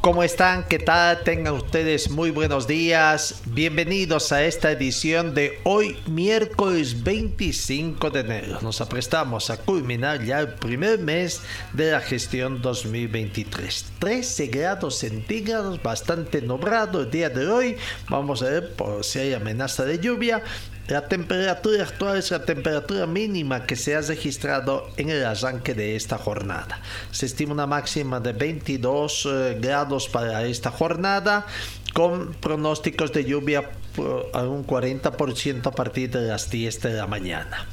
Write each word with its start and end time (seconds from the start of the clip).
¿cómo 0.00 0.22
están? 0.22 0.64
¿Qué 0.64 0.78
tal? 0.78 1.22
Tengan 1.24 1.54
ustedes 1.54 2.10
muy 2.10 2.30
buenos 2.30 2.66
días. 2.66 3.42
Bienvenidos 3.46 4.32
a 4.32 4.44
esta 4.44 4.70
edición 4.72 5.34
de 5.34 5.58
hoy, 5.64 5.98
miércoles 6.06 7.02
25 7.02 8.10
de 8.10 8.20
enero. 8.20 8.58
Nos 8.62 8.80
aprestamos 8.80 9.50
a 9.50 9.58
culminar 9.58 10.24
ya 10.24 10.40
el 10.40 10.54
primer 10.54 10.98
mes 11.00 11.42
de 11.72 11.92
la 11.92 12.00
gestión 12.00 12.62
2023. 12.62 13.84
13 13.98 14.46
grados 14.46 14.98
centígrados, 14.98 15.82
bastante 15.82 16.40
nublado 16.40 17.02
el 17.02 17.10
día 17.10 17.28
de 17.28 17.46
hoy. 17.46 17.76
Vamos 18.08 18.42
a 18.42 18.46
ver 18.46 18.74
por 18.74 19.04
si 19.04 19.18
hay 19.18 19.34
amenaza 19.34 19.84
de 19.84 19.98
lluvia. 19.98 20.42
La 20.90 21.06
temperatura 21.06 21.84
actual 21.84 22.18
es 22.18 22.32
la 22.32 22.44
temperatura 22.44 23.06
mínima 23.06 23.64
que 23.64 23.76
se 23.76 23.94
ha 23.94 24.00
registrado 24.00 24.88
en 24.96 25.08
el 25.08 25.24
arranque 25.24 25.72
de 25.72 25.94
esta 25.94 26.18
jornada. 26.18 26.80
Se 27.12 27.26
estima 27.26 27.52
una 27.52 27.68
máxima 27.68 28.18
de 28.18 28.32
22 28.32 29.28
eh, 29.30 29.58
grados 29.60 30.08
para 30.08 30.44
esta 30.46 30.72
jornada 30.72 31.46
con 31.94 32.32
pronósticos 32.34 33.12
de 33.12 33.24
lluvia 33.24 33.70
por 33.94 34.30
a 34.32 34.42
un 34.42 34.66
40% 34.66 35.66
a 35.66 35.70
partir 35.70 36.10
de 36.10 36.22
las 36.22 36.50
10 36.50 36.82
de 36.82 36.92
la 36.94 37.06
mañana. 37.06 37.66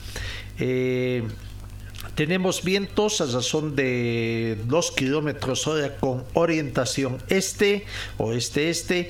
Eh, 0.59 1.23
tenemos 2.13 2.63
vientos 2.63 3.19
a 3.21 3.25
razón 3.25 3.75
de 3.75 4.59
2 4.65 4.91
kilómetros 4.91 5.65
hora 5.65 5.97
con 5.97 6.23
orientación 6.33 7.17
este, 7.29 7.85
oeste-este. 8.17 9.09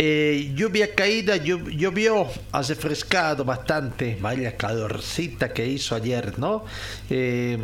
Eh, 0.00 0.52
lluvia 0.54 0.94
caída, 0.94 1.34
llovió, 1.36 2.28
ha 2.52 2.62
refrescado 2.62 3.44
bastante. 3.44 4.16
Vaya 4.20 4.56
calorcita 4.56 5.52
que 5.52 5.66
hizo 5.66 5.96
ayer, 5.96 6.38
¿no? 6.38 6.64
Eh, 7.10 7.58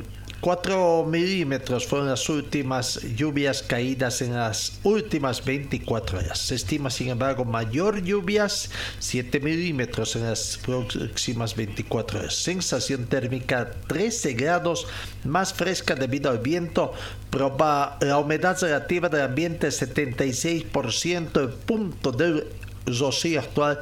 4 0.45 1.06
milímetros 1.06 1.87
fueron 1.87 2.11
las 2.11 2.28
últimas 2.28 3.00
lluvias 3.17 3.62
caídas 3.62 4.20
en 4.20 4.34
las 4.34 4.78
últimas 4.83 5.42
24 5.42 6.19
horas. 6.19 6.39
Se 6.39 6.55
estima, 6.55 6.91
sin 6.91 7.09
embargo, 7.09 7.47
mayor 7.47 8.03
lluvias, 8.03 8.69
7 8.98 9.41
milímetros 9.41 10.17
en 10.17 10.25
las 10.25 10.59
próximas 10.59 11.56
24 11.56 12.19
horas. 12.19 12.34
Sensación 12.34 13.06
térmica 13.06 13.70
13 13.86 14.34
grados, 14.34 14.86
más 15.25 15.55
fresca 15.55 15.95
debido 15.95 16.30
al 16.30 16.41
viento. 16.41 16.92
La 17.33 18.18
humedad 18.18 18.61
relativa 18.61 19.08
del 19.08 19.23
ambiente 19.23 19.68
76%. 19.68 21.41
El 21.41 21.48
punto 21.55 22.13
del 22.13 22.45
rocío 22.85 23.41
actual 23.41 23.80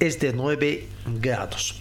es 0.00 0.18
de 0.18 0.32
9 0.32 0.88
grados. 1.20 1.76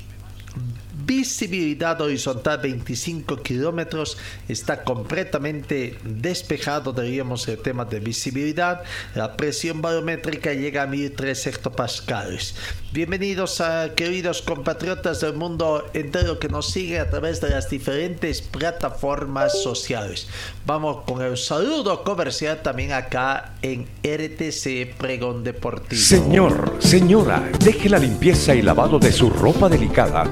Visibilidad 1.06 2.00
horizontal 2.00 2.60
25 2.60 3.38
kilómetros. 3.42 4.18
Está 4.48 4.86
completamente 4.86 5.98
despejado, 6.06 6.94
diríamos, 6.94 7.46
el 7.50 7.58
tema 7.58 7.84
de 7.84 8.00
visibilidad. 8.00 8.84
La 9.14 9.36
presión 9.36 9.82
barométrica 9.82 10.54
llega 10.54 10.84
a 10.84 10.88
1003 10.88 11.48
hectopascales. 11.48 12.56
Bienvenidos 12.94 13.60
a 13.60 13.96
queridos 13.96 14.42
compatriotas 14.42 15.20
del 15.20 15.34
mundo 15.34 15.90
entero 15.94 16.40
que 16.40 16.48
nos 16.48 16.70
siguen 16.70 17.02
a 17.02 17.10
través 17.10 17.42
de 17.42 17.50
las 17.50 17.70
diferentes 17.70 18.42
plataformas 18.42 19.62
sociales. 19.62 20.28
Vamos 20.66 21.04
con 21.06 21.22
el 21.22 21.36
saludo 21.36 22.04
comercial 22.04 22.62
también 22.62 22.94
acá 22.94 23.56
en 23.62 23.88
RTC 24.04 24.96
Pregón 24.98 25.44
Deportivo. 25.44 26.02
Señor, 26.02 26.78
señora, 26.80 27.44
deje 27.60 27.90
la 27.90 28.00
limpieza 28.00 28.56
y 28.56 28.62
lavado 28.62 29.00
de 29.00 29.12
su 29.12 29.30
ropa 29.30 29.68
delicada 29.68 30.32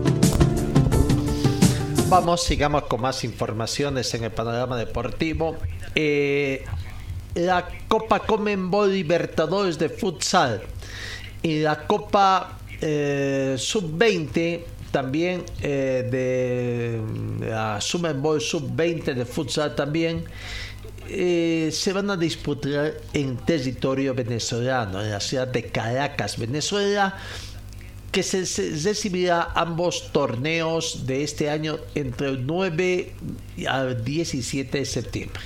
Vamos, 2.11 2.43
sigamos 2.43 2.83
con 2.87 2.99
más 2.99 3.23
informaciones 3.23 4.13
en 4.15 4.25
el 4.25 4.31
panorama 4.31 4.75
deportivo. 4.75 5.55
Eh, 5.95 6.61
la 7.35 7.65
Copa 7.87 8.19
Comenbol 8.19 8.91
Libertadores 8.91 9.79
de 9.79 9.87
Futsal 9.87 10.61
y 11.41 11.61
la 11.61 11.87
Copa 11.87 12.59
eh, 12.81 13.55
Sub-20 13.57 14.61
también 14.91 15.45
eh, 15.61 16.05
de 17.39 17.47
la 17.49 17.79
Sumenbol 17.79 18.41
Sub-20 18.41 19.13
de 19.13 19.23
Futsal 19.23 19.73
también 19.73 20.25
se 21.07 21.93
van 21.93 22.09
a 22.09 22.17
disputar 22.17 22.93
en 23.13 23.37
territorio 23.37 24.13
venezolano, 24.13 25.01
en 25.01 25.11
la 25.11 25.21
ciudad 25.21 25.47
de 25.47 25.63
Caracas, 25.63 26.37
Venezuela 26.37 27.17
que 28.11 28.23
se, 28.23 28.43
recibirá 28.83 29.51
ambos 29.55 30.11
torneos 30.11 31.05
de 31.07 31.23
este 31.23 31.49
año 31.49 31.79
entre 31.95 32.27
el 32.27 32.45
9 32.45 33.13
al 33.67 34.03
17 34.03 34.79
de 34.79 34.85
septiembre. 34.85 35.41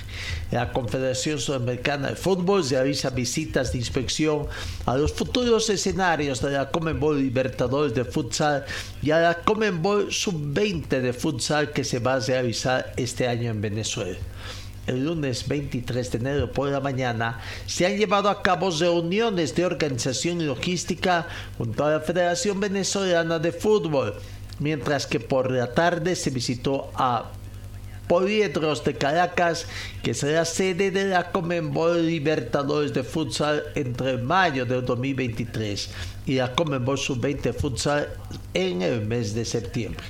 La 0.50 0.72
Confederación 0.72 1.38
Sudamericana 1.38 2.08
de 2.08 2.16
Fútbol 2.16 2.68
realiza 2.68 3.10
visitas 3.10 3.72
de 3.72 3.78
inspección 3.78 4.46
a 4.84 4.96
los 4.96 5.12
futuros 5.12 5.70
escenarios 5.70 6.40
de 6.40 6.52
la 6.52 6.70
Comenbol 6.70 7.20
Libertadores 7.20 7.94
de 7.94 8.04
Futsal 8.04 8.64
y 9.02 9.10
a 9.10 9.18
la 9.20 9.34
Comenbol 9.42 10.12
Sub-20 10.12 11.00
de 11.00 11.12
Futsal 11.12 11.72
que 11.72 11.84
se 11.84 12.00
va 12.00 12.14
a 12.14 12.20
realizar 12.20 12.92
este 12.96 13.28
año 13.28 13.50
en 13.50 13.60
Venezuela 13.60 14.18
el 14.86 15.04
lunes 15.04 15.46
23 15.48 16.12
de 16.12 16.18
enero 16.18 16.52
por 16.52 16.70
la 16.70 16.80
mañana 16.80 17.40
se 17.66 17.86
han 17.86 17.96
llevado 17.96 18.28
a 18.28 18.42
cabo 18.42 18.70
reuniones 18.70 19.54
de 19.54 19.64
organización 19.64 20.40
y 20.40 20.44
logística 20.44 21.26
junto 21.58 21.84
a 21.84 21.90
la 21.92 22.00
Federación 22.00 22.60
Venezolana 22.60 23.38
de 23.38 23.52
Fútbol, 23.52 24.14
mientras 24.58 25.06
que 25.06 25.20
por 25.20 25.50
la 25.50 25.72
tarde 25.72 26.16
se 26.16 26.30
visitó 26.30 26.90
a 26.94 27.32
Poliedros 28.08 28.84
de 28.84 28.94
Caracas, 28.94 29.66
que 30.02 30.14
será 30.14 30.44
sede 30.44 30.92
de 30.92 31.06
la 31.06 31.32
Comenbol 31.32 32.06
Libertadores 32.06 32.94
de 32.94 33.02
Futsal 33.02 33.64
entre 33.74 34.16
mayo 34.18 34.64
del 34.64 34.84
2023 34.84 35.90
y 36.26 36.34
la 36.34 36.54
Comenbol 36.54 36.98
Sub-20 36.98 37.52
Futsal 37.52 38.08
en 38.54 38.82
el 38.82 39.04
mes 39.04 39.34
de 39.34 39.44
septiembre. 39.44 40.04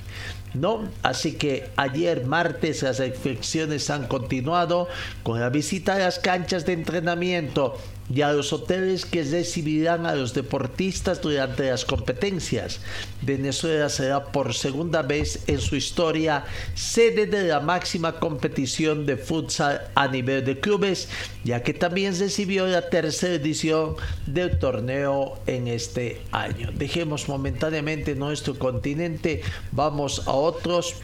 ¿No? 0.53 0.87
Así 1.03 1.33
que 1.33 1.69
ayer 1.75 2.25
martes 2.25 2.83
las 2.83 2.99
reflexiones 2.99 3.89
han 3.89 4.07
continuado 4.07 4.87
con 5.23 5.39
la 5.39 5.49
visita 5.49 5.95
a 5.95 5.99
las 5.99 6.19
canchas 6.19 6.65
de 6.65 6.73
entrenamiento 6.73 7.77
y 8.13 8.21
a 8.21 8.31
los 8.31 8.53
hoteles 8.53 9.05
que 9.05 9.23
recibirán 9.23 10.05
a 10.05 10.15
los 10.15 10.33
deportistas 10.33 11.21
durante 11.21 11.69
las 11.69 11.85
competencias. 11.85 12.79
Venezuela 13.21 13.89
será 13.89 14.23
por 14.23 14.53
segunda 14.53 15.01
vez 15.01 15.43
en 15.47 15.59
su 15.59 15.75
historia 15.75 16.45
sede 16.73 17.25
de 17.25 17.43
la 17.47 17.59
máxima 17.59 18.19
competición 18.19 19.05
de 19.05 19.17
futsal 19.17 19.81
a 19.95 20.07
nivel 20.07 20.45
de 20.45 20.59
clubes, 20.59 21.09
ya 21.43 21.63
que 21.63 21.73
también 21.73 22.17
recibió 22.17 22.65
la 22.67 22.89
tercera 22.89 23.35
edición 23.35 23.95
del 24.25 24.57
torneo 24.57 25.39
en 25.45 25.67
este 25.67 26.21
año. 26.31 26.71
Dejemos 26.73 27.27
momentáneamente 27.27 28.15
nuestro 28.15 28.57
continente, 28.57 29.41
vamos 29.71 30.23
a 30.27 30.31
otros 30.31 30.95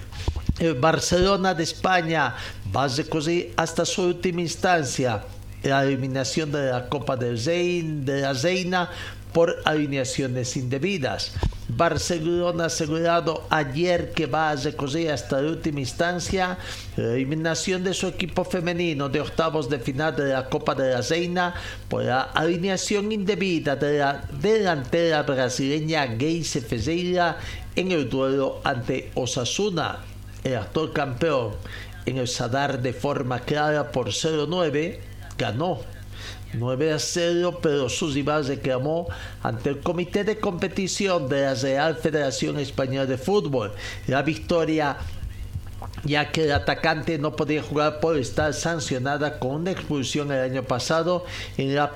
Barcelona 0.80 1.54
de 1.54 1.64
España 1.64 2.36
va 2.74 2.84
a 2.84 2.88
recorrer 2.88 3.52
hasta 3.58 3.86
su 3.86 4.04
última 4.04 4.42
instancia 4.42 5.24
la 5.64 5.84
eliminación 5.84 6.52
de 6.52 6.72
la 6.72 6.90
Copa 6.90 7.16
del 7.16 7.44
de 8.06 8.22
la 8.22 8.34
Reina 8.34 8.90
por 9.34 9.56
alineaciones 9.66 10.56
indebidas. 10.58 11.34
Barcelona 11.70 12.66
asegurado 12.66 13.48
ayer 13.50 14.12
que 14.12 14.28
va 14.28 14.52
a 14.52 14.56
recorrer 14.56 15.12
hasta 15.12 15.42
la 15.42 15.50
última 15.50 15.80
instancia 15.80 16.58
la 16.96 17.14
eliminación 17.14 17.84
de 17.84 17.96
su 17.96 18.08
equipo 18.08 18.44
femenino 18.44 19.10
de 19.10 19.22
octavos 19.22 19.70
de 19.70 19.80
final 19.80 20.16
de 20.16 20.34
la 20.34 20.48
Copa 20.50 20.76
de 20.76 20.92
la 20.92 21.02
Reina 21.02 21.56
por 21.90 22.04
la 22.04 22.22
alineación 22.22 23.12
indebida 23.12 23.76
de 23.76 23.98
la 23.98 24.24
delantera 24.40 25.24
brasileña 25.24 26.08
Geise 26.20 26.62
Ferreira 26.62 27.40
en 27.76 27.92
el 27.92 28.08
duelo 28.08 28.62
ante 28.64 29.10
Osasuna, 29.16 30.00
el 30.44 30.56
actual 30.58 30.94
campeón 30.94 31.54
en 32.06 32.18
el 32.18 32.28
Sadar 32.28 32.82
de 32.82 32.94
forma 32.94 33.40
clara 33.40 33.92
por 33.92 34.10
0-9 34.10 35.13
ganó 35.38 35.80
9 36.54 36.94
a 36.94 37.00
0, 37.00 37.60
pero 37.62 37.90
su 37.90 38.12
rival 38.12 38.46
reclamó 38.46 39.08
ante 39.42 39.70
el 39.70 39.80
Comité 39.80 40.24
de 40.24 40.40
Competición 40.40 41.28
de 41.28 41.42
la 41.42 41.56
Real 41.56 41.96
Federación 41.96 42.60
Española 42.60 43.06
de 43.06 43.18
Fútbol 43.18 43.72
la 44.08 44.22
victoria 44.22 44.98
ya 46.06 46.32
que 46.32 46.44
el 46.44 46.52
atacante 46.52 47.18
no 47.18 47.36
podía 47.36 47.62
jugar 47.62 48.00
por 48.00 48.18
estar 48.18 48.54
sancionada 48.54 49.40
con 49.40 49.52
una 49.52 49.72
expulsión 49.72 50.32
el 50.32 50.40
año 50.40 50.64
pasado 50.64 51.26
en 51.58 51.76
la 51.76 51.92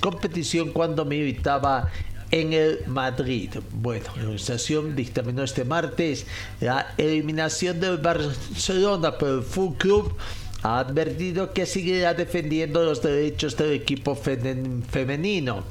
competición 0.00 0.72
cuando 0.72 1.04
militaba 1.04 1.88
en 2.30 2.52
el 2.52 2.80
Madrid. 2.86 3.50
Bueno, 3.72 4.06
la 4.16 4.22
organización 4.22 4.94
dictaminó 4.94 5.42
este 5.42 5.64
martes 5.64 6.26
la 6.60 6.94
eliminación 6.96 7.80
del 7.80 7.98
Barcelona 7.98 9.18
por 9.18 9.28
el 9.28 9.42
Full 9.42 9.74
Club 9.76 10.16
ha 10.62 10.78
advertido 10.78 11.52
que 11.52 11.66
seguirá 11.66 12.14
defendiendo 12.14 12.82
los 12.82 13.02
derechos 13.02 13.56
del 13.56 13.72
equipo 13.72 14.14
femenino, 14.14 15.64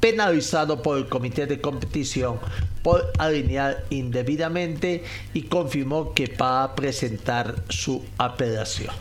penalizado 0.00 0.82
por 0.82 0.98
el 0.98 1.08
comité 1.08 1.46
de 1.46 1.60
competición 1.60 2.38
por 2.82 3.12
alinear 3.18 3.84
indebidamente 3.90 5.02
y 5.34 5.42
confirmó 5.42 6.14
que 6.14 6.32
va 6.40 6.62
a 6.62 6.74
presentar 6.74 7.64
su 7.68 8.04
apelación. 8.18 8.94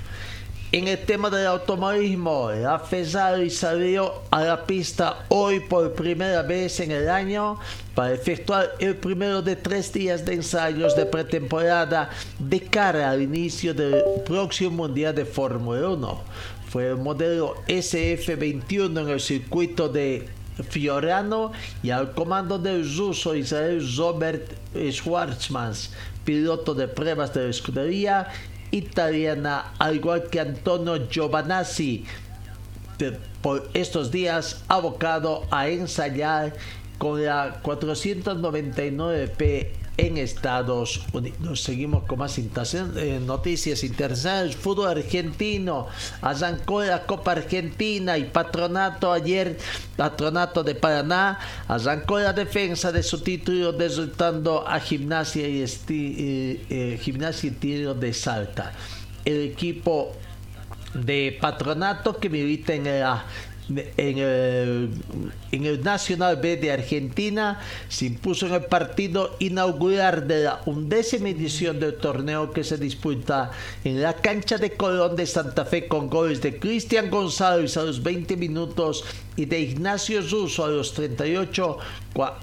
En 0.75 0.89
el 0.89 0.97
tema 1.05 1.29
del 1.29 1.47
automovilismo, 1.47 2.51
la 2.51 2.77
Ferrari 2.79 3.49
salió 3.49 4.23
a 4.29 4.43
la 4.43 4.65
pista 4.65 5.23
hoy 5.29 5.61
por 5.61 5.93
primera 5.93 6.41
vez 6.41 6.81
en 6.81 6.91
el 6.91 7.07
año 7.07 7.57
para 7.93 8.13
efectuar 8.13 8.73
el 8.79 8.97
primero 8.97 9.41
de 9.41 9.55
tres 9.55 9.93
días 9.93 10.25
de 10.25 10.33
ensayos 10.33 10.93
de 10.97 11.05
pretemporada 11.05 12.09
de 12.37 12.59
cara 12.59 13.09
al 13.09 13.21
inicio 13.21 13.73
del 13.73 14.03
próximo 14.25 14.71
Mundial 14.71 15.15
de 15.15 15.23
Fórmula 15.23 15.91
1. 15.91 16.21
Fue 16.67 16.87
el 16.89 16.97
modelo 16.97 17.55
SF21 17.69 18.99
en 18.99 19.09
el 19.11 19.21
circuito 19.21 19.87
de 19.87 20.27
Fiorano 20.61 21.53
y 21.83 21.91
al 21.91 22.11
comando 22.11 22.59
del 22.59 22.83
ruso 22.97 23.33
Israel 23.33 23.81
Robert 23.95 24.51
Schwarzman, 24.75 25.71
piloto 26.25 26.73
de 26.73 26.89
pruebas 26.89 27.33
de 27.33 27.43
la 27.45 27.49
escudería 27.49 28.27
italiana, 28.71 29.73
al 29.79 29.95
igual 29.95 30.29
que 30.29 30.39
Antonio 30.39 31.09
Giovanazzi, 31.09 32.05
por 33.41 33.69
estos 33.73 34.11
días 34.11 34.63
abocado 34.67 35.45
a 35.51 35.67
ensayar 35.67 36.53
con 36.97 37.23
la 37.23 37.61
499P 37.61 39.84
en 39.97 40.17
Estados 40.17 41.01
Unidos. 41.13 41.61
Seguimos 41.61 42.03
con 42.03 42.19
más 42.19 42.37
eh, 42.37 43.19
noticias 43.25 43.83
internacionales. 43.83 44.55
Fútbol 44.55 44.89
argentino 44.89 45.87
arrancó 46.21 46.83
la 46.83 47.05
Copa 47.05 47.31
Argentina 47.33 48.17
y 48.17 48.25
Patronato 48.25 49.11
ayer, 49.11 49.57
Patronato 49.95 50.63
de 50.63 50.75
Paraná, 50.75 51.39
arrancó 51.67 52.19
la 52.19 52.33
defensa 52.33 52.91
de 52.91 53.03
su 53.03 53.21
título 53.21 53.71
derrotando 53.71 54.67
a 54.67 54.79
Gimnasia 54.79 55.47
y, 55.47 55.63
eh, 55.89 56.99
Gimnasia 57.01 57.49
y 57.49 57.51
Tiro 57.51 57.93
de 57.93 58.13
Salta. 58.13 58.73
El 59.23 59.41
equipo 59.41 60.11
de 60.93 61.37
Patronato 61.39 62.17
que 62.17 62.29
milita 62.29 62.73
en 62.73 62.85
la 62.85 63.25
en 63.69 64.17
el, 64.17 65.83
Nacional 65.83 66.37
B 66.37 66.57
de 66.57 66.71
Argentina 66.71 67.59
se 67.87 68.05
impuso 68.05 68.47
en 68.47 68.53
el 68.53 68.65
partido 68.65 69.35
inaugural 69.39 70.27
de 70.27 70.43
la 70.43 70.61
undécima 70.65 71.29
edición 71.29 71.79
del 71.79 71.95
torneo 71.95 72.51
que 72.51 72.63
se 72.63 72.77
disputa 72.77 73.51
en 73.83 74.01
la 74.01 74.13
cancha 74.13 74.57
de 74.57 74.71
Colón 74.71 75.15
de 75.15 75.25
Santa 75.25 75.65
Fe 75.65 75.87
con 75.87 76.09
goles 76.09 76.41
de 76.41 76.59
Cristian 76.59 77.09
González 77.09 77.77
a 77.77 77.83
los 77.83 78.03
20 78.03 78.37
minutos 78.37 79.03
y 79.35 79.45
de 79.45 79.59
Ignacio 79.59 80.21
Russo 80.21 80.65
a 80.65 80.69
los 80.69 80.93
38, 80.93 81.77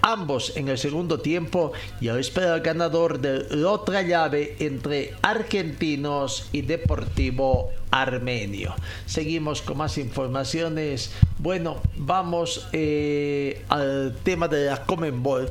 ambos 0.03 0.57
en 0.57 0.69
el 0.69 0.79
segundo 0.79 1.21
tiempo 1.21 1.73
y 2.01 2.09
ahora 2.09 2.21
espera 2.21 2.55
el 2.57 2.63
ganador 2.63 3.21
de 3.21 3.57
la 3.57 3.71
otra 3.71 4.03
llave 4.03 4.57
entre 4.59 5.15
Argentinos 5.23 6.49
y 6.53 6.63
Deportivo 6.63 7.71
Armenio. 7.93 8.75
Seguimos 9.07 9.63
con 9.63 9.77
más 9.77 9.99
informaciones. 9.99 11.13
Bueno, 11.39 11.81
vamos 11.97 12.67
eh, 12.73 13.65
al 13.69 14.17
tema 14.25 14.49
de 14.49 14.67
la 14.67 14.85
Comenbol. 14.85 15.51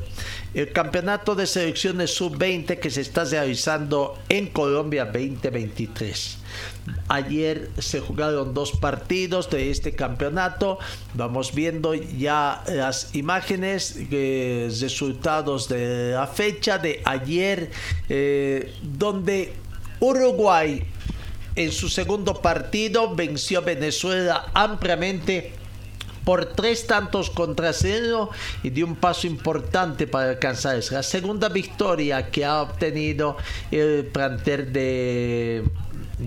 El 0.53 0.73
campeonato 0.73 1.35
de 1.35 1.47
selecciones 1.47 2.13
sub-20 2.13 2.79
que 2.79 2.89
se 2.89 3.01
está 3.01 3.23
realizando 3.23 4.19
en 4.27 4.47
Colombia 4.47 5.05
2023. 5.05 6.39
Ayer 7.07 7.69
se 7.77 7.99
jugaron 7.99 8.53
dos 8.53 8.71
partidos 8.71 9.49
de 9.49 9.69
este 9.69 9.93
campeonato. 9.93 10.79
Vamos 11.13 11.53
viendo 11.53 11.93
ya 11.93 12.63
las 12.67 13.15
imágenes, 13.15 13.97
eh, 14.11 14.69
resultados 14.81 15.69
de 15.69 16.11
la 16.13 16.27
fecha 16.27 16.79
de 16.79 17.01
ayer, 17.05 17.71
eh, 18.09 18.73
donde 18.81 19.53
Uruguay 19.99 20.83
en 21.55 21.71
su 21.71 21.89
segundo 21.89 22.41
partido 22.41 23.15
venció 23.15 23.59
a 23.59 23.61
Venezuela 23.61 24.45
ampliamente 24.53 25.53
por 26.23 26.45
tres 26.53 26.85
tantos 26.87 27.29
contra 27.29 27.73
cero 27.73 28.29
y 28.63 28.69
dio 28.69 28.85
un 28.85 28.95
paso 28.95 29.27
importante 29.27 30.07
para 30.07 30.29
alcanzar 30.29 30.77
esa. 30.77 31.01
Segunda 31.03 31.49
victoria 31.49 32.29
que 32.29 32.45
ha 32.45 32.61
obtenido 32.61 33.37
el 33.71 34.05
planter 34.05 34.71
de 34.71 35.63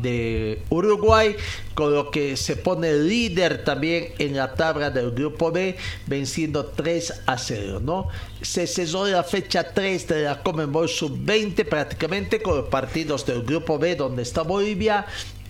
de 0.02 0.62
Uruguay, 0.70 1.36
con 1.74 1.94
lo 1.94 2.10
que 2.10 2.36
se 2.36 2.56
pone 2.56 2.92
líder 2.94 3.64
también 3.64 4.08
en 4.18 4.36
la 4.36 4.54
tabla 4.54 4.90
del 4.90 5.10
grupo 5.12 5.50
B, 5.50 5.76
venciendo 6.06 6.66
3 6.66 7.22
a 7.26 7.38
0, 7.38 7.80
¿no? 7.82 8.08
Se 8.42 8.66
cesó 8.66 9.06
la 9.06 9.24
fecha 9.24 9.72
3 9.72 10.08
de 10.08 10.22
la 10.22 10.42
Comenbol 10.42 10.88
Sub-20 10.88 11.68
prácticamente 11.68 12.42
con 12.42 12.56
los 12.56 12.68
partidos 12.68 13.26
del 13.26 13.42
grupo 13.42 13.78
B 13.78 13.96
donde 13.96 14.22
está 14.22 14.42
Bolivia 14.42 15.06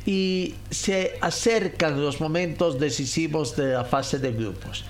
y 0.07 0.55
se 0.71 1.17
acercan 1.21 2.01
los 2.01 2.21
momentos 2.21 2.79
decisivos 2.79 3.57
de 3.57 3.73
la 3.73 3.85
fase 3.85 4.19
de 4.19 4.33
grupos. 4.33 4.85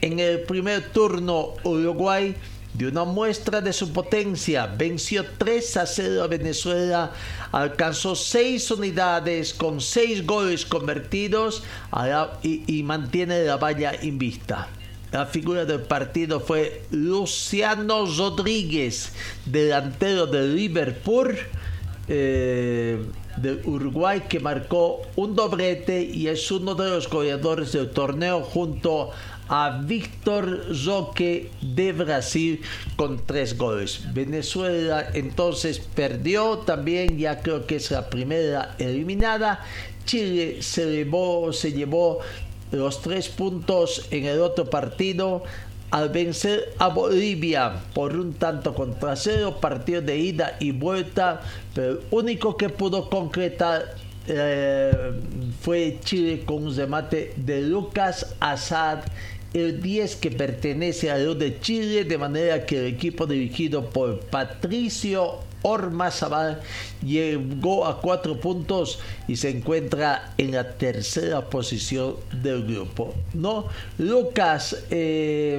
En 0.00 0.18
el 0.18 0.40
primer 0.40 0.90
turno 0.90 1.54
Uruguay 1.64 2.34
dio 2.74 2.88
una 2.88 3.04
muestra 3.04 3.60
de 3.60 3.72
su 3.72 3.92
potencia, 3.92 4.66
venció 4.66 5.24
3 5.38 5.76
a 5.76 5.86
0 5.86 6.22
a 6.24 6.26
Venezuela, 6.26 7.12
alcanzó 7.52 8.16
6 8.16 8.70
unidades 8.72 9.54
con 9.54 9.80
6 9.80 10.26
goles 10.26 10.66
convertidos 10.66 11.62
y, 12.42 12.82
mantiene 12.82 13.44
la 13.44 13.56
valla 13.56 13.92
invicta. 14.02 14.68
La 15.12 15.26
figura 15.26 15.64
del 15.64 15.82
partido 15.82 16.40
fue 16.40 16.82
Luciano 16.90 18.04
Rodríguez, 18.06 19.12
delantero 19.46 20.26
de 20.26 20.48
Liverpool. 20.48 21.38
Eh, 22.08 22.98
de 23.36 23.60
Uruguay 23.64 24.22
que 24.28 24.38
marcó 24.38 25.02
un 25.16 25.34
doblete 25.34 26.02
y 26.02 26.28
es 26.28 26.50
uno 26.50 26.74
de 26.74 26.88
los 26.88 27.08
goleadores 27.08 27.72
del 27.72 27.90
torneo 27.90 28.42
junto 28.42 29.10
Víctor 29.84 30.64
Roque 30.84 31.50
de 31.60 31.92
Brasil 31.92 32.60
con 32.96 33.24
tres 33.26 33.56
goles. 33.56 34.02
Venezuela 34.14 35.06
entonces 35.12 35.78
perdió 35.78 36.58
también, 36.58 37.18
ya 37.18 37.40
creo 37.40 37.66
que 37.66 37.76
es 37.76 37.90
la 37.90 38.08
primera 38.08 38.74
eliminada. 38.78 39.60
Chile 40.06 40.62
se 40.62 40.90
llevó, 40.90 41.52
se 41.52 41.72
llevó 41.72 42.20
los 42.72 43.00
tres 43.02 43.28
puntos 43.28 44.06
en 44.10 44.26
el 44.26 44.40
otro 44.40 44.68
partido 44.68 45.42
al 45.90 46.08
vencer 46.08 46.74
a 46.78 46.88
Bolivia 46.88 47.72
por 47.94 48.16
un 48.16 48.34
tanto 48.34 48.74
contra 48.74 49.14
cero, 49.14 49.58
partido 49.60 50.02
de 50.02 50.18
ida 50.18 50.56
y 50.58 50.72
vuelta, 50.72 51.40
pero 51.72 51.92
el 51.92 52.00
único 52.10 52.56
que 52.56 52.68
pudo 52.68 53.08
concretar 53.08 53.94
eh, 54.26 55.12
fue 55.60 55.98
Chile 56.02 56.42
con 56.44 56.66
un 56.66 56.74
remate 56.74 57.34
de 57.36 57.60
Lucas 57.62 58.34
Azad 58.40 59.04
el 59.54 59.80
10 59.80 60.16
que 60.16 60.30
pertenece 60.32 61.10
a 61.10 61.18
los 61.18 61.38
de 61.38 61.60
Chile, 61.60 62.04
de 62.04 62.18
manera 62.18 62.66
que 62.66 62.78
el 62.78 62.86
equipo 62.86 63.26
dirigido 63.26 63.88
por 63.88 64.20
Patricio 64.20 65.38
Ormazabal 65.62 66.60
llegó 67.02 67.86
a 67.86 68.00
cuatro 68.00 68.38
puntos 68.38 68.98
y 69.26 69.36
se 69.36 69.48
encuentra 69.50 70.34
en 70.36 70.52
la 70.52 70.72
tercera 70.76 71.48
posición 71.48 72.16
del 72.42 72.66
grupo. 72.66 73.14
¿no? 73.32 73.68
Lucas 73.96 74.84
eh, 74.90 75.58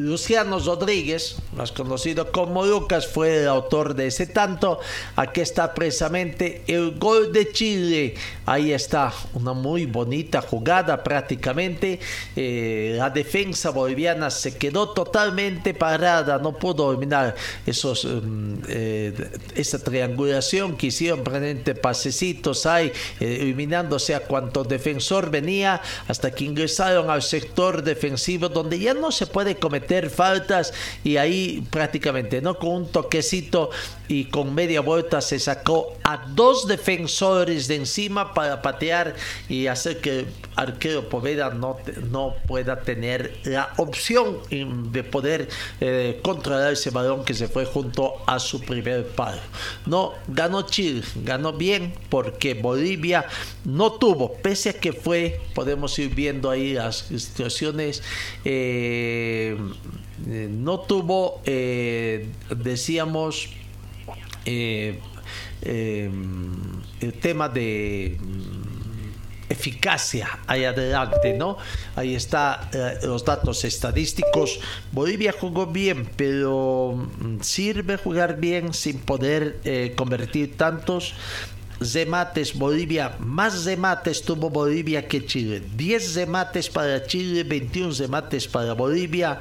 Luciano 0.00 0.58
Rodríguez, 0.58 1.36
más 1.56 1.72
conocido 1.72 2.32
como 2.32 2.64
Lucas, 2.64 3.06
fue 3.06 3.42
el 3.42 3.48
autor 3.48 3.94
de 3.94 4.06
ese 4.06 4.26
tanto. 4.26 4.80
Aquí 5.16 5.40
está 5.40 5.74
precisamente 5.74 6.62
el 6.66 6.98
gol 6.98 7.32
de 7.32 7.52
Chile. 7.52 8.14
Ahí 8.46 8.72
está, 8.72 9.12
una 9.34 9.52
muy 9.52 9.86
bonita 9.86 10.40
jugada 10.40 11.02
prácticamente. 11.02 12.00
Eh, 12.34 12.94
la 12.96 13.10
defensa 13.10 13.70
boliviana 13.70 14.30
se 14.30 14.56
quedó 14.56 14.90
totalmente 14.90 15.74
parada, 15.74 16.38
no 16.38 16.56
pudo 16.56 16.92
dominar 16.92 17.34
esos, 17.66 18.04
mm, 18.04 18.54
eh, 18.68 19.30
esa 19.54 19.78
triangulación 19.78 20.76
que 20.76 20.86
hicieron 20.88 21.22
presente 21.22 21.74
pasecitos 21.74 22.66
ahí, 22.66 22.92
eh, 23.20 23.38
eliminándose 23.40 24.14
a 24.14 24.20
cuanto 24.20 24.64
defensor 24.64 25.30
venía, 25.30 25.80
hasta 26.08 26.30
que 26.30 26.44
ingresaron 26.44 27.10
al 27.10 27.22
sector 27.22 27.82
defensivo 27.82 28.48
donde 28.48 28.78
ya 28.78 28.94
no 28.94 29.12
se 29.12 29.26
puede 29.26 29.56
cometer 29.56 29.89
faltas 30.10 30.72
y 31.02 31.16
ahí 31.16 31.66
prácticamente, 31.70 32.40
¿no? 32.40 32.58
Con 32.58 32.70
un 32.70 32.92
toquecito 32.92 33.70
y 34.10 34.24
con 34.24 34.56
media 34.56 34.80
vuelta 34.80 35.20
se 35.20 35.38
sacó 35.38 35.96
a 36.02 36.26
dos 36.34 36.66
defensores 36.66 37.68
de 37.68 37.76
encima 37.76 38.34
para 38.34 38.60
patear 38.60 39.14
y 39.48 39.68
hacer 39.68 40.00
que 40.00 40.26
arquero 40.56 41.08
Poveda 41.08 41.50
no, 41.50 41.76
no 42.10 42.34
pueda 42.48 42.80
tener 42.80 43.38
la 43.44 43.72
opción 43.76 44.38
de 44.90 45.04
poder 45.04 45.48
eh, 45.80 46.18
controlar 46.24 46.72
ese 46.72 46.90
balón 46.90 47.24
que 47.24 47.34
se 47.34 47.46
fue 47.46 47.64
junto 47.64 48.14
a 48.26 48.40
su 48.40 48.60
primer 48.60 49.06
palo. 49.06 49.40
No, 49.86 50.14
ganó 50.26 50.62
Chile, 50.62 51.02
ganó 51.22 51.52
bien 51.52 51.94
porque 52.08 52.54
Bolivia 52.54 53.26
no 53.64 53.92
tuvo, 53.92 54.32
pese 54.32 54.70
a 54.70 54.72
que 54.72 54.92
fue, 54.92 55.40
podemos 55.54 55.96
ir 56.00 56.12
viendo 56.12 56.50
ahí 56.50 56.72
las 56.72 56.96
situaciones, 56.96 58.02
eh, 58.44 59.56
eh, 60.26 60.48
no 60.50 60.80
tuvo, 60.80 61.40
decíamos, 61.44 63.50
eh, 64.44 65.00
el 65.62 67.12
tema 67.20 67.48
de 67.48 68.18
mm, 68.18 69.50
eficacia 69.50 70.38
ahí 70.46 70.64
adelante, 70.64 71.34
¿no? 71.34 71.58
Ahí 71.96 72.14
está 72.14 72.70
los 73.02 73.24
datos 73.24 73.64
estadísticos. 73.64 74.60
Bolivia 74.92 75.34
jugó 75.38 75.66
bien, 75.66 76.08
pero 76.16 76.94
mm, 76.94 77.40
sirve 77.40 77.96
jugar 77.96 78.40
bien 78.40 78.72
sin 78.72 78.98
poder 78.98 79.60
convertir 79.96 80.56
tantos 80.56 81.14
remates 81.80 82.56
Bolivia, 82.56 83.16
más 83.18 83.64
remates 83.64 84.22
tuvo 84.22 84.50
Bolivia 84.50 85.08
que 85.08 85.24
Chile. 85.24 85.62
10 85.76 86.14
remates 86.14 86.68
para 86.68 87.02
Chile, 87.06 87.42
21 87.42 87.94
remates 87.98 88.46
para 88.46 88.74
Bolivia. 88.74 89.40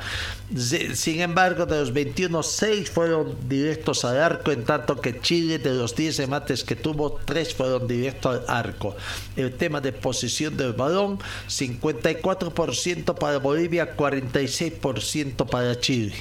Sin 0.55 1.19
embargo, 1.19 1.65
de 1.65 1.79
los 1.79 1.93
21, 1.93 2.41
6 2.41 2.89
fueron 2.89 3.35
directos 3.47 4.05
al 4.05 4.21
arco, 4.21 4.51
en 4.51 4.63
tanto 4.63 4.99
que 4.99 5.19
Chile, 5.19 5.59
de 5.59 5.73
los 5.73 5.95
10 5.95 6.17
remates 6.17 6.63
que 6.63 6.75
tuvo, 6.75 7.19
3 7.25 7.53
fueron 7.53 7.87
directos 7.87 8.39
al 8.39 8.45
arco. 8.47 8.95
El 9.35 9.53
tema 9.53 9.81
de 9.81 9.91
posición 9.91 10.55
del 10.55 10.73
balón, 10.73 11.19
54% 11.47 13.15
para 13.15 13.37
Bolivia, 13.37 13.95
46% 13.95 15.45
para 15.45 15.79
Chile 15.79 16.15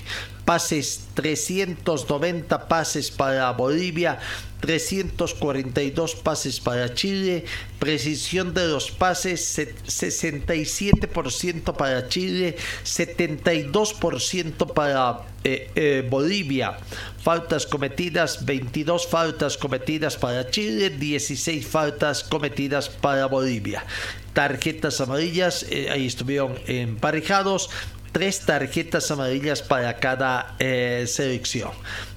pases, 0.48 1.02
390 1.12 2.68
pases 2.68 3.10
para 3.10 3.52
Bolivia, 3.52 4.18
342 4.60 6.14
pases 6.16 6.60
para 6.60 6.92
Chile, 6.94 7.44
precisión 7.78 8.52
de 8.54 8.66
los 8.66 8.90
pases 8.90 9.58
67% 9.58 11.76
para 11.76 12.08
Chile, 12.08 12.56
72% 12.84 14.72
para 14.72 15.20
eh, 15.44 15.70
eh, 15.76 16.04
Bolivia. 16.08 16.78
Faltas 17.22 17.66
cometidas, 17.66 18.44
22 18.44 19.06
faltas 19.06 19.56
cometidas 19.56 20.16
para 20.16 20.50
Chile, 20.50 20.90
16 20.90 21.64
faltas 21.66 22.24
cometidas 22.24 22.88
para 22.88 23.26
Bolivia. 23.26 23.84
Tarjetas 24.32 25.00
amarillas, 25.00 25.64
eh, 25.70 25.90
ahí 25.90 26.06
estuvieron 26.06 26.58
emparejados, 26.66 27.70
tres 28.12 28.40
tarjetas 28.40 29.10
amarillas 29.10 29.62
para 29.62 29.96
cada 29.98 30.56
eh, 30.58 31.04
selección. 31.06 31.70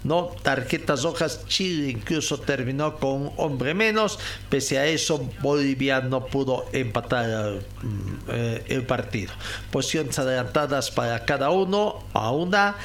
¿no? 0.03 0.29
Tarjetas 0.41 1.03
rojas, 1.03 1.45
Chile 1.47 1.91
incluso 1.91 2.39
terminó 2.39 2.97
con 2.97 3.11
un 3.11 3.33
hombre 3.37 3.73
menos. 3.73 4.19
Pese 4.49 4.79
a 4.79 4.85
eso, 4.85 5.29
Bolivia 5.41 6.01
no 6.01 6.25
pudo 6.25 6.65
empatar 6.73 7.59
mm, 7.81 8.29
eh, 8.29 8.63
el 8.67 8.83
partido. 8.83 9.33
Posiciones 9.71 10.17
adelantadas 10.19 10.91
para 10.91 11.25
cada 11.25 11.49
uno 11.49 12.03
a 12.13 12.31
una 12.31 12.75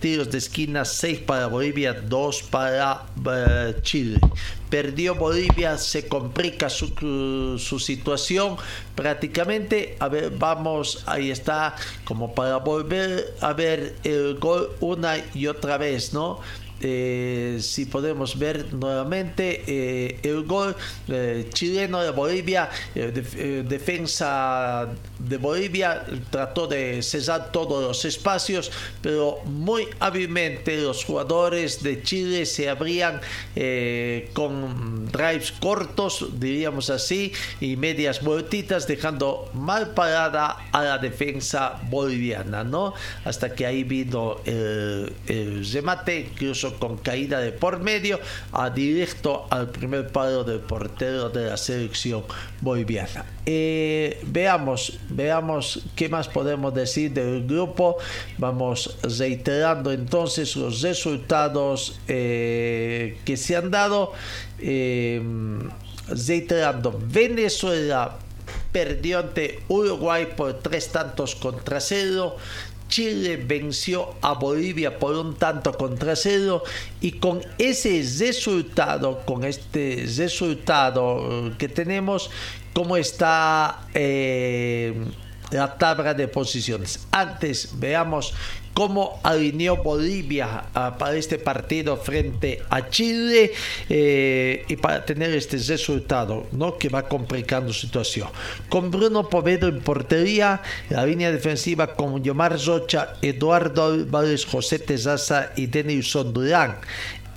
tiros 0.00 0.30
de 0.30 0.38
esquina, 0.38 0.84
6 0.84 1.20
para 1.20 1.46
Bolivia, 1.46 1.92
2 1.92 2.42
para 2.44 3.06
eh, 3.26 3.76
Chile. 3.82 4.20
Perdió 4.70 5.14
Bolivia, 5.14 5.78
se 5.78 6.08
complica 6.08 6.68
su, 6.68 7.58
su, 7.58 7.78
situación 7.78 8.56
prácticamente. 8.94 9.96
A 9.98 10.08
ver, 10.08 10.30
vamos, 10.30 11.02
ahí 11.06 11.30
está, 11.30 11.74
como 12.04 12.34
para 12.34 12.58
volver 12.58 13.34
a 13.40 13.52
ver 13.54 13.96
el 14.04 14.38
gol 14.38 14.70
una 14.80 15.16
y 15.34 15.46
otra 15.46 15.78
vez, 15.78 16.12
¿no? 16.12 16.40
Eh, 16.80 17.58
si 17.60 17.86
podemos 17.86 18.38
ver 18.38 18.72
nuevamente 18.72 19.64
eh, 19.66 20.20
el 20.22 20.44
gol 20.44 20.76
eh, 21.08 21.48
chileno 21.52 22.00
de 22.00 22.10
Bolivia, 22.10 22.70
defensa 22.94 24.88
de 25.18 25.36
Bolivia 25.38 26.04
trató 26.30 26.68
de 26.68 27.02
cesar 27.02 27.50
todos 27.50 27.82
los 27.82 28.04
espacios, 28.04 28.70
pero 29.02 29.38
muy 29.44 29.88
hábilmente 29.98 30.76
los 30.80 31.04
jugadores 31.04 31.82
de 31.82 32.02
Chile 32.02 32.46
se 32.46 32.68
abrían 32.68 33.20
con 34.32 35.10
drives 35.10 35.52
cortos, 35.52 36.26
diríamos 36.38 36.90
así, 36.90 37.32
y 37.60 37.76
medias 37.76 38.22
vueltitas, 38.22 38.86
dejando 38.86 39.50
mal 39.54 39.94
parada 39.94 40.68
a 40.72 40.82
la 40.82 40.98
defensa 40.98 41.80
boliviana, 41.90 42.62
¿no? 42.64 42.94
Hasta 43.24 43.54
que 43.54 43.66
ahí 43.66 43.84
vino 43.84 44.36
el, 44.44 45.12
el 45.26 45.72
remate, 45.72 46.20
incluso 46.32 46.67
con 46.74 46.96
caída 46.98 47.40
de 47.40 47.52
por 47.52 47.80
medio, 47.80 48.20
a 48.52 48.70
directo 48.70 49.46
al 49.50 49.70
primer 49.70 50.08
palo 50.08 50.44
del 50.44 50.60
portero 50.60 51.28
de 51.30 51.46
la 51.46 51.56
selección 51.56 52.24
boliviana. 52.60 53.24
Eh, 53.46 54.20
veamos, 54.26 54.98
veamos 55.08 55.84
qué 55.96 56.08
más 56.08 56.28
podemos 56.28 56.74
decir 56.74 57.12
del 57.12 57.46
grupo. 57.46 57.96
Vamos 58.36 58.98
reiterando 59.02 59.92
entonces 59.92 60.56
los 60.56 60.82
resultados 60.82 62.00
eh, 62.08 63.18
que 63.24 63.36
se 63.36 63.56
han 63.56 63.70
dado. 63.70 64.12
Eh, 64.60 65.22
reiterando, 66.08 66.98
Venezuela 67.04 68.18
perdió 68.72 69.20
ante 69.20 69.60
Uruguay 69.68 70.28
por 70.36 70.54
tres 70.54 70.88
tantos 70.88 71.34
contra 71.34 71.80
cero. 71.80 72.36
Chile 72.88 73.36
venció 73.36 74.14
a 74.22 74.34
Bolivia 74.34 74.98
por 74.98 75.14
un 75.14 75.36
tanto 75.36 75.72
contra 75.72 76.16
cero 76.16 76.62
y 77.00 77.12
con 77.12 77.40
ese 77.58 78.02
resultado, 78.18 79.24
con 79.24 79.44
este 79.44 80.04
resultado 80.16 81.52
que 81.58 81.68
tenemos, 81.68 82.30
¿cómo 82.72 82.96
está 82.96 83.86
eh, 83.94 84.94
la 85.50 85.76
tabla 85.76 86.14
de 86.14 86.28
posiciones? 86.28 87.06
Antes 87.10 87.70
veamos 87.74 88.34
cómo 88.78 89.18
alineó 89.24 89.82
Bolivia 89.82 90.66
ah, 90.72 90.94
para 90.96 91.16
este 91.16 91.36
partido 91.36 91.96
frente 91.96 92.62
a 92.70 92.88
Chile 92.88 93.50
eh, 93.88 94.64
y 94.68 94.76
para 94.76 95.04
tener 95.04 95.32
este 95.32 95.56
resultado, 95.56 96.46
¿no? 96.52 96.78
Que 96.78 96.88
va 96.88 97.08
complicando 97.08 97.72
situación. 97.72 98.28
Con 98.68 98.92
Bruno 98.92 99.28
Poveda 99.28 99.66
en 99.66 99.80
portería, 99.80 100.62
la 100.90 101.04
línea 101.04 101.32
defensiva 101.32 101.96
con 101.96 102.22
Yomar 102.22 102.56
Rocha, 102.64 103.14
Eduardo 103.20 103.86
Álvarez, 103.86 104.46
José 104.46 104.78
Tezaza 104.78 105.50
y 105.56 105.66
Denilson 105.66 106.32
Durán. 106.32 106.76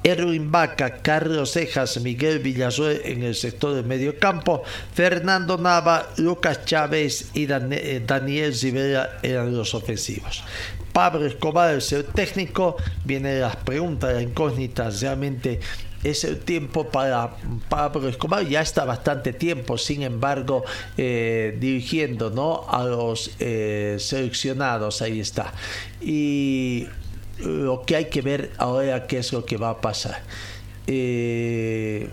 Erwin 0.04 0.52
Vaca, 0.52 1.02
Carlos 1.02 1.54
Cejas, 1.54 2.00
Miguel 2.02 2.38
Villasuel 2.38 3.02
en 3.04 3.24
el 3.24 3.34
sector 3.34 3.74
de 3.76 3.82
medio 3.82 4.18
campo, 4.20 4.62
Fernando 4.94 5.58
Nava, 5.58 6.10
Lucas 6.18 6.66
Chávez 6.66 7.32
y 7.34 7.48
eh, 7.52 8.04
Daniel 8.06 8.54
Rivera 8.60 9.20
eran 9.24 9.56
los 9.56 9.74
ofensivos. 9.74 10.44
Pablo 10.94 11.26
Escobar 11.26 11.76
es 11.76 11.92
el 11.94 12.06
técnico, 12.06 12.76
viene 13.06 13.40
las 13.40 13.56
preguntas, 13.56 14.14
las 14.14 14.24
incógnitas, 14.24 15.02
realmente 15.02 15.60
es 16.04 16.24
el 16.24 16.40
tiempo 16.40 16.88
para 16.88 17.36
Pablo 17.70 18.08
Escobar, 18.08 18.48
ya 18.48 18.62
está 18.62 18.86
bastante 18.86 19.34
tiempo, 19.34 19.78
sin 19.78 20.04
embargo, 20.04 20.64
eh, 20.98 21.56
dirigiendo 21.60 22.30
¿no? 22.30 22.66
a 22.68 22.84
los 22.84 23.32
eh, 23.40 23.98
seleccionados, 24.00 25.02
ahí 25.02 25.20
está. 25.20 25.54
Y 26.02 26.88
lo 27.40 27.84
que 27.84 27.96
hay 27.96 28.06
que 28.06 28.22
ver 28.22 28.52
ahora 28.58 29.08
qué 29.08 29.20
es 29.20 29.32
lo 29.32 29.46
que 29.46 29.58
va 29.58 29.72
a 29.72 29.82
pasar. 29.82 30.22
Eh, 30.88 32.10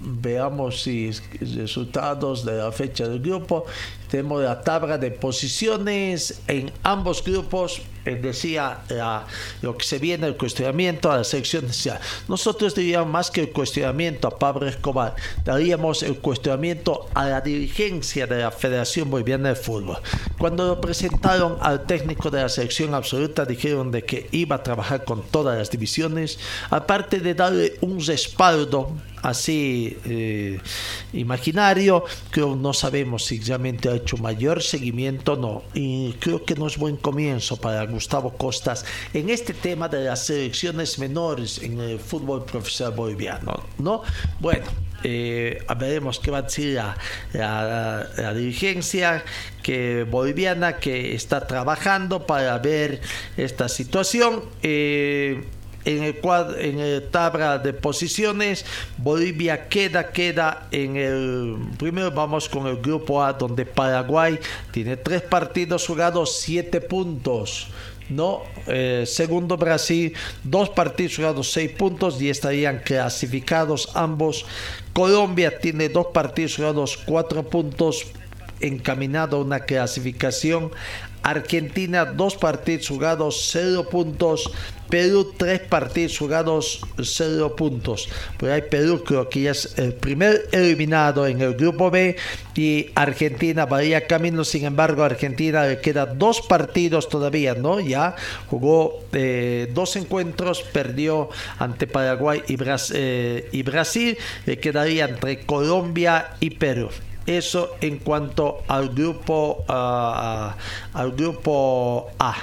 veamos 0.00 0.82
si 0.82 1.10
resultados 1.40 2.44
de 2.44 2.56
la 2.56 2.72
fecha 2.72 3.06
del 3.06 3.20
grupo 3.20 3.66
tenemos 4.10 4.42
la 4.42 4.60
tabla 4.60 4.98
de 4.98 5.10
posiciones 5.12 6.40
en 6.48 6.72
ambos 6.82 7.22
grupos. 7.24 7.80
Eh, 8.06 8.14
decía 8.14 8.80
lo 9.60 9.76
que 9.76 9.84
se 9.84 9.98
viene, 9.98 10.26
el 10.26 10.36
cuestionamiento 10.36 11.12
a 11.12 11.18
la 11.18 11.24
selección 11.24 11.66
Nosotros 12.28 12.74
diríamos 12.74 13.12
más 13.12 13.30
que 13.30 13.42
el 13.42 13.50
cuestionamiento 13.50 14.26
a 14.26 14.38
Pablo 14.38 14.66
Escobar, 14.66 15.14
daríamos 15.44 16.02
el 16.02 16.16
cuestionamiento 16.16 17.08
a 17.12 17.26
la 17.26 17.40
dirigencia 17.42 18.26
de 18.26 18.38
la 18.38 18.50
Federación 18.50 19.10
Boliviana 19.10 19.50
de 19.50 19.54
Fútbol. 19.54 19.98
Cuando 20.38 20.66
lo 20.66 20.80
presentaron 20.80 21.58
al 21.60 21.84
técnico 21.84 22.30
de 22.30 22.40
la 22.40 22.48
selección 22.48 22.94
absoluta, 22.94 23.44
dijeron 23.44 23.90
de 23.90 24.02
que 24.02 24.28
iba 24.32 24.56
a 24.56 24.62
trabajar 24.62 25.04
con 25.04 25.22
todas 25.22 25.58
las 25.58 25.70
divisiones, 25.70 26.38
aparte 26.70 27.20
de 27.20 27.34
darle 27.34 27.74
un 27.82 28.04
respaldo 28.04 28.90
así 29.22 29.96
eh, 30.04 30.58
imaginario, 31.12 32.04
que 32.32 32.40
no 32.40 32.72
sabemos 32.72 33.24
si 33.26 33.40
realmente 33.40 33.88
hecho 34.00 34.16
mayor 34.16 34.62
seguimiento, 34.62 35.36
no. 35.36 35.62
Y 35.74 36.12
creo 36.14 36.44
que 36.44 36.54
no 36.54 36.66
es 36.66 36.76
buen 36.76 36.96
comienzo 36.96 37.56
para 37.56 37.84
Gustavo 37.86 38.32
Costas 38.32 38.84
en 39.14 39.30
este 39.30 39.54
tema 39.54 39.88
de 39.88 40.04
las 40.04 40.26
selecciones 40.26 40.98
menores 40.98 41.58
en 41.62 41.80
el 41.80 41.98
fútbol 41.98 42.44
profesional 42.44 42.94
boliviano, 42.94 43.64
¿no? 43.78 44.02
Bueno, 44.40 44.66
eh, 45.02 45.64
veremos 45.78 46.18
qué 46.18 46.30
va 46.30 46.38
a 46.38 46.42
decir 46.42 46.80
la, 47.32 48.34
dirigencia 48.34 49.24
que 49.62 50.04
boliviana 50.04 50.76
que 50.76 51.14
está 51.14 51.46
trabajando 51.46 52.26
para 52.26 52.58
ver 52.58 53.00
esta 53.36 53.68
situación. 53.68 54.44
Eh, 54.62 55.44
en 55.84 56.02
el 56.02 56.16
cuadro, 56.16 56.58
en 56.58 56.78
el 56.78 57.08
tabla 57.10 57.58
de 57.58 57.72
posiciones, 57.72 58.64
Bolivia 58.98 59.68
queda, 59.68 60.10
queda 60.10 60.68
en 60.70 60.96
el 60.96 61.56
primero 61.78 62.10
vamos 62.10 62.48
con 62.48 62.66
el 62.66 62.76
grupo 62.76 63.22
A 63.22 63.32
donde 63.32 63.64
Paraguay 63.64 64.38
tiene 64.72 64.96
tres 64.96 65.22
partidos 65.22 65.86
jugados, 65.86 66.38
siete 66.40 66.80
puntos. 66.80 67.68
No, 68.10 68.42
eh, 68.66 69.04
segundo 69.06 69.56
Brasil, 69.56 70.12
dos 70.42 70.68
partidos 70.68 71.14
jugados, 71.14 71.52
seis 71.52 71.70
puntos 71.70 72.20
y 72.20 72.28
estarían 72.28 72.80
clasificados 72.80 73.90
ambos. 73.94 74.44
Colombia 74.92 75.56
tiene 75.60 75.88
dos 75.88 76.08
partidos 76.12 76.56
jugados, 76.56 76.96
cuatro 76.96 77.44
puntos, 77.48 78.06
encaminado 78.60 79.36
a 79.36 79.40
una 79.40 79.60
clasificación. 79.60 80.72
Argentina, 81.22 82.04
dos 82.04 82.36
partidos 82.36 82.88
jugados, 82.88 83.48
cero 83.50 83.88
puntos. 83.90 84.50
Perú, 84.90 85.32
tres 85.36 85.60
partidos 85.60 86.18
jugados, 86.18 86.80
cero 87.00 87.54
puntos. 87.54 88.08
Por 88.36 88.50
ahí 88.50 88.62
Perú 88.68 89.04
creo 89.04 89.28
que 89.28 89.42
ya 89.42 89.52
es 89.52 89.78
el 89.78 89.92
primer 89.94 90.48
eliminado 90.50 91.28
en 91.28 91.40
el 91.40 91.54
grupo 91.54 91.92
B 91.92 92.16
y 92.56 92.90
Argentina 92.96 93.66
varía 93.66 94.08
camino. 94.08 94.42
Sin 94.42 94.64
embargo, 94.64 95.04
Argentina 95.04 95.64
le 95.64 95.80
queda 95.80 96.06
dos 96.06 96.40
partidos 96.40 97.08
todavía, 97.08 97.54
¿no? 97.54 97.78
Ya 97.78 98.16
jugó 98.48 99.04
eh, 99.12 99.70
dos 99.72 99.94
encuentros, 99.94 100.62
perdió 100.62 101.30
ante 101.60 101.86
Paraguay 101.86 102.42
y, 102.48 102.56
eh, 102.92 103.48
y 103.52 103.62
Brasil. 103.62 104.18
Le 104.44 104.58
quedaría 104.58 105.04
entre 105.04 105.46
Colombia 105.46 106.30
y 106.40 106.50
Perú. 106.50 106.90
Eso 107.26 107.76
en 107.80 107.98
cuanto 107.98 108.62
al 108.66 108.88
grupo, 108.90 109.64
uh, 109.68 110.52
al 110.96 111.12
grupo 111.12 112.10
A. 112.18 112.34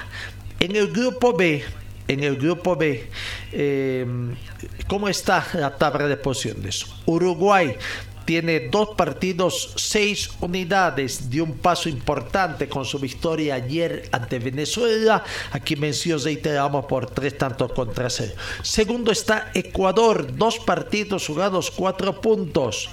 En 0.60 0.74
el 0.76 0.88
grupo 0.88 1.36
B, 1.36 1.62
en 2.08 2.24
el 2.24 2.36
grupo 2.36 2.74
B, 2.74 3.08
eh, 3.52 4.06
¿cómo 4.86 5.08
está 5.08 5.46
la 5.54 5.76
tabla 5.76 6.08
de 6.08 6.16
posiciones? 6.16 6.86
Uruguay 7.06 7.76
tiene 8.28 8.68
dos 8.68 8.90
partidos, 8.94 9.72
seis 9.76 10.28
unidades, 10.40 11.30
dio 11.30 11.44
un 11.44 11.56
paso 11.56 11.88
importante 11.88 12.68
con 12.68 12.84
su 12.84 12.98
victoria 12.98 13.54
ayer 13.54 14.06
ante 14.12 14.38
Venezuela. 14.38 15.24
Aquí 15.50 15.76
mencionó 15.76 16.22
reiteramos 16.22 16.84
por 16.84 17.08
tres 17.08 17.38
tantos 17.38 17.72
contra 17.72 18.10
cero. 18.10 18.34
Segundo 18.60 19.12
está 19.12 19.50
Ecuador, 19.54 20.36
dos 20.36 20.58
partidos 20.58 21.26
jugados, 21.26 21.70
cuatro 21.70 22.20
puntos. 22.20 22.90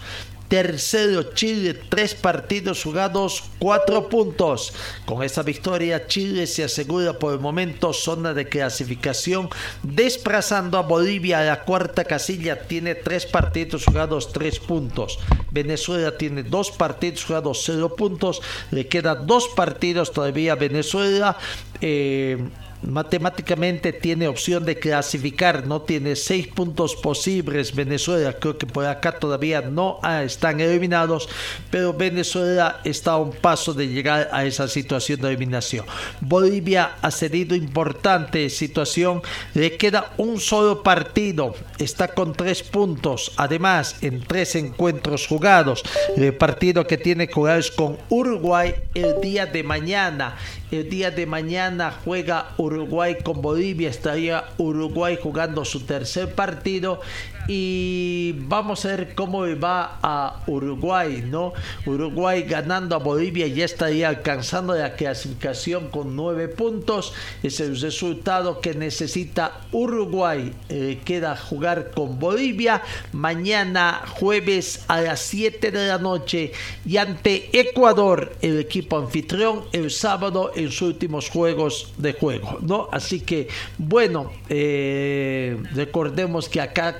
Tercero, 0.48 1.34
Chile, 1.34 1.74
tres 1.74 2.14
partidos 2.14 2.84
jugados, 2.84 3.44
cuatro 3.58 4.10
puntos. 4.10 4.74
Con 5.06 5.24
esta 5.24 5.42
victoria, 5.42 6.06
Chile 6.08 6.46
se 6.46 6.64
asegura 6.64 7.14
por 7.14 7.34
el 7.34 7.40
momento 7.40 7.94
zona 7.94 8.34
de 8.34 8.48
clasificación, 8.48 9.50
desplazando 9.82 10.78
a 10.78 10.84
Bolivia 10.84 11.40
a 11.40 11.44
la 11.44 11.64
cuarta 11.64 12.04
casilla. 12.04 12.68
Tiene 12.68 12.94
tres 12.94 13.26
partidos 13.26 13.86
jugados, 13.86 14.32
tres 14.32 14.60
puntos. 14.60 15.20
Venezuela 15.52 16.18
tiene 16.18 16.44
dos 16.44 16.72
partidos 16.72 17.24
jugados, 17.26 17.64
cero 17.66 17.96
puntos. 17.96 18.42
Le 18.72 18.88
quedan 18.88 19.26
dos 19.26 19.48
partidos 19.56 20.12
todavía 20.12 20.54
a 20.54 20.56
Venezuela. 20.56 21.38
Eh, 21.82 22.38
matemáticamente 22.82 23.94
tiene 23.94 24.28
opción 24.28 24.66
de 24.66 24.78
clasificar, 24.78 25.66
no 25.66 25.82
tiene 25.82 26.16
seis 26.16 26.48
puntos 26.48 26.96
posibles. 26.96 27.74
Venezuela, 27.76 28.34
creo 28.34 28.58
que 28.58 28.66
por 28.66 28.86
acá 28.86 29.20
todavía 29.20 29.62
no 29.62 30.00
están 30.24 30.60
eliminados, 30.60 31.28
pero 31.72 31.94
Venezuela 31.94 32.82
está 32.84 33.12
a 33.12 33.18
un 33.18 33.32
paso 33.32 33.74
de 33.74 33.88
llegar 33.88 34.30
a 34.32 34.46
esa 34.46 34.68
situación 34.68 35.22
de 35.22 35.30
eliminación. 35.30 35.86
Bolivia 36.22 36.96
ha 37.02 37.12
cedido 37.12 37.56
importante 37.56 38.50
situación, 38.50 39.22
le 39.54 39.78
queda 39.78 40.14
un 40.18 40.40
solo 40.40 40.84
partido, 40.84 41.56
está 41.78 42.10
con 42.10 42.34
tres 42.34 42.64
puntos, 42.64 43.32
además 43.38 43.98
en 44.02 44.22
tres 44.22 44.56
encuentros 44.56 45.28
jugados. 45.28 45.84
El 46.16 46.34
partido 46.36 46.86
que 46.88 46.98
tiene 46.98 47.28
que 47.28 47.34
jugar 47.34 47.60
es 47.60 47.72
con 47.72 47.98
Uruguay 48.10 48.74
el 48.94 49.22
día 49.22 49.46
de 49.46 49.64
mañana 49.64 50.36
el 50.76 50.90
día 50.90 51.12
de 51.12 51.26
mañana 51.26 51.94
juega 52.04 52.54
Uruguay 52.58 53.18
con 53.24 53.42
Bolivia. 53.42 53.90
Estaría 53.90 54.46
Uruguay 54.58 55.18
jugando 55.22 55.66
su 55.66 55.86
tercer 55.86 56.34
partido 56.34 57.02
y 57.48 58.34
vamos 58.48 58.86
a 58.86 58.90
ver 58.90 59.16
cómo 59.16 59.46
va 59.60 60.00
a 60.02 60.44
Uruguay, 60.48 61.24
¿no? 61.26 61.54
Uruguay 61.86 62.44
ganando 62.44 62.96
a 62.96 63.00
Bolivia 63.00 63.48
ya 63.48 63.66
estaría 63.66 64.10
alcanzando 64.10 64.74
la 64.74 64.96
clasificación 64.96 65.90
con 65.90 66.16
nueve 66.16 66.48
puntos. 66.48 67.14
Es 67.44 67.60
el 67.60 67.80
resultado 67.80 68.62
que 68.62 68.74
necesita 68.74 69.62
Uruguay. 69.72 70.54
Eh, 70.70 71.00
queda 71.06 71.36
jugar 71.36 71.92
con 71.92 72.20
Bolivia 72.20 72.82
mañana 73.12 74.04
jueves 74.20 74.84
a 74.88 75.02
las 75.02 75.20
7 75.22 75.72
de 75.72 75.88
la 75.88 75.98
noche 75.98 76.52
y 76.86 76.98
ante 76.98 77.50
Ecuador, 77.60 78.36
el 78.42 78.60
equipo 78.60 78.98
anfitrión, 78.98 79.64
el 79.72 79.92
sábado 79.92 80.52
en 80.56 80.72
sus 80.72 80.84
últimos 80.84 81.30
juegos 81.30 81.94
de 81.98 82.14
juego, 82.14 82.60
¿no? 82.62 82.90
Así 82.92 83.22
que, 83.22 83.48
bueno, 83.78 84.32
eh, 84.50 85.58
recordemos 85.74 86.50
que 86.50 86.62
acá 86.62 87.00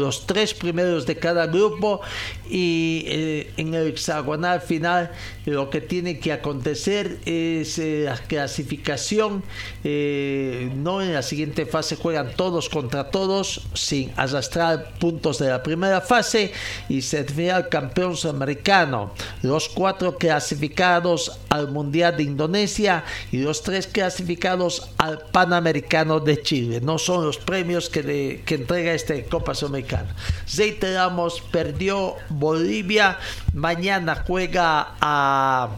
los 0.00 0.26
tres 0.26 0.54
primeros 0.54 1.06
de 1.06 1.16
cada 1.16 1.46
grupo 1.46 2.00
y 2.48 3.04
eh, 3.06 3.52
en 3.56 3.74
el 3.74 3.88
hexagonal 3.88 4.60
final 4.60 5.10
lo 5.46 5.70
que 5.70 5.80
tiene 5.80 6.18
que 6.18 6.32
acontecer 6.32 7.18
es 7.24 7.78
eh, 7.78 8.02
la 8.06 8.16
clasificación. 8.16 9.42
Eh, 9.82 10.70
no 10.76 11.02
en 11.02 11.12
la 11.12 11.22
siguiente 11.22 11.66
fase 11.66 11.96
juegan 11.96 12.32
todos 12.34 12.68
contra 12.68 13.10
todos 13.10 13.66
sin 13.74 14.12
arrastrar 14.16 14.94
puntos 14.98 15.38
de 15.38 15.48
la 15.48 15.62
primera 15.62 16.00
fase 16.00 16.52
y 16.88 17.02
se 17.02 17.24
al 17.52 17.68
campeón 17.68 18.16
sudamericano. 18.16 19.12
Los 19.42 19.68
cuatro 19.68 20.16
clasificados 20.16 21.38
al 21.48 21.70
Mundial 21.70 22.16
de 22.16 22.22
Indonesia 22.22 23.04
y 23.32 23.38
los 23.38 23.62
tres 23.62 23.86
clasificados 23.86 24.90
al 24.98 25.18
Panamericano 25.32 26.20
de 26.20 26.40
Chile. 26.42 26.80
No 26.80 26.98
son 26.98 27.24
los 27.24 27.38
premios 27.38 27.88
que, 27.88 28.42
que 28.44 28.54
entrega 28.54 28.94
esta 28.94 29.14
Copa 29.24 29.54
Sudamericana. 29.54 30.14
Reiteramos, 30.56 31.40
perdió 31.50 32.16
Bolivia. 32.38 33.18
Mañana 33.52 34.16
juega 34.26 34.94
a 35.00 35.70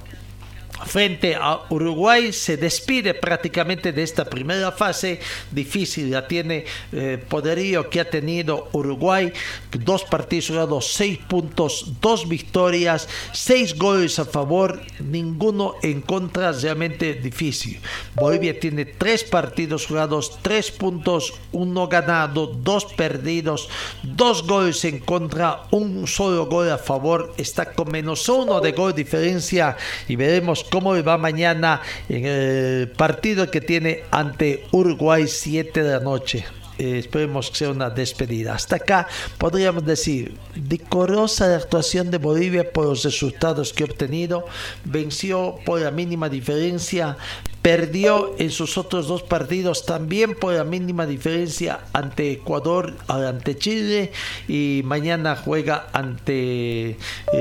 frente 0.85 1.35
a 1.35 1.61
Uruguay 1.71 2.33
se 2.33 2.57
despide 2.57 3.15
prácticamente 3.15 3.93
de 3.93 4.03
esta 4.03 4.25
primera 4.25 4.73
fase. 4.73 5.21
Difícil 5.51 6.11
ya 6.11 6.27
tiene 6.27 6.65
eh, 6.93 7.19
poderío 7.29 7.89
que 7.89 8.01
ha 8.01 8.11
tenido 8.11 8.69
Uruguay. 8.73 9.33
Dos 9.73 10.05
partidos 10.05 10.49
jugados 10.49 10.93
seis 10.93 11.19
puntos 11.19 12.01
dos 12.01 12.29
victorias 12.29 13.09
seis 13.33 13.77
goles 13.77 14.19
a 14.19 14.25
favor 14.25 14.81
ninguno 15.01 15.75
en 15.83 16.01
contra 16.03 16.53
realmente 16.53 17.15
difícil. 17.15 17.81
Bolivia 18.15 18.59
tiene 18.59 18.85
tres 18.85 19.25
partidos 19.25 19.87
jugados 19.87 20.39
tres 20.43 20.71
puntos 20.71 21.35
uno 21.53 21.89
ganado 21.89 22.47
dos 22.47 22.85
perdidos 22.85 23.69
dos 24.03 24.47
goles 24.47 24.85
en 24.85 25.01
contra 25.01 25.63
un 25.71 26.07
solo 26.07 26.47
gol 26.47 26.71
a 26.71 26.79
favor. 26.79 27.33
Está 27.37 27.73
con 27.73 27.91
menos 27.91 28.29
uno 28.29 28.61
de 28.61 28.73
gol 28.73 28.95
diferencia 28.95 29.77
y 30.09 30.17
veremos 30.17 30.66
cómo 30.71 31.01
va 31.03 31.19
mañana 31.19 31.81
en 32.09 32.27
el 32.27 32.89
partido 32.89 33.51
que 33.51 33.61
tiene 33.61 34.03
ante 34.11 34.65
Uruguay 34.73 35.27
7 35.29 35.83
de 35.83 35.91
la 35.91 36.01
noche. 36.01 36.45
Eh, 36.79 36.99
esperemos 36.99 37.51
que 37.51 37.57
sea 37.57 37.71
una 37.71 37.89
despedida. 37.89 38.55
Hasta 38.55 38.77
acá 38.77 39.09
podríamos 39.39 39.87
decir, 39.87 40.37
decorosa 40.55 41.47
la 41.49 41.57
actuación 41.57 42.11
de 42.11 42.19
Bolivia 42.19 42.71
por 42.71 42.85
los 42.85 43.03
resultados 43.03 43.73
que 43.73 43.85
ha 43.85 43.87
obtenido, 43.87 44.45
venció 44.85 45.57
por 45.65 45.81
la 45.81 45.91
mínima 45.91 46.29
diferencia, 46.29 47.17
Perdió 47.67 48.37
en 48.39 48.53
sus 48.53 48.79
otros 48.79 49.09
dos 49.09 49.25
partidos 49.25 49.85
también 49.87 50.37
por 50.37 50.55
la 50.55 50.63
mínima 50.63 51.05
diferencia 51.05 51.81
ante 51.93 52.31
Ecuador, 52.31 52.95
ante 53.09 53.59
Chile 53.59 54.13
y 54.47 54.83
mañana 54.85 55.35
juega 55.35 55.89
ante 55.93 56.91
eh, 56.91 56.97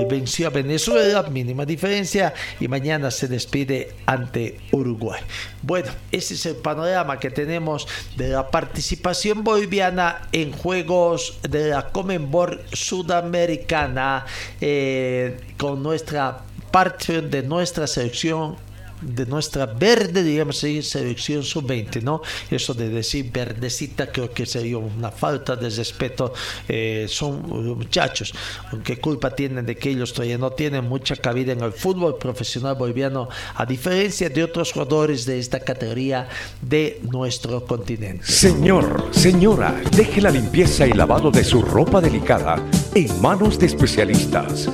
venció 0.10 0.48
a 0.48 0.50
Venezuela, 0.50 1.22
mínima 1.30 1.64
diferencia 1.64 2.34
y 2.60 2.68
mañana 2.68 3.12
se 3.12 3.28
despide 3.28 3.94
ante 4.08 4.58
Uruguay. 4.72 5.22
Bueno, 5.62 5.92
ese 6.12 6.34
es 6.34 6.48
el 6.48 6.56
panorama 6.56 7.20
que 7.20 7.30
tenemos 7.30 7.88
de 8.18 8.30
la 8.30 8.50
participación 8.50 9.44
boliviana 9.44 10.28
en 10.32 10.54
juegos 10.54 11.38
de 11.48 11.70
la 11.70 11.92
Comenbol 11.92 12.62
Sudamericana 12.74 14.26
eh, 14.60 15.38
con 15.56 15.84
nuestra 15.84 16.40
parte 16.72 17.22
de 17.22 17.44
nuestra 17.44 17.86
selección 17.86 18.65
de 19.02 19.26
nuestra 19.26 19.66
verde, 19.66 20.24
digamos 20.24 20.58
selección 20.58 21.44
sub-20, 21.44 22.02
¿no? 22.02 22.22
Eso 22.50 22.74
de 22.74 22.90
decir 22.90 23.30
verdecita 23.32 24.08
creo 24.12 24.32
que 24.32 24.46
sería 24.46 24.78
una 24.78 25.12
falta 25.12 25.56
de 25.56 25.70
respeto. 25.70 26.34
Eh, 26.68 27.06
son 27.10 27.48
muchachos, 27.78 28.34
aunque 28.72 29.00
culpa 29.00 29.36
tienen 29.36 29.66
de 29.66 29.76
que 29.76 29.90
ellos 29.90 30.14
todavía 30.14 30.38
no 30.38 30.52
tienen 30.52 30.86
mucha 30.86 31.16
cabida 31.16 31.54
en 31.54 31.62
el 31.62 31.72
fútbol 31.72 32.18
profesional 32.18 32.76
boliviano, 32.76 33.30
a 33.56 33.66
diferencia 33.66 34.30
de 34.30 34.44
otros 34.44 34.72
jugadores 34.72 35.26
de 35.26 35.40
esta 35.40 35.60
categoría 35.60 36.28
de 36.62 37.02
nuestro 37.12 37.66
continente. 37.66 38.26
Señor, 38.26 39.10
señora, 39.12 39.76
deje 39.96 40.22
la 40.22 40.32
limpieza 40.32 40.88
y 40.88 40.94
lavado 40.94 41.32
de 41.32 41.44
su 41.44 41.62
ropa 41.62 42.02
delicada 42.02 42.64
en 42.94 43.22
manos 43.22 43.60
de 43.60 43.68
especialistas. 43.68 44.70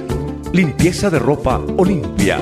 Limpieza 0.54 1.10
de 1.10 1.20
ropa 1.20 1.62
Olimpia 1.78 2.42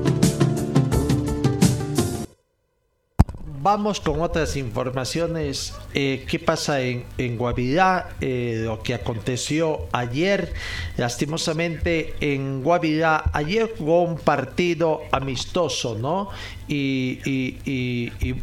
Vamos 3.61 3.99
con 3.99 4.21
otras 4.21 4.55
informaciones. 4.57 5.73
Eh, 5.93 6.25
¿Qué 6.27 6.39
pasa 6.39 6.81
en, 6.81 7.05
en 7.17 7.37
Guavirá? 7.37 8.09
Eh, 8.19 8.63
lo 8.65 8.81
que 8.81 8.93
aconteció 8.93 9.87
ayer. 9.91 10.53
Lastimosamente 10.97 12.15
en 12.19 12.63
Guavirá, 12.63 13.29
ayer 13.33 13.71
jugó 13.77 14.03
un 14.03 14.17
partido 14.17 15.01
amistoso, 15.11 15.95
¿no? 15.95 16.29
y, 16.67 17.19
y, 17.25 17.57
y 17.65 18.11
y 18.21 18.35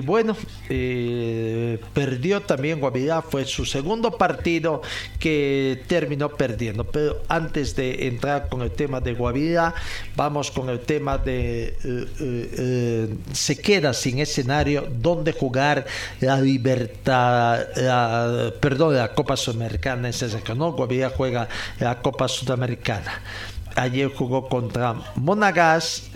bueno, 0.00 0.36
eh, 0.68 1.78
perdió 1.94 2.42
también 2.42 2.80
Guavirá, 2.80 3.22
fue 3.22 3.44
su 3.44 3.64
segundo 3.64 4.16
partido 4.16 4.82
que 5.18 5.82
terminó 5.86 6.30
perdiendo. 6.30 6.84
Pero 6.84 7.22
antes 7.28 7.76
de 7.76 8.06
entrar 8.08 8.48
con 8.48 8.62
el 8.62 8.70
tema 8.70 9.00
de 9.00 9.14
Guavirá, 9.14 9.74
vamos 10.14 10.50
con 10.50 10.68
el 10.68 10.80
tema 10.80 11.18
de 11.18 11.76
eh, 11.84 12.06
eh, 12.20 13.14
se 13.32 13.58
queda 13.58 13.92
sin 13.92 14.18
escenario 14.18 14.86
donde 14.90 15.32
jugar 15.32 15.86
la 16.20 16.40
libertad, 16.40 17.66
perdón, 18.60 18.96
la 18.96 19.14
Copa 19.14 19.36
Sudamericana, 19.36 20.08
ese 20.08 20.26
¿no? 20.56 20.72
Guavirá 20.72 21.10
juega 21.10 21.48
la 21.78 22.00
Copa 22.00 22.28
Sudamericana 22.28 23.22
ayer 23.76 24.10
jugó 24.12 24.48
contra 24.48 24.94
Monagas 25.16 26.10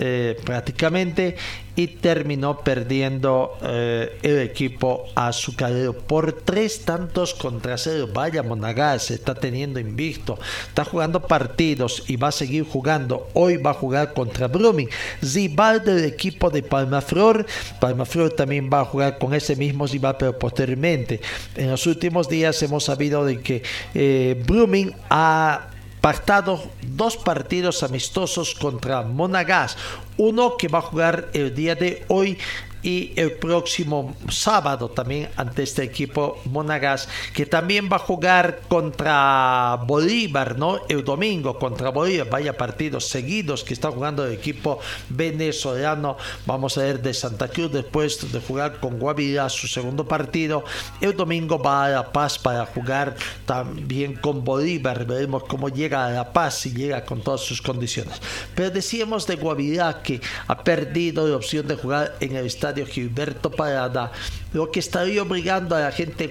prácticamente 0.44 1.36
y 1.76 1.86
terminó 1.86 2.58
perdiendo 2.58 3.56
eh, 3.62 4.18
el 4.22 4.40
equipo 4.40 5.04
azucarero 5.14 5.94
por 5.94 6.32
tres 6.32 6.84
tantos 6.84 7.32
contra 7.32 7.78
cero. 7.78 8.08
Vaya, 8.12 8.42
Monagas 8.42 9.10
está 9.10 9.34
teniendo 9.34 9.80
invicto, 9.80 10.38
está 10.68 10.84
jugando 10.84 11.20
partidos 11.20 12.04
y 12.08 12.16
va 12.16 12.28
a 12.28 12.32
seguir 12.32 12.64
jugando. 12.64 13.28
Hoy 13.34 13.56
va 13.56 13.70
a 13.70 13.74
jugar 13.74 14.12
contra 14.12 14.48
Blooming, 14.48 14.90
rival 15.22 15.82
del 15.84 16.04
equipo 16.04 16.50
de 16.50 16.62
Palmaflor. 16.62 17.46
Palmaflor 17.80 18.30
también 18.32 18.68
va 18.70 18.80
a 18.80 18.84
jugar 18.84 19.18
con 19.18 19.32
ese 19.32 19.56
mismo 19.56 19.86
rival, 19.86 20.16
pero 20.18 20.38
posteriormente. 20.38 21.20
En 21.56 21.70
los 21.70 21.86
últimos 21.86 22.28
días 22.28 22.62
hemos 22.62 22.84
sabido 22.84 23.24
de 23.24 23.40
que 23.40 23.62
eh, 23.94 24.42
Blooming 24.46 24.92
ha 25.08 25.70
pactado 26.00 26.62
dos 26.82 27.16
partidos 27.16 27.82
amistosos 27.82 28.54
contra 28.54 29.02
Monagas, 29.02 29.76
uno 30.16 30.56
que 30.56 30.68
va 30.68 30.78
a 30.78 30.82
jugar 30.82 31.28
el 31.32 31.54
día 31.54 31.74
de 31.74 32.04
hoy 32.08 32.38
y 32.82 33.12
el 33.16 33.32
próximo 33.32 34.16
sábado 34.28 34.88
también 34.90 35.28
ante 35.36 35.62
este 35.62 35.82
equipo 35.82 36.38
Monagas 36.46 37.08
que 37.34 37.46
también 37.46 37.88
va 37.90 37.96
a 37.96 38.00
jugar 38.00 38.60
contra 38.68 39.78
Bolívar, 39.86 40.58
¿no? 40.58 40.80
El 40.88 41.04
domingo 41.04 41.58
contra 41.58 41.90
Bolívar, 41.90 42.28
vaya 42.30 42.56
partidos 42.56 43.06
seguidos 43.06 43.64
que 43.64 43.74
está 43.74 43.90
jugando 43.90 44.26
el 44.26 44.32
equipo 44.32 44.78
venezolano. 45.08 46.16
Vamos 46.46 46.78
a 46.78 46.82
ver 46.82 47.02
de 47.02 47.12
Santa 47.14 47.48
Cruz 47.48 47.72
después 47.72 48.32
de 48.32 48.40
jugar 48.40 48.80
con 48.80 48.98
Guavirá 48.98 49.48
su 49.48 49.66
segundo 49.66 50.06
partido. 50.06 50.64
El 51.00 51.16
domingo 51.16 51.58
va 51.58 51.84
a 51.84 51.88
La 51.90 52.12
Paz 52.12 52.38
para 52.38 52.66
jugar 52.66 53.14
también 53.46 54.14
con 54.14 54.44
Bolívar. 54.44 55.04
Veremos 55.04 55.44
cómo 55.44 55.68
llega 55.68 56.06
a 56.06 56.10
La 56.10 56.32
Paz 56.32 56.66
y 56.66 56.72
llega 56.72 57.04
con 57.04 57.20
todas 57.20 57.40
sus 57.40 57.60
condiciones. 57.60 58.20
Pero 58.54 58.70
decíamos 58.70 59.26
de 59.26 59.36
Guavirá 59.36 60.02
que 60.02 60.20
ha 60.46 60.62
perdido 60.64 61.28
la 61.28 61.36
opción 61.36 61.66
de 61.66 61.76
jugar 61.76 62.16
en 62.20 62.36
el 62.36 62.46
estadio 62.46 62.69
Gilberto 62.87 63.50
Parada, 63.50 64.12
lo 64.52 64.70
que 64.70 64.80
estaría 64.80 65.22
obligando 65.22 65.76
a 65.76 65.80
la 65.80 65.92
gente 65.92 66.24
de 66.24 66.30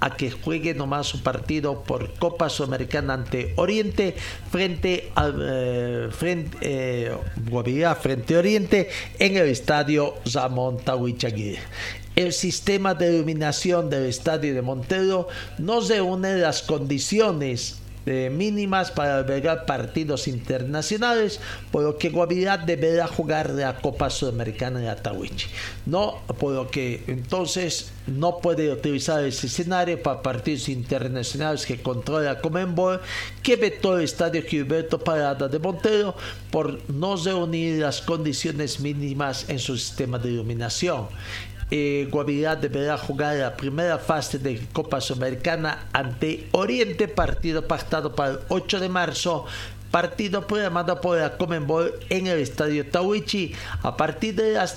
a 0.00 0.16
que 0.16 0.30
juegue 0.30 0.74
nomás 0.74 1.06
su 1.06 1.22
partido 1.22 1.82
por 1.82 2.12
Copa 2.14 2.48
Sudamericana 2.48 3.14
ante 3.14 3.52
Oriente 3.56 4.14
frente 4.50 5.10
al 5.14 5.34
eh, 5.40 6.08
frente, 6.10 6.58
eh, 6.60 7.16
Guavirá 7.48 7.94
frente 7.94 8.34
a 8.34 8.38
Oriente 8.38 8.88
en 9.18 9.36
el 9.36 9.48
estadio 9.48 10.14
Ramón 10.32 10.78
Tahuichaguir. 10.78 11.58
El 12.16 12.32
sistema 12.32 12.94
de 12.94 13.14
iluminación 13.14 13.88
del 13.88 14.06
estadio 14.06 14.52
de 14.52 14.62
Montero 14.62 15.28
no 15.58 15.80
reúne 15.80 16.36
las 16.36 16.62
condiciones 16.62 17.78
mínimas 18.08 18.90
para 18.90 19.18
albergar 19.18 19.66
partidos 19.66 20.28
internacionales, 20.28 21.40
por 21.70 21.82
lo 21.82 21.98
que 21.98 22.08
Guavirá 22.08 22.56
deberá 22.56 23.06
jugar 23.06 23.50
la 23.50 23.76
Copa 23.76 24.08
Sudamericana 24.10 24.80
de 24.80 24.88
Atahuichi. 24.88 25.48
No, 25.86 26.18
por 26.38 26.54
lo 26.54 26.70
que 26.70 27.04
entonces 27.06 27.92
no 28.06 28.38
puede 28.38 28.72
utilizar 28.72 29.22
ese 29.24 29.46
escenario 29.46 30.02
para 30.02 30.22
partidos 30.22 30.68
internacionales 30.68 31.66
que 31.66 31.82
controla 31.82 32.40
Comenbol, 32.40 33.00
que 33.42 33.56
vetó 33.56 33.98
el 33.98 34.04
estadio 34.04 34.42
Gilberto 34.42 34.98
Parada 34.98 35.48
de 35.48 35.58
Montero 35.58 36.14
por 36.50 36.78
no 36.90 37.16
reunir 37.16 37.80
las 37.80 38.00
condiciones 38.00 38.80
mínimas 38.80 39.48
en 39.48 39.58
su 39.58 39.76
sistema 39.76 40.18
de 40.18 40.30
iluminación 40.30 41.08
eh, 41.70 42.08
Guavirá 42.10 42.56
deberá 42.56 42.96
jugar 42.96 43.36
la 43.36 43.56
primera 43.56 43.98
fase 43.98 44.38
de 44.38 44.60
Copa 44.72 45.00
Sudamericana 45.00 45.86
ante 45.92 46.48
Oriente, 46.52 47.08
partido 47.08 47.66
pactado 47.66 48.14
para 48.14 48.32
el 48.32 48.38
8 48.48 48.80
de 48.80 48.88
marzo 48.88 49.46
partido 49.90 50.46
programado 50.46 51.00
por 51.00 51.18
la 51.18 51.36
Comenbol 51.36 51.94
en 52.10 52.26
el 52.26 52.38
estadio 52.40 52.86
Tawichi. 52.86 53.54
A 53.82 53.96
partir 53.96 54.34
de 54.34 54.52
las 54.52 54.76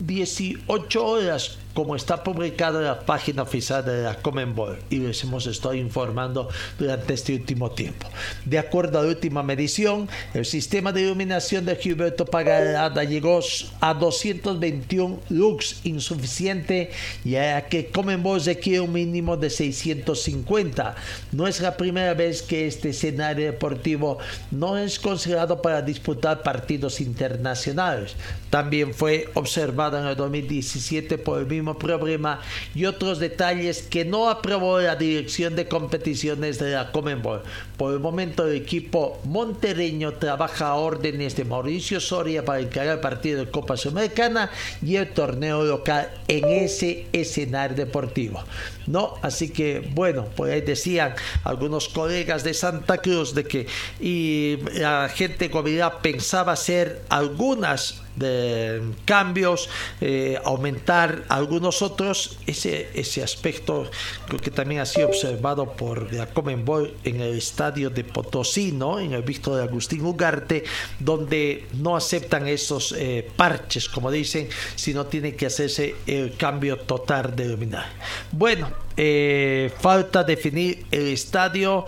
18 0.00 1.04
horas 1.04 1.58
como 1.76 1.94
está 1.94 2.24
publicado 2.24 2.78
en 2.78 2.86
la 2.86 3.00
página 3.00 3.42
oficial 3.42 3.84
de 3.84 4.02
la 4.02 4.14
Comenbol 4.14 4.78
y 4.88 4.96
les 4.96 5.22
hemos 5.24 5.46
estado 5.46 5.74
informando 5.74 6.48
durante 6.78 7.12
este 7.12 7.34
último 7.34 7.70
tiempo. 7.70 8.08
De 8.46 8.58
acuerdo 8.58 8.98
a 8.98 9.02
la 9.02 9.08
última 9.10 9.42
medición, 9.42 10.08
el 10.32 10.46
sistema 10.46 10.90
de 10.90 11.02
iluminación 11.02 11.66
de 11.66 11.76
Gilberto 11.76 12.24
Pagarada 12.24 13.04
llegó 13.04 13.40
a 13.80 13.92
221 13.92 15.20
lux, 15.28 15.80
insuficiente, 15.84 16.90
ya 17.24 17.66
que 17.66 17.90
Comenbol 17.90 18.42
requiere 18.42 18.80
un 18.80 18.94
mínimo 18.94 19.36
de 19.36 19.50
650. 19.50 20.94
No 21.32 21.46
es 21.46 21.60
la 21.60 21.76
primera 21.76 22.14
vez 22.14 22.40
que 22.40 22.66
este 22.66 22.88
escenario 22.88 23.44
deportivo 23.44 24.16
no 24.50 24.78
es 24.78 24.98
considerado 24.98 25.60
para 25.60 25.82
disputar 25.82 26.42
partidos 26.42 27.02
internacionales. 27.02 28.16
También 28.48 28.94
fue 28.94 29.28
observado 29.34 29.85
en 29.94 30.06
el 30.06 30.16
2017 30.16 31.18
por 31.18 31.40
el 31.40 31.46
mismo 31.46 31.78
problema 31.78 32.40
y 32.74 32.86
otros 32.86 33.18
detalles 33.18 33.82
que 33.82 34.04
no 34.04 34.28
aprobó 34.28 34.80
la 34.80 34.96
dirección 34.96 35.56
de 35.56 35.68
competiciones 35.68 36.58
de 36.58 36.72
la 36.72 36.92
Comenbol. 36.92 37.42
Por 37.76 37.92
el 37.92 38.00
momento 38.00 38.46
el 38.46 38.56
equipo 38.56 39.20
montereño 39.24 40.14
trabaja 40.14 40.68
a 40.68 40.74
órdenes 40.76 41.36
de 41.36 41.44
Mauricio 41.44 42.00
Soria 42.00 42.44
para 42.44 42.60
encarar 42.60 42.94
el 42.96 43.00
partido 43.00 43.44
de 43.44 43.50
Copa 43.50 43.76
Sudamericana 43.76 44.50
y 44.82 44.96
el 44.96 45.08
torneo 45.10 45.64
local 45.64 46.10
en 46.28 46.48
ese 46.48 47.06
escenario 47.12 47.76
deportivo. 47.76 48.42
¿no? 48.86 49.14
Así 49.22 49.50
que, 49.50 49.90
bueno, 49.94 50.26
pues 50.36 50.52
ahí 50.52 50.60
decían 50.60 51.14
algunos 51.44 51.88
colegas 51.88 52.44
de 52.44 52.54
Santa 52.54 52.98
Cruz 52.98 53.34
de 53.34 53.44
que 53.44 53.66
y 54.00 54.58
la 54.74 55.08
gente 55.08 55.50
comunidad 55.50 56.00
pensaba 56.00 56.52
hacer 56.52 57.02
algunas 57.08 58.02
de 58.16 58.82
cambios, 59.04 59.68
eh, 60.00 60.38
aumentar 60.44 61.24
algunos 61.28 61.82
otros. 61.82 62.38
Ese, 62.46 62.90
ese 62.94 63.22
aspecto 63.22 63.90
creo 64.26 64.40
que 64.40 64.50
también 64.50 64.80
ha 64.80 64.86
sido 64.86 65.08
observado 65.08 65.72
por 65.72 66.12
la 66.12 66.26
Comenbol 66.26 66.94
en 67.04 67.20
el 67.20 67.36
estadio 67.36 67.90
de 67.90 68.04
Potosí, 68.04 68.72
¿no? 68.72 68.98
en 68.98 69.12
el 69.12 69.22
visto 69.22 69.56
de 69.56 69.62
Agustín 69.62 70.04
Ugarte, 70.04 70.64
donde 70.98 71.66
no 71.74 71.96
aceptan 71.96 72.48
esos 72.48 72.92
eh, 72.92 73.28
parches, 73.36 73.88
como 73.88 74.10
dicen, 74.10 74.48
sino 74.74 75.06
tiene 75.06 75.34
que 75.34 75.46
hacerse 75.46 75.94
el 76.06 76.36
cambio 76.36 76.78
total 76.78 77.34
de 77.36 77.46
luminaria. 77.46 77.92
Bueno, 78.32 78.70
eh, 78.96 79.70
falta 79.80 80.24
definir 80.24 80.86
el 80.90 81.08
estadio 81.08 81.84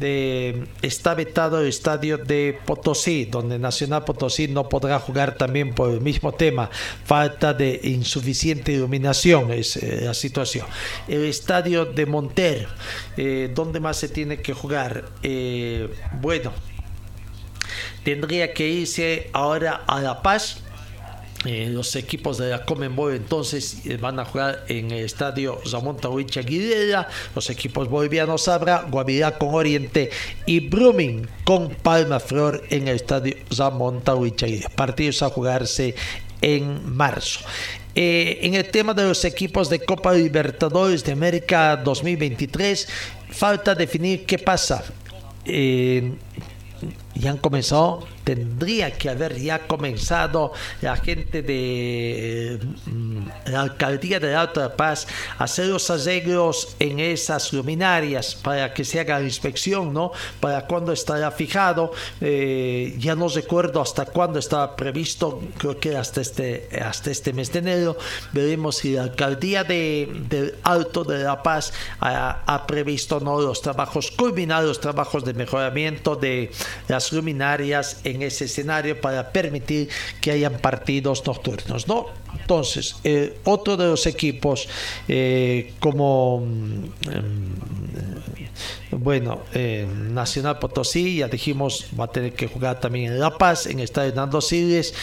está 0.00 1.14
vetado 1.14 1.60
el 1.60 1.68
estadio 1.68 2.18
de 2.18 2.58
Potosí, 2.64 3.26
donde 3.26 3.58
Nacional 3.58 4.04
Potosí 4.04 4.48
no 4.48 4.68
podrá 4.68 4.98
jugar 4.98 5.36
también 5.36 5.74
por 5.74 5.90
el 5.90 6.00
mismo 6.00 6.32
tema, 6.32 6.70
falta 7.04 7.54
de 7.54 7.80
insuficiente 7.84 8.72
iluminación 8.72 9.52
es 9.52 9.76
eh, 9.76 10.00
la 10.02 10.14
situación. 10.14 10.66
El 11.08 11.24
estadio 11.24 11.84
de 11.84 12.06
Monter, 12.06 12.68
eh, 13.16 13.50
¿dónde 13.54 13.80
más 13.80 13.96
se 13.96 14.08
tiene 14.08 14.40
que 14.40 14.52
jugar? 14.52 15.06
Eh, 15.22 15.88
bueno, 16.20 16.52
tendría 18.04 18.52
que 18.52 18.68
irse 18.68 19.30
ahora 19.32 19.84
a 19.86 20.00
La 20.00 20.22
Paz 20.22 20.62
eh, 21.46 21.70
los 21.70 21.96
equipos 21.96 22.36
de 22.36 22.50
la 22.50 22.66
Comenbol 22.66 23.14
entonces 23.14 23.86
eh, 23.86 23.96
van 23.96 24.20
a 24.20 24.26
jugar 24.26 24.66
en 24.68 24.90
el 24.90 25.06
estadio 25.06 25.58
Ramón 25.72 25.96
Tahuicha 25.96 26.40
Aguilera, 26.40 27.08
los 27.34 27.48
equipos 27.48 27.88
bolivianos 27.88 28.46
Abra, 28.46 28.86
Guavirá 28.90 29.38
con 29.38 29.54
Oriente 29.54 30.10
y 30.44 30.60
Brumming 30.68 31.26
con 31.44 31.70
Palma 31.70 32.20
Flor 32.20 32.62
en 32.68 32.88
el 32.88 32.96
estadio 32.96 33.36
Ramón 33.56 34.02
Tahuicha 34.02 34.46
Partidos 34.76 35.22
a 35.22 35.30
jugarse 35.30 35.94
en 36.42 36.94
marzo. 36.94 37.40
Eh, 37.94 38.40
en 38.42 38.54
el 38.54 38.70
tema 38.70 38.92
de 38.92 39.04
los 39.04 39.24
equipos 39.24 39.70
de 39.70 39.80
Copa 39.80 40.12
Libertadores 40.12 41.02
de 41.04 41.12
América 41.12 41.74
2023, 41.78 42.86
falta 43.30 43.74
definir 43.74 44.26
qué 44.26 44.38
pasa. 44.38 44.84
ya 47.14 47.30
han 47.30 47.38
comenzado 47.38 48.06
tendría 48.34 48.92
que 48.92 49.08
haber 49.08 49.36
ya 49.40 49.66
comenzado 49.66 50.52
la 50.82 50.96
gente 50.96 51.42
de 51.42 52.60
mm, 52.86 53.50
la 53.50 53.62
alcaldía 53.62 54.20
de 54.20 54.36
Alta 54.36 54.76
Paz 54.76 55.08
a 55.36 55.44
hacer 55.44 55.66
los 55.66 55.90
arreglos 55.90 56.76
en 56.78 57.00
esas 57.00 57.52
luminarias 57.52 58.36
para 58.36 58.72
que 58.72 58.84
se 58.84 59.00
haga 59.00 59.18
la 59.18 59.24
inspección, 59.24 59.92
¿no? 59.92 60.12
Para 60.38 60.66
cuando 60.68 60.92
estará 60.92 61.32
fijado, 61.32 61.90
eh, 62.20 62.94
ya 62.98 63.16
no 63.16 63.26
recuerdo 63.26 63.80
hasta 63.80 64.06
cuándo 64.06 64.38
estaba 64.38 64.76
previsto, 64.76 65.42
creo 65.58 65.80
que 65.80 65.96
hasta 65.96 66.20
este, 66.20 66.68
hasta 66.80 67.10
este 67.10 67.32
mes 67.32 67.52
de 67.52 67.58
enero, 67.58 67.96
veremos 68.32 68.76
si 68.76 68.92
la 68.92 69.02
alcaldía 69.02 69.64
de, 69.64 70.08
del 70.28 70.54
Alto 70.62 71.02
de 71.02 71.24
La 71.24 71.42
Paz 71.42 71.72
ha, 71.98 72.44
ha 72.46 72.66
previsto 72.68 73.18
no 73.18 73.40
los 73.40 73.60
trabajos, 73.60 74.12
culminar 74.12 74.62
los 74.62 74.78
trabajos 74.78 75.24
de 75.24 75.34
mejoramiento 75.34 76.14
de 76.14 76.52
las 76.86 77.12
luminarias 77.12 78.00
en 78.04 78.19
ese 78.22 78.44
escenario 78.46 79.00
para 79.00 79.32
permitir 79.32 79.88
que 80.20 80.30
hayan 80.30 80.58
partidos 80.58 81.26
nocturnos, 81.26 81.88
¿no? 81.88 82.06
Entonces, 82.40 82.96
eh, 83.04 83.38
otro 83.44 83.76
de 83.76 83.86
los 83.86 84.06
equipos, 84.06 84.68
eh, 85.08 85.72
como 85.78 86.40
mm, 86.40 86.84
bueno, 88.92 89.42
eh, 89.54 89.86
Nacional 90.10 90.58
Potosí, 90.58 91.18
ya 91.18 91.28
dijimos, 91.28 91.86
va 91.98 92.04
a 92.04 92.08
tener 92.08 92.32
que 92.34 92.48
jugar 92.48 92.80
también 92.80 93.12
en 93.12 93.20
La 93.20 93.36
Paz, 93.36 93.66
en 93.66 93.80
estadio 93.80 94.10
Hernando 94.10 94.40
Siles 94.40 94.94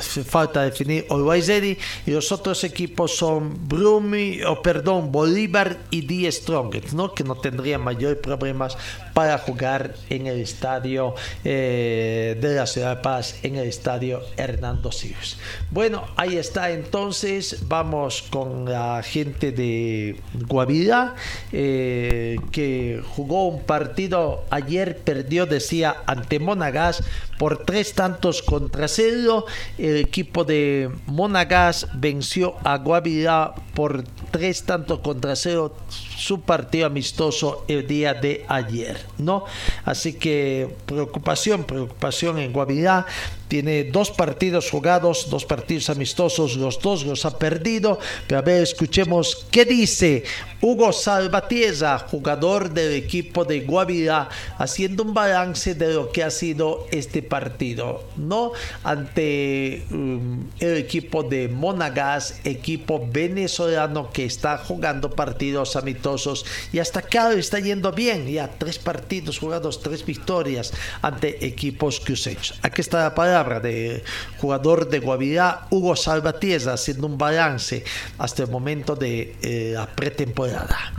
falta 0.00 0.62
definir 0.62 1.06
Always 1.10 1.48
y 1.48 2.10
los 2.10 2.30
otros 2.32 2.62
equipos 2.64 3.16
son 3.16 3.68
Brumi, 3.68 4.42
o 4.42 4.60
perdón, 4.62 5.10
Bolívar 5.10 5.78
y 5.90 6.02
Die 6.02 6.30
Strongest, 6.30 6.92
¿no? 6.92 7.14
que 7.14 7.24
no 7.24 7.36
tendrían 7.36 7.80
mayores 7.82 8.18
problemas 8.18 8.76
para 9.18 9.36
jugar 9.38 9.96
en 10.10 10.28
el 10.28 10.38
estadio 10.38 11.12
eh, 11.42 12.38
de 12.40 12.54
la 12.54 12.68
Ciudad 12.68 12.98
de 12.98 13.02
Paz, 13.02 13.40
en 13.42 13.56
el 13.56 13.66
estadio 13.66 14.22
Hernando 14.36 14.92
Siles. 14.92 15.38
Bueno, 15.72 16.04
ahí 16.14 16.36
está 16.36 16.70
entonces, 16.70 17.64
vamos 17.66 18.22
con 18.30 18.70
la 18.70 19.02
gente 19.02 19.50
de 19.50 20.20
Guavirá, 20.46 21.16
eh, 21.50 22.36
que 22.52 23.02
jugó 23.16 23.48
un 23.48 23.64
partido 23.64 24.44
ayer, 24.50 24.98
perdió, 24.98 25.46
decía, 25.46 25.96
ante 26.06 26.38
Monagas 26.38 27.02
por 27.40 27.64
tres 27.64 27.94
tantos 27.94 28.42
contra 28.42 28.86
cero 28.86 29.46
el 29.78 29.96
equipo 29.96 30.44
de 30.44 30.90
Monagas 31.06 31.88
venció 31.94 32.54
a 32.62 32.78
Guavirá 32.78 33.54
por 33.74 34.04
tres 34.30 34.62
tantos 34.64 35.00
contra 35.00 35.36
cero 35.36 35.74
su 35.88 36.40
partido 36.40 36.86
amistoso 36.86 37.64
el 37.68 37.86
día 37.86 38.14
de 38.14 38.44
ayer, 38.48 38.98
¿no? 39.18 39.44
Así 39.84 40.14
que 40.14 40.76
preocupación, 40.86 41.64
preocupación 41.64 42.38
en 42.38 42.52
Guavirá. 42.52 43.06
Tiene 43.48 43.84
dos 43.84 44.10
partidos 44.10 44.70
jugados, 44.70 45.30
dos 45.30 45.46
partidos 45.46 45.88
amistosos, 45.88 46.56
los 46.56 46.80
dos 46.80 47.04
los 47.04 47.24
ha 47.24 47.38
perdido. 47.38 47.98
Pero 48.26 48.38
a 48.38 48.42
ver, 48.42 48.62
escuchemos 48.62 49.46
qué 49.50 49.64
dice 49.64 50.24
Hugo 50.60 50.92
Salvatierra, 50.92 51.98
jugador 51.98 52.70
del 52.70 52.92
equipo 52.92 53.44
de 53.44 53.60
Guavirá, 53.60 54.28
haciendo 54.58 55.04
un 55.04 55.14
balance 55.14 55.74
de 55.74 55.94
lo 55.94 56.12
que 56.12 56.22
ha 56.22 56.30
sido 56.30 56.86
este 56.90 57.22
partido, 57.22 58.04
¿no? 58.16 58.52
Ante 58.84 59.84
um, 59.90 60.44
el 60.58 60.76
equipo 60.76 61.22
de 61.22 61.48
Monagas, 61.48 62.40
equipo 62.44 63.08
venezolano 63.10 64.10
que 64.10 64.24
está 64.24 64.58
jugando 64.58 65.10
partidos 65.10 65.76
amistosos 65.76 66.44
y 66.72 66.80
hasta 66.80 67.00
acá 67.00 67.32
está 67.32 67.60
yendo 67.60 67.92
bien, 67.92 68.26
ya 68.26 68.50
tres 68.58 68.78
partidos 68.78 69.38
jugados, 69.38 69.80
tres 69.80 70.04
victorias 70.04 70.72
ante 71.00 71.46
equipos 71.46 72.00
cruceños. 72.00 72.58
Aquí 72.62 72.80
está 72.80 73.04
la 73.04 73.14
palabra 73.14 73.37
de 73.44 74.02
jugador 74.40 74.88
de 74.88 74.98
Guavirá, 75.00 75.66
Hugo 75.70 75.96
Salvatierra, 75.96 76.74
haciendo 76.74 77.06
un 77.06 77.18
balance 77.18 77.84
hasta 78.18 78.42
el 78.42 78.50
momento 78.50 78.96
de 78.96 79.36
eh, 79.42 79.72
la 79.74 79.86
pretemporada. 79.86 80.92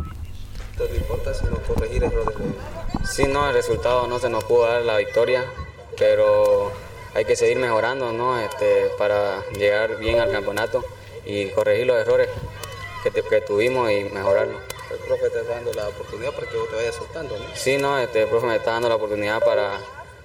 No 0.78 0.96
importa 0.96 1.34
sino 1.34 1.58
corregir 1.60 2.04
errores. 2.04 2.38
Sí, 3.04 3.24
no, 3.28 3.48
el 3.50 3.54
resultado 3.54 4.08
no 4.08 4.20
se 4.20 4.30
nos 4.30 4.44
pudo 4.46 4.68
dar 4.68 4.82
la 4.84 4.98
victoria, 4.98 5.44
pero 5.98 6.72
hay 7.14 7.26
que 7.26 7.36
seguir 7.36 7.58
mejorando 7.58 8.14
¿no? 8.14 8.40
este, 8.40 8.90
para 8.98 9.44
llegar 9.58 9.98
bien 9.98 10.20
al 10.20 10.32
campeonato 10.32 10.86
y 11.26 11.50
corregir 11.50 11.88
los 11.88 11.98
errores 11.98 12.30
que, 13.04 13.12
que 13.12 13.42
tuvimos 13.42 13.92
y 13.92 14.06
mejorarlos. 14.06 14.62
El 14.90 14.98
profe 15.00 15.30
te 15.30 15.42
está 15.42 15.54
dando 15.56 15.74
la 15.74 15.88
oportunidad 15.88 16.32
para 16.32 16.48
que 16.50 16.58
vos 16.58 16.70
te 16.70 16.76
vayas 16.76 16.96
soltando, 16.96 17.38
¿no? 17.38 17.46
Sí, 17.56 17.78
no, 17.78 18.00
este, 18.00 18.24
el 18.24 18.30
profe 18.30 18.48
me 18.48 18.56
está 18.56 18.72
dando 18.72 18.90
la 18.90 18.96
oportunidad 18.96 19.40
para 19.44 19.78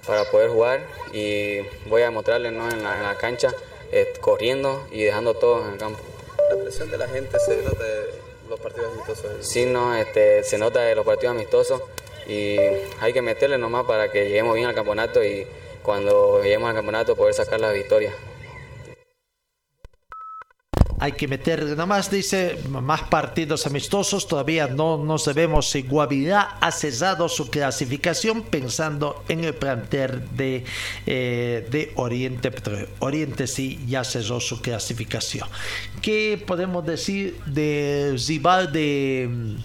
para 0.05 0.23
poder 0.25 0.49
jugar 0.49 0.81
y 1.13 1.61
voy 1.87 2.01
a 2.01 2.05
demostrarle 2.05 2.51
¿no? 2.51 2.69
en, 2.69 2.83
la, 2.83 2.97
en, 2.97 3.03
la, 3.03 3.17
cancha, 3.17 3.53
eh, 3.91 4.13
corriendo 4.21 4.85
y 4.91 5.03
dejando 5.03 5.33
todo 5.33 5.65
en 5.65 5.73
el 5.73 5.77
campo. 5.77 5.99
¿La 6.49 6.61
presión 6.61 6.91
de 6.91 6.97
la 6.97 7.07
gente 7.07 7.39
se 7.39 7.57
nota 7.57 7.83
de 7.83 8.13
los 8.49 8.59
partidos 8.59 8.93
amistosos? 8.93 9.31
Sí, 9.41 9.65
no, 9.65 9.95
este, 9.95 10.43
se 10.43 10.57
nota 10.57 10.81
de 10.81 10.95
los 10.95 11.05
partidos 11.05 11.35
amistosos 11.35 11.81
y 12.27 12.57
hay 12.99 13.13
que 13.13 13.21
meterle 13.21 13.57
nomás 13.57 13.85
para 13.85 14.11
que 14.11 14.25
lleguemos 14.25 14.55
bien 14.55 14.67
al 14.67 14.75
campeonato 14.75 15.23
y 15.23 15.47
cuando 15.83 16.41
lleguemos 16.41 16.69
al 16.69 16.75
campeonato 16.75 17.15
poder 17.15 17.33
sacar 17.33 17.59
las 17.59 17.73
victorias. 17.73 18.13
Hay 21.05 21.11
que 21.11 21.27
meter 21.27 21.63
nada 21.63 21.85
más, 21.85 22.09
dice, 22.09 22.57
más 22.67 23.03
partidos 23.03 23.67
amistosos. 23.67 24.27
Todavía 24.27 24.65
no, 24.65 24.97
no 24.97 25.19
sabemos 25.19 25.69
si 25.69 25.83
Guavirá 25.83 26.57
ha 26.59 26.71
cesado 26.71 27.29
su 27.29 27.51
clasificación 27.51 28.41
pensando 28.41 29.23
en 29.29 29.43
el 29.43 29.53
plantel 29.53 30.23
de, 30.35 30.63
eh, 31.05 31.67
de 31.69 31.91
Oriente 31.97 32.49
Petróleo. 32.49 32.87
Oriente 32.99 33.45
sí 33.45 33.79
ya 33.87 34.03
cesó 34.03 34.39
su 34.39 34.61
clasificación. 34.61 35.47
¿Qué 36.01 36.43
podemos 36.45 36.83
decir 36.83 37.37
de 37.45 38.15
Zibar 38.17 38.71
de... 38.71 39.57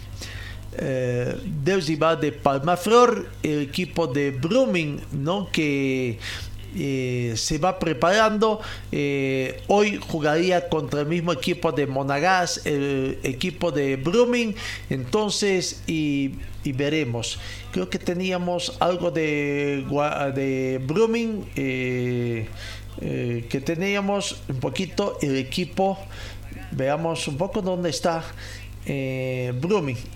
Eh, 0.82 1.36
del 1.64 1.84
de 2.20 2.32
Palmaflor, 2.32 3.28
el 3.42 3.62
equipo 3.62 4.06
de 4.06 4.30
Brumming, 4.30 5.00
¿no? 5.10 5.48
que 5.50 6.18
eh, 6.76 7.34
se 7.36 7.58
va 7.58 7.78
preparando. 7.78 8.60
Eh, 8.92 9.62
hoy 9.66 9.98
jugaría 9.98 10.68
contra 10.68 11.00
el 11.00 11.06
mismo 11.06 11.32
equipo 11.32 11.72
de 11.72 11.86
Monagas, 11.86 12.64
el 12.64 13.18
equipo 13.22 13.72
de 13.72 13.96
Brumming. 13.96 14.54
Entonces, 14.88 15.82
y, 15.86 16.34
veremos. 16.64 17.38
Creo 17.72 17.88
que 17.88 17.98
teníamos 17.98 18.76
algo 18.80 19.10
de, 19.10 19.84
de. 20.34 20.80
Eh, 23.02 23.46
que 23.48 23.60
teníamos 23.60 24.42
un 24.48 24.60
poquito 24.60 25.18
el 25.22 25.36
equipo. 25.36 25.98
Veamos 26.72 27.26
un 27.28 27.36
poco 27.36 27.62
dónde 27.62 27.90
está 27.90 28.22
eh, 28.86 29.52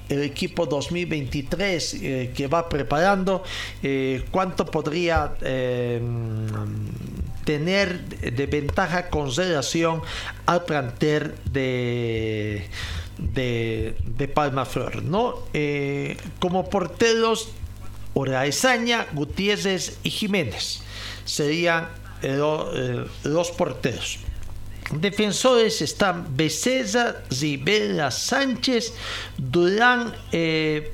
el 0.09 0.23
equipo 0.23 0.67
2023 0.67 1.95
eh, 1.95 2.33
que 2.35 2.47
va 2.47 2.69
preparando, 2.69 3.43
eh, 3.83 4.25
cuánto 4.31 4.67
podría 4.67 5.35
eh, 5.43 6.01
tener 7.45 8.01
de 8.05 8.47
ventaja 8.47 9.11
con 9.11 9.35
relación 9.35 10.03
al 10.47 10.65
plantel 10.65 11.35
de, 11.53 12.67
de, 13.19 14.29
Palma 14.35 14.65
Flor. 14.65 15.03
¿no? 15.03 15.35
como 16.39 16.71
porteros, 16.71 17.51
Oraezaña, 18.15 19.07
Gutiérrez 19.13 19.99
y 20.05 20.11
Jiménez 20.11 20.83
serían 21.25 21.89
los 22.23 23.51
porteros. 23.51 24.19
Defensores 25.01 25.83
están 25.83 26.37
Becerra, 26.37 27.23
Rivera, 27.31 28.11
Sánchez, 28.11 28.93
Durán, 29.37 30.15
eh, 30.33 30.93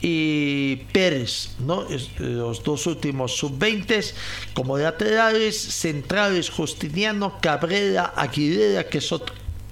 y 0.00 0.76
Pérez, 0.92 1.50
¿no? 1.58 1.86
los 2.18 2.62
dos 2.62 2.86
últimos 2.86 3.36
sub-20 3.36 4.12
como 4.54 4.78
laterales, 4.78 5.56
centrales 5.56 6.50
Justiniano, 6.50 7.40
Cabrera, 7.40 8.12
Aguilera, 8.16 8.88
que 8.88 9.00
son 9.00 9.22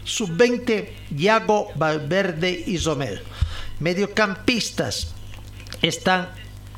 sub-20, 0.05 0.89
Yago, 1.17 1.71
Valverde 1.77 2.65
y 2.67 2.79
Romero. 2.79 3.23
Mediocampistas 3.79 5.15
están 5.83 6.29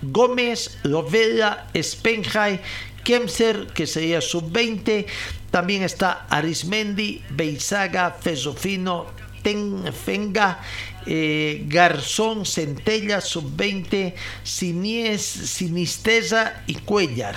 Gómez, 0.02 0.78
Lovera, 0.83 1.68
Spenjay, 1.74 2.61
Kemser, 3.04 3.68
que 3.68 3.87
sería 3.87 4.20
sub-20, 4.20 5.07
también 5.50 5.82
está 5.82 6.26
Arismendi, 6.28 7.22
Beizaga, 7.30 8.11
Fesofino, 8.11 9.06
Tenfenga, 9.42 10.61
eh, 11.06 11.64
Garzón, 11.66 12.44
Centella, 12.44 13.20
Sub-20, 13.20 14.14
Sinies, 14.42 15.22
Sinisteza 15.22 16.62
y 16.66 16.74
Cuellar. 16.74 17.37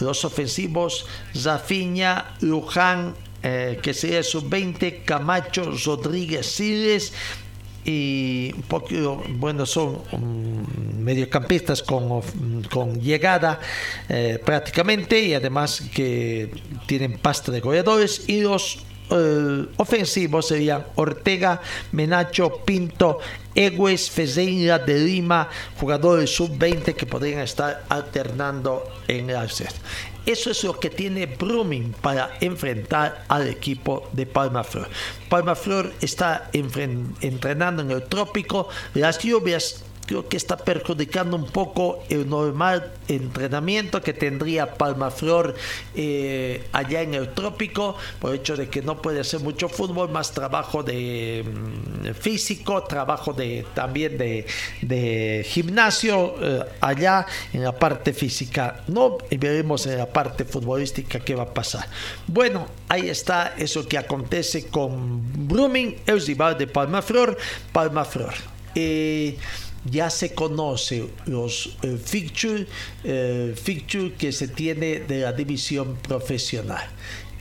Los 0.00 0.24
ofensivos, 0.24 1.06
Zafiña, 1.34 2.36
Luján, 2.40 3.14
eh, 3.42 3.78
que 3.82 3.94
sería 3.94 4.22
Sub-20, 4.22 5.04
Camacho, 5.04 5.72
Rodríguez, 5.84 6.46
Siles 6.46 7.12
y 7.86 8.52
un 8.52 8.62
poco, 8.62 9.22
bueno, 9.28 9.64
son 9.64 10.02
um, 10.10 10.66
mediocampistas 10.98 11.82
con, 11.82 12.20
con 12.68 13.00
llegada 13.00 13.60
eh, 14.08 14.40
prácticamente 14.44 15.20
y 15.20 15.34
además 15.34 15.84
que 15.94 16.50
tienen 16.86 17.18
pasta 17.18 17.52
de 17.52 17.60
goleadores 17.60 18.28
y 18.28 18.40
los 18.40 18.84
eh, 19.08 19.66
ofensivos 19.76 20.48
serían 20.48 20.84
Ortega, 20.96 21.60
Menacho, 21.92 22.64
Pinto, 22.64 23.20
Egues, 23.54 24.10
Fezeira 24.10 24.80
de 24.80 24.98
Lima, 24.98 25.48
jugadores 25.78 26.34
sub-20 26.34 26.94
que 26.94 27.06
podrían 27.06 27.40
estar 27.40 27.84
alternando 27.88 28.82
en 29.06 29.30
set. 29.48 29.72
Eso 30.26 30.50
es 30.50 30.64
lo 30.64 30.78
que 30.80 30.90
tiene 30.90 31.26
Brumming 31.26 31.92
para 32.02 32.36
enfrentar 32.40 33.24
al 33.28 33.46
equipo 33.46 34.08
de 34.12 34.26
Palma 34.26 34.64
Flor. 34.64 34.88
Palma 35.28 35.54
Flor 35.54 35.92
está 36.00 36.50
entrenando 36.52 37.82
en 37.82 37.92
el 37.92 38.02
trópico. 38.02 38.68
Las 38.94 39.20
lluvias 39.20 39.84
creo 40.06 40.28
que 40.28 40.36
está 40.36 40.56
perjudicando 40.56 41.36
un 41.36 41.46
poco 41.46 42.04
el 42.08 42.28
normal 42.28 42.92
entrenamiento 43.08 44.00
que 44.02 44.12
tendría 44.12 44.74
Palmaflor 44.74 45.54
eh, 45.94 46.64
allá 46.72 47.02
en 47.02 47.14
el 47.14 47.34
trópico, 47.34 47.96
por 48.20 48.30
el 48.32 48.40
hecho 48.40 48.56
de 48.56 48.68
que 48.68 48.82
no 48.82 49.02
puede 49.02 49.20
hacer 49.20 49.40
mucho 49.40 49.68
fútbol, 49.68 50.08
más 50.10 50.32
trabajo 50.32 50.82
de 50.82 51.44
mm, 51.44 52.14
físico, 52.14 52.84
trabajo 52.84 53.32
de 53.32 53.66
también 53.74 54.16
de, 54.16 55.44
gimnasio 55.46 56.34
eh, 56.40 56.64
allá 56.80 57.26
en 57.52 57.64
la 57.64 57.72
parte 57.72 58.12
física. 58.12 58.84
No 58.86 59.18
y 59.30 59.36
veremos 59.36 59.86
en 59.86 59.98
la 59.98 60.06
parte 60.06 60.44
futbolística 60.44 61.20
qué 61.20 61.34
va 61.34 61.44
a 61.44 61.54
pasar. 61.54 61.86
Bueno, 62.26 62.66
ahí 62.88 63.08
está 63.08 63.54
eso 63.58 63.86
que 63.86 63.98
acontece 63.98 64.68
con 64.68 65.48
Blooming, 65.48 65.96
el 66.06 66.24
rival 66.24 66.56
de 66.56 66.66
Palmaflor, 66.66 67.36
Palmaflor. 67.72 68.34
Eh, 68.74 69.36
ya 69.90 70.10
se 70.10 70.34
conoce 70.34 71.08
los 71.26 71.76
eh, 71.82 71.98
eh, 73.04 74.14
que 74.18 74.32
se 74.32 74.48
tiene 74.48 75.00
de 75.00 75.20
la 75.20 75.32
división 75.32 75.96
profesional. 75.96 76.84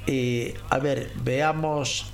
Eh, 0.07 0.53
a 0.69 0.77
ver, 0.77 1.11
veamos 1.23 2.11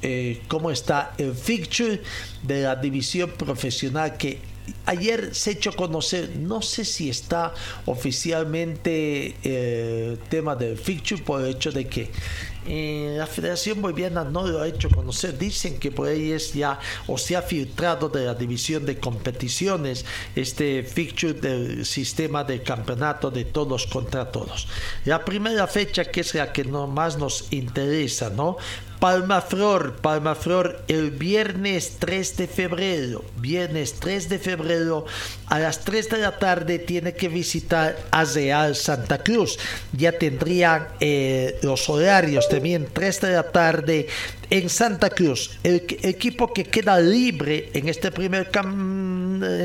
cómo 0.48 0.72
está 0.72 1.14
el 1.18 1.36
fixture 1.36 2.02
de 2.42 2.62
la 2.62 2.78
división 2.78 3.32
profesional 3.32 4.16
que 4.16 4.40
ayer 4.86 5.36
se 5.36 5.50
ha 5.50 5.54
hecho 5.54 5.74
conocer, 5.74 6.30
no 6.38 6.62
sé 6.62 6.86
si 6.86 7.10
está 7.10 7.54
oficialmente 7.86 9.36
el 9.44 10.20
tema 10.30 10.56
del 10.56 10.78
fixture 10.78 11.22
por 11.22 11.42
el 11.42 11.56
hecho 11.56 11.72
de 11.74 11.88
que 11.88 12.10
eh, 12.68 13.16
la 13.18 13.26
Federación 13.26 13.82
Boliviana 13.82 14.24
no 14.24 14.46
lo 14.46 14.62
ha 14.62 14.68
hecho 14.68 14.90
conocer. 14.90 15.38
Dicen 15.38 15.80
que 15.80 15.92
por 15.92 16.08
ahí 16.08 16.32
es 16.32 16.54
ya 16.54 16.80
o 17.08 17.18
se 17.18 17.36
ha 17.36 17.42
filtrado 17.42 18.10
de 18.10 18.26
la 18.26 18.36
división 18.36 18.86
de 18.86 19.00
competiciones 19.00 20.06
este 20.36 20.84
fixture 20.84 21.34
del 21.34 21.86
sistema 21.86 22.44
de 22.44 22.62
campeonato 22.62 23.32
de 23.32 23.46
todos 23.46 23.88
contra 23.88 24.32
todos. 24.32 24.68
La 25.06 25.26
primera 25.26 25.68
fecha 25.68 26.06
que 26.06 26.22
es 26.22 26.34
la 26.36 26.54
que 26.54 26.64
más 26.66 27.18
nos 27.18 27.52
interesa, 27.52 28.30
¿no? 28.30 28.58
Palma 29.02 29.42
Flor, 29.42 29.96
Palma 29.96 30.36
Flor, 30.36 30.84
el 30.88 31.10
viernes 31.10 31.96
3 31.98 32.38
de 32.38 32.48
febrero, 32.48 33.26
viernes 33.38 33.96
3 34.00 34.30
de 34.30 34.38
febrero 34.38 35.06
a 35.48 35.58
las 35.58 35.80
3 35.80 36.08
de 36.08 36.18
la 36.20 36.38
tarde 36.38 36.78
tiene 36.78 37.14
que 37.14 37.28
visitar 37.28 37.98
a 38.12 38.24
Real 38.26 38.76
Santa 38.76 39.24
Cruz. 39.24 39.58
Ya 39.92 40.12
tendrían 40.12 40.88
eh, 41.00 41.58
los 41.64 41.90
horarios 41.90 42.48
también 42.48 42.90
3 42.94 43.22
de 43.22 43.32
la 43.32 43.52
tarde 43.52 44.08
en 44.52 44.70
Santa 44.70 45.10
Cruz. 45.10 45.58
El, 45.64 45.84
equipo 46.04 46.54
que 46.54 46.66
queda 46.66 47.00
libre 47.00 47.72
en 47.74 47.90
este 47.90 48.12
primer 48.12 48.52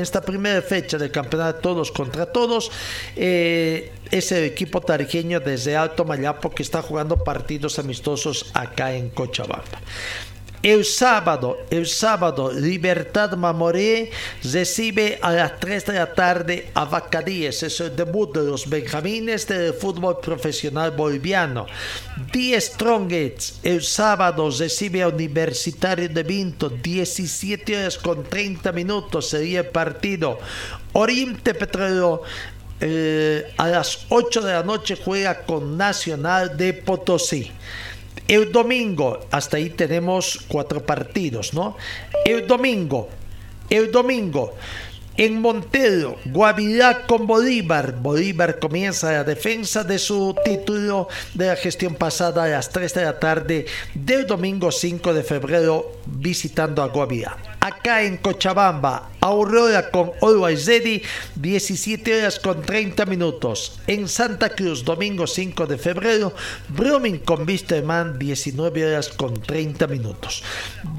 esta 0.01 0.21
primera 0.21 0.61
fecha 0.63 0.97
del 0.97 1.11
campeonato 1.11 1.59
todos 1.59 1.91
contra 1.91 2.25
todos 2.25 2.71
eh, 3.15 3.91
es 4.09 4.31
el 4.31 4.45
equipo 4.45 4.81
tarijeño 4.81 5.39
desde 5.39 5.75
Alto 5.75 6.03
Mayapo 6.03 6.49
que 6.49 6.63
está 6.63 6.81
jugando 6.81 7.23
partidos 7.23 7.77
amistosos 7.77 8.49
acá 8.53 8.93
en 8.93 9.09
Cochabamba. 9.09 9.79
El 10.63 10.85
sábado, 10.85 11.57
el 11.69 11.85
sábado, 11.85 12.51
Libertad 12.51 13.33
Mamoré 13.33 14.09
recibe 14.43 15.19
a 15.21 15.31
las 15.31 15.59
3 15.59 15.85
de 15.85 15.93
la 15.93 16.13
tarde 16.13 16.71
a 16.73 16.85
Bacadíes. 16.85 17.61
Es 17.61 17.79
el 17.79 17.95
debut 17.95 18.35
de 18.35 18.43
los 18.43 18.67
benjamines 18.67 19.45
del 19.45 19.75
fútbol 19.75 20.19
profesional 20.19 20.91
boliviano. 20.91 21.67
10 22.33 22.63
Strongets, 22.65 23.59
el 23.61 23.83
sábado 23.83 24.49
recibe 24.49 25.03
a 25.03 25.09
Universitario 25.09 26.09
de 26.09 26.23
Vinto. 26.23 26.69
17 26.69 27.77
horas 27.77 27.97
con 27.99 28.23
30 28.23 28.71
minutos 28.71 29.29
sería 29.29 29.59
el 29.59 29.67
partido. 29.67 30.39
Oriente 30.93 31.53
Petróleo 31.53 32.23
eh, 32.79 33.53
a 33.57 33.67
las 33.67 34.05
8 34.09 34.41
de 34.41 34.53
la 34.53 34.63
noche 34.63 34.97
juega 35.03 35.41
con 35.41 35.77
Nacional 35.77 36.57
de 36.57 36.73
Potosí. 36.73 37.51
El 38.27 38.51
domingo, 38.51 39.19
hasta 39.31 39.55
ahí 39.57 39.69
tenemos 39.69 40.39
cuatro 40.49 40.85
partidos, 40.85 41.53
¿no? 41.53 41.77
El 42.25 42.45
domingo, 42.45 43.07
el 43.69 43.91
domingo, 43.91 44.55
En 45.19 45.41
Montero, 45.41 46.17
Guavirá 46.25 47.07
con 47.07 47.25
Bolívar. 47.25 47.95
Bolívar 47.99 48.59
comienza 48.59 49.11
la 49.11 49.23
defensa 49.23 49.83
de 49.83 49.97
su 49.97 50.35
título 50.45 51.07
de 51.33 51.47
la 51.47 51.55
gestión 51.55 51.95
pasada 51.95 52.43
a 52.43 52.47
las 52.47 52.69
3 52.69 52.93
de 52.93 53.03
la 53.03 53.19
tarde 53.19 53.65
del 53.95 54.27
domingo 54.27 54.71
5 54.71 55.13
de 55.15 55.23
visitando 56.05 56.83
a 56.83 56.89
Guavirá. 56.89 57.56
Acá 57.67 58.01
en 58.03 58.15
Cochabamba, 58.15 59.09
Aurora 59.19 59.91
con 59.91 60.13
Always 60.21 60.65
17 61.35 62.17
horas 62.17 62.39
con 62.39 62.61
30 62.61 63.05
minutos. 63.05 63.81
En 63.87 64.07
Santa 64.07 64.47
Cruz, 64.47 64.85
domingo 64.85 65.27
5 65.27 65.65
de 65.67 65.77
febrero, 65.77 66.33
Brumming 66.69 67.19
con 67.19 67.45
Man 67.83 68.17
19 68.17 68.85
horas 68.85 69.09
con 69.09 69.33
30 69.41 69.85
minutos. 69.87 70.45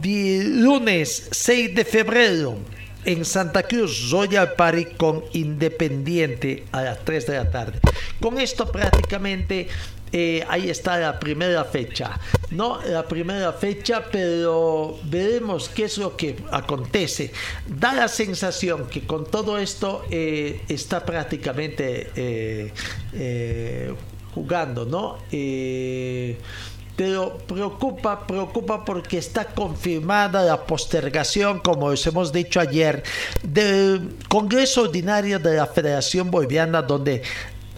lunes 0.04 1.28
6 1.30 1.74
de 1.74 1.86
febrero, 1.86 2.58
en 3.06 3.24
Santa 3.24 3.62
Cruz, 3.62 4.10
Royal 4.10 4.52
Party 4.52 4.84
con 4.98 5.24
Independiente 5.32 6.64
a 6.72 6.82
las 6.82 7.02
3 7.02 7.28
de 7.28 7.32
la 7.32 7.50
tarde. 7.50 7.80
Con 8.20 8.38
esto 8.38 8.70
prácticamente 8.70 9.68
eh, 10.12 10.44
ahí 10.48 10.70
está 10.70 10.98
la 10.98 11.18
primera 11.18 11.64
fecha. 11.64 12.18
No 12.50 12.80
la 12.82 13.06
primera 13.06 13.52
fecha, 13.52 14.04
pero 14.10 14.98
veremos 15.04 15.68
qué 15.68 15.84
es 15.84 15.98
lo 15.98 16.16
que 16.16 16.36
acontece. 16.50 17.32
Da 17.66 17.92
la 17.92 18.08
sensación 18.08 18.86
que 18.86 19.06
con 19.06 19.26
todo 19.26 19.58
esto 19.58 20.04
eh, 20.10 20.62
está 20.68 21.04
prácticamente 21.04 22.10
eh, 22.16 23.94
jugando, 24.34 24.84
¿no? 24.84 25.18
pero 26.98 27.38
preocupa, 27.46 28.26
preocupa 28.26 28.84
porque 28.84 29.18
está 29.18 29.44
confirmada 29.44 30.42
la 30.42 30.66
postergación, 30.66 31.60
como 31.60 31.86
os 31.86 32.04
hemos 32.08 32.32
dicho 32.32 32.58
ayer, 32.58 33.04
del 33.44 34.16
Congreso 34.28 34.82
Ordinario 34.82 35.38
de 35.38 35.54
la 35.58 35.66
Federación 35.66 36.28
Boliviana, 36.28 36.82
donde 36.82 37.22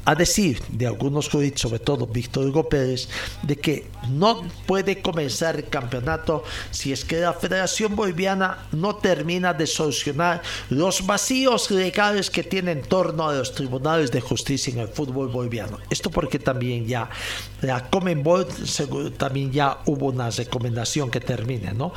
a 0.04 0.14
decir 0.14 0.60
de 0.68 0.86
algunos 0.86 1.28
juristas, 1.28 1.62
sobre 1.62 1.78
todo 1.78 2.06
Víctor 2.06 2.46
Hugo 2.46 2.68
Pérez, 2.68 3.08
de 3.42 3.56
que 3.56 3.86
no 4.08 4.42
puede 4.66 5.02
comenzar 5.02 5.56
el 5.56 5.68
campeonato 5.68 6.44
si 6.70 6.92
es 6.92 7.04
que 7.04 7.20
la 7.20 7.32
Federación 7.32 7.96
Boliviana 7.96 8.66
no 8.72 8.96
termina 8.96 9.52
de 9.54 9.66
solucionar 9.66 10.42
los 10.68 11.06
vacíos 11.06 11.70
legales 11.70 12.30
que 12.30 12.42
tiene 12.42 12.72
en 12.72 12.82
torno 12.82 13.28
a 13.28 13.34
los 13.34 13.54
tribunales 13.54 14.10
de 14.10 14.20
justicia 14.20 14.72
en 14.72 14.80
el 14.80 14.88
fútbol 14.88 15.28
boliviano. 15.28 15.78
Esto 15.90 16.10
porque 16.10 16.38
también 16.38 16.86
ya 16.86 17.08
la 17.60 17.88
Comenbol 17.90 18.46
también 19.16 19.52
ya 19.52 19.78
hubo 19.86 20.06
una 20.06 20.30
recomendación 20.30 21.10
que 21.10 21.20
termine, 21.20 21.72
¿no? 21.72 21.92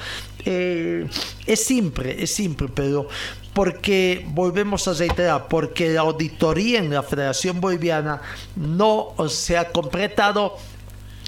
Eh, 0.46 1.08
es 1.46 1.64
simple, 1.64 2.22
es 2.22 2.34
simple, 2.34 2.68
pero 2.74 3.08
porque 3.54 4.26
volvemos 4.30 4.88
a 4.88 4.94
reiterar, 4.94 5.48
porque 5.48 5.90
la 5.90 6.02
auditoría 6.02 6.80
en 6.80 6.90
la 6.90 7.04
Federación 7.04 7.62
Boliviana 7.62 8.22
no 8.56 9.14
se 9.30 9.58
ha 9.58 9.72
completado. 9.72 10.58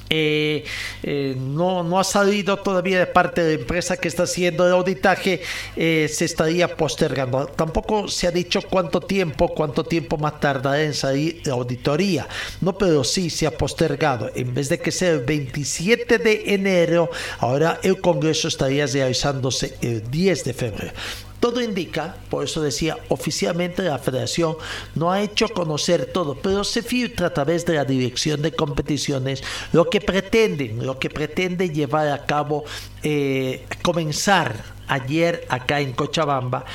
Eh, 0.07 0.63
eh, 1.01 1.35
no, 1.35 1.83
no 1.83 1.99
ha 1.99 2.03
salido 2.03 2.57
todavía 2.57 2.99
de 2.99 3.07
parte 3.07 3.43
de 3.43 3.55
la 3.55 3.61
empresa 3.61 3.97
que 3.97 4.07
está 4.07 4.23
haciendo 4.23 4.65
el 4.67 4.73
auditaje, 4.73 5.41
eh, 5.75 6.07
se 6.11 6.25
estaría 6.25 6.75
postergando. 6.75 7.47
Tampoco 7.47 8.07
se 8.07 8.27
ha 8.27 8.31
dicho 8.31 8.61
cuánto 8.61 9.01
tiempo, 9.01 9.47
cuánto 9.47 9.83
tiempo 9.83 10.17
más 10.17 10.39
tardará 10.39 10.83
en 10.83 10.93
salir 10.93 11.41
la 11.45 11.53
auditoría. 11.53 12.27
No, 12.61 12.77
pero 12.77 13.03
sí 13.03 13.31
se 13.31 13.47
ha 13.47 13.57
postergado. 13.57 14.31
En 14.35 14.53
vez 14.53 14.69
de 14.69 14.79
que 14.79 14.91
sea 14.91 15.11
el 15.11 15.21
27 15.21 16.19
de 16.19 16.53
enero, 16.53 17.09
ahora 17.39 17.79
el 17.81 17.99
Congreso 17.99 18.47
estaría 18.47 18.85
realizándose 18.85 19.75
el 19.81 20.09
10 20.09 20.43
de 20.43 20.53
febrero. 20.53 20.93
Todo 21.45 21.61
indica, 21.61 22.15
por 22.31 22.43
eso 22.43 22.59
decía, 22.59 22.97
oficialmente 23.07 23.83
la 23.83 23.99
federación 23.99 24.57
no 24.95 25.11
ha 25.11 25.21
hecho 25.21 25.47
conocer 25.49 26.07
todo, 26.11 26.33
pero 26.33 26.63
se 26.63 26.81
filtra 26.81 27.27
a 27.27 27.33
través 27.35 27.67
de 27.67 27.75
la 27.75 27.85
dirección 27.85 28.41
de 28.41 28.51
competiciones 28.51 29.43
lo 29.71 29.87
que 29.87 30.01
pretenden, 30.01 30.83
lo 30.83 30.97
que 30.97 31.11
pretende 31.11 31.69
llevar 31.69 32.07
a 32.07 32.25
cabo, 32.25 32.63
eh, 33.03 33.63
comenzar 33.83 34.55
ayer 34.87 35.45
acá 35.47 35.81
en 35.81 35.93
Cochabamba 35.93 36.65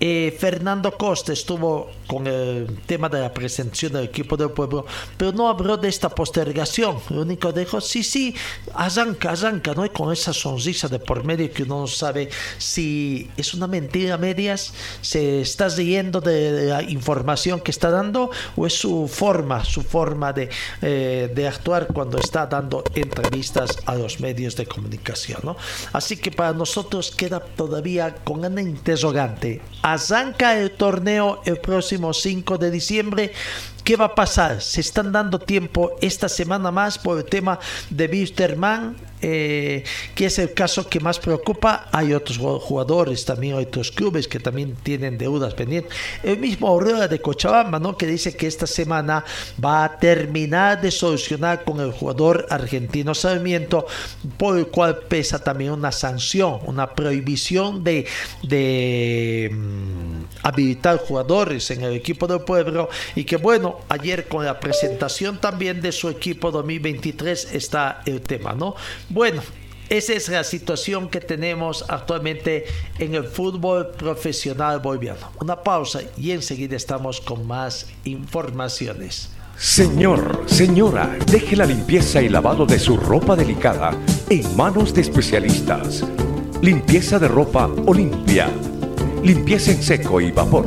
eh, 0.00 0.34
Fernando 0.38 0.96
Costa 0.96 1.34
estuvo 1.34 1.90
con 2.06 2.26
el 2.26 2.80
tema 2.86 3.08
de 3.10 3.20
la 3.20 3.32
presentación 3.32 3.92
del 3.92 4.04
equipo 4.04 4.36
del 4.36 4.50
pueblo, 4.50 4.86
pero 5.18 5.30
no 5.32 5.48
habló 5.48 5.76
de 5.76 5.88
esta 5.88 6.08
postergación. 6.08 6.98
Lo 7.10 7.20
único 7.20 7.52
dijo, 7.52 7.80
sí, 7.82 8.02
sí, 8.02 8.34
arranca, 8.74 9.32
arranca, 9.32 9.74
¿no? 9.74 9.84
Y 9.84 9.90
con 9.90 10.10
esa 10.10 10.32
sonrisa 10.32 10.88
de 10.88 10.98
por 10.98 11.22
medio 11.22 11.52
que 11.52 11.64
uno 11.64 11.80
no 11.80 11.86
sabe 11.86 12.30
si 12.56 13.30
es 13.36 13.52
una 13.52 13.66
mentira 13.66 14.16
medias, 14.16 14.72
se 15.02 15.42
está 15.42 15.68
riendo 15.68 16.20
de, 16.20 16.64
la 16.64 16.82
información 16.82 17.60
que 17.60 17.70
está 17.70 17.90
dando 17.90 18.30
o 18.56 18.66
es 18.66 18.72
su 18.72 19.06
forma, 19.06 19.64
su 19.64 19.82
forma 19.82 20.32
de, 20.32 20.48
eh, 20.80 21.30
de 21.34 21.46
actuar 21.46 21.86
cuando 21.88 22.18
está 22.18 22.46
dando 22.46 22.82
entrevistas 22.94 23.78
a 23.84 23.94
los 23.94 24.18
medios 24.18 24.56
de 24.56 24.66
comunicación, 24.66 25.40
¿no? 25.44 25.56
Así 25.92 26.16
que 26.16 26.30
para 26.30 26.54
nosotros 26.54 27.10
queda 27.10 27.40
todavía 27.40 28.14
con 28.24 28.44
una 28.44 28.62
interrogante 28.62 29.60
arranca 29.92 30.58
el 30.58 30.72
torneo 30.72 31.40
el 31.44 31.58
próximo 31.58 32.12
5 32.12 32.58
de 32.58 32.70
diciembre 32.70 33.32
¿Qué 33.90 33.96
va 33.96 34.04
a 34.04 34.14
pasar? 34.14 34.62
Se 34.62 34.80
están 34.80 35.10
dando 35.10 35.40
tiempo 35.40 35.96
esta 36.00 36.28
semana 36.28 36.70
más 36.70 36.96
por 36.96 37.18
el 37.18 37.24
tema 37.24 37.58
de 37.90 38.06
Wisterman, 38.06 38.94
eh, 39.20 39.82
que 40.14 40.26
es 40.26 40.38
el 40.38 40.54
caso 40.54 40.88
que 40.88 41.00
más 41.00 41.18
preocupa. 41.18 41.88
Hay 41.90 42.14
otros 42.14 42.38
jugadores, 42.38 43.24
también 43.24 43.54
otros 43.54 43.90
clubes 43.90 44.28
que 44.28 44.38
también 44.38 44.76
tienen 44.76 45.18
deudas 45.18 45.54
pendientes. 45.54 45.92
El 46.22 46.38
mismo 46.38 46.68
Aurora 46.68 47.08
de 47.08 47.20
Cochabamba, 47.20 47.80
¿no? 47.80 47.96
que 47.96 48.06
dice 48.06 48.36
que 48.36 48.46
esta 48.46 48.68
semana 48.68 49.24
va 49.62 49.82
a 49.82 49.98
terminar 49.98 50.80
de 50.80 50.92
solucionar 50.92 51.64
con 51.64 51.80
el 51.80 51.90
jugador 51.90 52.46
argentino 52.48 53.12
Sarmiento, 53.12 53.86
por 54.38 54.56
el 54.56 54.68
cual 54.68 55.00
pesa 55.08 55.40
también 55.40 55.72
una 55.72 55.90
sanción, 55.90 56.60
una 56.64 56.94
prohibición 56.94 57.82
de, 57.82 58.06
de 58.44 59.50
mm, 59.52 60.22
habilitar 60.44 60.98
jugadores 60.98 61.70
en 61.72 61.82
el 61.82 61.94
equipo 61.94 62.28
del 62.28 62.42
pueblo 62.42 62.88
y 63.16 63.24
que 63.24 63.36
bueno, 63.36 63.79
ayer 63.88 64.28
con 64.28 64.44
la 64.44 64.60
presentación 64.60 65.40
también 65.40 65.80
de 65.80 65.92
su 65.92 66.08
equipo 66.08 66.50
2023 66.50 67.54
está 67.54 68.02
el 68.06 68.20
tema, 68.20 68.52
¿no? 68.52 68.74
Bueno, 69.08 69.42
esa 69.90 70.12
es 70.12 70.28
la 70.28 70.44
situación 70.44 71.08
que 71.08 71.20
tenemos 71.20 71.84
actualmente 71.88 72.64
en 72.98 73.16
el 73.16 73.24
fútbol 73.24 73.88
profesional 73.88 74.78
boliviano. 74.78 75.32
Una 75.40 75.62
pausa 75.64 76.00
y 76.16 76.30
enseguida 76.30 76.76
estamos 76.76 77.20
con 77.20 77.44
más 77.44 77.86
informaciones. 78.04 79.30
Señor, 79.56 80.44
señora, 80.46 81.18
deje 81.26 81.56
la 81.56 81.66
limpieza 81.66 82.22
y 82.22 82.28
lavado 82.28 82.66
de 82.66 82.78
su 82.78 82.96
ropa 82.96 83.34
delicada 83.34 83.90
en 84.28 84.56
manos 84.56 84.94
de 84.94 85.00
especialistas. 85.00 86.04
Limpieza 86.62 87.18
de 87.18 87.26
ropa 87.26 87.66
Olimpia. 87.86 88.48
Limpieza 89.24 89.72
en 89.72 89.82
seco 89.82 90.20
y 90.20 90.30
vapor 90.30 90.66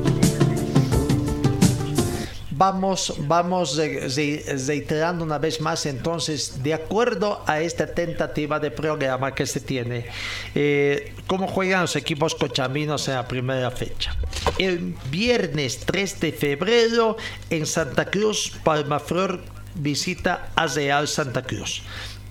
Vamos, 2.61 3.15
vamos 3.21 3.75
reiterando 3.75 5.23
una 5.23 5.39
vez 5.39 5.61
más 5.61 5.87
entonces, 5.87 6.61
de 6.61 6.75
acuerdo 6.75 7.41
a 7.47 7.59
esta 7.59 7.87
tentativa 7.87 8.59
de 8.59 8.69
programa 8.69 9.33
que 9.33 9.47
se 9.47 9.61
tiene, 9.61 10.05
eh, 10.53 11.11
cómo 11.25 11.47
juegan 11.47 11.81
los 11.81 11.95
equipos 11.95 12.35
cochaminos 12.35 13.07
en 13.07 13.15
la 13.15 13.27
primera 13.27 13.71
fecha. 13.71 14.15
El 14.59 14.93
viernes 15.09 15.79
3 15.79 16.19
de 16.19 16.31
febrero 16.33 17.17
en 17.49 17.65
Santa 17.65 18.05
Cruz, 18.05 18.53
Palmaflor 18.63 19.41
visita 19.73 20.51
a 20.55 20.67
Real 20.67 21.07
Santa 21.07 21.41
Cruz. 21.41 21.81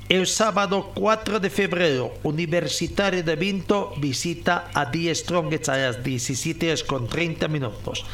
El 0.08 0.26
sábado 0.26 0.90
4 0.94 1.38
de 1.38 1.50
febrero, 1.50 2.12
Universitario 2.24 3.22
de 3.22 3.36
Vinto 3.36 3.92
visita 3.98 4.68
a 4.74 4.86
Die 4.86 5.14
Strongest 5.14 5.68
a 5.68 5.76
las 5.76 6.02
17 6.02 6.66
horas 6.66 6.82
con 6.82 7.08
30 7.08 7.46
minutos. 7.46 8.04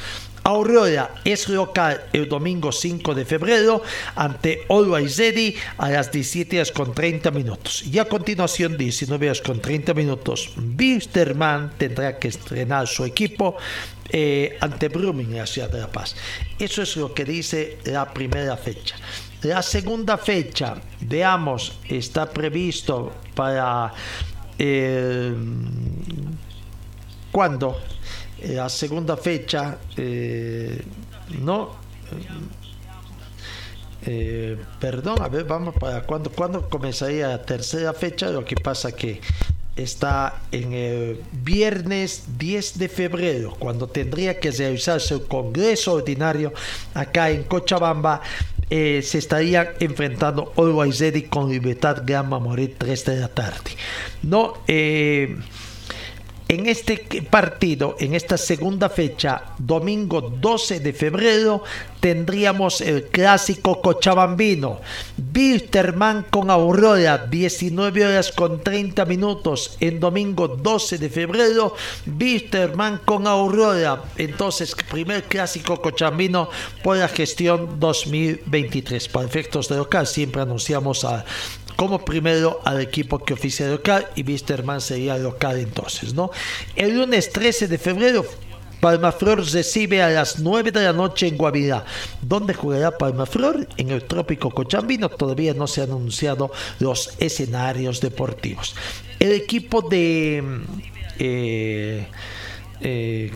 Aurora 0.47 1.11
es 1.25 1.49
local 1.49 2.05
el 2.13 2.29
domingo 2.29 2.71
5 2.71 3.17
de 3.17 3.25
febrero 3.25 3.83
ante 4.15 4.65
Always 4.69 5.19
Ready 5.19 5.57
a 5.77 5.91
las 5.91 6.13
17 6.13 6.59
horas 6.59 6.71
con 6.71 6.95
30 6.95 7.33
minutos. 7.33 7.83
Y 7.83 7.99
a 7.99 8.05
continuación, 8.05 8.77
19 8.77 9.27
horas 9.27 9.41
con 9.41 9.61
30 9.61 9.93
minutos, 9.93 10.53
Bisterman 10.55 11.73
tendrá 11.77 12.17
que 12.17 12.29
estrenar 12.29 12.87
su 12.87 13.05
equipo 13.05 13.57
eh, 14.09 14.57
ante 14.61 14.89
Brumming 14.89 15.33
en 15.33 15.39
la 15.39 15.47
ciudad 15.47 15.69
de 15.69 15.81
La 15.81 15.91
Paz. 15.91 16.15
Eso 16.61 16.81
es 16.81 16.97
lo 16.97 17.13
que 17.13 17.25
dice 17.25 17.79
la 17.85 18.15
primera 18.15 18.57
fecha. 18.57 18.95
La 19.43 19.63
segunda 19.63 20.17
fecha, 20.17 20.77
veamos, 21.01 21.81
está 21.89 22.31
previsto 22.31 23.13
para 23.35 23.93
eh, 24.57 25.35
cuando 28.41 28.55
la 28.55 28.69
segunda 28.69 29.17
fecha, 29.17 29.79
eh, 29.97 30.83
no. 31.41 31.77
Eh, 34.09 34.57
perdón, 34.79 35.21
a 35.21 35.29
ver, 35.29 35.45
vamos 35.45 35.75
para 35.75 36.03
cuando, 36.03 36.31
cuando 36.31 36.69
comenzaría 36.69 37.29
la 37.29 37.43
tercera 37.43 37.93
fecha. 37.93 38.31
Lo 38.31 38.45
que 38.45 38.57
pasa 38.57 38.93
que 38.93 39.21
está 39.75 40.43
en 40.53 40.73
el 40.73 41.21
viernes 41.33 42.25
10 42.39 42.79
de 42.79 42.89
febrero, 42.89 43.55
cuando 43.59 43.89
tendría 43.89 44.39
que 44.39 44.51
realizarse 44.51 45.15
el 45.15 45.25
Congreso 45.27 45.95
Ordinario 45.95 46.53
acá 46.95 47.31
en 47.31 47.45
Cochabamba. 47.45 48.23
eh, 48.69 49.01
se 49.03 49.19
estarían 49.19 49.69
enfrentando 49.79 50.53
Always 50.57 50.99
Ready 50.99 51.23
con 51.23 51.49
Libertad 51.49 52.03
Gama 52.05 52.41
Moret 52.41 52.75
3 52.79 53.05
de 53.05 53.17
la 53.21 53.29
tarde. 53.29 53.71
No, 54.23 54.55
eh, 54.67 55.37
en 56.49 56.67
este 56.67 56.99
partido, 57.29 57.97
en 57.99 58.15
esta 58.15 58.37
segunda 58.39 58.89
fecha, 58.89 59.55
domingo 59.59 60.21
12 60.21 60.81
de 60.81 60.93
febrero, 60.93 61.65
tendríamos 62.07 62.81
el 62.83 63.07
clásico 63.07 63.83
cochabambino. 63.83 64.81
Wilterman 65.35 66.27
con 66.31 66.51
Aurora, 66.51 67.27
19 67.29 68.07
horas 68.07 68.31
con 68.31 68.63
30 68.63 69.05
minutos. 69.07 69.77
En 69.81 69.99
domingo 69.99 70.47
12 70.47 70.99
de 70.99 71.11
febrero, 71.11 71.75
Wilterman 72.07 72.99
con 73.05 73.27
Aurora. 73.27 74.05
Entonces, 74.19 74.77
primer 74.89 75.25
clásico 75.25 75.83
cochabambino 75.83 76.49
por 76.85 76.97
la 76.97 77.09
gestión 77.09 77.81
2023. 77.81 79.09
Para 79.09 79.27
efectos 79.27 79.69
de 79.69 79.77
local, 79.77 80.07
siempre 80.07 80.43
anunciamos 80.43 81.05
a 81.05 81.25
como 81.75 82.05
primero 82.05 82.61
al 82.65 82.81
equipo 82.81 83.19
que 83.19 83.35
oficia 83.35 83.69
local 83.69 84.09
y 84.15 84.23
Wisterman 84.23 84.81
sería 84.81 85.19
local 85.19 85.59
entonces, 85.59 86.15
¿no? 86.15 86.31
El 86.75 86.97
lunes 86.97 87.31
13 87.31 87.69
de 87.69 87.77
febrero 87.77 88.25
Palmaflor 88.87 89.45
recibe 89.53 90.01
a 90.01 90.09
las 90.11 90.39
9 90.39 90.71
de 90.71 90.85
la 90.85 90.93
noche 90.93 91.27
en 91.27 91.37
Guavirá. 91.37 91.85
¿Dónde 92.23 92.55
jugará 92.55 92.97
Palmaflor? 92.97 93.67
En 93.77 93.91
el 93.91 94.05
Trópico 94.05 94.53
Cochambino. 94.53 95.09
Todavía 95.09 95.55
no 95.55 95.67
se 95.67 95.83
han 95.83 95.91
anunciado 95.91 96.53
los 96.79 97.11
escenarios 97.19 98.01
deportivos. 98.01 98.77
El 99.19 99.33
equipo 99.33 99.83
de... 99.83 100.41
eh, 101.19 102.07
eh, 102.81 103.33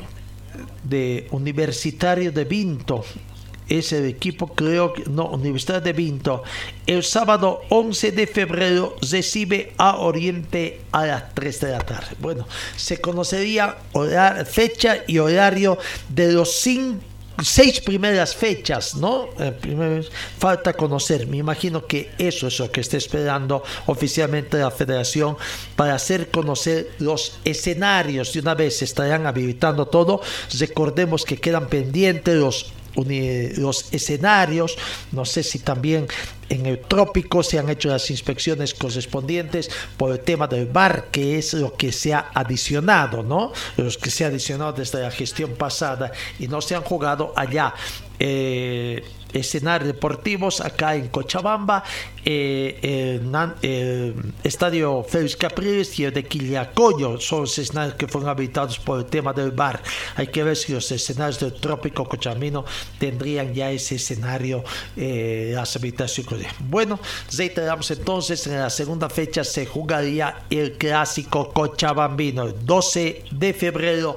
de 0.85 1.27
Universitario 1.33 2.31
de 2.31 2.45
Vinto 2.45 3.05
es 3.71 3.93
el 3.93 4.05
equipo, 4.05 4.49
creo 4.49 4.93
que 4.93 5.05
no, 5.09 5.27
Universidad 5.29 5.81
de 5.81 5.93
Vinto. 5.93 6.43
El 6.87 7.05
sábado 7.05 7.63
11 7.71 8.13
de 8.13 8.27
febrero 8.27 8.97
recibe 9.11 9.73
a 9.79 9.97
Oriente 9.99 10.81
a 10.93 11.07
las 11.07 11.35
3 11.35 11.61
de 11.61 11.71
la 11.71 11.79
tarde. 11.79 12.17
Bueno, 12.19 12.47
se 12.77 13.01
conocería 13.01 13.77
fecha 14.45 15.05
y 15.07 15.19
horario 15.19 15.79
de 16.09 16.33
los 16.33 16.53
cinco 16.53 17.05
seis 17.43 17.81
primeras 17.81 18.35
fechas, 18.35 18.95
¿no? 18.95 19.29
Eh, 19.39 19.53
primero, 19.53 20.03
falta 20.39 20.73
conocer. 20.75 21.27
Me 21.27 21.39
imagino 21.39 21.87
que 21.87 22.11
eso 22.19 22.49
es 22.49 22.59
lo 22.59 22.71
que 22.71 22.81
está 22.81 22.97
esperando 22.97 23.63
oficialmente 23.87 24.59
la 24.59 24.71
federación 24.71 25.37
para 25.77 25.95
hacer 25.95 26.31
conocer 26.31 26.91
los 26.99 27.39
escenarios. 27.45 28.33
De 28.33 28.41
una 28.41 28.55
vez 28.55 28.83
estarán 28.83 29.27
habilitando 29.27 29.87
todo. 29.87 30.21
Recordemos 30.59 31.25
que 31.25 31.39
quedan 31.39 31.69
pendientes 31.69 32.35
los 32.35 32.73
los 32.95 33.93
escenarios, 33.93 34.77
no 35.13 35.25
sé 35.25 35.43
si 35.43 35.59
también 35.61 36.07
en 36.49 36.67
el 36.67 36.81
trópico 36.81 37.43
se 37.43 37.59
han 37.59 37.69
hecho 37.69 37.89
las 37.89 38.11
inspecciones 38.11 38.75
correspondientes 38.75 39.71
por 39.97 40.13
el 40.13 40.21
tema 40.21 40.47
del 40.47 40.67
bar, 40.67 41.07
que 41.11 41.39
es 41.39 41.55
lo 41.55 41.77
que 41.77 41.93
se 41.93 42.13
ha 42.13 42.31
adicionado, 42.35 43.23
¿no? 43.23 43.53
Los 43.77 43.97
que 43.97 44.11
se 44.11 44.25
ha 44.25 44.29
adicionado 44.29 44.73
desde 44.73 45.01
la 45.01 45.11
gestión 45.11 45.53
pasada 45.53 46.13
y 46.39 46.49
no 46.49 46.61
se 46.61 46.75
han 46.75 46.83
jugado 46.83 47.33
allá. 47.37 47.75
Eh, 48.19 49.03
escenarios 49.33 49.87
deportivos 49.87 50.61
acá 50.61 50.95
en 50.95 51.09
Cochabamba, 51.09 51.85
eh, 52.25 52.79
el, 52.83 53.35
el, 53.63 54.15
Estadio 54.45 55.05
Félix 55.09 55.37
Capriles 55.37 55.99
y 55.99 56.05
el 56.05 56.13
de 56.13 56.25
Quillacoyo 56.25 57.19
son 57.19 57.41
los 57.43 57.59
escenarios 57.59 57.95
que 57.95 58.07
fueron 58.07 58.29
habitados 58.29 58.79
por 58.79 58.99
el 58.99 59.07
tema 59.07 59.33
del 59.33 59.53
bar. 59.53 59.83
Hay 60.17 60.27
que 60.27 60.43
ver 60.43 60.57
si 60.57 60.73
los 60.73 60.91
escenarios 60.91 61.41
del 61.41 61.55
trópico 61.55 62.05
cochabambino 62.05 62.65
tendrían 62.99 63.55
ya 63.55 63.71
ese 63.71 63.97
escenario, 63.97 64.65
eh, 64.97 65.53
las 65.55 65.77
habitaciones. 65.77 66.11
Bueno, 66.61 66.99
reiteramos 67.37 67.91
entonces, 67.91 68.47
en 68.47 68.59
la 68.59 68.71
segunda 68.71 69.09
fecha 69.09 69.45
se 69.45 69.67
jugaría 69.67 70.43
el 70.51 70.73
clásico 70.73 71.53
cochabambino, 71.53 72.45
el 72.45 72.67
12 72.67 73.25
de 73.31 73.55
febrero 73.55 74.17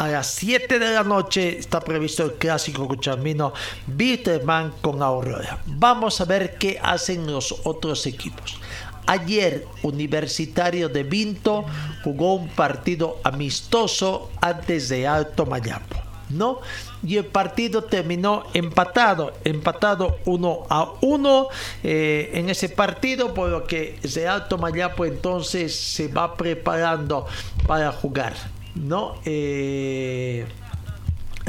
a 0.00 0.08
las 0.08 0.28
7 0.28 0.78
de 0.78 0.94
la 0.94 1.04
noche 1.04 1.58
está 1.58 1.78
previsto 1.78 2.24
el 2.24 2.32
clásico 2.32 2.88
cochabambino 2.88 3.52
Bitterman 3.86 4.72
con 4.80 5.02
Aurora. 5.02 5.58
Vamos 5.66 6.22
a 6.22 6.24
ver 6.24 6.56
qué 6.56 6.80
hacen 6.82 7.30
los 7.30 7.54
otros 7.64 8.06
equipos. 8.06 8.58
Ayer 9.06 9.66
Universitario 9.82 10.88
de 10.88 11.02
Vinto 11.02 11.66
jugó 12.02 12.36
un 12.36 12.48
partido 12.48 13.18
amistoso 13.24 14.30
antes 14.40 14.88
de 14.88 15.06
Alto 15.06 15.44
Mayapo. 15.44 15.96
¿no? 16.30 16.60
Y 17.02 17.18
el 17.18 17.26
partido 17.26 17.84
terminó 17.84 18.44
empatado, 18.54 19.34
empatado 19.44 20.16
1 20.24 20.66
a 20.70 20.92
1 21.02 21.48
eh, 21.82 22.30
en 22.32 22.48
ese 22.48 22.70
partido, 22.70 23.34
por 23.34 23.50
lo 23.50 23.64
que 23.64 23.98
de 24.02 24.26
Alto 24.26 24.56
Mayapo 24.56 25.04
entonces 25.04 25.76
se 25.76 26.08
va 26.08 26.38
preparando 26.38 27.26
para 27.66 27.92
jugar. 27.92 28.32
¿No? 28.74 29.14
Eh, 29.24 30.46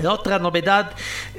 la 0.01 0.13
otra 0.13 0.39
novedad 0.39 0.91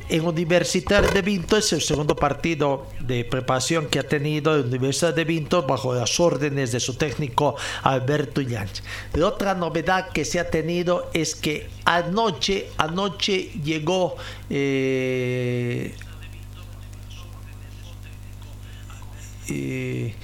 en 0.09 0.25
Universidad 0.25 1.11
de 1.13 1.23
Vinto 1.23 1.57
es 1.57 1.73
el 1.73 1.81
segundo 1.81 2.15
partido 2.15 2.87
de 3.01 3.25
preparación 3.25 3.87
que 3.87 3.99
ha 3.99 4.07
tenido 4.07 4.57
la 4.57 4.63
Universidad 4.63 5.15
de 5.15 5.25
Vinto 5.25 5.63
bajo 5.63 5.95
las 5.95 6.21
órdenes 6.21 6.71
de 6.71 6.79
su 6.79 6.95
técnico 6.95 7.57
Alberto 7.83 8.41
Illanch. 8.41 8.83
La 9.15 9.27
otra 9.27 9.55
novedad 9.55 10.11
que 10.11 10.25
se 10.25 10.39
ha 10.39 10.51
tenido 10.51 11.11
es 11.13 11.35
que 11.35 11.69
anoche, 11.85 12.69
anoche 12.77 13.51
llegó 13.65 14.17
eh, 14.51 15.97
eh, 19.49 20.15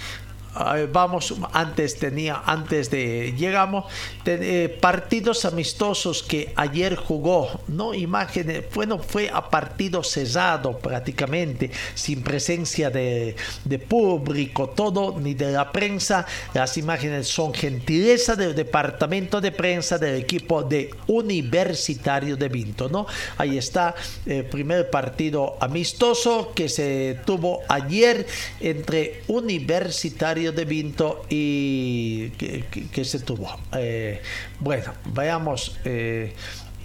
vamos 0.92 1.34
antes 1.52 1.98
tenía 1.98 2.42
antes 2.46 2.90
de 2.90 3.34
llegamos 3.36 3.84
eh, 4.24 4.76
partidos 4.80 5.44
amistosos 5.44 6.22
que 6.22 6.52
ayer 6.56 6.96
jugó 6.96 7.60
no 7.68 7.94
imágenes 7.94 8.64
bueno 8.74 8.98
fue 8.98 9.30
a 9.32 9.48
partido 9.50 10.02
cesado 10.02 10.78
prácticamente 10.78 11.70
sin 11.94 12.22
presencia 12.22 12.90
de, 12.90 13.36
de, 13.64 13.78
público 13.78 14.70
todo 14.70 15.18
ni 15.18 15.34
de 15.34 15.52
la 15.52 15.70
prensa. 15.72 16.26
Las 16.54 16.76
imágenes 16.76 17.28
son 17.28 17.54
gentileza 17.54 18.36
del 18.36 18.54
departamento 18.54 19.40
de 19.40 19.52
prensa 19.52 19.98
del 19.98 20.16
equipo 20.16 20.62
de 20.62 20.90
Universitario 21.06 22.36
de 22.36 22.48
Vinto 22.48 22.88
no 22.88 23.06
ahí 23.36 23.58
está 23.58 23.94
el 24.26 24.44
primer 24.46 24.90
partido 24.90 25.56
amistoso 25.60 26.52
que 26.54 26.68
se 26.68 27.20
tuvo 27.24 27.60
ayer 27.68 28.26
entre 28.60 29.22
Universitario 29.28 30.37
de 30.38 30.64
Vinto 30.64 31.24
y 31.28 32.30
que, 32.30 33.04
se 33.04 33.20
tuvo. 33.20 33.48
Eh, 33.76 34.22
bueno, 34.60 34.92
veamos 35.12 35.76
eh, 35.84 36.32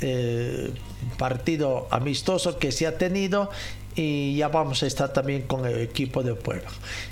eh, 0.02 0.72
partido 1.18 1.88
amistoso 1.92 2.58
que 2.58 2.72
se 2.72 2.88
ha 2.88 2.98
tenido 2.98 3.50
y 3.96 4.36
ya 4.38 4.48
vamos 4.48 4.82
a 4.82 4.88
estar 4.88 5.14
también 5.14 5.44
con 5.44 5.66
el 5.66 5.80
equipo 5.82 6.24
del 6.24 6.36
pueblo. 6.36 6.70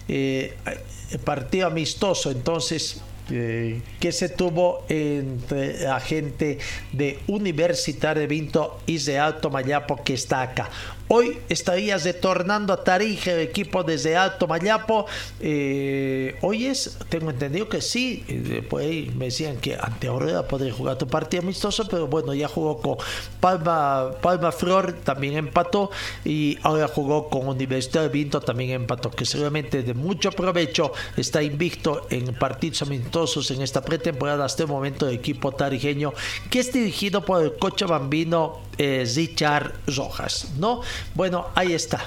el 0.07 1.19
partido 1.23 1.67
amistoso, 1.67 2.31
entonces 2.31 3.01
que 3.27 4.11
se 4.11 4.27
tuvo 4.27 4.83
entre 4.89 5.83
la 5.83 6.01
gente 6.01 6.57
de 6.91 7.19
Universitario 7.27 8.19
de 8.19 8.27
Vinto 8.27 8.79
y 8.85 8.97
de 8.97 9.19
Alto 9.19 9.49
Mayapo 9.49 10.03
que 10.03 10.15
está 10.15 10.41
acá. 10.41 10.69
Hoy 11.14 11.38
estaría 11.49 11.97
retornando 11.97 12.72
a 12.72 12.86
Tarija 12.86 13.34
el 13.34 13.41
equipo 13.41 13.84
desde 13.84 14.16
Alto 14.16 14.47
Mayapo. 14.47 15.07
Eh, 15.41 16.38
hoy 16.41 16.68
es, 16.68 16.97
tengo 17.09 17.30
entendido 17.30 17.68
que 17.68 17.82
sí. 17.82 18.24
Eh, 18.30 18.66
por 18.70 18.82
ahí 18.82 19.12
me 19.18 19.26
decían 19.26 19.57
que 19.57 19.76
ante 19.76 20.07
Aurora 20.07 20.47
podría 20.47 20.72
jugar 20.72 20.97
tu 20.97 21.07
partido 21.07 21.43
amistoso, 21.43 21.86
pero 21.89 22.07
bueno, 22.07 22.34
ya 22.34 22.47
jugó 22.47 22.78
con 22.78 22.95
Palma, 23.41 24.12
Palma 24.22 24.53
Flor, 24.53 24.93
también 25.03 25.36
empató. 25.36 25.91
Y 26.24 26.57
ahora 26.64 26.88
jugó 26.88 27.28
con 27.28 27.45
Universidad 27.45 28.03
de 28.03 28.07
Vinto, 28.07 28.39
también 28.39 28.70
empató. 28.70 29.12
Que 29.12 29.26
seguramente 29.26 29.84
de 29.84 29.93
mucho 29.93 30.32
provecho 30.32 30.93
está 31.18 31.43
invicto 31.43 32.07
en 32.09 32.34
partidos 32.36 32.84
amistosos 32.84 33.51
en 33.51 33.62
esta 33.62 33.82
pretemporada 33.82 34.45
hasta 34.45 34.64
el 34.64 34.70
momento 34.70 35.09
el 35.09 35.16
equipo 35.16 35.51
tarijeño, 35.51 36.14
que 36.49 36.62
es 36.62 36.72
dirigido 36.72 37.26
por 37.26 37.43
el 37.43 37.57
coche 37.57 37.84
bambino 37.84 38.62
eh, 38.82 39.05
Richard 39.15 39.73
Rojas, 39.95 40.47
¿no? 40.57 40.82
Bueno, 41.13 41.49
ahí 41.53 41.73
está. 41.73 41.99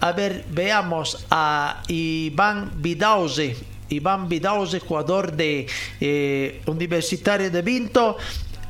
A 0.00 0.12
ver, 0.12 0.44
veamos 0.50 1.24
a 1.30 1.82
Iván 1.88 2.70
Vidauze. 2.76 3.56
Iván 3.88 4.28
Vidauze, 4.28 4.78
jugador 4.78 5.32
de 5.32 5.66
eh, 6.00 6.60
Universitario 6.66 7.50
de 7.50 7.62
Vinto. 7.62 8.18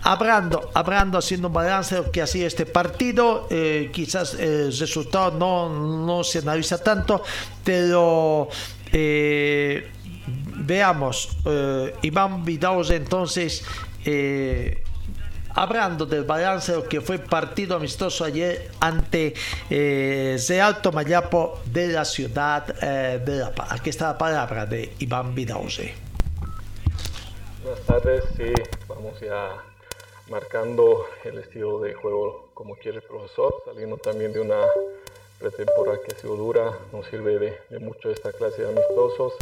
Hablando, 0.05 0.71
hablando, 0.73 1.19
haciendo 1.19 1.49
un 1.49 1.55
balance 1.55 1.97
de 1.97 2.03
lo 2.03 2.13
que 2.13 2.23
ha 2.23 2.29
sido 2.29 2.47
este 2.47 2.65
partido, 2.65 3.49
eh, 3.51 3.91
quizás 3.93 4.35
el 4.35 4.73
resultado 4.79 5.33
no, 5.33 6.07
no 6.07 6.23
se 6.23 6.39
analiza 6.39 6.79
tanto, 6.79 7.25
pero 7.65 8.49
eh, 8.93 9.91
veamos, 10.59 11.31
Iván 12.03 12.45
Vidauze 12.45 12.95
entonces, 12.95 13.65
hablando 15.59 16.07
del 16.07 16.23
balance 16.23 16.71
de 16.71 16.79
lo 16.79 16.89
que 16.89 17.01
fue 17.01 17.19
partido 17.19 17.75
amistoso 17.75 18.25
ayer 18.25 18.71
ante 18.79 19.35
eh, 19.69 20.61
Alto 20.63 20.93
Mayapo 20.93 21.59
de 21.67 21.89
la 21.89 22.05
ciudad 22.05 22.77
eh, 22.81 23.21
de 23.25 23.39
La 23.39 23.53
Paz. 23.53 23.73
Aquí 23.73 23.91
está 23.91 24.13
la 24.13 24.19
palabra 24.19 24.67
de 24.67 24.93
Iván 25.01 25.35
Vidauze. 25.35 25.95
Buenas 27.65 27.81
tardes, 27.87 28.25
sí, 28.37 28.53
vamos 28.87 29.21
ya 29.21 29.49
marcando 30.31 31.07
el 31.25 31.39
estilo 31.39 31.81
de 31.81 31.93
juego 31.93 32.51
como 32.55 32.77
quiere 32.77 32.99
el 32.99 33.03
profesor, 33.03 33.53
saliendo 33.65 33.97
también 33.97 34.33
de 34.33 34.41
una 34.41 34.61
pretemporada 35.41 35.99
que 36.07 36.15
ha 36.15 36.21
sido 36.21 36.37
dura, 36.37 36.79
nos 36.93 37.05
sirve 37.07 37.39
de, 37.39 37.59
de 37.69 37.79
mucho 37.81 38.11
esta 38.11 38.33
clase 38.33 38.63
de 38.63 38.69
amistosos. 38.69 39.33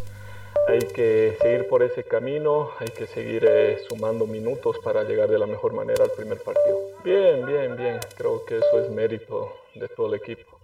Hay 0.69 0.81
que 0.81 1.37
seguir 1.41 1.69
por 1.69 1.83
ese 1.83 2.03
camino, 2.05 2.71
hay 2.79 2.89
que 2.89 3.07
seguir 3.07 3.47
eh, 3.49 3.79
sumando 3.89 4.27
minutos 4.27 4.79
para 4.83 5.05
llegar 5.05 5.29
de 5.29 5.39
la 5.39 5.47
mejor 5.47 5.73
manera 5.73 6.05
al 6.05 6.11
primer 6.11 6.39
partido. 6.43 6.79
Bien, 7.05 7.47
bien, 7.47 7.77
bien, 7.77 8.01
creo 8.17 8.45
que 8.45 8.59
eso 8.59 8.81
es 8.81 8.91
mérito 8.91 9.53
de 9.75 9.89
todo 9.89 10.09
el 10.09 10.15
equipo. 10.15 10.59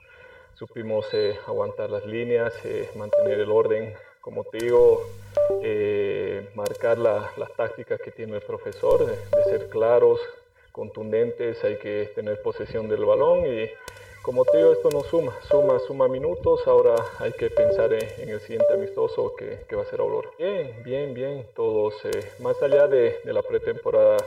Supimos 0.54 1.06
eh, 1.12 1.38
aguantar 1.46 1.90
las 1.90 2.04
líneas, 2.04 2.52
eh, 2.64 2.90
mantener 2.96 3.40
el 3.40 3.50
orden, 3.50 3.94
como 4.20 4.44
te 4.44 4.58
digo, 4.58 5.02
marcar 6.54 6.98
la, 6.98 7.30
las 7.36 7.52
tácticas 7.54 8.00
que 8.00 8.10
tiene 8.10 8.36
el 8.36 8.42
profesor, 8.42 9.06
de 9.06 9.44
ser 9.44 9.68
claros, 9.68 10.20
contundentes, 10.72 11.62
hay 11.64 11.76
que 11.76 12.10
tener 12.14 12.40
posesión 12.42 12.88
del 12.88 13.04
balón 13.04 13.46
y 13.46 13.70
como 14.22 14.44
te 14.44 14.56
digo, 14.56 14.72
esto 14.72 14.88
no 14.90 15.02
suma, 15.02 15.36
suma, 15.48 15.78
suma 15.80 16.08
minutos. 16.08 16.66
Ahora 16.66 16.94
hay 17.18 17.32
que 17.32 17.50
pensar 17.50 17.92
en, 17.92 18.28
el 18.28 18.40
siguiente 18.40 18.72
amistoso 18.72 19.34
que, 19.36 19.74
va 19.74 19.82
a 19.82 19.86
ser 19.86 20.00
Aurora. 20.00 20.30
Bien, 20.38 20.82
bien, 20.84 21.14
bien. 21.14 21.46
Todos, 21.54 21.94
eh, 22.04 22.32
más 22.40 22.60
allá 22.62 22.86
de, 22.86 23.20
de, 23.24 23.32
la 23.32 23.42
pretemporada, 23.42 24.18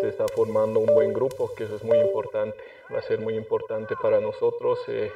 se 0.00 0.08
está 0.08 0.26
formando 0.28 0.80
un 0.80 0.94
buen 0.94 1.12
grupo, 1.12 1.52
que 1.54 1.64
eso 1.64 1.76
es 1.76 1.84
muy 1.84 1.98
importante. 1.98 2.58
Va 2.92 2.98
a 2.98 3.02
ser 3.02 3.20
muy 3.20 3.34
importante 3.34 3.94
para 4.00 4.18
nosotros 4.20 4.78
eh, 4.88 5.12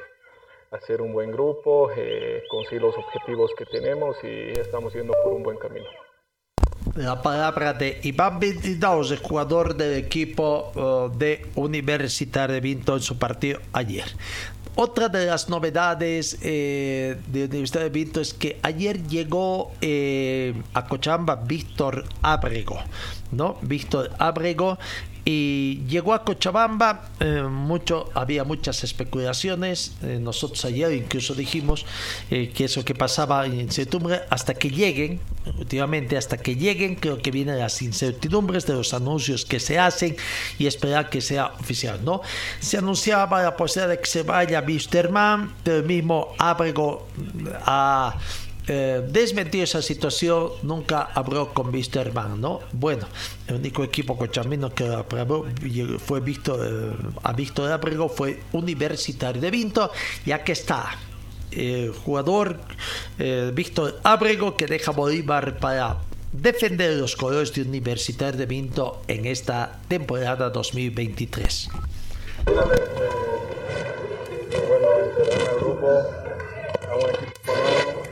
hacer 0.71 1.01
un 1.01 1.13
buen 1.13 1.31
grupo, 1.31 1.91
eh, 1.95 2.43
conseguir 2.49 2.81
los 2.81 2.97
objetivos 2.97 3.51
que 3.57 3.65
tenemos 3.65 4.17
y 4.23 4.51
estamos 4.51 4.93
yendo 4.93 5.13
por 5.23 5.33
un 5.33 5.43
buen 5.43 5.57
camino. 5.57 5.87
La 6.95 7.23
palabra 7.23 7.73
de 7.73 7.99
Iván 8.03 8.39
Vintidaus, 8.39 9.09
el 9.09 9.17
jugador 9.17 9.75
del 9.75 9.97
equipo 9.97 10.71
uh, 10.75 11.17
de 11.17 11.47
Universitario 11.55 12.53
de 12.53 12.61
Vinto 12.61 12.95
en 12.95 13.01
su 13.01 13.17
partido 13.17 13.59
ayer. 13.73 14.05
Otra 14.75 15.09
de 15.09 15.25
las 15.25 15.49
novedades 15.49 16.37
eh, 16.43 17.17
de 17.27 17.45
Universidad 17.45 17.81
de 17.81 17.89
Vinto 17.89 18.21
es 18.21 18.35
que 18.35 18.59
ayer 18.61 19.07
llegó 19.07 19.71
eh, 19.81 20.53
a 20.75 20.85
Cochabamba 20.87 21.35
Víctor 21.35 22.05
Ábrego, 22.21 22.79
¿no? 23.31 23.57
Víctor 23.63 24.11
Ábrego 24.19 24.77
y 25.25 25.83
llegó 25.87 26.13
a 26.13 26.25
Cochabamba, 26.25 27.09
eh, 27.21 27.43
mucho, 27.43 28.09
había 28.13 28.43
muchas 28.43 28.83
especulaciones, 28.83 29.93
eh, 30.01 30.19
nosotros 30.21 30.65
ayer 30.65 30.91
incluso 30.91 31.33
dijimos 31.33 31.85
eh, 32.29 32.51
que 32.53 32.65
eso 32.65 32.83
que 32.83 32.93
pasaba 32.93 33.45
en 33.45 33.59
incertidumbre, 33.59 34.21
hasta 34.29 34.53
que 34.53 34.69
lleguen, 34.69 35.21
últimamente 35.57 36.17
hasta 36.17 36.37
que 36.37 36.55
lleguen, 36.55 36.95
creo 36.95 37.21
que 37.21 37.31
vienen 37.31 37.57
las 37.57 37.81
incertidumbres 37.81 38.65
de 38.65 38.73
los 38.73 38.93
anuncios 38.93 39.45
que 39.45 39.61
se 39.61 39.79
hacen 39.79 40.17
y 40.59 40.67
esperar 40.67 41.09
que 41.09 41.21
sea 41.21 41.53
oficial, 41.59 42.03
¿no? 42.03 42.21
Se 42.59 42.77
anunciaba 42.77 43.41
la 43.41 43.55
posibilidad 43.55 43.89
de 43.95 43.99
que 43.99 44.07
se 44.07 44.23
vaya 44.23 44.61
Wisterman, 44.61 45.53
pero 45.63 45.77
el 45.77 45.85
mismo 45.85 46.35
Ábrego 46.37 47.07
a... 47.65 48.17
Eh, 48.67 49.01
desmentir 49.09 49.63
esa 49.63 49.81
situación 49.81 50.51
nunca 50.61 51.09
habló 51.13 51.53
con 51.53 51.73
Wisterman, 51.73 52.39
¿no? 52.39 52.61
Bueno, 52.71 53.07
el 53.47 53.55
único 53.55 53.83
equipo 53.83 54.17
cochamino 54.17 54.73
que 54.73 54.87
aprobó 54.87 55.45
fue 55.99 56.21
Víctor, 56.21 56.59
eh, 56.65 57.09
a 57.23 57.33
Víctor 57.33 57.71
Abrego 57.71 58.07
fue 58.07 58.39
Universitario 58.53 59.41
de 59.41 59.51
Vinto 59.51 59.91
y 60.25 60.31
aquí 60.31 60.53
está 60.53 60.97
el 61.51 61.91
jugador 61.91 62.57
eh, 63.19 63.51
Víctor 63.53 63.99
Abrego 64.03 64.55
que 64.55 64.65
deja 64.65 64.91
Bolívar 64.91 65.57
para 65.59 65.97
defender 66.31 66.95
los 66.97 67.17
colores 67.17 67.53
de 67.53 67.63
Universitario 67.63 68.39
de 68.39 68.45
Vinto 68.45 69.01
en 69.07 69.25
esta 69.25 69.81
temporada 69.89 70.49
2023. 70.49 71.67
Bueno, 72.45 72.61
grupo, 75.59 75.87
a 75.87 76.95
un 76.95 77.09
equipo 77.09 77.53
nuevo 77.55 78.03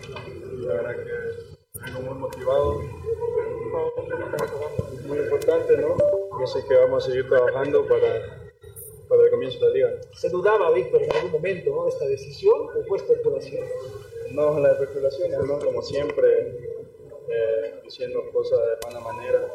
la 0.72 0.74
verdad 0.74 0.96
que 0.96 1.80
vengo 1.80 2.02
muy 2.02 2.20
motivado. 2.20 2.82
Muy 5.06 5.18
importante, 5.18 5.78
sé 6.48 6.66
que 6.68 6.76
vamos 6.76 7.04
a 7.04 7.08
seguir 7.08 7.28
trabajando 7.30 7.88
para, 7.88 8.52
para 9.08 9.24
el 9.24 9.30
comienzo 9.30 9.60
de 9.60 9.66
la 9.66 9.74
liga. 9.74 10.02
¿Se 10.14 10.30
dudaba, 10.30 10.72
Víctor, 10.72 11.04
en 11.04 11.12
algún 11.12 11.32
momento 11.32 11.72
¿no? 11.72 11.88
esta 11.88 12.08
decisión 12.08 12.70
o 12.76 12.84
fue 12.84 12.98
especulación? 12.98 13.66
No, 14.32 14.60
la 14.60 14.72
especulación, 14.74 15.32
¿no? 15.48 15.60
Como 15.60 15.82
siempre, 15.82 16.58
eh, 17.30 17.82
diciendo 17.84 18.24
cosas 18.32 18.60
de 18.60 18.88
mala 18.88 19.00
manera, 19.02 19.48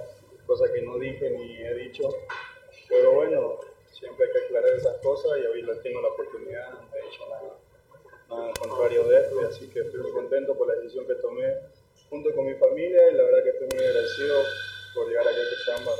cosas 0.47 0.71
que 0.71 0.83
no 0.83 0.99
dije 0.99 1.31
ni 1.31 1.57
he 1.59 1.75
dicho. 1.75 2.09
Pero 2.89 3.13
bueno, 3.13 3.61
siempre 3.93 4.27
hay 4.27 4.33
que 4.33 4.45
aclarar 4.47 4.75
esas 4.75 4.99
cosas 4.99 5.39
y 5.39 5.47
hoy 5.47 5.67
tengo 5.83 6.01
la 6.03 6.09
oportunidad, 6.09 6.71
no 6.73 6.89
he 6.95 7.11
dicho 7.11 7.27
nada 7.29 7.57
nada 8.29 8.53
contrario 8.59 9.05
de 9.05 9.21
esto, 9.21 9.41
así 9.47 9.69
que 9.69 9.81
estoy 9.81 10.01
muy 10.01 10.13
contento 10.13 10.57
por 10.57 10.69
la 10.69 10.75
decisión 10.75 11.07
que 11.07 11.15
tomé 11.17 11.55
junto 12.09 12.35
con 12.35 12.47
mi 12.47 12.55
familia 12.55 13.11
y 13.11 13.15
la 13.15 13.23
verdad 13.25 13.43
que 13.45 13.51
estoy 13.51 13.69
muy 13.73 13.85
agradecido 13.85 14.43
por 14.95 15.09
llegar 15.09 15.27
aquí 15.29 15.39
a 15.41 15.75
Cochabamba. 15.75 15.93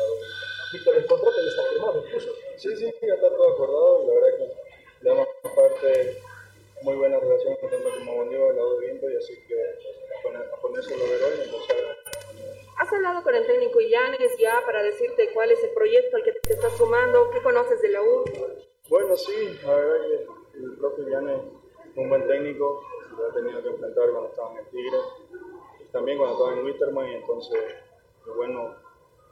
Víctor, 0.73 0.97
¿el 0.97 1.07
contrato 1.07 1.37
ya 1.37 1.49
está 1.49 1.63
firmado 1.71 2.05
incluso? 2.07 2.29
Sí, 2.57 2.77
sí, 2.77 2.95
ya 3.03 3.15
está 3.15 3.31
todo 3.31 3.53
acordado 3.53 4.03
y 4.03 4.07
la 4.07 4.15
verdad 4.15 4.39
que 4.39 5.05
le 5.05 5.11
damos 5.11 5.29
parte 5.55 6.23
muy 6.83 6.97
buena 6.97 7.19
relación 7.19 7.57
tanto 7.61 7.91
como 7.99 8.17
Bolívar, 8.17 8.51
el 8.51 8.57
lado 8.57 8.79
de 8.79 8.87
Viento 8.87 9.11
y 9.11 9.17
así 9.17 9.35
que 9.47 9.55
a, 9.55 10.23
poner, 10.23 10.43
a 10.43 10.57
ponerse 10.57 10.97
lo 10.97 11.05
verón 11.05 11.33
y 11.39 11.43
empezar 11.45 11.77
¿Has 12.79 12.93
hablado 12.93 13.23
con 13.23 13.35
el 13.35 13.47
técnico 13.47 13.81
Illanes 13.81 14.37
ya 14.39 14.61
para 14.67 14.83
decirte 14.83 15.31
cuál 15.33 15.51
es 15.51 15.63
el 15.65 15.71
proyecto 15.71 16.17
al 16.17 16.23
que 16.23 16.33
te 16.33 16.53
estás 16.53 16.77
sumando? 16.77 17.31
¿Qué 17.31 17.43
conoces 17.43 17.81
de 17.81 17.89
la 17.89 18.03
U? 18.03 18.25
Bueno, 18.89 19.17
sí, 19.17 19.59
la 19.65 19.77
verdad 19.77 20.07
que 20.07 20.59
el 20.59 20.77
propio 20.77 21.09
Illanes 21.09 21.41
un 21.97 22.11
buen 22.11 22.27
técnico, 22.27 22.83
lo 23.17 23.29
he 23.29 23.33
tenido 23.33 23.63
que 23.63 23.69
enfrentar 23.71 24.11
cuando 24.11 24.29
estaba 24.29 24.53
en 24.53 24.59
el 24.59 24.67
Tigre, 24.67 24.99
y 25.81 25.85
también 25.93 26.19
cuando 26.19 26.37
estaba 26.37 26.53
en 26.53 26.65
Wisterman, 26.65 27.09
y 27.09 27.15
entonces, 27.15 27.61
bueno, 28.37 28.75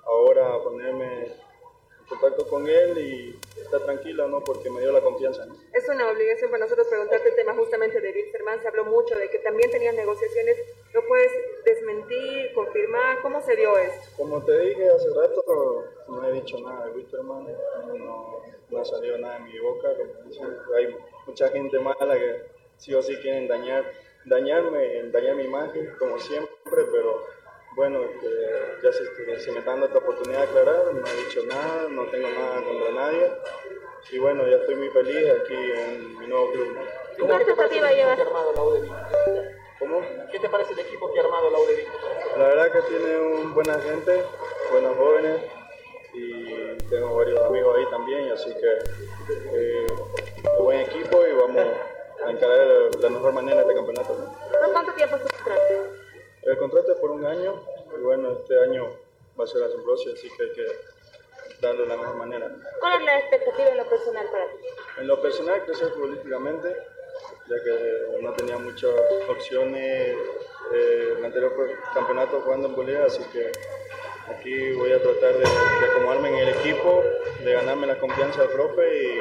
ahora 0.07 0.63
ponerme 0.63 1.25
en 1.25 2.07
contacto 2.09 2.47
con 2.49 2.69
él 2.69 2.99
y 2.99 3.61
estar 3.61 3.81
tranquilo, 3.83 4.29
¿no? 4.29 4.45
Porque 4.45 4.71
me 4.71 4.81
dio 4.81 4.93
la 4.93 5.01
confianza. 5.01 5.47
¿no? 5.47 5.57
Es 5.73 5.89
una 5.89 6.11
obligación 6.11 6.51
para 6.51 6.65
nosotros 6.65 6.87
preguntarte 6.89 7.29
el 7.29 7.35
tema 7.35 7.55
justamente 7.55 8.01
de 8.01 8.13
Wilstermann, 8.13 8.61
se 8.61 8.69
habló 8.69 8.85
mucho 8.85 9.15
de 9.17 9.31
que 9.31 9.39
también 9.39 9.71
tenían 9.71 9.97
negociaciones, 9.97 10.57
¿lo 10.93 11.07
puedes 11.07 11.33
desmentir, 11.65 12.53
confirmar? 12.55 13.23
¿Cómo 13.23 13.41
se 13.41 13.57
dio 13.57 13.77
esto? 13.79 14.11
Como 14.17 14.45
te 14.45 14.59
dije 14.61 14.89
hace 14.91 15.09
rato, 15.15 15.85
no 16.09 16.29
he 16.29 16.33
dicho 16.33 16.59
nada 16.61 16.87
de 16.87 16.93
Wilstermann, 16.93 17.47
no, 17.99 18.43
no 18.69 18.79
ha 18.79 18.85
salido 18.85 19.19
nada 19.19 19.39
de 19.39 19.45
mi 19.45 19.59
boca, 19.59 19.89
hay 20.77 20.97
mucha 21.27 21.49
gente 21.49 21.79
mala 21.79 22.19
que 22.19 22.43
sí 22.77 22.95
o 22.95 23.03
sí 23.03 23.17
quieren 23.17 23.49
dañar, 23.49 23.85
dañarme, 24.27 25.11
dañar 25.11 25.37
mi 25.37 25.45
imagen, 25.45 25.95
como 25.99 26.19
siempre, 26.19 26.51
pero 26.93 27.23
bueno, 27.75 28.01
este, 28.03 28.29
ya 28.83 28.93
se, 28.93 29.41
se, 29.41 29.53
me 29.53 29.59
está 29.59 29.73
dando 29.73 29.87
esta 29.87 29.99
oportunidad 29.99 30.41
de 30.41 30.45
aclarar, 30.45 30.95
no 30.95 31.07
he 31.07 31.25
dicho 31.25 31.43
nada, 31.47 31.89
no 31.91 32.05
tengo 32.07 32.29
nada 32.29 32.63
contra 32.63 32.93
nadie, 32.93 33.33
y 34.11 34.19
bueno, 34.19 34.47
ya 34.47 34.57
estoy 34.57 34.77
muy 34.77 34.89
feliz 34.91 35.31
aquí 35.43 35.55
en 35.55 36.19
mi 36.19 36.27
nuevo 36.27 36.53
club. 36.53 36.79
¿Qué 37.17 37.25
expectativa 37.25 37.93
llevas? 37.93 38.19
¿Cómo? 39.79 40.01
¿Qué 40.31 40.39
te 40.39 40.49
parece 40.49 40.73
el 40.73 40.79
equipo 40.79 41.13
que 41.13 41.19
ha 41.19 41.25
armado 41.25 41.51
la 41.51 41.59
U 41.59 41.67
de 41.67 41.75
Vinto? 41.75 41.93
La 42.39 42.47
verdad 42.49 42.73
que 42.73 42.83
tiene 42.83 43.19
un 43.19 43.55
buena 43.55 43.75
gente, 43.81 44.23
buenos 44.71 44.97
jóvenes, 44.97 45.41
y 46.13 46.77
tengo 46.89 47.17
varios 47.17 47.41
amigos 47.43 47.77
ahí 47.77 47.91
también, 47.91 48.31
así 48.31 48.55
que 48.55 48.79
eh, 49.53 49.87
un 50.59 50.65
buen 50.65 50.81
equipo 50.81 51.27
y 51.27 51.33
vamos 51.33 51.67
a 52.25 52.31
encarar 52.31 52.91
de 52.91 52.99
la 53.01 53.11
mejor 53.11 53.33
manera 53.33 53.63
este 53.63 53.75
campeonato. 53.75 54.15
¿Por 54.15 54.73
cuánto 54.73 54.93
tiempo 54.93 55.17
es 55.17 55.23
tu 55.23 55.29
contrato? 55.29 56.04
El 56.47 56.59
contrato 56.59 56.93
es 56.93 56.99
por 56.99 57.11
un 57.11 57.25
año 57.25 57.63
y 57.97 58.01
bueno, 58.03 58.33
este 58.33 58.59
año 58.61 58.91
va 59.39 59.45
a 59.45 59.47
ser 59.47 59.63
asombroso, 59.63 60.11
así 60.13 60.29
que 60.37 60.43
hay 60.43 60.53
que 60.53 60.67
darlo 61.61 61.83
de 61.83 61.89
la 61.89 61.97
mejor 61.97 62.17
manera. 62.17 62.51
¿Cuál 62.81 63.01
es 63.01 63.05
la 63.05 63.19
expectativa 63.19 63.69
en 63.69 63.77
lo 63.79 63.89
personal 63.89 64.27
para 64.31 64.47
ti? 64.49 64.67
En 64.99 65.07
lo 65.07 65.23
personal, 65.23 65.65
crecer 65.65 65.89
futbolísticamente, 65.93 66.77
ya 67.49 67.63
que 67.63 68.21
no 68.21 68.33
tenía 68.35 68.59
muchas 68.59 68.91
opciones 69.29 70.17
eh, 70.73 71.15
el 71.19 71.25
anterior 71.25 71.53
campeonato 71.95 72.41
jugando 72.43 72.69
en 72.69 72.77
Bolivia, 72.77 73.05
así 73.07 73.23
que 73.33 73.51
aquí 74.29 74.73
voy 74.73 74.93
a 74.93 75.03
tratar 75.03 75.35
de, 75.35 75.45
acomodarme 75.91 76.29
en 76.31 76.35
el 76.37 76.49
equipo, 76.51 77.03
de 77.43 77.53
ganarme 77.53 77.87
la 77.87 77.99
confianza 77.99 78.43
del 78.43 78.51
profe 78.51 79.21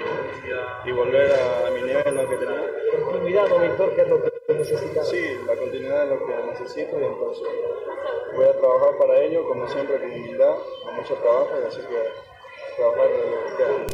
y, 0.86 0.92
volver 0.92 1.32
a, 1.32 1.70
mi 1.72 1.82
nivel 1.82 2.16
lo 2.16 2.30
que 2.30 2.36
tenía. 2.38 2.72
Continuidad, 3.04 3.48
¿no, 3.50 3.60
Víctor? 3.60 3.96
¿Qué 3.96 4.02
es 4.02 4.08
lo 4.08 4.24
que 4.24 4.54
necesitas? 4.54 5.10
Sí, 5.10 5.38
la 5.48 5.56
continuidad 5.56 6.04
es 6.04 6.10
lo 6.10 6.26
que 6.26 6.34
necesito 6.52 7.00
y 7.00 7.04
entonces 7.04 7.44
voy 8.36 8.46
a 8.46 8.58
trabajar 8.58 8.98
para 8.98 9.22
ello, 9.22 9.48
como 9.48 9.68
siempre, 9.68 10.00
con 10.00 10.12
humildad, 10.12 10.56
con 10.84 10.96
mucho 10.96 11.16
trabajo, 11.16 11.50
así 11.68 11.82
que 11.82 12.34
trabajar 12.76 13.08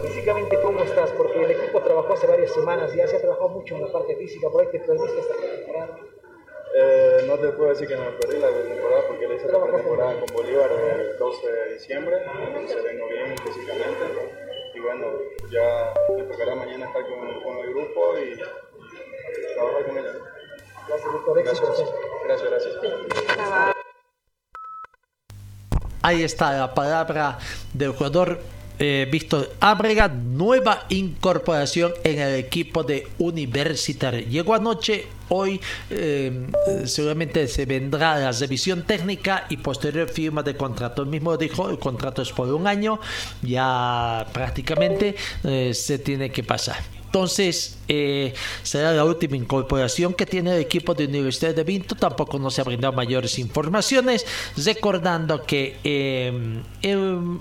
Físicamente, 0.01 0.57
¿cómo 0.61 0.81
estás? 0.81 1.11
Porque 1.11 1.43
el 1.43 1.51
equipo 1.51 1.81
trabajó 1.81 2.13
hace 2.13 2.27
varias 2.27 2.53
semanas, 2.53 2.93
ya 2.93 3.07
se 3.07 3.17
ha 3.17 3.21
trabajado 3.21 3.49
mucho 3.49 3.75
en 3.75 3.81
la 3.81 3.91
parte 3.91 4.15
física, 4.15 4.49
por 4.49 4.61
ahí 4.61 4.71
te 4.71 4.79
perdiste 4.79 5.19
esta 5.19 5.35
temporada. 5.35 5.97
Eh, 6.75 7.23
no 7.25 7.37
te 7.37 7.49
puedo 7.49 7.69
decir 7.69 7.87
que 7.87 7.97
me 7.97 8.11
perdí 8.11 8.37
la 8.39 8.49
temporada 8.49 9.07
porque 9.07 9.27
le 9.27 9.35
hice 9.35 9.47
la 9.47 9.65
temporada 9.65 10.19
con 10.19 10.35
Bolívar 10.35 10.69
el 10.71 11.17
12 11.17 11.51
de 11.51 11.73
diciembre, 11.73 12.17
se 12.67 12.81
vengo 12.81 13.07
bien 13.07 13.35
físicamente 13.37 14.05
y 14.75 14.79
bueno, 14.79 15.07
ya 15.51 15.93
me 16.15 16.23
tocará 16.23 16.55
mañana 16.55 16.85
estar 16.85 17.03
con, 17.07 17.41
con 17.41 17.57
el 17.57 17.69
grupo 17.71 18.17
y, 18.19 18.37
trabajar 19.55 19.85
con 19.85 19.97
ella. 19.97 20.13
Gracias. 20.87 21.89
Gracias, 22.25 22.49
gracias. 22.49 22.81
gracias. 22.81 23.75
Ahí 26.01 26.23
está 26.23 26.53
la 26.53 26.73
palabra 26.73 27.39
del 27.73 27.91
jugador 27.91 28.39
eh, 28.79 29.07
Víctor 29.11 29.53
Ábrega, 29.59 30.07
nueva 30.07 30.85
incorporación 30.89 31.93
en 32.03 32.19
el 32.19 32.35
equipo 32.35 32.83
de 32.83 33.07
Universitario. 33.17 34.25
Llegó 34.27 34.55
anoche, 34.55 35.05
hoy 35.27 35.59
eh, 35.89 36.47
seguramente 36.85 37.47
se 37.47 37.65
vendrá 37.65 38.17
la 38.17 38.31
revisión 38.31 38.83
técnica 38.83 39.45
y 39.49 39.57
posterior 39.57 40.09
firma 40.09 40.43
de 40.43 40.55
contrato. 40.55 41.03
El 41.03 41.09
mismo 41.09 41.35
dijo, 41.37 41.69
el 41.69 41.77
contrato 41.77 42.21
es 42.21 42.31
por 42.31 42.51
un 42.51 42.67
año, 42.67 42.99
ya 43.41 44.25
prácticamente 44.33 45.15
eh, 45.43 45.73
se 45.73 45.99
tiene 45.99 46.31
que 46.31 46.43
pasar. 46.43 46.98
Entonces, 47.09 47.79
eh, 47.87 48.35
será 48.61 48.91
la 48.91 49.03
última 49.03 49.35
incorporación 49.35 50.13
que 50.13 50.27
tiene 50.27 50.53
el 50.53 50.61
equipo 50.61 50.93
de 50.93 51.05
Universidad 51.05 51.55
de 51.55 51.63
Vinto. 51.63 51.95
Tampoco 51.95 52.37
nos 52.37 52.59
ha 52.59 52.63
brindado 52.63 52.93
mayores 52.93 53.39
informaciones. 53.39 54.27
Recordando 54.63 55.41
que 55.41 55.79
eh, 55.83 56.61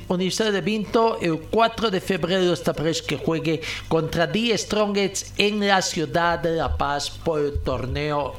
Universidad 0.08 0.52
de 0.52 0.62
Vinto, 0.62 1.18
el 1.20 1.40
4 1.50 1.90
de 1.90 2.00
febrero, 2.00 2.50
está 2.50 2.72
previsto 2.72 3.06
que 3.06 3.18
juegue 3.18 3.60
contra 3.88 4.26
Die 4.26 4.56
Strongets 4.56 5.34
en 5.36 5.66
la 5.68 5.82
ciudad 5.82 6.38
de 6.38 6.56
La 6.56 6.78
Paz 6.78 7.10
por 7.10 7.40
el 7.40 7.58
torneo 7.60 8.36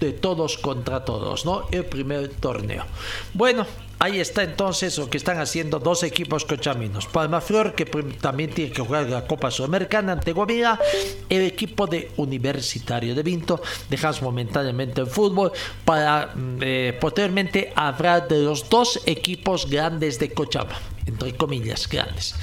de 0.00 0.12
todos 0.12 0.58
contra 0.58 1.02
todos, 1.02 1.46
¿no? 1.46 1.64
El 1.70 1.86
primer 1.86 2.28
torneo. 2.28 2.84
Bueno, 3.32 3.66
Ahí 4.02 4.18
está 4.18 4.42
entonces 4.42 4.96
lo 4.96 5.10
que 5.10 5.18
están 5.18 5.38
haciendo 5.40 5.78
dos 5.78 6.02
equipos 6.04 6.46
cochaminos. 6.46 7.06
Palma 7.06 7.42
Flor, 7.42 7.74
que 7.74 7.84
también 7.84 8.48
tiene 8.48 8.72
que 8.72 8.80
jugar 8.80 9.10
la 9.10 9.26
Copa 9.26 9.50
Sudamericana 9.50 10.12
ante 10.12 10.32
Guavira. 10.32 10.80
El 11.28 11.42
equipo 11.42 11.86
de 11.86 12.10
Universitario 12.16 13.14
de 13.14 13.22
Vinto. 13.22 13.60
Dejamos 13.90 14.22
momentáneamente 14.22 15.02
el 15.02 15.06
fútbol 15.06 15.52
para 15.84 16.32
mm, 16.34 16.58
eh, 16.62 16.98
posteriormente 16.98 17.74
hablar 17.76 18.26
de 18.26 18.42
los 18.42 18.70
dos 18.70 19.02
equipos 19.04 19.68
grandes 19.68 20.18
de 20.18 20.32
Cochabamba. 20.32 20.80
Entre 21.10 21.34
comillas, 21.34 21.88
grandes. 21.88 22.36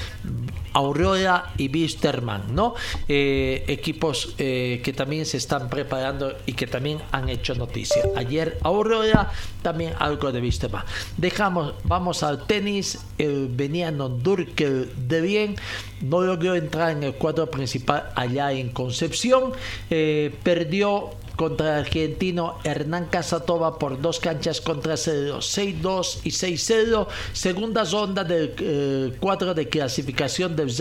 Aurora 0.74 1.54
y 1.58 1.70
Bisterman, 1.70 2.54
¿no? 2.54 2.76
Eh, 3.08 3.64
equipos 3.68 4.36
eh, 4.38 4.82
que 4.84 4.94
también 4.94 5.26
se 5.26 5.38
están 5.38 5.70
preparando 5.70 6.38
y 6.46 6.54
que 6.54 6.68
también 6.68 7.00
han 7.12 7.30
hecho 7.30 7.56
noticia. 7.56 8.04
Ayer 8.16 8.60
Aurora, 8.62 9.32
también 9.62 9.94
algo 9.98 10.32
de 10.32 10.42
Bisterman. 10.42 10.84
Dejamos, 11.18 11.74
vamos 11.84 12.24
al 12.24 12.46
tenis. 12.46 13.00
El 13.18 13.48
veniano 13.48 14.10
Durkel 14.10 14.92
de 15.08 15.22
bien 15.22 15.56
no 16.02 16.22
logró 16.22 16.56
entrar 16.56 16.92
en 16.92 17.04
el 17.04 17.14
cuadro 17.14 17.50
principal 17.50 18.10
allá 18.16 18.52
en 18.52 18.70
Concepción. 18.70 19.54
Eh, 19.90 20.36
perdió 20.44 21.12
contra 21.38 21.78
argentino 21.78 22.58
Hernán 22.66 23.06
Casatova 23.06 23.80
por 23.80 24.02
dos 24.02 24.20
canchas 24.20 24.60
contra 24.60 24.98
0, 24.98 25.38
6-2 25.40 26.20
y 26.24 26.32
6-0. 26.32 27.08
Segunda 27.32 27.86
ronda 27.86 28.24
del 28.26 28.54
eh, 28.60 29.14
cuadro 29.20 29.54
de 29.54 29.70
clasificación 29.70 30.56
del 30.56 30.74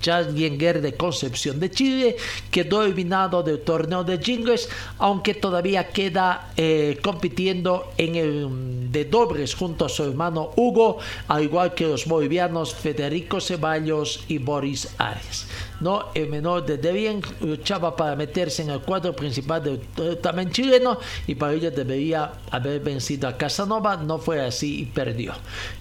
Challenger 0.00 0.80
de 0.80 0.94
Concepción 0.94 1.60
de 1.60 1.70
Chile. 1.70 2.16
Quedó 2.50 2.84
eliminado 2.84 3.42
del 3.42 3.60
torneo 3.60 4.04
de 4.04 4.18
Jingles, 4.18 4.68
aunque 4.98 5.34
todavía 5.34 5.88
queda 5.88 6.52
eh, 6.56 6.98
compitiendo 7.02 7.92
en 7.98 8.14
el 8.14 8.92
de 8.92 9.04
dobles 9.04 9.54
junto 9.54 9.84
a 9.84 9.88
su 9.88 10.04
hermano 10.04 10.52
Hugo, 10.56 10.98
al 11.26 11.42
igual 11.42 11.74
que 11.74 11.88
los 11.88 12.06
bolivianos 12.06 12.72
Federico 12.74 13.40
Ceballos 13.40 14.24
y 14.28 14.38
Boris 14.38 14.88
Arias. 14.98 15.46
¿No? 15.80 16.06
El 16.14 16.28
menor 16.28 16.64
de 16.64 16.78
Debian 16.78 17.20
luchaba 17.40 17.96
para 17.96 18.16
meterse 18.16 18.62
en 18.62 18.70
el 18.70 18.80
cuadro 18.80 19.14
principal 19.14 19.62
del 19.62 20.18
también 20.18 20.50
chileno 20.50 20.98
y 21.26 21.34
para 21.34 21.52
ello 21.52 21.70
debería 21.70 22.32
haber 22.50 22.80
vencido 22.80 23.28
a 23.28 23.36
Casanova. 23.36 23.96
No 23.96 24.18
fue 24.18 24.40
así 24.40 24.80
y 24.82 24.84
perdió. 24.86 25.34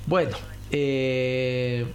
Bueno, 0.08 0.38
eh, 0.72 1.86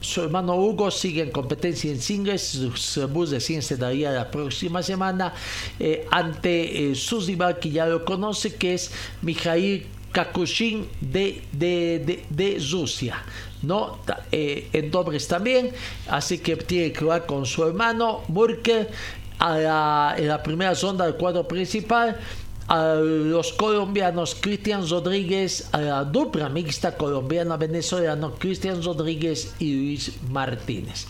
su 0.00 0.22
hermano 0.22 0.56
Hugo 0.56 0.90
sigue 0.90 1.22
en 1.22 1.30
competencia 1.30 1.90
en 1.90 2.00
singles. 2.00 2.58
Su 2.74 3.08
bus 3.08 3.30
de 3.30 3.40
100 3.40 3.62
se 3.62 3.76
daría 3.76 4.10
la 4.10 4.30
próxima 4.30 4.82
semana 4.82 5.34
eh, 5.78 6.06
ante 6.10 6.90
eh, 6.90 6.94
su 6.94 7.20
que 7.60 7.70
ya 7.70 7.86
lo 7.86 8.04
conoce, 8.04 8.54
que 8.54 8.74
es 8.74 8.90
Mijail 9.22 9.86
Kakushin 10.12 10.88
de, 11.00 11.42
de, 11.52 12.24
de, 12.28 12.58
Rusia. 12.70 13.22
¿No? 13.62 13.98
Eh, 14.32 14.68
en 14.72 14.90
dobles 14.90 15.28
también, 15.28 15.70
así 16.08 16.38
que 16.38 16.56
tiene 16.56 16.92
que 16.92 17.00
jugar 17.00 17.26
con 17.26 17.46
su 17.46 17.64
hermano 17.64 18.22
Burke 18.28 18.88
a 19.38 20.14
en 20.18 20.28
la 20.28 20.42
primera 20.42 20.74
ronda 20.74 21.06
del 21.06 21.14
cuadro 21.14 21.46
principal. 21.48 22.18
A 22.68 22.94
los 22.94 23.52
colombianos 23.54 24.36
Cristian 24.40 24.88
Rodríguez, 24.88 25.68
a 25.72 25.80
la 25.80 26.04
dupla 26.04 26.48
mixta 26.48 26.96
colombiana-venezolano 26.96 28.34
Cristian 28.38 28.80
Rodríguez 28.80 29.54
y 29.58 29.74
Luis 29.74 30.12
Martínez. 30.30 31.08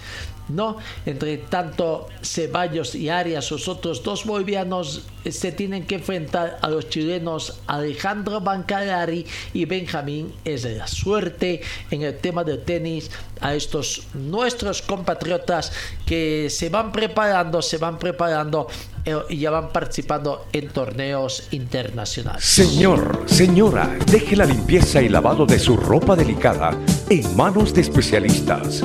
¿No? 0.51 0.77
Entre 1.07 1.39
tanto, 1.39 2.09
Ceballos 2.23 2.95
y 2.95 3.09
Arias, 3.09 3.51
los 3.51 3.69
otros 3.69 4.03
dos 4.03 4.25
bolivianos, 4.25 5.03
eh, 5.25 5.33
se 5.33 5.53
tienen 5.53 5.87
que 5.87 5.97
enfrentar 5.97 6.59
a 6.63 6.69
los 6.69 6.89
chilenos 6.89 7.61
Alejandro 7.67 8.41
Bancalari 8.41 9.27
y 9.53 9.65
Benjamín 9.65 10.33
Es 10.45 10.65
la 10.65 10.87
Suerte 10.87 11.61
en 11.91 12.03
el 12.03 12.17
tema 12.19 12.45
del 12.45 12.63
tenis 12.63 13.11
a 13.41 13.55
estos 13.55 14.03
nuestros 14.15 14.83
compatriotas 14.83 15.73
que 16.07 16.49
se 16.51 16.69
van 16.69 16.93
preparando, 16.93 17.63
se 17.63 17.79
van 17.79 17.99
preparando 17.99 18.67
eh, 19.05 19.17
y 19.31 19.39
ya 19.39 19.51
van 19.51 19.71
participando 19.71 20.47
en 20.53 20.69
torneos 20.69 21.45
internacionales. 21.51 22.45
Señor, 22.45 23.25
señora, 23.27 23.97
deje 24.07 24.37
la 24.37 24.45
limpieza 24.45 25.01
y 25.01 25.09
lavado 25.09 25.47
de 25.47 25.59
su 25.59 25.77
ropa 25.77 26.17
delicada 26.17 26.77
en 27.09 27.37
manos 27.37 27.73
de 27.73 27.81
especialistas. 27.81 28.85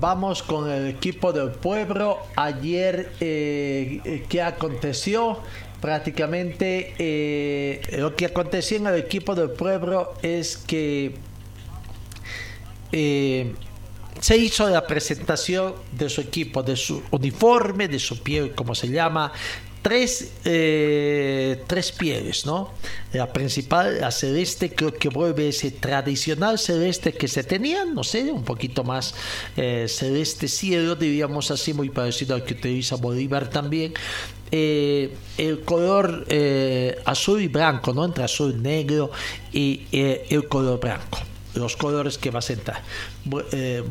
Vamos 0.00 0.42
con 0.42 0.70
el 0.70 0.86
equipo 0.86 1.32
del 1.32 1.50
pueblo. 1.50 2.18
Ayer, 2.36 3.12
eh, 3.20 4.24
¿qué 4.28 4.42
aconteció? 4.42 5.38
Prácticamente 5.80 6.94
eh, 6.98 7.80
lo 7.98 8.16
que 8.16 8.26
aconteció 8.26 8.78
en 8.78 8.88
el 8.88 8.96
equipo 8.96 9.34
del 9.34 9.50
pueblo 9.50 10.14
es 10.22 10.56
que 10.56 11.14
eh, 12.90 13.54
se 14.20 14.36
hizo 14.36 14.68
la 14.68 14.86
presentación 14.86 15.74
de 15.92 16.08
su 16.08 16.20
equipo, 16.20 16.62
de 16.62 16.76
su 16.76 17.02
uniforme, 17.12 17.86
de 17.86 17.98
su 17.98 18.22
piel, 18.22 18.54
como 18.54 18.74
se 18.74 18.88
llama, 18.88 19.32
tres, 19.88 20.32
eh, 20.44 21.62
tres 21.66 21.92
pieles, 21.92 22.44
¿no? 22.44 22.72
La 23.14 23.32
principal, 23.32 24.00
la 24.02 24.10
celeste, 24.10 24.74
creo 24.74 24.92
que 24.92 25.08
vuelve 25.08 25.48
ese 25.48 25.70
tradicional 25.70 26.58
celeste 26.58 27.12
que 27.14 27.26
se 27.26 27.42
tenía, 27.42 27.86
no 27.86 28.04
sé, 28.04 28.30
un 28.30 28.44
poquito 28.44 28.84
más 28.84 29.14
eh, 29.56 29.86
celeste 29.88 30.46
cielo, 30.46 30.94
diríamos 30.94 31.50
así, 31.50 31.72
muy 31.72 31.88
parecido 31.88 32.34
al 32.34 32.44
que 32.44 32.52
utiliza 32.52 32.96
Bolívar 32.96 33.48
también. 33.48 33.94
eh, 34.50 35.14
el 35.38 35.60
color 35.60 36.26
eh, 36.28 36.96
azul 37.06 37.40
y 37.40 37.48
blanco, 37.48 37.94
¿no? 37.94 38.04
Entre 38.04 38.24
azul, 38.24 38.62
negro 38.62 39.10
y 39.52 39.86
el 39.92 40.48
color 40.48 40.80
blanco. 40.80 41.18
Los 41.54 41.76
colores 41.76 42.18
que 42.18 42.30
va 42.30 42.40
a 42.40 42.42
sentar. 42.42 42.82
Bu- 43.26 43.44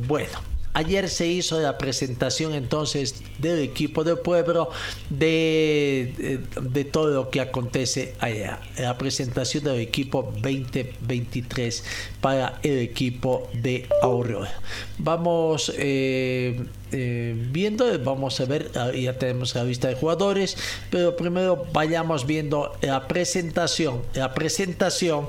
bueno. 0.07 0.56
Ayer 0.77 1.09
se 1.09 1.25
hizo 1.25 1.59
la 1.59 1.75
presentación 1.79 2.53
entonces 2.53 3.15
del 3.39 3.57
equipo 3.61 4.03
del 4.03 4.19
pueblo 4.19 4.69
de, 5.09 6.13
de, 6.19 6.61
de 6.61 6.85
todo 6.85 7.07
lo 7.15 7.31
que 7.31 7.41
acontece 7.41 8.13
allá. 8.19 8.59
La 8.77 8.95
presentación 8.95 9.63
del 9.63 9.79
equipo 9.79 10.31
2023 10.35 11.83
para 12.21 12.59
el 12.61 12.77
equipo 12.77 13.49
de 13.53 13.89
Aurora. 14.03 14.53
Vamos 14.99 15.73
eh, 15.79 16.63
eh, 16.91 17.35
viendo, 17.51 17.85
vamos 18.03 18.39
a 18.39 18.45
ver, 18.45 18.71
ah, 18.75 18.91
ya 18.91 19.17
tenemos 19.17 19.55
la 19.55 19.63
lista 19.63 19.87
de 19.87 19.95
jugadores, 19.95 20.57
pero 20.91 21.15
primero 21.15 21.65
vayamos 21.73 22.27
viendo 22.27 22.77
la 22.81 23.07
presentación. 23.07 24.03
La 24.13 24.33
presentación 24.33 25.27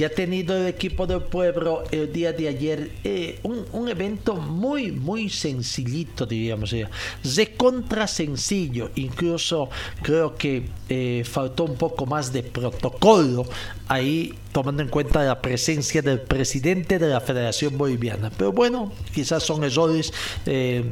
que 0.00 0.06
ha 0.06 0.14
tenido 0.14 0.56
el 0.56 0.66
equipo 0.66 1.06
del 1.06 1.20
pueblo 1.20 1.84
el 1.90 2.10
día 2.10 2.32
de 2.32 2.48
ayer, 2.48 2.90
eh, 3.04 3.38
un, 3.42 3.66
un 3.72 3.86
evento 3.86 4.34
muy, 4.34 4.92
muy 4.92 5.28
sencillito, 5.28 6.24
diríamos, 6.24 6.72
eh, 6.72 6.88
de 7.22 7.54
contra 7.54 8.06
sencillo, 8.06 8.92
incluso 8.94 9.68
creo 10.00 10.36
que 10.36 10.62
eh, 10.88 11.22
faltó 11.26 11.64
un 11.64 11.76
poco 11.76 12.06
más 12.06 12.32
de 12.32 12.42
protocolo 12.42 13.44
ahí, 13.90 14.32
tomando 14.52 14.84
en 14.84 14.88
cuenta 14.88 15.24
la 15.24 15.42
presencia 15.42 16.00
del 16.00 16.20
presidente 16.20 17.00
de 17.00 17.08
la 17.08 17.20
Federación 17.20 17.76
Boliviana. 17.76 18.30
Pero 18.30 18.52
bueno, 18.52 18.92
quizás 19.12 19.42
son 19.42 19.64
errores 19.64 20.12
eh, 20.46 20.84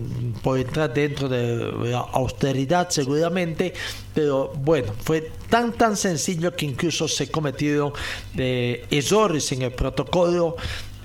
por 0.42 0.58
entrar 0.58 0.92
dentro 0.92 1.28
de 1.28 1.90
la 1.90 2.00
austeridad 2.00 2.88
seguramente, 2.90 3.72
pero 4.12 4.48
bueno, 4.48 4.92
fue 4.98 5.30
tan 5.48 5.74
tan 5.74 5.96
sencillo 5.96 6.56
que 6.56 6.66
incluso 6.66 7.06
se 7.06 7.30
cometieron 7.30 7.92
eh, 8.36 8.84
errores 8.90 9.52
en 9.52 9.62
el 9.62 9.70
protocolo. 9.72 10.56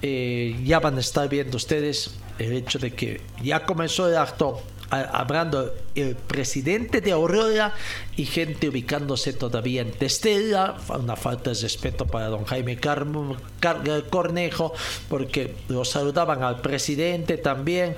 Eh, 0.02 0.60
ya 0.66 0.80
van 0.80 0.98
a 0.98 1.00
estar 1.00 1.30
viendo 1.30 1.58
ustedes 1.58 2.16
el 2.40 2.54
hecho 2.54 2.80
de 2.80 2.92
que 2.92 3.22
ya 3.44 3.66
comenzó 3.66 4.10
el 4.10 4.18
acto 4.18 4.64
hablando 4.90 5.74
el 5.96 6.16
presidente 6.16 7.02
de 7.02 7.12
Aurora 7.12 7.74
y 8.16 8.26
gente 8.26 8.70
ubicándose 8.70 9.34
todavía 9.34 9.82
en 9.82 9.92
Testela, 9.92 10.76
una 10.98 11.16
falta 11.16 11.52
de 11.52 11.60
respeto 11.62 12.06
para 12.06 12.28
don 12.28 12.46
Jaime 12.46 12.78
Carmo- 12.80 13.38
Car- 13.60 13.82
Cornejo, 14.10 14.74
porque 15.10 15.56
lo 15.70 15.84
saludaban 15.86 16.44
al 16.44 16.62
presidente 16.62 17.38
también. 17.38 17.96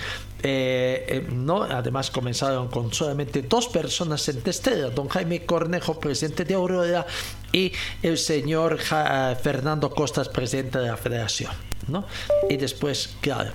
eh, 0.48 1.06
eh, 1.08 1.28
no, 1.32 1.64
además 1.64 2.12
comenzaron 2.12 2.68
con 2.68 2.94
solamente 2.94 3.42
dos 3.42 3.68
personas 3.68 4.30
en 4.30 4.42
Testela, 4.42 4.90
don 4.92 5.08
Jaime 5.08 5.44
Cornejo, 5.44 6.00
presidente 6.00 6.46
de 6.46 6.54
Aurora, 6.54 7.08
y 7.52 7.72
el 8.04 8.18
señor 8.20 8.78
Fernando 8.78 9.90
Costas, 9.90 10.30
presidente 10.30 10.78
de 10.78 10.88
la 10.88 10.98
federación. 10.98 11.52
¿no? 11.88 12.06
Y 12.48 12.58
después, 12.58 13.16
claro, 13.22 13.52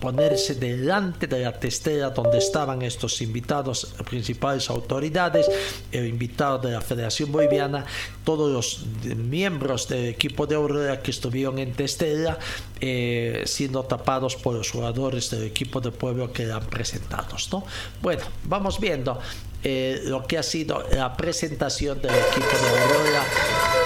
ponerse 0.00 0.54
delante 0.54 1.26
de 1.26 1.40
la 1.40 1.58
testera 1.58 2.10
donde 2.10 2.38
estaban 2.38 2.82
estos 2.82 3.20
invitados, 3.20 3.94
principales 4.08 4.70
autoridades, 4.70 5.50
el 5.92 6.06
invitado 6.06 6.58
de 6.58 6.72
la 6.72 6.80
Federación 6.80 7.32
Boliviana, 7.32 7.84
todos 8.28 8.52
los 8.52 8.84
miembros 9.16 9.88
del 9.88 10.04
equipo 10.04 10.46
de 10.46 10.54
Aurora 10.54 11.00
que 11.00 11.10
estuvieron 11.10 11.58
en 11.58 11.72
testera, 11.72 12.38
eh, 12.78 13.42
siendo 13.46 13.82
tapados 13.84 14.36
por 14.36 14.54
los 14.54 14.70
jugadores 14.70 15.30
del 15.30 15.44
equipo 15.44 15.80
de 15.80 15.92
pueblo 15.92 16.30
que 16.30 16.42
eran 16.42 16.66
presentados. 16.66 17.48
¿no? 17.50 17.64
Bueno, 18.02 18.24
vamos 18.44 18.78
viendo. 18.78 19.18
eh, 19.64 20.02
lo 20.04 20.24
que 20.26 20.38
ha 20.38 20.42
sido 20.42 20.84
la 20.92 21.16
presentación 21.16 22.00
del 22.00 22.14
equipo 22.14 22.46
de 22.46 22.68
Aurora 22.68 23.24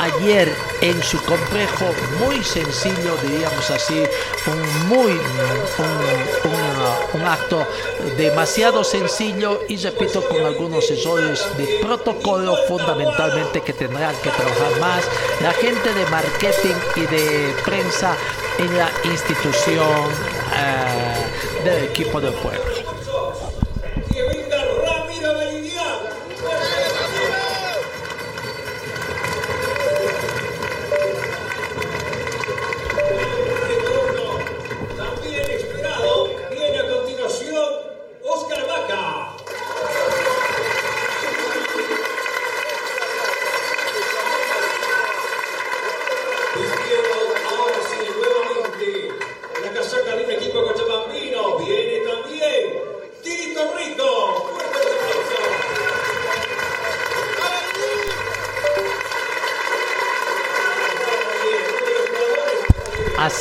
ayer 0.01 0.53
en 0.82 1.03
su 1.03 1.22
complejo 1.22 1.86
muy 2.20 2.43
sencillo 2.45 3.16
diríamos 3.22 3.70
así 3.70 4.03
un 4.47 4.88
muy 4.88 5.12
un 7.14 7.22
acto 7.22 7.66
demasiado 8.16 8.84
sencillo 8.84 9.61
y 9.68 9.76
repito 9.76 10.22
con 10.28 10.45
algunos 10.45 10.90
errores 10.90 11.43
de 11.57 11.78
protocolo 11.80 12.57
fundamentalmente 12.68 13.62
que 13.62 13.72
tendrán 13.72 14.14
que 14.16 14.30
trabajar 14.32 14.80
más 14.80 15.04
la 15.40 15.52
gente 15.52 15.92
de 15.92 16.06
marketing 16.06 16.74
y 16.96 17.06
de 17.06 17.54
prensa 17.64 18.16
en 18.58 18.76
la 18.76 18.90
institución 19.04 20.10
eh, 20.54 21.64
del 21.64 21.84
equipo 21.84 22.20
del 22.20 22.34
pueblo 22.34 22.71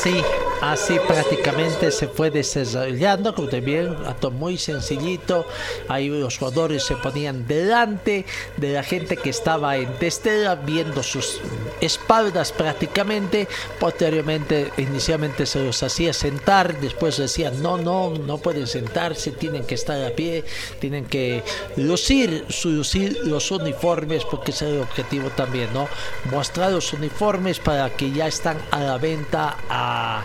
Así, 0.02 0.20
así 0.60 0.98
prácticamente 1.06 1.92
se 1.92 2.08
fue 2.08 2.28
desarrollando, 2.28 3.32
como 3.36 3.46
también 3.46 3.94
acto 4.04 4.32
muy 4.32 4.58
sencillito. 4.58 5.46
Ahí 5.86 6.08
los 6.08 6.38
jugadores 6.38 6.82
se 6.82 6.96
ponían 6.96 7.46
delante 7.46 8.26
de 8.56 8.72
la 8.72 8.82
gente 8.82 9.16
que 9.16 9.30
estaba 9.30 9.76
en 9.76 9.96
testera, 9.98 10.56
viendo 10.56 11.04
sus 11.04 11.40
espaldas 11.82 12.52
prácticamente. 12.52 13.46
Posteriormente, 13.78 14.72
inicialmente 14.78 15.44
se 15.44 15.62
los 15.62 15.82
hacía 15.82 16.12
sentar, 16.12 16.80
después 16.80 17.18
decían 17.18 17.62
no, 17.62 17.76
no, 17.76 18.10
no 18.10 18.38
pueden 18.38 18.66
sentarse, 18.66 19.32
tienen 19.32 19.64
que 19.64 19.74
estar 19.74 20.02
a 20.02 20.10
pie, 20.10 20.44
tienen 20.80 21.04
que 21.04 21.42
lucir, 21.76 22.46
lucir 22.64 23.18
los 23.24 23.50
uniformes, 23.50 24.24
porque 24.24 24.52
ese 24.52 24.66
es 24.68 24.74
el 24.76 24.80
objetivo 24.80 25.28
también, 25.30 25.72
¿no? 25.74 25.88
Mostrar 26.30 26.72
los 26.72 26.92
uniformes 26.92 27.58
para 27.58 27.90
que 27.90 28.10
ya 28.12 28.26
están 28.26 28.56
a 28.70 28.80
la 28.80 28.98
venta 28.98 29.56
a- 29.68 30.24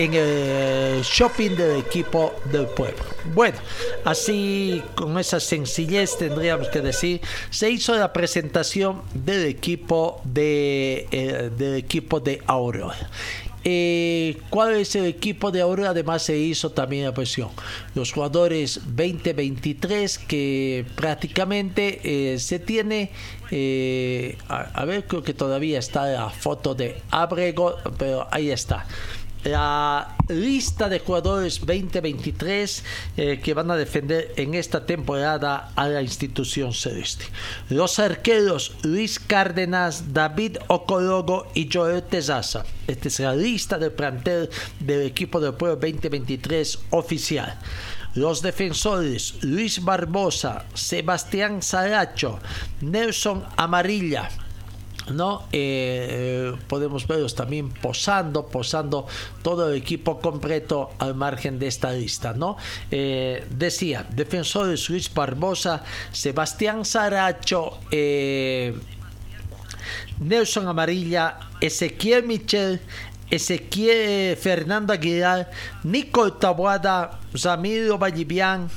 en 0.00 0.14
el 0.14 1.02
shopping 1.02 1.50
del 1.50 1.78
equipo 1.78 2.32
del 2.50 2.66
pueblo. 2.68 3.04
Bueno, 3.34 3.58
así 4.04 4.82
con 4.94 5.18
esa 5.18 5.38
sencillez 5.40 6.16
tendríamos 6.16 6.68
que 6.68 6.80
decir, 6.80 7.20
se 7.50 7.68
hizo 7.68 7.94
la 7.94 8.10
presentación 8.10 9.02
del 9.12 9.44
equipo 9.44 10.22
de, 10.24 11.06
eh, 11.10 11.50
del 11.54 11.74
equipo 11.74 12.18
de 12.18 12.40
Aurora. 12.46 13.10
Eh, 13.62 14.38
¿Cuál 14.48 14.76
es 14.76 14.96
el 14.96 15.04
equipo 15.04 15.50
de 15.50 15.60
Aurora? 15.60 15.90
Además 15.90 16.22
se 16.22 16.38
hizo 16.38 16.70
también 16.70 17.04
la 17.04 17.12
presión. 17.12 17.50
Los 17.94 18.10
jugadores 18.12 18.80
2023 18.86 20.16
que 20.16 20.86
prácticamente 20.94 22.00
eh, 22.02 22.38
se 22.38 22.58
tiene, 22.58 23.10
eh, 23.50 24.38
a, 24.48 24.60
a 24.60 24.84
ver, 24.86 25.06
creo 25.06 25.22
que 25.22 25.34
todavía 25.34 25.78
está 25.78 26.06
la 26.06 26.30
foto 26.30 26.74
de 26.74 27.02
Abrego, 27.10 27.76
pero 27.98 28.26
ahí 28.30 28.50
está 28.50 28.86
la 29.44 30.16
lista 30.28 30.88
de 30.88 31.00
jugadores 31.00 31.60
2023 31.60 32.84
eh, 33.16 33.40
que 33.42 33.54
van 33.54 33.70
a 33.70 33.76
defender 33.76 34.32
en 34.36 34.54
esta 34.54 34.84
temporada 34.84 35.72
a 35.74 35.88
la 35.88 36.02
institución 36.02 36.72
celeste. 36.72 37.24
Los 37.68 37.98
arqueros 37.98 38.74
Luis 38.82 39.18
Cárdenas, 39.18 40.12
David 40.12 40.58
Ocologo 40.68 41.46
y 41.54 41.68
Joel 41.72 42.02
Tezaza. 42.02 42.64
Esta 42.86 43.08
es 43.08 43.20
la 43.20 43.34
lista 43.34 43.78
del 43.78 43.92
plantel 43.92 44.50
del 44.78 45.02
equipo 45.02 45.40
del 45.40 45.54
pueblo 45.54 45.76
2023 45.76 46.78
oficial. 46.90 47.58
Los 48.14 48.42
defensores 48.42 49.42
Luis 49.42 49.84
Barbosa, 49.84 50.64
Sebastián 50.74 51.62
Saracho, 51.62 52.40
Nelson 52.80 53.44
Amarilla, 53.56 54.28
¿no? 55.12 55.44
Eh, 55.52 56.54
podemos 56.68 57.06
verlos 57.06 57.34
también 57.34 57.70
posando, 57.70 58.46
posando 58.46 59.06
todo 59.42 59.70
el 59.70 59.76
equipo 59.76 60.20
completo 60.20 60.90
al 60.98 61.14
margen 61.14 61.58
de 61.58 61.66
esta 61.66 61.92
lista, 61.92 62.32
¿no? 62.32 62.56
Eh, 62.90 63.46
decía, 63.50 64.06
defensores 64.10 64.88
Luis 64.90 65.12
Barbosa, 65.12 65.82
Sebastián 66.12 66.84
Saracho, 66.84 67.78
eh, 67.90 68.74
Nelson 70.20 70.68
Amarilla, 70.68 71.38
Ezequiel 71.60 72.24
Michel, 72.24 72.80
Ezequiel 73.30 74.36
Fernando 74.36 74.92
Aguilar, 74.92 75.50
Nico 75.84 76.32
Tabuada, 76.32 77.20
Ramiro 77.32 77.98
Vallivian, 77.98 78.68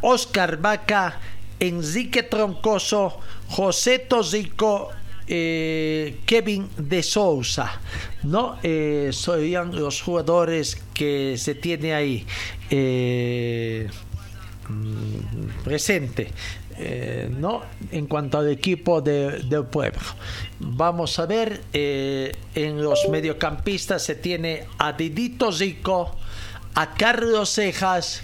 Oscar 0.00 0.56
Vaca 0.56 1.20
Enrique 1.60 2.22
Troncoso, 2.22 3.20
José 3.48 3.98
Tosico, 3.98 4.88
eh, 5.32 6.16
Kevin 6.26 6.68
de 6.76 7.02
Sousa, 7.04 7.80
¿no? 8.24 8.58
Eh, 8.64 9.10
serían 9.12 9.74
los 9.74 10.02
jugadores 10.02 10.76
que 10.92 11.36
se 11.38 11.54
tiene 11.54 11.94
ahí 11.94 12.26
eh, 12.70 13.88
mm, 14.68 15.62
presente. 15.64 16.32
eh, 16.82 17.28
¿no? 17.30 17.60
en 17.92 18.06
cuanto 18.06 18.38
al 18.38 18.48
equipo 18.50 19.02
de- 19.02 19.40
del 19.42 19.64
pueblo. 19.64 20.00
Vamos 20.60 21.18
a 21.18 21.26
ver, 21.26 21.60
en 21.74 22.82
los 22.82 23.06
mediocampistas 23.10 24.02
se 24.02 24.14
tiene 24.14 24.64
a 24.78 24.94
Didito 24.94 25.52
Zico, 25.52 26.16
a 26.74 26.94
Carlos 26.94 27.50
Cejas, 27.50 28.22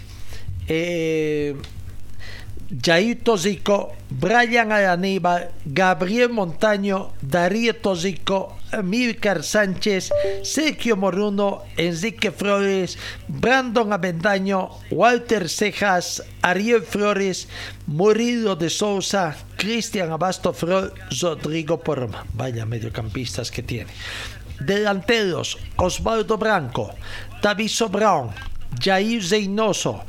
Jair 2.69 3.23
Tosico, 3.23 3.93
Brian 4.09 4.71
Araníbal, 4.71 5.51
Gabriel 5.65 6.29
Montaño, 6.29 7.11
Darío 7.21 7.75
Tosico, 7.75 8.57
Milcar 8.83 9.43
Sánchez, 9.43 10.11
Sergio 10.43 10.97
Moruno, 10.97 11.63
Enrique 11.77 12.31
Flores, 12.31 12.97
Brandon 13.27 13.93
Avendaño, 13.93 14.69
Walter 14.91 15.47
Cejas, 15.47 16.23
Ariel 16.41 16.81
Flores, 16.81 17.47
Murillo 17.85 18.55
de 18.55 18.69
Sousa, 18.69 19.37
Cristian 19.55 20.11
Abasto 20.11 20.53
Flor, 20.53 20.93
Rodrigo 21.21 21.79
Porma. 21.79 22.25
Vaya 22.33 22.65
mediocampistas 22.65 23.49
que 23.51 23.63
tiene. 23.63 23.91
Delanteros, 24.59 25.57
Osvaldo 25.77 26.37
Branco, 26.37 26.93
Taviso 27.41 27.89
Brown, 27.89 28.31
Jair 28.79 29.23
Zeynoso, 29.23 30.03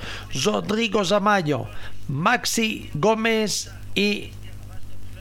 Rodrigo 0.45 1.05
Zamayo, 1.05 1.67
Maxi 2.09 2.91
Gómez 2.95 3.71
y 3.95 4.31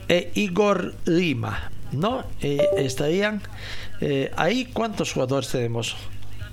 e 0.08 0.30
Igor 0.34 0.94
Lima, 1.04 1.70
¿no? 1.92 2.24
Eh, 2.40 2.58
estarían 2.78 3.42
eh, 4.00 4.32
ahí. 4.36 4.66
¿Cuántos 4.72 5.12
jugadores 5.12 5.48
tenemos? 5.50 5.96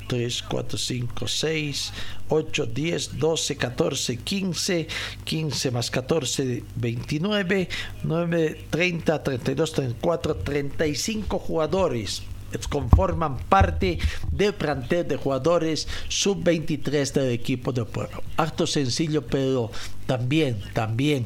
3, 0.08 0.44
4, 0.44 0.78
5, 0.78 1.28
6, 1.28 1.94
8, 2.30 2.66
10, 2.68 3.18
12, 3.18 3.56
14, 3.58 4.18
15, 4.18 4.88
15 5.24 5.72
más 5.72 5.90
14, 5.90 6.64
29, 6.76 7.70
9, 8.04 8.66
30, 8.70 9.24
32, 9.24 9.74
34, 9.74 10.36
35 10.36 11.40
jugadores 11.40 12.22
conforman 12.70 13.38
parte 13.38 14.00
del 14.32 14.54
plantel 14.54 15.08
de 15.08 15.18
jugadores 15.18 15.88
sub-23 16.08 17.14
del 17.14 17.32
equipo 17.32 17.72
del 17.72 17.86
pueblo. 17.86 18.24
Acto 18.38 18.68
sencillo, 18.68 19.26
pero 19.26 19.72
también, 20.06 20.62
también 20.74 21.26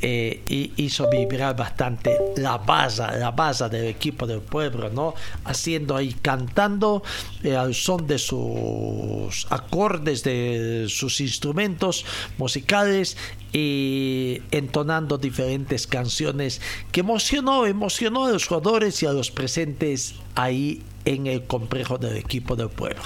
eh, 0.00 0.42
hi- 0.48 0.72
hizo 0.76 1.08
vibrar 1.10 1.56
bastante 1.56 2.16
la 2.36 2.58
base, 2.58 3.02
la 3.18 3.30
base 3.32 3.68
del 3.68 3.86
equipo 3.86 4.26
del 4.26 4.40
pueblo, 4.40 4.90
¿no? 4.90 5.14
Haciendo 5.44 5.96
ahí, 5.96 6.14
cantando 6.22 7.02
eh, 7.42 7.56
al 7.56 7.74
son 7.74 8.06
de 8.06 8.18
sus 8.18 9.46
acordes, 9.50 10.22
de 10.24 10.86
sus 10.88 11.20
instrumentos 11.20 12.04
musicales 12.38 13.16
y 13.52 14.42
entonando 14.50 15.18
diferentes 15.18 15.86
canciones 15.86 16.60
que 16.92 17.00
emocionó, 17.00 17.66
emocionó 17.66 18.26
a 18.26 18.30
los 18.30 18.46
jugadores 18.46 19.02
y 19.02 19.06
a 19.06 19.12
los 19.12 19.30
presentes 19.30 20.14
ahí 20.34 20.82
en 21.04 21.26
el 21.26 21.44
complejo 21.44 21.96
del 21.98 22.16
equipo 22.18 22.54
del 22.56 22.68
pueblo. 22.68 23.02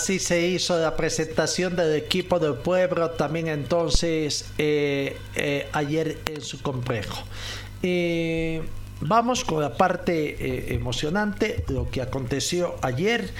Así 0.00 0.18
se 0.18 0.48
hizo 0.48 0.78
la 0.78 0.96
presentación 0.96 1.76
del 1.76 1.94
equipo 1.94 2.38
del 2.38 2.54
pueblo 2.54 3.10
también 3.10 3.48
entonces 3.48 4.46
eh, 4.56 5.18
eh, 5.36 5.68
ayer 5.74 6.16
en 6.24 6.40
su 6.40 6.62
complejo. 6.62 7.22
Eh, 7.82 8.62
vamos 9.02 9.44
con 9.44 9.60
la 9.60 9.76
parte 9.76 10.36
eh, 10.40 10.74
emocionante, 10.74 11.64
lo 11.68 11.90
que 11.90 12.00
aconteció 12.00 12.76
ayer. 12.80 13.30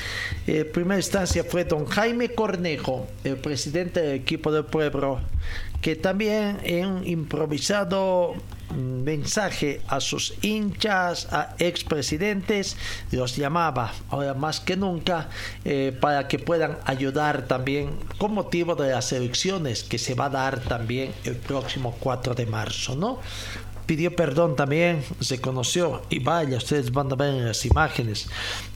En 0.46 0.70
primera 0.70 0.98
instancia 0.98 1.44
fue 1.44 1.64
don 1.64 1.86
Jaime 1.86 2.28
Cornejo, 2.34 3.06
el 3.24 3.38
presidente 3.38 4.02
del 4.02 4.16
equipo 4.16 4.52
del 4.52 4.66
pueblo, 4.66 5.18
que 5.80 5.96
también 5.96 6.58
en 6.62 7.08
improvisado 7.08 8.34
mensaje 8.76 9.82
a 9.88 10.00
sus 10.00 10.34
hinchas, 10.42 11.32
a 11.32 11.54
expresidentes, 11.58 12.76
los 13.10 13.36
llamaba 13.36 13.92
ahora 14.10 14.34
más 14.34 14.60
que 14.60 14.76
nunca 14.76 15.28
eh, 15.64 15.96
para 16.00 16.28
que 16.28 16.38
puedan 16.38 16.78
ayudar 16.84 17.46
también 17.46 17.90
con 18.18 18.34
motivo 18.34 18.74
de 18.74 18.90
las 18.90 19.12
elecciones 19.12 19.82
que 19.82 19.98
se 19.98 20.14
va 20.14 20.26
a 20.26 20.30
dar 20.30 20.60
también 20.60 21.12
el 21.24 21.36
próximo 21.36 21.96
4 22.00 22.34
de 22.34 22.46
marzo, 22.46 22.96
¿no? 22.96 23.18
Pidió 23.90 24.14
perdón 24.14 24.54
también, 24.54 25.02
se 25.18 25.40
conoció 25.40 26.02
y 26.10 26.20
vaya, 26.20 26.58
ustedes 26.58 26.92
van 26.92 27.10
a 27.10 27.16
ver 27.16 27.30
en 27.34 27.46
las 27.46 27.66
imágenes. 27.66 28.28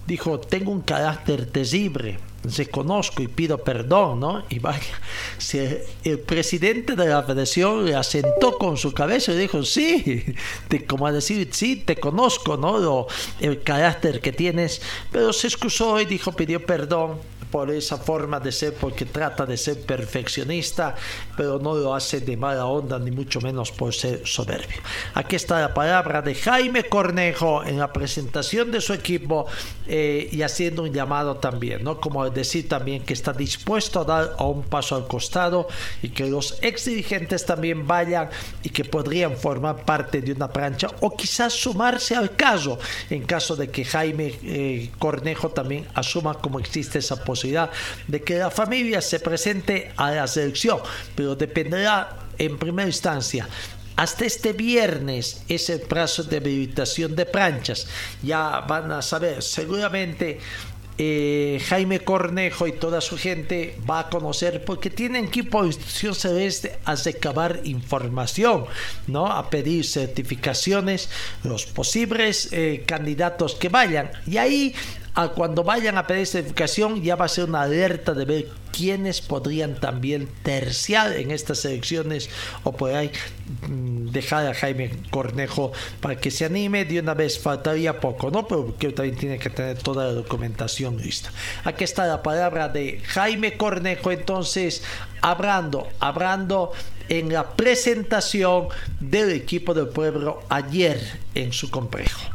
Dijo, 0.09 0.41
tengo 0.41 0.73
un 0.73 0.81
carácter 0.81 1.47
terrible, 1.47 2.19
reconozco 2.43 3.23
y 3.23 3.29
pido 3.29 3.59
perdón, 3.59 4.19
¿no? 4.19 4.43
Y 4.49 4.59
vaya, 4.59 4.83
se- 5.39 5.87
el 6.03 6.19
presidente 6.19 6.97
de 6.97 7.07
la 7.07 7.23
federación 7.23 7.85
le 7.85 7.95
asentó 7.95 8.59
con 8.59 8.77
su 8.77 8.93
cabeza 8.93 9.31
y 9.31 9.37
dijo, 9.37 9.63
sí, 9.63 10.25
te, 10.69 10.85
como 10.85 11.07
a 11.07 11.13
decir, 11.13 11.49
sí, 11.53 11.77
te 11.77 11.95
conozco, 11.95 12.57
¿no? 12.57 13.07
El 13.39 13.63
carácter 13.63 14.21
que 14.21 14.33
tienes, 14.33 14.83
pero 15.13 15.33
se 15.33 15.47
excusó 15.47 16.01
y 16.01 16.07
dijo, 16.07 16.33
pidió 16.33 16.67
perdón 16.67 17.21
por 17.55 17.71
esa 17.71 17.99
forma 17.99 18.41
de 18.41 18.51
ser, 18.51 18.75
porque 18.75 19.05
trata 19.05 19.47
de 19.47 19.57
ser 19.57 19.81
perfeccionista, 19.83 20.97
pero 21.37 21.61
no 21.61 21.77
lo 21.77 21.95
hace 21.95 22.19
de 22.19 22.37
mala 22.37 22.67
onda, 22.67 22.99
ni 22.99 23.13
mucho 23.13 23.41
menos 23.41 23.71
por 23.71 23.95
ser 23.95 24.27
soberbio. 24.27 24.81
Aquí 25.15 25.37
está 25.37 25.61
la 25.61 25.73
palabra 25.73 26.21
de 26.21 26.35
Jaime 26.35 26.83
Cornejo 26.83 27.63
en 27.63 27.79
la 27.79 27.93
presentación 27.93 28.73
de 28.73 28.81
su 28.81 28.93
equipo 28.93 29.47
eh, 29.87 30.29
y 30.33 30.43
haciendo 30.43 30.83
un 30.83 30.93
llamado 30.93 31.37
también, 31.37 31.85
¿no? 31.85 32.01
Como 32.01 32.29
decir 32.29 32.69
también 32.69 33.05
que 33.05 33.13
está 33.13 33.33
dispuesto 33.33 34.01
a 34.01 34.05
dar 34.05 34.35
a 34.37 34.45
un 34.47 34.65
paso 34.65 34.97
al 34.97 35.07
costado 35.07 35.69
y 36.03 36.09
que 36.09 36.27
los 36.27 36.59
ex 36.61 36.87
dirigentes 36.87 37.47
también 37.47 37.87
vayan 37.87 38.31
y 38.65 38.71
que 38.71 38.85
podrían 38.85 39.37
formar 39.37 39.85
parte 39.85 40.21
de 40.21 40.33
una 40.33 40.49
plancha 40.49 40.89
o 41.03 41.17
quizás 41.17 41.53
sumarse 41.53 42.17
al 42.17 42.35
caso 42.35 42.81
en 43.11 43.23
caso 43.23 43.55
de 43.55 43.71
que 43.71 43.85
Jaime 43.85 44.35
eh, 44.43 44.91
Cornejo 44.99 45.51
también 45.51 45.87
asuma 45.95 46.35
como 46.35 46.59
existe 46.59 46.99
esa 46.99 47.23
posibilidad 47.23 47.44
de 48.09 48.23
que 48.23 48.39
la 48.39 48.51
familia 48.51 49.01
se 49.01 49.21
presente 49.21 49.93
a 49.97 50.11
la 50.11 50.27
selección, 50.27 50.81
pero 51.15 51.35
dependerá 51.37 52.19
en 52.39 52.59
primera 52.59 52.89
instancia 52.89 53.49
hasta 53.97 54.25
este 54.25 54.53
viernes 54.53 55.45
es 55.49 55.71
el 55.71 55.81
plazo 55.81 56.25
de 56.25 56.39
habilitación 56.39 57.15
de 57.15 57.27
planchas. 57.27 57.87
Ya 58.23 58.61
van 58.61 58.91
a 58.91 59.03
saber, 59.03 59.41
seguramente 59.41 60.41
eh, 60.97 61.61
Jaime 61.69 62.01
Cornejo 62.01 62.69
y 62.69 62.73
toda 62.73 63.01
su 63.01 63.17
gente 63.17 63.77
va 63.89 64.01
a 64.01 64.09
conocer 64.09 64.65
porque 64.65 64.91
tienen 64.91 65.29
que 65.29 65.41
ir 65.41 65.51
por 65.51 65.67
institución 65.67 66.15
celeste 66.15 66.79
a 66.85 66.95
recabar 66.95 67.61
información, 67.65 68.67
¿no? 69.07 69.27
A 69.27 69.51
pedir 69.51 69.85
certificaciones, 69.85 71.09
los 71.43 71.67
posibles 71.67 72.49
eh, 72.53 72.85
candidatos 72.87 73.55
que 73.57 73.69
vayan. 73.69 74.11
Y 74.27 74.37
ahí 74.37 74.75
a 75.15 75.29
cuando 75.29 75.63
vayan 75.63 75.97
a 75.97 76.07
pedir 76.07 76.27
certificación 76.27 77.03
ya 77.03 77.15
va 77.15 77.27
a 77.27 77.29
ser 77.29 77.45
una 77.45 77.63
alerta 77.63 78.15
de 78.15 78.25
ver 78.25 78.47
quiénes 78.73 79.21
podrían 79.21 79.77
también 79.77 80.29
terciar 80.43 81.13
en 81.13 81.31
estas 81.31 81.65
elecciones 81.65 82.29
o 82.65 82.73
por 82.73 82.93
ahí 82.93 83.13
mm, 83.69 84.09
dejar 84.11 84.49
a 84.49 84.55
Jaime 84.55 84.91
Cornejo 85.11 85.73
para 86.01 86.17
que 86.17 86.33
se 86.33 86.45
anime. 86.45 86.85
De 86.85 86.99
una 86.99 87.15
vez 87.15 87.39
faltaría 87.39 88.01
poco 88.01 88.31
no 88.31 88.49
pero 88.49 88.77
que 88.77 88.91
también 88.91 89.17
tiene 89.17 89.39
que 89.39 89.51
tener 89.51 89.79
toda 89.79 90.07
la 90.07 90.13
documentación 90.13 90.97
lista. 90.97 91.31
Aquí 91.63 91.85
está 91.85 92.07
la 92.07 92.23
palabra 92.23 92.69
de 92.69 93.01
Jaime 93.05 93.57
Cornejo 93.57 94.11
entonces 94.11 94.83
hablando 95.21 95.89
hablando 96.01 96.73
en 97.09 97.33
la 97.33 97.51
presentación 97.51 98.69
del 98.99 99.31
equipo 99.31 99.75
del 99.75 99.89
pueblo 99.89 100.43
ayer 100.49 101.01
en 101.35 101.53
su 101.53 101.71
complejo 101.71 102.34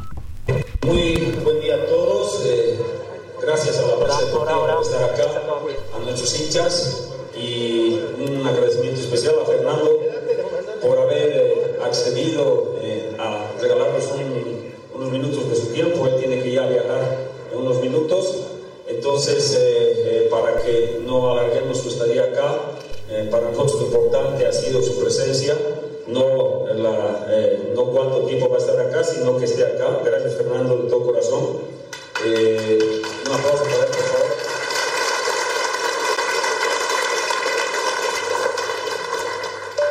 muy 0.86 1.36
buen 1.44 1.62
día 1.62 1.76
a 1.76 1.86
todos. 1.86 2.42
Eh, 2.46 2.78
gracias 3.42 3.78
a 3.80 3.88
la 3.88 3.96
prensa 3.98 4.26
deportiva 4.26 4.76
por 4.76 4.84
estar 4.86 5.04
acá, 5.04 5.42
a 5.96 6.00
nuestros 6.00 6.40
hinchas 6.40 7.10
y 7.36 8.00
un 8.20 8.46
agradecimiento 8.46 9.00
especial 9.02 9.36
a 9.42 9.46
Fernando 9.46 10.00
por 10.82 10.98
haber 11.00 11.30
eh, 11.32 11.78
accedido 11.84 12.76
eh, 12.82 13.16
a 13.20 13.52
regalarnos 13.62 14.06
un- 14.14 14.70
unos 14.96 15.12
minutos 15.12 15.50
de 15.50 15.56
su 15.56 15.68
tiempo. 15.68 16.08
Él 16.08 16.16
tiene 16.20 16.42
que 16.44 16.52
ya 16.52 16.66
viajar 16.68 17.18
en 17.52 17.58
unos 17.58 17.80
minutos. 17.82 18.36
Entonces, 18.88 19.54
eh, 19.58 19.94
eh, 20.26 20.28
para 20.32 20.56
que 20.64 21.00
no 21.06 21.32
alarguemos 21.32 21.78
su 21.78 21.90
estadía 21.90 22.24
acá, 22.26 22.56
eh, 23.10 23.28
para 23.32 23.50
nosotros 23.52 23.82
lo 23.82 23.86
importante 23.88 24.46
ha 24.46 24.52
sido 24.52 24.82
su 24.82 25.00
presencia, 25.00 25.56
no, 26.12 26.66
la, 26.74 27.26
eh, 27.30 27.72
no 27.76 27.86
cuánto 27.86 28.22
tiempo 28.26 28.50
va 28.50 28.58
a 28.58 28.60
estar 28.60 28.80
acá, 28.80 29.04
sino 29.04 29.38
que 29.38 29.46
esté 29.46 29.64
acá. 29.64 30.02
Gracias 30.04 30.36
Fernando 30.36 30.78
de 30.78 30.90
todo 30.90 31.06
corazón. 31.06 31.60
Eh, 32.26 33.02
un 33.26 33.32
aplauso 33.32 33.64
para 33.64 33.76
él, 33.76 33.92
por 33.92 34.04
favor. 34.04 34.28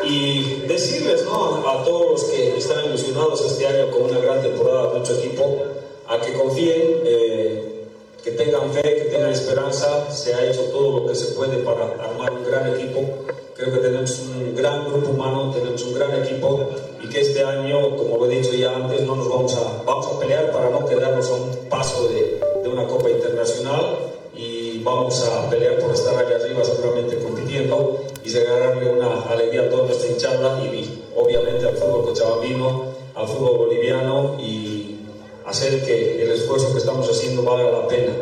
Y 0.05 0.67
decirles 0.67 1.25
¿no? 1.25 1.69
a 1.69 1.85
todos 1.85 2.11
los 2.11 2.25
que 2.25 2.57
están 2.57 2.85
ilusionados 2.87 3.45
este 3.45 3.67
año 3.67 3.91
con 3.91 4.03
una 4.05 4.19
gran 4.19 4.43
temporada 4.43 4.89
de 4.89 4.99
nuestro 4.99 5.19
equipo, 5.19 5.63
a 6.09 6.21
que 6.21 6.33
confíen, 6.33 7.03
eh, 7.05 7.85
que 8.25 8.33
tengan 8.33 8.73
fe, 8.73 8.83
que 8.83 9.11
tengan 9.11 9.31
esperanza. 9.31 10.11
Se 10.11 10.35
ha 10.35 10.51
hecho 10.51 10.63
todo 10.73 11.01
lo 11.01 11.07
que 11.07 11.15
se 11.15 11.35
puede 11.35 11.59
para 11.59 11.85
armar 12.03 12.33
un 12.33 12.45
gran 12.45 12.75
equipo. 12.75 13.28
Creo 13.59 13.73
que 13.73 13.81
tenemos 13.81 14.21
un 14.21 14.55
gran 14.55 14.85
grupo 14.85 15.11
humano, 15.11 15.53
tenemos 15.53 15.83
un 15.83 15.95
gran 15.95 16.15
equipo 16.23 16.61
y 17.03 17.09
que 17.09 17.23
este 17.23 17.43
año, 17.43 17.97
como 17.97 18.19
lo 18.19 18.31
he 18.31 18.37
dicho 18.37 18.55
ya 18.55 18.73
antes, 18.73 19.03
no 19.03 19.17
nos 19.17 19.29
vamos 19.29 19.53
a, 19.57 19.83
vamos 19.85 20.07
a 20.07 20.21
pelear 20.21 20.53
para 20.53 20.71
no 20.71 20.87
quedarnos 20.87 21.29
a 21.29 21.35
un 21.35 21.69
paso 21.69 22.09
de, 22.09 22.39
de 22.63 22.69
una 22.69 22.87
Copa 22.87 23.11
Internacional 23.11 23.99
y 24.33 24.79
vamos 24.85 25.25
a 25.25 25.51
pelear 25.51 25.81
por 25.81 25.93
estar 25.93 26.15
allá 26.15 26.37
arriba 26.37 26.63
seguramente 26.63 27.19
compitiendo 27.19 27.99
y 28.25 28.31
regalarle 28.31 28.93
una 28.93 29.23
alegría 29.23 29.63
a 29.63 29.69
toda 29.71 29.87
nuestra 29.87 30.09
hinchada 30.09 30.65
y 30.65 31.03
obviamente 31.17 31.67
al 31.67 31.77
fútbol 31.77 32.05
cochabambino, 32.05 32.85
al 33.17 33.27
fútbol 33.27 33.59
boliviano 33.59 34.37
y 34.39 35.01
hacer 35.45 35.85
que 35.85 36.23
el 36.23 36.31
esfuerzo 36.31 36.71
que 36.71 36.79
estamos 36.79 37.11
haciendo 37.11 37.43
valga 37.43 37.73
la 37.73 37.89
pena. 37.89 38.13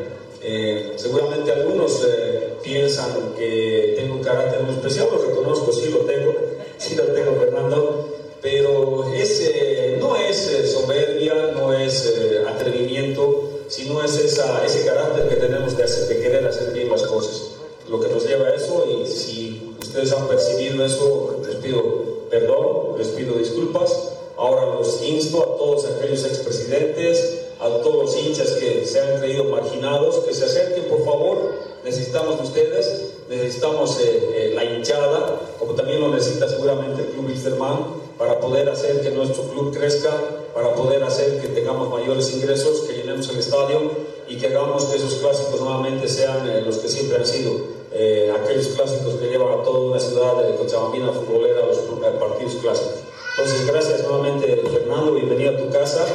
Eh, 0.41 0.95
seguramente 0.97 1.53
algunos 1.53 2.07
eh, 2.07 2.36
piensan 2.67 3.35
que 3.39 3.95
tengo 3.97 4.17
un 4.17 4.23
carácter 4.23 4.63
muy 4.63 4.75
especial, 4.75 5.09
lo 5.11 5.19
reconozco, 5.19 5.73
sí 5.73 5.89
lo 5.89 5.99
tengo, 5.99 6.35
sí 6.79 6.97
lo 6.97 7.05
tengo 7.05 7.37
Fernando, 7.37 8.09
pero 8.43 9.15
es, 9.15 9.41
eh, 9.41 9.97
no 10.01 10.17
es 10.17 10.49
eh, 10.49 10.67
soberbia, 10.67 11.53
no 11.55 11.73
es 11.73 12.07
eh, 12.07 12.43
atrevimiento, 12.47 13.61
sino 13.69 14.03
es 14.03 14.17
esa, 14.19 14.65
ese 14.65 14.85
carácter 14.85 15.29
que 15.29 15.37
tenemos 15.37 15.77
de, 15.77 15.85
hacer, 15.85 16.09
de 16.09 16.21
querer 16.21 16.47
hacer 16.47 16.73
bien 16.73 16.91
las 16.91 17.03
cosas. 17.03 17.53
Lo 17.89 18.01
que 18.01 18.09
nos 18.09 18.27
lleva 18.27 18.49
a 18.49 18.55
eso 18.55 18.85
y 18.91 19.07
si 19.07 19.77
ustedes 19.81 20.13
han 20.13 20.27
percibido 20.27 20.85
eso, 20.85 21.41
les 21.47 21.57
pido 21.57 22.07
perdón, 22.29 22.99
les 22.99 23.09
pido 23.09 23.35
disculpas. 23.35 24.13
Ahora 24.37 24.67
los 24.67 25.03
insto 25.03 25.43
a 25.43 25.57
todos 25.57 25.87
aquellos 25.87 26.25
expresidentes, 26.25 27.46
a 27.61 27.69
todos 27.83 28.05
los 28.05 28.17
hinchas 28.17 28.53
que 28.53 28.85
se 28.85 29.01
han 29.01 29.19
creído 29.19 29.45
marginados, 29.45 30.17
que 30.21 30.35
se 30.35 30.45
acerquen 30.45 30.85
por 30.85 31.05
favor. 31.05 31.53
Necesitamos 31.85 32.39
de 32.39 32.45
ustedes, 32.45 33.13
necesitamos 33.29 33.99
eh, 34.01 34.31
eh, 34.35 34.53
la 34.55 34.65
hinchada, 34.65 35.41
como 35.59 35.75
también 35.75 36.01
lo 36.01 36.09
necesita 36.09 36.49
seguramente 36.49 37.03
el 37.03 37.09
Club 37.09 37.27
Wilstermann, 37.27 38.07
para 38.19 38.41
poder 38.41 38.69
hacer 38.69 39.03
que 39.03 39.11
nuestro 39.11 39.45
club 39.45 39.77
crezca, 39.77 40.11
para 40.55 40.75
poder 40.75 41.05
hacer 41.05 41.41
que 41.41 41.49
tengamos 41.49 41.91
mayores 41.91 42.33
ingresos, 42.33 42.81
que 42.81 42.95
llenemos 42.95 43.29
el 43.29 43.39
estadio 43.39 43.91
y 44.29 44.37
que 44.37 44.47
hagamos 44.47 44.87
que 44.87 44.97
esos 44.97 45.15
clásicos 45.15 45.61
nuevamente 45.61 46.09
sean 46.09 46.49
eh, 46.49 46.63
los 46.65 46.79
que 46.79 46.89
siempre 46.89 47.19
han 47.19 47.27
sido, 47.27 47.53
eh, 47.93 48.33
aquellos 48.35 48.69
clásicos 48.69 49.15
que 49.15 49.27
llevan 49.27 49.61
a 49.61 49.63
toda 49.63 49.91
una 49.91 50.01
ciudad 50.01 50.37
de 50.37 50.57
Cochabambina 50.57 51.13
futbolera 51.13 51.63
a 51.63 51.67
los 51.67 51.79
eh, 51.79 52.17
partidos 52.19 52.55
clásicos. 52.55 52.95
Entonces, 53.39 53.67
gracias 53.67 54.03
nuevamente, 54.03 54.47
Fernando, 54.73 55.13
bienvenido 55.13 55.51
a 55.51 55.57
tu 55.59 55.71
casa, 55.71 56.07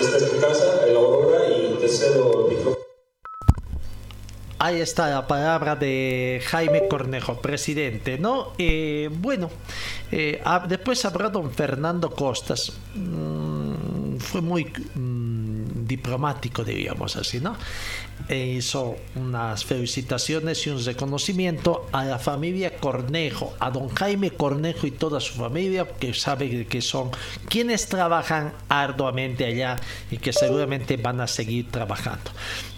esta 0.00 0.16
es 0.16 0.30
tu 0.30 0.40
casa, 0.40 0.84
el 0.86 0.96
Aurora, 0.96 1.48
y 1.48 1.76
te 1.80 1.88
cedo 1.88 2.46
el 2.46 2.56
micrófono. 2.56 2.82
Ahí 4.58 4.80
está 4.80 5.10
la 5.10 5.26
palabra 5.26 5.74
de 5.74 6.40
Jaime 6.46 6.86
Cornejo, 6.86 7.40
presidente, 7.40 8.16
¿no? 8.16 8.52
Eh, 8.58 9.10
bueno, 9.10 9.50
eh, 10.12 10.40
ah, 10.44 10.64
después 10.68 11.04
habrá 11.04 11.28
don 11.30 11.50
Fernando 11.50 12.10
Costas. 12.10 12.72
Mm, 12.94 14.18
fue 14.18 14.40
muy 14.40 14.72
mm, 14.94 15.21
diplomático, 15.96 16.64
diríamos 16.64 17.16
así, 17.16 17.40
¿no? 17.40 17.56
E 18.28 18.58
hizo 18.58 18.96
unas 19.16 19.64
felicitaciones 19.64 20.66
y 20.66 20.70
un 20.70 20.84
reconocimiento 20.84 21.86
a 21.92 22.04
la 22.04 22.18
familia 22.18 22.76
Cornejo, 22.76 23.54
a 23.58 23.70
don 23.70 23.88
Jaime 23.88 24.30
Cornejo 24.30 24.86
y 24.86 24.92
toda 24.92 25.20
su 25.20 25.34
familia, 25.34 25.86
que 25.98 26.14
sabe 26.14 26.66
que 26.66 26.82
son 26.82 27.10
quienes 27.48 27.88
trabajan 27.88 28.52
arduamente 28.68 29.44
allá 29.44 29.76
y 30.10 30.18
que 30.18 30.32
seguramente 30.32 30.96
van 30.96 31.20
a 31.20 31.26
seguir 31.26 31.70
trabajando. 31.70 32.30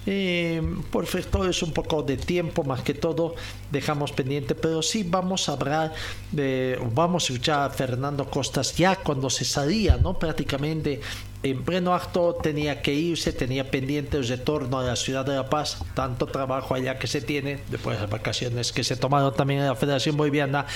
Eh, 0.07 0.61
por 0.91 1.07
es 1.07 1.63
un 1.63 1.73
poco 1.73 2.03
de 2.03 2.19
tiempo 2.19 2.63
más 2.63 2.83
que 2.83 2.93
todo 2.93 3.37
dejamos 3.73 4.13
pendiente 4.13 4.55
pero 4.55 4.83
sí 4.83 5.03
vamos 5.03 5.49
a 5.49 5.53
hablar 5.53 5.95
de 6.31 6.79
vamos 6.93 7.25
a 7.25 7.33
escuchar 7.33 7.71
a 7.71 7.71
Fernando 7.71 8.29
Costas 8.29 8.77
ya 8.77 8.97
cuando 8.97 9.31
se 9.31 9.47
salía 9.47 9.97
no 9.97 10.19
prácticamente 10.19 11.01
en 11.45 11.63
pleno 11.63 11.95
acto 11.95 12.35
tenía 12.43 12.81
que 12.81 12.95
irse 12.95 13.33
tenía 13.33 13.71
pendiente 13.71 14.17
el 14.17 14.27
retorno 14.27 14.79
a 14.79 14.83
la 14.83 14.97
ciudad 14.97 15.27
de 15.27 15.35
La 15.35 15.49
Paz 15.51 15.79
tanto 15.95 16.27
trabajo 16.27 16.75
allá 16.75 16.99
que 16.99 17.07
se 17.07 17.21
tiene 17.21 17.61
después 17.69 17.97
de 17.97 18.03
las 18.03 18.11
vacaciones 18.11 18.73
que 18.73 18.83
se 18.83 18.97
tomaron 18.97 19.35
también 19.35 19.61
en 19.61 19.67
la 19.67 19.77
Federación 19.77 20.17
Boliviana 20.17 20.67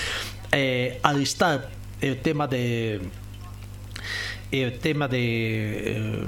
eh, 0.51 0.99
alistar 1.01 1.69
el 2.01 2.21
tema 2.21 2.47
de 2.47 3.01
el 4.51 4.79
tema 4.79 5.07
de 5.07 5.17
eh, 5.85 6.27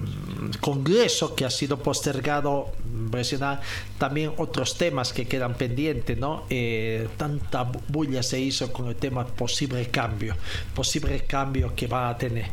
Congreso 0.59 1.35
que 1.35 1.45
ha 1.45 1.49
sido 1.49 1.77
postergado, 1.77 2.71
mencionar 3.11 3.61
también 3.97 4.33
otros 4.37 4.77
temas 4.77 5.11
que 5.11 5.27
quedan 5.27 5.55
pendientes, 5.55 6.17
¿no? 6.19 6.43
Eh, 6.49 7.07
tanta 7.17 7.63
bulla 7.63 8.21
se 8.21 8.39
hizo 8.39 8.71
con 8.71 8.89
el 8.89 8.95
tema 8.95 9.25
posible 9.25 9.87
cambio, 9.87 10.35
posible 10.75 11.21
cambio 11.25 11.73
que 11.75 11.87
va 11.87 12.09
a 12.09 12.17
tener. 12.17 12.45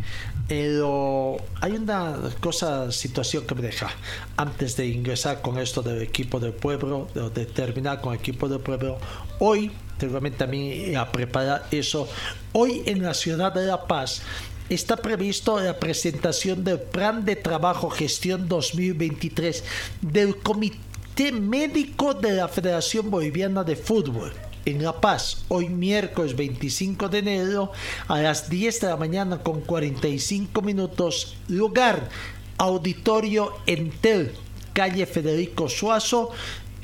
Pero 0.49 1.37
hay 1.61 1.73
una 1.73 2.17
cosa, 2.41 2.91
situación 2.91 3.47
que 3.47 3.55
me 3.55 3.61
deja 3.61 3.91
antes 4.39 4.77
de 4.79 4.87
ingresar 4.87 5.43
con 5.43 5.59
esto 5.59 5.83
del 5.83 6.01
equipo 6.01 6.41
del 6.41 6.55
pueblo, 6.55 7.07
de, 7.35 7.45
terminar 7.45 8.01
con 8.01 8.15
el 8.15 8.19
equipo 8.19 8.49
del 8.49 8.61
pueblo. 8.61 8.99
Hoy, 9.41 9.71
seguramente 10.01 10.39
también 10.39 10.97
a 10.97 11.13
preparar 11.13 11.67
eso, 11.71 12.09
hoy 12.53 12.83
en 12.87 13.03
la 13.03 13.13
ciudad 13.13 13.53
de 13.53 13.67
La 13.67 13.87
Paz 13.87 14.23
está 14.71 14.97
previsto 14.97 15.61
la 15.61 15.79
presentación 15.79 16.65
del 16.65 16.81
Plan 16.81 17.27
de 17.27 17.37
Trabajo 17.37 17.91
Gestión 17.91 18.49
2023 18.49 19.65
del 20.01 20.37
Comité 20.39 21.31
Médico 21.31 22.15
de 22.15 22.33
la 22.33 22.49
Federación 22.49 23.11
Boliviana 23.11 23.65
de 23.65 23.77
Fútbol. 23.77 24.33
En 24.69 24.83
La 24.83 25.01
Paz, 25.01 25.47
hoy 25.49 25.71
miércoles 25.71 26.37
25 26.37 27.09
de 27.09 27.21
enero 27.21 27.73
a 28.07 28.21
las 28.21 28.51
10 28.51 28.83
de 28.83 28.89
la 28.89 28.99
mañana 28.99 29.43
con 29.43 29.63
45 29.63 30.61
minutos, 30.61 31.39
lugar 31.49 32.11
Auditorio 32.59 33.55
Entel, 33.65 34.35
calle 34.75 35.07
Federico 35.07 35.71
Suazo, 35.71 36.33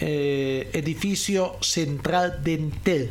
eh, 0.01 0.70
edificio 0.72 1.57
central 1.61 2.43
de 2.43 2.55
Entel. 2.55 3.10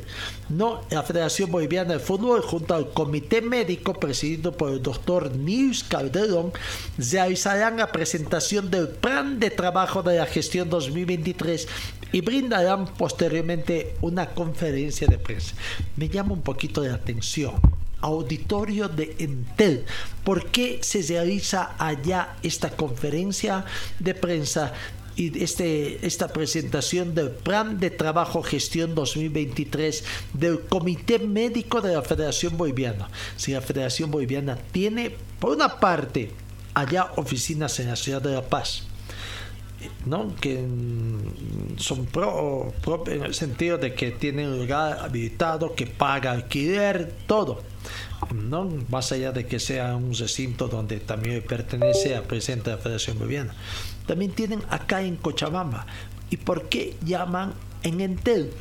No, 0.49 0.81
la 0.89 1.03
Federación 1.03 1.51
Boliviana 1.51 1.93
de 1.93 1.99
Fútbol, 1.99 2.41
junto 2.41 2.75
al 2.75 2.91
Comité 2.91 3.41
Médico 3.41 3.93
presidido 3.93 4.51
por 4.51 4.71
el 4.71 4.83
doctor 4.83 5.35
Nils 5.35 5.83
Calderón, 5.83 6.51
realizarán 6.97 7.77
la 7.77 7.91
presentación 7.91 8.69
del 8.69 8.89
plan 8.89 9.39
de 9.39 9.49
trabajo 9.49 10.03
de 10.03 10.17
la 10.17 10.25
gestión 10.25 10.69
2023 10.69 11.67
y 12.11 12.21
brindarán 12.21 12.85
posteriormente 12.85 13.95
una 14.01 14.27
conferencia 14.31 15.07
de 15.07 15.17
prensa. 15.17 15.55
Me 15.95 16.09
llama 16.09 16.33
un 16.33 16.41
poquito 16.41 16.81
de 16.81 16.91
atención 16.91 17.53
auditorio 18.03 18.89
de 18.89 19.15
Entel. 19.19 19.85
¿Por 20.23 20.47
qué 20.47 20.79
se 20.81 21.01
realiza 21.01 21.71
allá 21.79 22.35
esta 22.43 22.69
conferencia 22.69 23.65
de 23.99 24.13
prensa? 24.13 24.73
Y 25.15 25.43
este, 25.43 26.05
esta 26.05 26.27
presentación 26.29 27.13
del 27.13 27.31
Plan 27.31 27.79
de 27.79 27.89
Trabajo 27.89 28.41
Gestión 28.41 28.95
2023 28.95 30.03
del 30.33 30.61
Comité 30.61 31.19
Médico 31.19 31.81
de 31.81 31.93
la 31.93 32.01
Federación 32.01 32.57
Boliviana. 32.57 33.09
Si 33.35 33.51
la 33.51 33.61
Federación 33.61 34.11
Boliviana 34.11 34.57
tiene, 34.71 35.15
por 35.39 35.55
una 35.55 35.79
parte, 35.79 36.31
allá 36.73 37.11
oficinas 37.15 37.79
en 37.79 37.87
la 37.87 37.95
ciudad 37.95 38.21
de 38.21 38.33
La 38.33 38.41
Paz, 38.41 38.83
¿no? 40.05 40.35
que 40.35 40.65
son 41.77 42.05
pro, 42.05 42.73
pro 42.81 43.03
en 43.07 43.23
el 43.23 43.33
sentido 43.33 43.77
de 43.77 43.93
que 43.93 44.11
tienen 44.11 44.57
lugar 44.57 44.99
habilitado, 44.99 45.75
que 45.75 45.87
paga 45.87 46.31
alquiler, 46.31 47.13
todo. 47.27 47.61
¿no? 48.33 48.69
Más 48.89 49.11
allá 49.11 49.31
de 49.31 49.45
que 49.45 49.59
sea 49.59 49.95
un 49.95 50.13
recinto 50.13 50.67
donde 50.67 50.99
también 50.99 51.43
pertenece 51.43 52.15
al 52.15 52.23
presidente 52.23 52.69
de 52.69 52.77
la 52.77 52.81
Federación 52.81 53.19
Boliviana. 53.19 53.53
También 54.05 54.31
tienen 54.31 54.61
acá 54.69 55.01
en 55.01 55.15
Cochabamba. 55.15 55.85
¿Y 56.29 56.37
por 56.37 56.69
qué 56.69 56.95
llaman 57.05 57.53
en 57.83 58.01
Entel? 58.01 58.53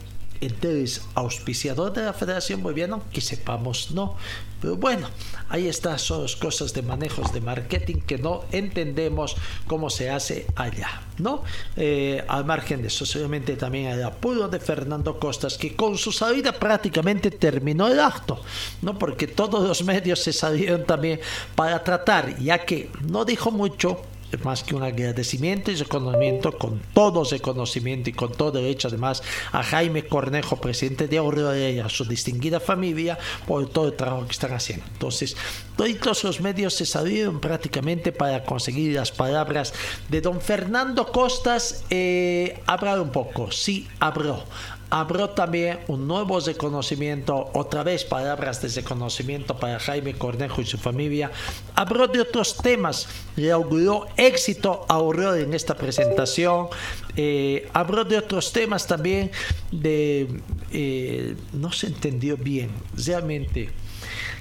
Entel 0.42 0.82
es 0.82 1.02
auspiciador 1.14 1.92
de 1.92 2.02
la 2.04 2.12
Federación 2.12 2.62
Boliviana, 2.62 3.00
que 3.12 3.20
sepamos 3.20 3.92
no. 3.92 4.16
Pero 4.60 4.76
bueno, 4.76 5.08
ahí 5.48 5.66
están, 5.66 5.98
son 5.98 6.22
las 6.22 6.36
cosas 6.36 6.72
de 6.72 6.82
manejos 6.82 7.32
de 7.32 7.40
marketing 7.40 7.96
que 7.96 8.18
no 8.18 8.44
entendemos 8.52 9.36
cómo 9.66 9.90
se 9.90 10.10
hace 10.10 10.46
allá, 10.54 11.02
¿no? 11.18 11.42
Eh, 11.76 12.24
al 12.28 12.44
margen 12.44 12.80
de 12.82 12.88
eso, 12.88 13.04
seguramente 13.04 13.56
también 13.56 13.86
el 13.86 14.04
apuro 14.04 14.48
de 14.48 14.60
Fernando 14.60 15.18
Costas, 15.18 15.58
que 15.58 15.74
con 15.74 15.98
su 15.98 16.12
salida 16.12 16.52
prácticamente 16.52 17.32
terminó 17.32 17.88
el 17.88 17.98
acto, 17.98 18.40
¿no? 18.82 18.98
Porque 18.98 19.26
todos 19.26 19.66
los 19.66 19.82
medios 19.84 20.20
se 20.20 20.32
salieron 20.32 20.84
también 20.84 21.20
para 21.56 21.82
tratar, 21.82 22.38
ya 22.38 22.64
que 22.64 22.88
no 23.08 23.24
dijo 23.24 23.50
mucho, 23.50 24.00
más 24.38 24.62
que 24.62 24.74
un 24.74 24.82
agradecimiento 24.82 25.70
y 25.70 25.76
reconocimiento 25.76 26.52
con 26.58 26.80
todo 26.94 27.24
reconocimiento 27.24 28.10
y 28.10 28.12
con 28.12 28.32
todo 28.32 28.52
derecho 28.52 28.88
además 28.88 29.22
a 29.52 29.62
Jaime 29.62 30.06
Cornejo, 30.06 30.56
presidente 30.56 31.08
de 31.08 31.18
Aurora 31.18 31.58
y 31.58 31.78
a 31.78 31.88
su 31.88 32.04
distinguida 32.04 32.60
familia 32.60 33.18
por 33.46 33.68
todo 33.68 33.88
el 33.88 33.94
trabajo 33.94 34.26
que 34.26 34.32
están 34.32 34.52
haciendo. 34.52 34.84
Entonces, 34.92 35.36
todos 35.76 36.24
los 36.24 36.40
medios 36.40 36.74
se 36.74 36.86
salieron 36.86 37.40
prácticamente 37.40 38.12
para 38.12 38.44
conseguir 38.44 38.94
las 38.94 39.12
palabras 39.12 39.72
de 40.08 40.20
don 40.20 40.40
Fernando 40.40 41.10
Costas. 41.10 41.84
Eh, 41.90 42.60
hablar 42.66 43.00
un 43.00 43.10
poco, 43.10 43.50
sí, 43.50 43.88
habló 44.00 44.44
habrá 44.92 45.34
también 45.34 45.78
un 45.88 46.06
nuevo 46.06 46.38
reconocimiento, 46.38 47.48
otra 47.54 47.82
vez 47.82 48.04
palabras 48.04 48.60
de 48.60 48.68
reconocimiento 48.68 49.56
para 49.56 49.80
Jaime 49.80 50.12
Cornejo 50.12 50.60
y 50.60 50.66
su 50.66 50.76
familia. 50.76 51.30
Habrá 51.74 52.06
de 52.06 52.20
otros 52.20 52.58
temas, 52.58 53.08
le 53.34 53.50
auguró 53.50 54.06
éxito 54.18 54.84
a 54.90 55.00
en 55.38 55.54
esta 55.54 55.74
presentación. 55.74 56.68
Eh, 57.16 57.70
habrá 57.72 58.04
de 58.04 58.18
otros 58.18 58.52
temas 58.52 58.86
también 58.86 59.30
de... 59.70 60.28
Eh, 60.70 61.36
no 61.54 61.72
se 61.72 61.86
entendió 61.86 62.36
bien, 62.36 62.70
realmente. 62.94 63.70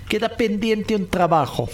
Queda 0.10 0.28
pendiente 0.28 0.98
un 0.98 1.08
trabajo. 1.08 1.70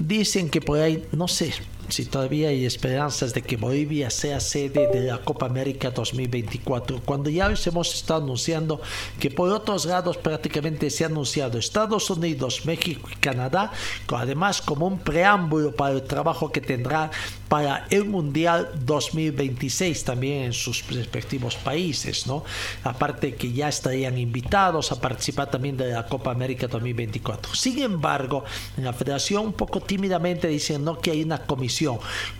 Dicen 0.00 0.50
que 0.50 0.60
por 0.60 0.80
ahí, 0.80 1.06
no 1.12 1.28
sé, 1.28 1.52
si 1.88 2.04
todavía 2.04 2.48
hay 2.48 2.64
esperanzas 2.64 3.32
de 3.34 3.42
que 3.42 3.56
Bolivia 3.56 4.10
sea 4.10 4.40
sede 4.40 4.88
de 4.92 5.00
la 5.02 5.18
Copa 5.18 5.46
América 5.46 5.90
2024, 5.90 7.00
cuando 7.04 7.30
ya 7.30 7.52
hemos 7.66 7.94
estado 7.94 8.22
anunciando 8.22 8.80
que 9.18 9.30
por 9.30 9.50
otros 9.50 9.84
lados 9.84 10.16
prácticamente 10.16 10.90
se 10.90 11.04
ha 11.04 11.06
anunciado 11.06 11.58
Estados 11.58 12.10
Unidos, 12.10 12.66
México 12.66 13.08
y 13.12 13.16
Canadá, 13.16 13.72
además 14.08 14.62
como 14.62 14.86
un 14.86 14.98
preámbulo 14.98 15.74
para 15.74 15.94
el 15.94 16.02
trabajo 16.02 16.50
que 16.50 16.60
tendrá 16.60 17.10
para 17.48 17.86
el 17.90 18.06
Mundial 18.06 18.70
2026 18.84 20.04
también 20.04 20.44
en 20.44 20.52
sus 20.52 20.86
respectivos 20.88 21.54
países, 21.56 22.26
¿no? 22.26 22.44
Aparte 22.82 23.34
que 23.34 23.52
ya 23.52 23.68
estarían 23.68 24.18
invitados 24.18 24.90
a 24.90 25.00
participar 25.00 25.50
también 25.50 25.76
de 25.76 25.92
la 25.92 26.06
Copa 26.06 26.32
América 26.32 26.66
2024. 26.66 27.54
Sin 27.54 27.80
embargo, 27.80 28.44
la 28.76 28.92
federación 28.92 29.46
un 29.46 29.52
poco 29.52 29.80
tímidamente 29.80 30.48
dicen 30.48 30.84
no 30.84 30.98
que 30.98 31.12
hay 31.12 31.22
una 31.22 31.46
comisión. 31.46 31.75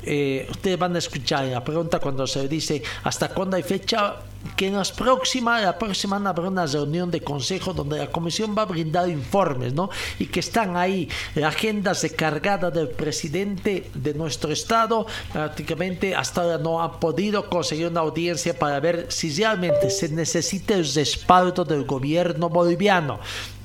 Eh, 0.02 0.46
ustedes 0.50 0.78
van 0.78 0.94
a 0.94 0.98
escuchar 0.98 1.44
en 1.44 1.52
la 1.52 1.64
pregunta 1.64 1.98
cuando 1.98 2.26
se 2.26 2.48
dice 2.48 2.82
hasta 3.04 3.28
cuándo 3.28 3.56
hay 3.56 3.62
fecha 3.62 4.16
que 4.54 4.68
en 4.68 4.74
las 4.74 4.92
próximas, 4.92 5.62
la 5.62 5.76
próxima 5.76 6.16
habrá 6.16 6.48
una 6.48 6.66
reunión 6.66 7.10
de 7.10 7.20
consejo 7.20 7.72
donde 7.72 7.98
la 7.98 8.06
comisión 8.06 8.54
va 8.56 8.62
a 8.62 8.66
brindar 8.66 9.08
informes, 9.08 9.72
¿no? 9.72 9.90
Y 10.18 10.26
que 10.26 10.40
están 10.40 10.76
ahí 10.76 11.08
agendas 11.44 12.02
de 12.02 12.10
cargada 12.10 12.70
del 12.70 12.88
presidente 12.88 13.90
de 13.94 14.14
nuestro 14.14 14.52
estado, 14.52 15.06
prácticamente 15.32 16.14
hasta 16.14 16.42
ahora 16.42 16.58
no 16.58 16.82
ha 16.82 17.00
podido 17.00 17.48
conseguir 17.48 17.88
una 17.88 18.00
audiencia 18.00 18.56
para 18.56 18.78
ver 18.78 19.06
si 19.08 19.34
realmente 19.34 19.90
se 19.90 20.08
necesita 20.10 20.74
el 20.74 20.86
respaldo 20.94 21.64
del 21.64 21.84
gobierno 21.84 22.48
boliviano 22.48 23.18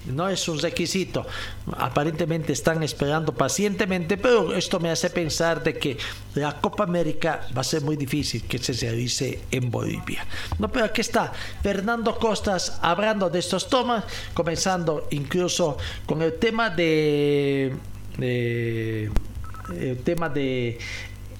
no 0.06 0.30
es 0.30 0.48
un 0.48 0.60
requisito. 0.60 1.26
Aparentemente 1.78 2.53
están 2.53 2.84
esperando 2.84 3.34
pacientemente, 3.34 4.18
pero 4.18 4.53
esto 4.53 4.80
me 4.80 4.90
hace 4.90 5.10
pensar 5.10 5.64
de 5.64 5.78
que 5.78 5.98
la 6.36 6.60
Copa 6.60 6.84
América 6.84 7.48
va 7.56 7.61
a 7.61 7.64
ser 7.64 7.82
muy 7.82 7.95
difícil 7.95 8.44
que 8.44 8.57
se 8.57 8.73
realice 8.73 9.41
en 9.52 9.69
Bolivia. 9.69 10.26
No, 10.60 10.72
pero 10.72 10.86
aquí 10.86 11.02
está 11.02 11.32
Fernando 11.61 12.18
Costas 12.18 12.80
hablando 12.82 13.30
de 13.30 13.40
estos 13.40 13.68
tomas, 13.69 14.03
comenzando 14.34 15.07
incluso 15.11 15.78
con 16.06 16.22
el 16.22 16.34
tema 16.34 16.69
de, 16.69 17.73
el 18.19 19.98
tema 20.03 20.30
de 20.30 20.78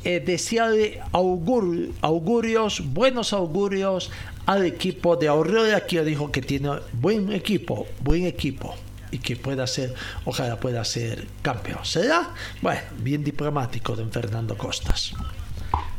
eh, 0.04 0.20
desearle 0.20 1.02
augurios, 1.12 2.94
buenos 2.94 3.34
augurios 3.34 4.12
al 4.46 4.66
equipo 4.66 5.16
de 5.16 5.28
Aurora 5.28 5.86
que 5.86 6.04
dijo 6.04 6.32
que 6.32 6.42
tiene 6.42 6.72
buen 6.94 7.32
equipo, 7.32 7.88
buen 8.04 8.26
equipo 8.26 8.76
y 9.12 9.20
que 9.20 9.36
pueda 9.36 9.68
ser, 9.68 9.94
ojalá 10.26 10.60
pueda 10.60 10.84
ser 10.86 11.28
campeón. 11.42 11.80
¿Será? 11.84 12.34
Bueno, 12.62 12.82
bien 13.00 13.24
diplomático 13.24 13.96
don 13.96 14.12
Fernando 14.12 14.58
Costas. 14.58 15.14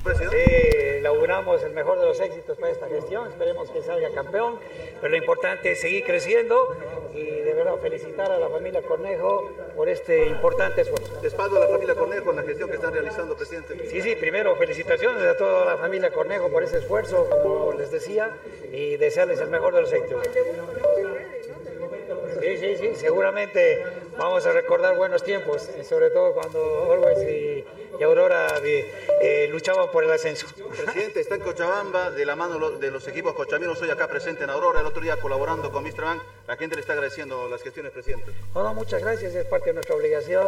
Sí, 0.05 1.01
laburamos 1.01 1.63
el 1.63 1.73
mejor 1.73 2.01
de 2.01 2.07
los 2.07 2.19
éxitos 2.19 2.59
para 2.59 2.73
esta 2.73 2.89
gestión, 2.89 3.29
esperemos 3.29 3.71
que 3.71 3.83
salga 3.83 4.11
campeón, 4.11 4.59
pero 5.01 5.11
lo 5.11 5.17
importante 5.17 5.73
es 5.73 5.81
seguir 5.81 6.05
creciendo 6.05 6.77
y 7.15 7.25
de 7.25 7.55
verdad 7.55 7.77
felicitar 7.77 8.33
a 8.33 8.39
la 8.39 8.49
familia 8.49 8.83
Cornejo 8.83 9.49
por 9.77 9.89
este 9.89 10.27
importante 10.27 10.81
esfuerzo. 10.81 11.21
Respaldo 11.23 11.59
a 11.59 11.61
la 11.61 11.69
familia 11.69 11.95
Cornejo 11.95 12.31
en 12.31 12.37
la 12.37 12.43
gestión 12.43 12.69
que 12.69 12.77
están 12.77 12.93
realizando, 12.93 13.37
presidente. 13.37 13.89
Sí, 13.91 14.03
sí, 14.03 14.17
primero 14.17 14.57
felicitaciones 14.57 15.23
a 15.23 15.37
toda 15.37 15.67
la 15.67 15.77
familia 15.77 16.11
Cornejo 16.11 16.49
por 16.49 16.65
ese 16.65 16.79
esfuerzo, 16.79 17.29
como 17.31 17.73
les 17.73 17.93
decía, 17.93 18.37
y 18.73 18.97
desearles 18.97 19.41
el 19.41 19.51
mejor 19.51 19.73
de 19.75 19.83
los 19.83 19.93
éxitos. 19.93 20.27
Sí, 22.41 22.57
sí, 22.59 22.77
sí, 22.77 22.91
seguramente 22.97 23.85
vamos 24.19 24.45
a 24.47 24.53
recordar 24.53 24.97
buenos 24.97 25.23
tiempos, 25.23 25.69
sobre 25.89 26.11
todo 26.11 26.33
cuando 26.33 26.93
Always 26.93 27.19
y, 27.29 27.65
Aurora 28.03 28.49
eh, 28.65 29.47
luchaban 29.51 29.91
por 29.93 30.03
el 30.03 30.11
ascenso. 30.11 30.47
Presidente, 30.71 31.21
está 31.21 31.37
en 31.37 31.43
Cochabamba, 31.43 32.11
de 32.11 32.27
la 32.27 32.35
mano 32.35 32.71
de 32.71 32.91
los 32.91 33.07
equipos 33.07 33.35
cochaminos, 33.35 33.81
hoy 33.81 33.91
acá 33.91 34.09
presente 34.09 34.43
en 34.43 34.51
Aurora, 34.51 34.81
el 34.81 34.87
otro 34.87 35.01
día 35.01 35.17
colaborando 35.19 35.71
con 35.71 35.85
Mr. 35.85 36.03
Bank. 36.03 36.23
La 36.49 36.57
gente 36.57 36.75
le 36.75 36.81
está 36.81 36.95
agradeciendo 36.95 37.49
las 37.49 37.63
gestiones, 37.63 37.93
presidente. 37.93 38.33
No, 38.55 38.75
muchas 38.75 39.03
gracias, 39.03 39.35
es 39.35 39.47
parte 39.47 39.67
de 39.67 39.75
nuestra 39.75 39.95
obligación. 39.95 40.47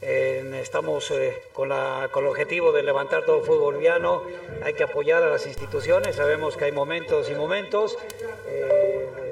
estamos 0.00 1.10
eh, 1.10 1.42
con, 1.52 1.70
la, 1.70 2.08
con 2.12 2.24
el 2.24 2.30
objetivo 2.30 2.70
de 2.70 2.84
levantar 2.84 3.24
todo 3.24 3.40
el 3.40 3.44
fútbol 3.44 3.74
boliviano, 3.74 4.22
hay 4.62 4.74
que 4.74 4.84
apoyar 4.84 5.22
a 5.24 5.28
las 5.28 5.46
instituciones, 5.46 6.14
sabemos 6.14 6.56
que 6.56 6.66
hay 6.66 6.72
momentos 6.72 7.28
y 7.30 7.34
momentos. 7.34 7.98
Eh, 8.46 9.31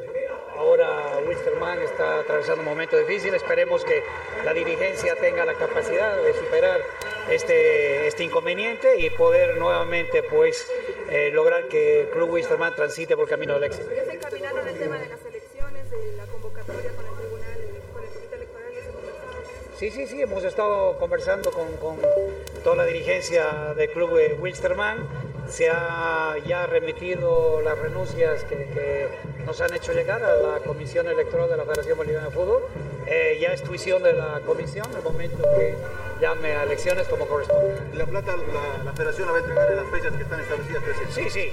Ahora 0.60 1.18
Wisterman 1.26 1.80
está 1.80 2.18
atravesando 2.18 2.60
un 2.60 2.68
momento 2.68 2.98
difícil. 2.98 3.32
Esperemos 3.32 3.82
que 3.82 4.02
la 4.44 4.52
dirigencia 4.52 5.16
tenga 5.16 5.46
la 5.46 5.54
capacidad 5.54 6.22
de 6.22 6.34
superar 6.34 6.82
este, 7.30 8.06
este 8.06 8.24
inconveniente 8.24 9.00
y 9.00 9.08
poder 9.08 9.56
nuevamente 9.56 10.22
pues 10.22 10.70
eh, 11.08 11.30
lograr 11.32 11.66
que 11.68 12.02
el 12.02 12.10
Club 12.10 12.32
Wisterman 12.32 12.74
transite 12.74 13.16
por 13.16 13.24
el 13.24 13.30
camino 13.30 13.54
del 13.54 13.64
éxito. 13.64 13.88
¿Ya 13.90 14.04
se 14.04 14.12
encaminaron 14.12 14.68
el 14.68 14.78
tema 14.78 14.98
de 14.98 15.08
las 15.08 15.24
elecciones, 15.24 15.90
de 15.90 16.16
la 16.18 16.26
convocatoria 16.26 16.90
con 16.90 17.06
el 17.06 17.14
Tribunal, 17.16 17.56
con 17.94 18.04
el 18.04 18.10
Comité 18.10 18.36
Electoral? 18.36 18.72
Sí, 19.78 19.90
sí, 19.90 20.06
sí, 20.08 20.20
hemos 20.20 20.44
estado 20.44 20.98
conversando 20.98 21.52
con, 21.52 21.74
con 21.78 21.96
toda 22.62 22.76
la 22.76 22.84
dirigencia 22.84 23.72
del 23.74 23.90
Club 23.92 24.10
Wisterman 24.40 25.08
se 25.50 25.68
ha 25.68 26.36
ya 26.46 26.66
remitido 26.66 27.60
las 27.60 27.78
renuncias 27.78 28.44
que, 28.44 29.08
nos 29.44 29.60
han 29.60 29.74
hecho 29.74 29.92
llegar 29.92 30.22
a 30.22 30.34
la 30.34 30.58
Comisión 30.60 31.08
Electoral 31.08 31.48
de 31.48 31.56
la 31.56 31.64
Federación 31.64 31.98
Boliviana 31.98 32.26
de 32.26 32.30
Fútbol. 32.32 32.62
Eh, 33.06 33.38
ya 33.40 33.52
es 33.52 33.62
tuición 33.62 34.02
de 34.02 34.12
la 34.12 34.40
comisión 34.46 34.86
el 34.94 35.02
momento 35.02 35.42
que 35.56 35.74
llame 36.20 36.52
a 36.52 36.62
elecciones 36.62 37.08
como 37.08 37.26
corresponde. 37.26 37.74
¿La 37.94 38.06
plata 38.06 38.36
la, 38.84 38.92
Federación 38.92 39.26
la 39.26 39.32
va 39.32 39.38
a 39.38 39.40
entregar 39.40 39.70
en 39.70 39.76
las 39.76 39.86
fechas 39.86 40.12
que 40.12 40.22
están 40.22 40.40
establecidas, 40.40 40.82
Sí, 41.10 41.30
sí. 41.30 41.50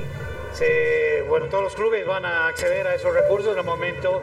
Se- 0.54 1.24
bueno, 1.28 1.48
todos 1.48 1.64
los 1.64 1.76
clubes 1.76 2.06
van 2.06 2.26
a 2.26 2.48
acceder 2.48 2.88
a 2.88 2.96
esos 2.96 3.14
recursos 3.14 3.54
en 3.54 3.60
el 3.60 3.66
momento 3.66 4.22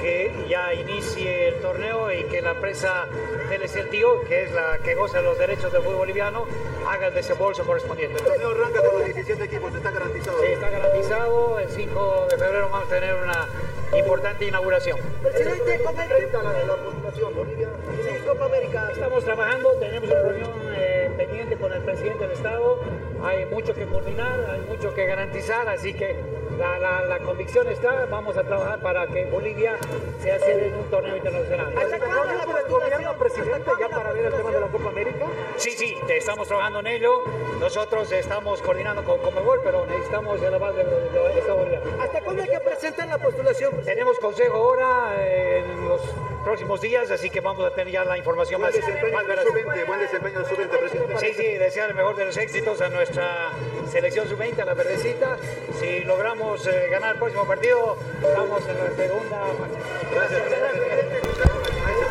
que 0.00 0.32
ya 0.48 0.74
inicie 0.74 1.48
el 1.48 1.54
torneo 1.56 2.12
y 2.12 2.24
que 2.24 2.42
la 2.42 2.50
empresa 2.52 3.06
Teleceltío, 3.48 4.22
que 4.22 4.44
es 4.44 4.52
la 4.52 4.78
que 4.78 4.94
goza 4.94 5.18
de 5.18 5.24
los 5.24 5.38
derechos 5.38 5.72
del 5.72 5.82
fútbol 5.82 5.96
boliviano, 5.98 6.46
haga 6.88 7.06
el 7.08 7.14
desembolso 7.14 7.64
correspondiente. 7.64 8.18
El 8.18 8.24
torneo 8.24 8.50
arranca 8.50 8.80
con 8.82 8.94
los 8.98 9.04
17 9.04 9.44
equipos, 9.44 9.74
está 9.74 9.90
garantizado. 9.90 10.40
Sí, 10.40 10.46
está 10.52 10.68
garantizado. 10.70 11.58
El 11.60 11.68
5 11.70 12.26
de 12.30 12.36
febrero 12.36 12.68
vamos 12.70 12.86
a 12.86 12.90
tener 12.94 13.14
una 13.14 13.48
importante 13.96 14.44
inauguración. 14.46 14.98
Presidente, 15.22 15.80
comenta 15.84 16.42
la, 16.42 16.52
la 16.64 16.74
postulación, 16.76 17.34
Bolivia. 17.34 17.68
Sí, 18.02 18.10
Copa 18.26 18.44
América. 18.46 18.88
Estamos 18.92 19.24
trabajando, 19.24 19.70
tenemos 19.78 20.10
una 20.10 20.20
reunión 20.22 20.50
eh, 20.74 21.10
pendiente 21.16 21.56
con 21.56 21.72
el 21.72 21.82
presidente 21.82 22.24
del 22.24 22.32
Estado. 22.32 22.80
Hay 23.22 23.46
mucho 23.46 23.74
que 23.74 23.86
coordinar, 23.86 24.38
hay 24.50 24.60
mucho 24.60 24.94
que 24.94 25.06
garantizar, 25.06 25.68
así 25.68 25.94
que 25.94 26.16
la, 26.58 26.78
la- 26.78 27.02
la 27.06 27.18
convicción 27.20 27.66
está. 27.68 28.06
Vamos 28.10 28.36
a 28.36 28.44
trabajar 28.44 28.78
para 28.80 29.06
que 29.06 29.24
Bolivia 29.26 29.76
sea 30.20 30.38
sede 30.38 30.70
de 30.70 30.76
un 30.78 30.84
torneo 30.90 31.16
internacional. 31.16 31.72
¿Hasta 31.76 31.98
cuándo 31.98 32.24
la 32.34 32.60
el 32.60 32.68
gobierno, 32.68 33.12
presidente, 33.18 33.70
ya 33.80 33.88
para 33.88 34.12
ver 34.12 34.26
el 34.26 34.32
tema 34.34 34.50
de 34.50 34.60
la 34.60 34.66
Copa 34.68 34.88
América? 34.88 35.26
Sí, 35.56 35.70
sí, 35.70 35.96
estamos 36.08 36.48
trabajando 36.48 36.80
en 36.80 36.86
ello. 36.88 37.22
Nosotros 37.60 38.10
estamos 38.12 38.60
coordinando 38.62 39.02
con 39.04 39.18
Comebol, 39.18 39.60
pero 39.64 39.86
necesitamos 39.86 40.40
el 40.42 40.54
aval 40.54 40.76
del 40.76 40.86
del 40.86 41.38
Estado 41.38 41.56
boliviano. 41.56 41.84
¿Hasta 42.02 42.20
cuándo 42.20 42.42
hay 42.42 42.48
que 42.48 42.60
presentar 42.60 43.08
la 43.08 43.18
postulación? 43.18 43.72
Tenemos 43.84 44.18
consejo 44.18 44.56
ahora 44.56 45.14
eh, 45.18 45.64
en 45.64 45.88
los 45.88 46.00
próximos 46.46 46.80
días, 46.80 47.10
así 47.10 47.28
que 47.28 47.40
vamos 47.40 47.64
a 47.64 47.70
tener 47.70 47.92
ya 47.92 48.04
la 48.04 48.16
información 48.16 48.60
Buen 48.60 48.72
más, 48.72 48.80
desempeño 48.80 49.12
más 49.16 49.26
veraz. 49.26 49.44
sub-20, 49.46 49.84
buen 49.84 49.98
desempeño 49.98 50.38
del 50.38 50.46
sub-20, 50.46 50.78
presidente. 50.78 51.18
Sí, 51.18 51.34
sí, 51.34 51.58
desear 51.58 51.90
el 51.90 51.96
mejor 51.96 52.14
de 52.14 52.24
los 52.24 52.36
éxitos 52.36 52.80
a 52.80 52.88
nuestra 52.88 53.50
selección 53.90 54.28
sub-20, 54.28 54.60
a 54.60 54.64
la 54.64 54.74
verdecita. 54.74 55.38
Si 55.80 56.04
logramos 56.04 56.64
eh, 56.68 56.86
ganar 56.88 57.14
el 57.14 57.18
próximo 57.18 57.44
partido, 57.48 57.96
estamos 58.22 58.62
en 58.68 58.78
la 58.78 58.90
segunda 58.94 59.36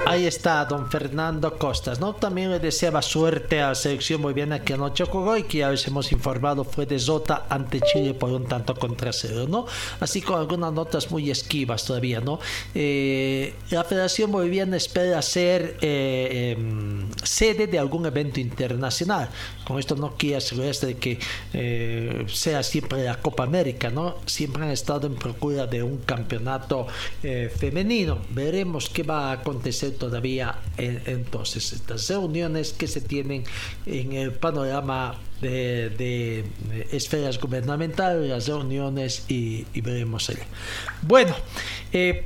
Ahí 0.08 0.28
está 0.28 0.64
don 0.66 0.88
Fernando 0.92 1.58
Costas, 1.58 2.00
¿no? 2.00 2.14
También 2.14 2.52
le 2.52 2.60
deseaba 2.60 3.02
suerte 3.02 3.60
a 3.60 3.70
la 3.70 3.76
selección 3.76 4.22
boliviana 4.22 4.62
que 4.64 4.74
anoche 4.74 5.04
jugó 5.04 5.36
y 5.36 5.44
que 5.44 5.60
ya 5.60 5.72
les 5.72 5.88
hemos 5.88 6.12
informado 6.12 6.64
fue 6.64 6.86
de 6.86 7.00
Zota 7.00 7.48
ante 7.50 7.82
Chile 7.82 8.14
por 8.14 8.32
un 8.32 8.46
tanto 8.46 8.76
contra 8.76 9.12
cero, 9.12 9.48
¿no? 9.50 9.66
Así 10.00 10.22
con 10.22 10.40
algunas 10.40 10.72
notas 10.74 11.10
muy 11.10 11.32
esquivas 11.32 11.86
todavía, 11.86 12.22
¿no? 12.22 12.40
Eh, 12.76 13.56
la 13.72 13.84
Federación 13.84 14.32
Boliviana 14.32 14.78
espera 14.78 15.20
ser 15.24 15.78
eh, 15.82 16.56
em, 16.56 17.10
sede 17.24 17.66
de 17.66 17.80
algún 17.80 18.06
evento 18.06 18.40
internacional. 18.40 19.30
Con 19.66 19.80
esto 19.80 19.96
no 19.96 20.16
quiere 20.16 20.38
asegurarse 20.38 20.88
de 20.88 20.98
que 20.98 21.20
eh, 21.54 22.26
sea 22.28 22.64
siempre 22.64 23.04
la 23.04 23.20
Copa 23.20 23.44
América, 23.44 23.90
¿no? 23.90 24.16
Siempre 24.26 24.64
han 24.64 24.72
estado 24.72 25.08
en 25.08 25.16
procura 25.16 25.68
de 25.68 25.84
un 25.84 25.98
campeonato 25.98 26.88
eh, 27.24 27.52
femenino. 27.56 28.20
Veremos 28.30 28.90
qué 28.90 29.04
va 29.04 29.30
a 29.30 29.34
acontecer 29.34 29.92
todavía 29.96 30.60
en- 30.78 31.02
entonces. 31.06 31.74
Estas 31.74 32.08
reuniones 32.10 32.74
que 32.74 32.88
se 32.88 33.02
tienen 33.02 33.44
en 33.86 34.14
el 34.14 34.32
panorama 34.32 35.20
de, 35.42 36.44
esferas 36.92 37.40
gubernamentales, 37.40 38.30
las 38.30 38.48
reuniones 38.48 39.26
y, 39.28 39.66
veremos. 39.82 40.32
Bueno, 41.02 41.36
eh, 41.92 42.26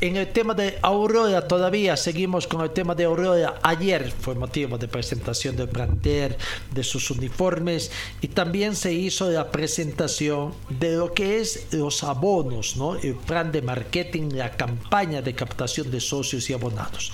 en 0.00 0.16
el 0.16 0.28
tema 0.28 0.54
de 0.54 0.78
Aurora 0.82 1.48
todavía 1.48 1.96
seguimos 1.96 2.46
con 2.46 2.60
el 2.60 2.70
tema 2.70 2.94
de 2.94 3.04
Aurora. 3.04 3.58
Ayer 3.62 4.12
fue 4.12 4.34
motivo 4.34 4.78
de 4.78 4.86
presentación 4.86 5.56
del 5.56 5.68
plantel, 5.68 6.36
de 6.72 6.84
sus 6.84 7.10
uniformes 7.10 7.90
y 8.20 8.28
también 8.28 8.76
se 8.76 8.92
hizo 8.92 9.30
la 9.30 9.50
presentación 9.50 10.54
de 10.68 10.96
lo 10.96 11.12
que 11.12 11.40
es 11.40 11.66
los 11.72 12.04
abonos, 12.04 12.76
¿no? 12.76 12.96
El 12.96 13.16
plan 13.16 13.50
de 13.50 13.62
marketing, 13.62 14.30
la 14.34 14.52
campaña 14.52 15.20
de 15.20 15.34
captación 15.34 15.90
de 15.90 16.00
socios 16.00 16.48
y 16.48 16.52
abonados. 16.52 17.12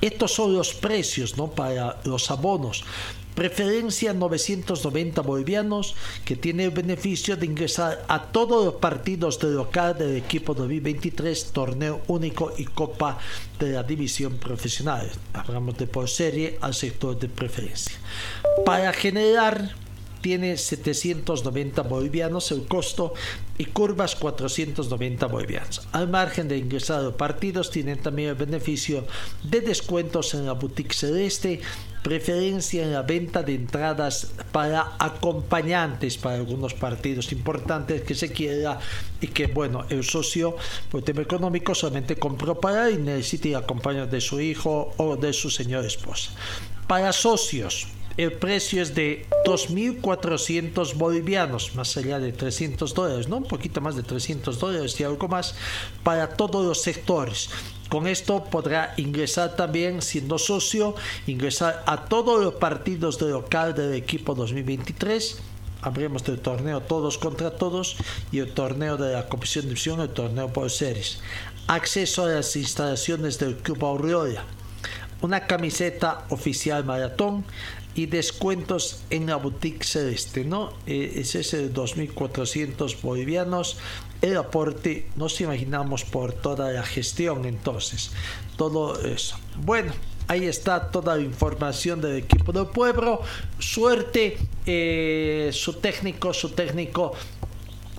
Estos 0.00 0.32
son 0.32 0.52
los 0.52 0.74
precios, 0.74 1.38
¿no? 1.38 1.48
Para 1.48 2.00
los 2.04 2.30
abonos. 2.30 2.84
Preferencia 3.36 4.14
990 4.14 5.20
bolivianos 5.20 5.94
que 6.24 6.36
tiene 6.36 6.64
el 6.64 6.70
beneficio 6.70 7.36
de 7.36 7.44
ingresar 7.44 8.02
a 8.08 8.32
todos 8.32 8.64
los 8.64 8.74
partidos 8.76 9.38
de 9.38 9.50
local 9.50 9.98
del 9.98 10.16
equipo 10.16 10.54
2023, 10.54 11.52
torneo 11.52 12.00
único 12.06 12.54
y 12.56 12.64
copa 12.64 13.18
de 13.58 13.72
la 13.72 13.82
división 13.82 14.38
profesional. 14.38 15.12
Hablamos 15.34 15.76
de 15.76 15.86
por 15.86 16.08
serie 16.08 16.56
al 16.62 16.72
sector 16.72 17.18
de 17.18 17.28
preferencia. 17.28 17.98
Para 18.64 18.90
generar 18.94 19.74
tiene 20.22 20.56
790 20.56 21.82
bolivianos 21.82 22.50
el 22.52 22.66
costo 22.66 23.12
y 23.58 23.66
curvas 23.66 24.16
490 24.16 25.26
bolivianos. 25.26 25.86
Al 25.92 26.08
margen 26.08 26.48
de 26.48 26.62
los 26.62 27.14
partidos, 27.14 27.70
tienen 27.70 27.98
también 27.98 28.30
el 28.30 28.34
beneficio 28.34 29.06
de 29.42 29.60
descuentos 29.60 30.34
en 30.34 30.46
la 30.46 30.52
boutique 30.52 30.94
celeste, 30.94 31.60
preferencia 32.02 32.84
en 32.84 32.92
la 32.92 33.02
venta 33.02 33.42
de 33.42 33.54
entradas 33.54 34.28
para 34.52 34.92
acompañantes 34.98 36.16
para 36.16 36.36
algunos 36.36 36.72
partidos 36.72 37.32
importantes 37.32 38.02
que 38.02 38.14
se 38.14 38.30
quiera 38.30 38.78
y 39.20 39.26
que 39.26 39.48
bueno 39.48 39.84
el 39.88 40.04
socio 40.04 40.56
por 40.88 41.02
tema 41.02 41.22
económico 41.22 41.74
solamente 41.74 42.14
compró 42.14 42.60
para 42.60 42.92
y 42.92 42.96
necesita 42.96 43.48
ir 43.48 43.56
acompañado 43.56 44.06
de 44.06 44.20
su 44.20 44.40
hijo 44.40 44.94
o 44.98 45.16
de 45.16 45.32
su 45.32 45.50
señora 45.50 45.84
esposa 45.84 46.30
para 46.86 47.12
socios 47.12 47.88
el 48.16 48.32
precio 48.32 48.82
es 48.82 48.94
de 48.94 49.26
2.400 49.44 50.94
bolivianos, 50.94 51.74
más 51.74 51.96
allá 51.96 52.18
de 52.18 52.32
300 52.32 52.94
dólares, 52.94 53.28
¿no? 53.28 53.38
Un 53.38 53.44
poquito 53.44 53.80
más 53.80 53.94
de 53.94 54.02
300 54.02 54.58
dólares 54.58 54.98
y 54.98 55.04
algo 55.04 55.28
más 55.28 55.54
para 56.02 56.30
todos 56.30 56.64
los 56.64 56.80
sectores. 56.80 57.50
Con 57.90 58.06
esto 58.06 58.44
podrá 58.44 58.94
ingresar 58.96 59.54
también, 59.54 60.00
siendo 60.00 60.38
socio, 60.38 60.94
ingresar 61.26 61.84
a 61.86 62.06
todos 62.06 62.42
los 62.42 62.54
partidos 62.54 63.18
de 63.18 63.28
local 63.28 63.74
del 63.74 63.94
equipo 63.94 64.34
2023. 64.34 65.38
Hablemos 65.82 66.24
del 66.24 66.40
torneo 66.40 66.80
todos 66.80 67.18
contra 67.18 67.50
todos 67.50 67.96
y 68.32 68.38
el 68.38 68.52
torneo 68.52 68.96
de 68.96 69.12
la 69.12 69.28
Comisión 69.28 69.66
de 69.66 69.68
División, 69.68 70.00
el 70.00 70.08
torneo 70.08 70.52
por 70.52 70.70
series. 70.70 71.20
Acceso 71.68 72.24
a 72.24 72.28
las 72.28 72.56
instalaciones 72.56 73.38
del 73.38 73.56
Club 73.56 73.84
Aureola 73.84 74.44
una 75.22 75.46
camiseta 75.46 76.24
oficial 76.28 76.84
maratón 76.84 77.44
y 77.96 78.04
descuentos 78.04 79.00
en 79.08 79.26
la 79.26 79.36
boutique 79.36 79.82
celeste, 79.82 80.44
¿no? 80.44 80.74
Eh, 80.86 81.14
ese 81.16 81.40
es 81.40 81.54
el 81.54 81.72
2.400 81.72 83.00
bolivianos. 83.00 83.78
El 84.20 84.36
aporte, 84.36 85.08
nos 85.16 85.40
imaginamos 85.40 86.04
por 86.04 86.34
toda 86.34 86.70
la 86.72 86.82
gestión 86.82 87.46
entonces, 87.46 88.10
todo 88.58 89.00
eso. 89.00 89.38
Bueno, 89.62 89.92
ahí 90.28 90.44
está 90.44 90.90
toda 90.90 91.16
la 91.16 91.22
información 91.22 92.02
del 92.02 92.16
equipo 92.16 92.52
del 92.52 92.66
pueblo. 92.66 93.22
Suerte, 93.58 94.36
eh, 94.66 95.50
su 95.52 95.74
técnico, 95.74 96.34
su 96.34 96.50
técnico 96.50 97.14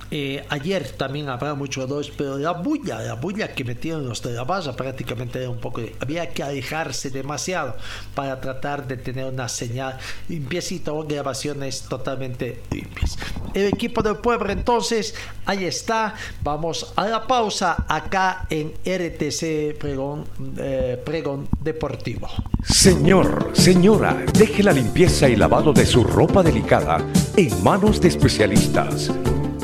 eh, 0.09 0.45
ayer 0.49 0.91
también 0.91 1.27
habrá 1.29 1.53
muchos 1.53 1.83
jugadores, 1.83 2.11
pero 2.15 2.37
la 2.37 2.51
bulla, 2.51 2.99
la 2.99 3.15
bulla 3.15 3.53
que 3.53 3.63
metieron 3.63 4.07
los 4.07 4.21
de 4.21 4.33
la 4.33 4.43
base 4.43 4.71
prácticamente 4.73 5.39
era 5.39 5.49
un 5.49 5.59
poco. 5.59 5.81
había 5.99 6.29
que 6.29 6.43
alejarse 6.43 7.09
demasiado 7.09 7.75
para 8.15 8.39
tratar 8.39 8.87
de 8.87 8.97
tener 8.97 9.25
una 9.25 9.49
señal 9.49 9.97
limpiecita 10.29 10.93
o 10.93 11.03
grabaciones 11.05 11.83
totalmente 11.83 12.61
limpias. 12.71 13.17
El 13.53 13.67
equipo 13.67 14.01
del 14.01 14.17
pueblo, 14.17 14.51
entonces, 14.51 15.13
ahí 15.45 15.65
está. 15.65 16.15
Vamos 16.41 16.93
a 16.95 17.07
la 17.07 17.27
pausa 17.27 17.85
acá 17.87 18.47
en 18.49 18.73
RTC 18.85 19.77
Pregón, 19.77 20.25
eh, 20.57 21.01
Pregón 21.03 21.49
Deportivo. 21.59 22.29
Señor, 22.63 23.51
señora, 23.53 24.25
deje 24.33 24.63
la 24.63 24.71
limpieza 24.71 25.27
y 25.27 25.35
lavado 25.35 25.73
de 25.73 25.85
su 25.85 26.03
ropa 26.03 26.43
delicada 26.43 27.05
en 27.35 27.63
manos 27.63 27.99
de 27.99 28.07
especialistas. 28.07 29.11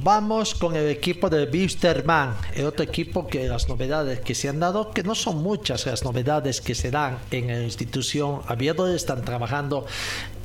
Vamos 0.00 0.54
con 0.54 0.76
el 0.76 0.88
equipo 0.90 1.28
de 1.28 1.48
Wisterman, 1.50 2.36
el 2.54 2.66
otro 2.66 2.84
equipo 2.84 3.26
que 3.26 3.48
las 3.48 3.68
novedades 3.68 4.20
que 4.20 4.32
se 4.32 4.48
han 4.48 4.60
dado, 4.60 4.92
que 4.92 5.02
no 5.02 5.16
son 5.16 5.42
muchas 5.42 5.86
las 5.86 6.04
novedades 6.04 6.60
que 6.60 6.76
se 6.76 6.92
dan 6.92 7.18
en 7.32 7.48
la 7.48 7.64
institución 7.64 8.40
aviadores, 8.46 8.94
están 8.94 9.24
trabajando 9.24 9.86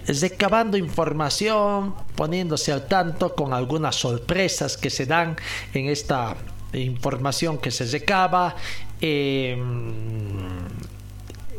recabando 0.07 0.75
información, 0.75 1.93
poniéndose 2.15 2.71
al 2.71 2.87
tanto 2.87 3.35
con 3.35 3.53
algunas 3.53 3.95
sorpresas 3.95 4.75
que 4.75 4.89
se 4.89 5.05
dan 5.05 5.35
en 5.75 5.87
esta 5.87 6.35
información 6.73 7.59
que 7.59 7.69
se 7.69 7.85
recaba. 7.85 8.55
Eh, 9.01 9.55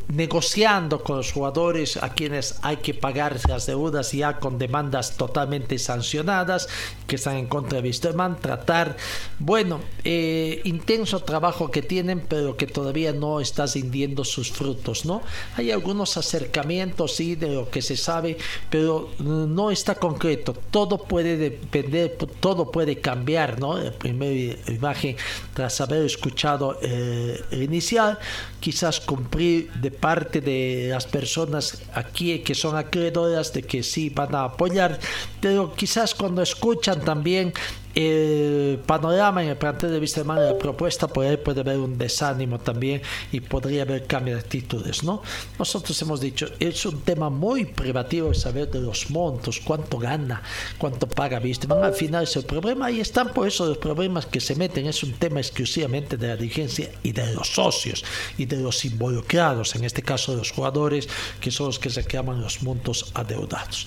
negociando 0.09 1.02
con 1.02 1.16
los 1.18 1.32
jugadores 1.32 1.97
a 1.97 2.10
quienes 2.10 2.59
hay 2.62 2.78
que 2.78 2.94
pagar 2.94 3.39
las 3.48 3.66
deudas 3.66 4.12
ya 4.12 4.39
con 4.39 4.59
demandas 4.59 5.16
totalmente 5.16 5.78
sancionadas 5.78 6.68
que 7.06 7.16
están 7.16 7.36
en 7.36 7.47
contra 7.47 7.81
de 7.81 7.89
Wisterman, 7.89 8.39
tratar, 8.40 8.97
bueno, 9.39 9.81
eh, 10.05 10.60
intenso 10.64 11.20
trabajo 11.20 11.70
que 11.70 11.82
tienen 11.82 12.24
pero 12.28 12.56
que 12.56 12.66
todavía 12.66 13.12
no 13.12 13.40
está 13.40 13.66
rindiendo 13.66 14.24
sus 14.24 14.51
frutos, 14.51 15.05
¿no? 15.05 15.22
Hay 15.56 15.70
algunos 15.70 16.16
acercamientos, 16.16 17.14
sí, 17.14 17.35
de 17.35 17.55
lo 17.55 17.70
que 17.70 17.82
se 17.82 17.97
sabe, 17.97 18.36
pero 18.70 19.10
no 19.18 19.70
está 19.70 19.94
concreto, 19.97 20.55
todo 20.70 20.98
puede 20.98 21.36
depender, 21.36 22.16
todo 22.40 22.70
puede 22.70 23.01
cambiar, 23.01 23.59
¿no? 23.60 23.78
La 23.78 23.93
primera 23.93 24.56
imagen, 24.68 25.16
tras 25.55 25.81
haber 25.81 26.05
escuchado 26.05 26.78
eh, 26.82 27.40
el 27.51 27.62
inicial, 27.62 28.18
quizás 28.64 28.98
cumplir 28.98 29.70
de 29.74 29.90
parte 29.90 30.40
de 30.40 30.86
las 30.88 31.04
personas 31.04 31.82
aquí 31.92 32.38
que 32.38 32.54
son 32.54 32.78
acreedoras 32.78 33.52
de 33.52 33.62
que 33.62 33.82
sí 33.82 34.08
van 34.08 34.34
a 34.34 34.44
apoyar, 34.44 34.98
pero 35.38 35.74
quizás 35.74 36.14
cuando 36.14 36.40
escuchan 36.40 37.04
también 37.04 37.52
el 37.94 38.80
panorama 38.86 39.42
en 39.42 39.50
el 39.50 39.56
plantel 39.56 39.92
de 39.92 39.98
Wisterman, 39.98 40.44
la 40.44 40.58
propuesta, 40.58 41.06
por 41.06 41.26
ahí 41.26 41.36
puede 41.36 41.60
haber 41.60 41.78
un 41.78 41.96
desánimo 41.96 42.58
también 42.58 43.02
y 43.32 43.40
podría 43.40 43.82
haber 43.82 44.06
cambio 44.06 44.34
de 44.34 44.40
actitudes, 44.40 45.04
¿no? 45.04 45.22
Nosotros 45.58 46.00
hemos 46.02 46.20
dicho, 46.20 46.48
es 46.58 46.84
un 46.86 47.00
tema 47.02 47.30
muy 47.30 47.64
privativo 47.64 48.34
saber 48.34 48.70
de 48.70 48.80
los 48.80 49.10
montos, 49.10 49.60
cuánto 49.64 49.98
gana, 49.98 50.42
cuánto 50.78 51.08
paga 51.08 51.38
Wisterman, 51.38 51.84
al 51.84 51.94
final 51.94 52.24
es 52.24 52.36
el 52.36 52.44
problema 52.44 52.90
y 52.90 53.00
están 53.00 53.32
por 53.32 53.46
eso 53.46 53.66
los 53.66 53.78
problemas 53.78 54.26
que 54.26 54.40
se 54.40 54.56
meten, 54.56 54.86
es 54.86 55.02
un 55.02 55.12
tema 55.12 55.40
exclusivamente 55.40 56.16
de 56.16 56.28
la 56.28 56.36
dirigencia 56.36 56.90
y 57.02 57.12
de 57.12 57.32
los 57.32 57.54
socios 57.54 58.04
y 58.38 58.46
de 58.46 58.56
los 58.56 58.84
involucrados, 58.84 59.74
en 59.76 59.84
este 59.84 60.02
caso 60.02 60.32
de 60.32 60.38
los 60.38 60.50
jugadores, 60.50 61.08
que 61.40 61.50
son 61.50 61.66
los 61.66 61.78
que 61.78 61.90
se 61.90 62.02
reclaman 62.02 62.40
los 62.40 62.62
montos 62.62 63.10
adeudados. 63.14 63.86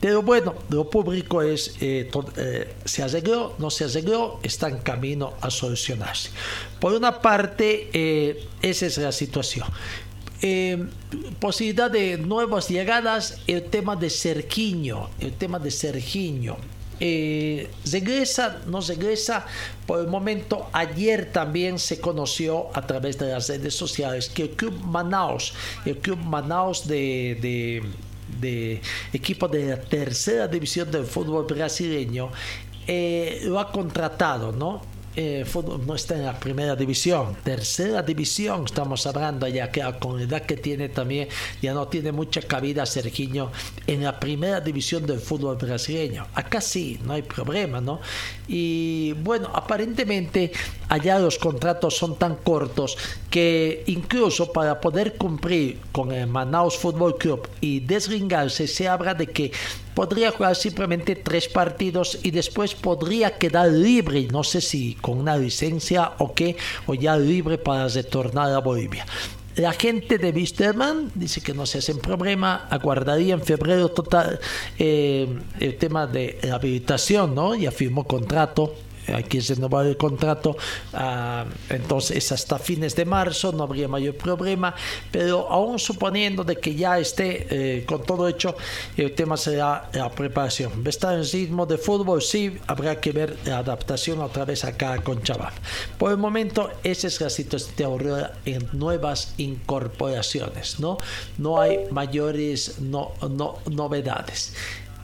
Pero 0.00 0.22
bueno, 0.22 0.54
lo 0.70 0.88
público 0.88 1.42
es, 1.42 1.74
eh, 1.80 2.08
eh, 2.36 2.74
se 2.84 3.02
arregló, 3.02 3.47
no 3.58 3.70
se 3.70 3.84
arregló, 3.84 4.40
está 4.42 4.68
en 4.68 4.78
camino 4.78 5.34
a 5.40 5.50
solucionarse. 5.50 6.30
Por 6.80 6.94
una 6.94 7.20
parte, 7.20 7.90
eh, 7.92 8.46
esa 8.62 8.86
es 8.86 8.98
la 8.98 9.12
situación. 9.12 9.66
posibilidad 11.40 11.90
de 11.90 12.16
nuevas 12.16 12.68
llegadas, 12.68 13.38
el 13.46 13.64
tema 13.64 13.96
de 13.96 14.08
Cerquiño, 14.08 15.10
el 15.20 15.32
tema 15.32 15.58
de 15.58 15.70
Sergiño. 15.70 16.56
regresa, 17.90 18.60
no 18.66 18.80
regresa. 18.80 19.46
Por 19.86 20.00
el 20.00 20.06
momento, 20.06 20.68
ayer 20.72 21.32
también 21.32 21.78
se 21.78 22.00
conoció 22.00 22.68
a 22.74 22.86
través 22.86 23.18
de 23.18 23.32
las 23.32 23.48
redes 23.48 23.74
sociales 23.74 24.28
que 24.28 24.42
el 24.42 24.50
Club 24.50 24.78
Manaus, 24.84 25.54
el 25.84 25.98
Club 25.98 26.18
Manaus 26.18 26.86
de 26.86 27.82
de 28.40 28.80
equipo 29.12 29.48
de 29.48 29.66
la 29.66 29.80
tercera 29.80 30.46
división 30.46 30.90
del 30.90 31.04
fútbol 31.04 31.46
brasileño, 31.46 32.30
eh, 32.88 33.42
lo 33.44 33.60
ha 33.60 33.70
contratado, 33.70 34.50
¿no? 34.50 34.80
Eh, 35.20 35.44
no 35.84 35.96
está 35.96 36.14
en 36.14 36.26
la 36.26 36.38
primera 36.38 36.76
división, 36.76 37.36
tercera 37.42 38.02
división 38.02 38.66
estamos 38.66 39.04
hablando 39.04 39.48
ya 39.48 39.68
que 39.68 39.82
con 39.98 40.16
la 40.16 40.22
edad 40.22 40.42
que 40.42 40.56
tiene 40.56 40.90
también 40.90 41.26
ya 41.60 41.74
no 41.74 41.88
tiene 41.88 42.12
mucha 42.12 42.40
cabida 42.42 42.86
Sergiño 42.86 43.50
en 43.88 44.04
la 44.04 44.20
primera 44.20 44.60
división 44.60 45.04
del 45.06 45.18
fútbol 45.18 45.56
brasileño. 45.56 46.28
Acá 46.34 46.60
sí, 46.60 47.00
no 47.02 47.14
hay 47.14 47.22
problema, 47.22 47.80
¿no? 47.80 48.00
Y 48.46 49.14
bueno, 49.24 49.50
aparentemente 49.52 50.52
allá 50.88 51.18
los 51.18 51.36
contratos 51.36 51.96
son 51.96 52.16
tan 52.16 52.36
cortos 52.36 52.96
que 53.28 53.82
incluso 53.88 54.52
para 54.52 54.80
poder 54.80 55.16
cumplir 55.16 55.80
con 55.90 56.12
el 56.12 56.28
Manaus 56.28 56.76
Football 56.76 57.18
Club 57.18 57.48
y 57.60 57.80
desringarse 57.80 58.68
se 58.68 58.86
habla 58.86 59.14
de 59.14 59.26
que 59.26 59.50
podría 59.98 60.30
jugar 60.30 60.54
simplemente 60.54 61.16
tres 61.16 61.48
partidos 61.48 62.20
y 62.22 62.30
después 62.30 62.72
podría 62.72 63.36
quedar 63.36 63.68
libre, 63.68 64.28
no 64.30 64.44
sé 64.44 64.60
si 64.60 64.94
con 64.94 65.18
una 65.18 65.36
licencia 65.36 66.12
o 66.18 66.34
qué, 66.34 66.56
o 66.86 66.94
ya 66.94 67.16
libre 67.16 67.58
para 67.58 67.88
retornar 67.88 68.52
a 68.52 68.58
Bolivia. 68.60 69.04
La 69.56 69.72
gente 69.72 70.18
de 70.18 70.30
Wisterman 70.30 71.10
dice 71.16 71.40
que 71.40 71.52
no 71.52 71.66
se 71.66 71.78
hacen 71.78 71.98
problema, 71.98 72.68
aguardaría 72.70 73.34
en 73.34 73.42
febrero 73.42 73.88
total 73.88 74.38
eh, 74.78 75.26
el 75.58 75.76
tema 75.78 76.06
de 76.06 76.38
la 76.44 76.54
habilitación, 76.54 77.34
¿no? 77.34 77.56
Ya 77.56 77.72
firmó 77.72 78.04
contrato 78.04 78.76
hay 79.12 79.24
que 79.24 79.40
renovar 79.40 79.86
el 79.86 79.96
contrato, 79.96 80.56
ah, 80.92 81.44
entonces 81.68 82.30
hasta 82.32 82.58
fines 82.58 82.94
de 82.94 83.04
marzo 83.04 83.52
no 83.52 83.64
habría 83.64 83.88
mayor 83.88 84.16
problema, 84.16 84.74
pero 85.10 85.48
aún 85.50 85.78
suponiendo 85.78 86.44
de 86.44 86.56
que 86.56 86.74
ya 86.74 86.98
esté 86.98 87.46
eh, 87.50 87.84
con 87.84 88.02
todo 88.02 88.28
hecho, 88.28 88.56
el 88.96 89.14
tema 89.14 89.36
será 89.36 89.88
la 89.92 90.10
preparación. 90.10 90.86
¿Está 90.86 91.14
en 91.14 91.24
ritmo 91.24 91.66
de 91.66 91.78
fútbol? 91.78 92.22
Sí, 92.22 92.58
habrá 92.66 93.00
que 93.00 93.12
ver 93.12 93.36
la 93.44 93.58
adaptación 93.58 94.20
otra 94.20 94.44
vez 94.44 94.64
acá 94.64 95.00
con 95.02 95.22
Chaval. 95.22 95.52
Por 95.98 96.10
el 96.10 96.18
momento, 96.18 96.70
esa 96.82 97.06
es 97.06 97.20
la 97.20 97.30
situación 97.30 97.76
de 97.76 97.84
Aurora 97.84 98.32
en 98.44 98.68
nuevas 98.72 99.34
incorporaciones, 99.38 100.80
¿no? 100.80 100.98
No 101.36 101.60
hay 101.60 101.86
mayores 101.90 102.78
no, 102.80 103.12
no, 103.28 103.58
novedades. 103.70 104.54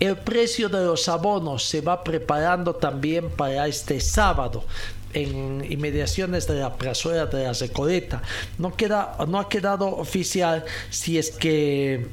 El 0.01 0.17
precio 0.17 0.69
de 0.69 0.85
los 0.85 1.09
abonos 1.09 1.65
se 1.65 1.81
va 1.81 2.03
preparando 2.03 2.75
también 2.75 3.31
para 3.31 3.67
este 3.67 4.01
sábado 4.01 4.65
en 5.13 5.65
inmediaciones 5.71 6.47
de 6.47 6.55
la 6.57 6.75
plazuela 6.75 7.27
de 7.27 7.45
la 7.45 7.53
Recoleta. 7.53 8.23
No, 8.59 8.77
queda, 8.77 9.17
no 9.29 9.39
ha 9.39 9.49
quedado 9.49 9.87
oficial 9.87 10.65
si 10.91 11.19
es 11.19 11.31
que 11.31 12.09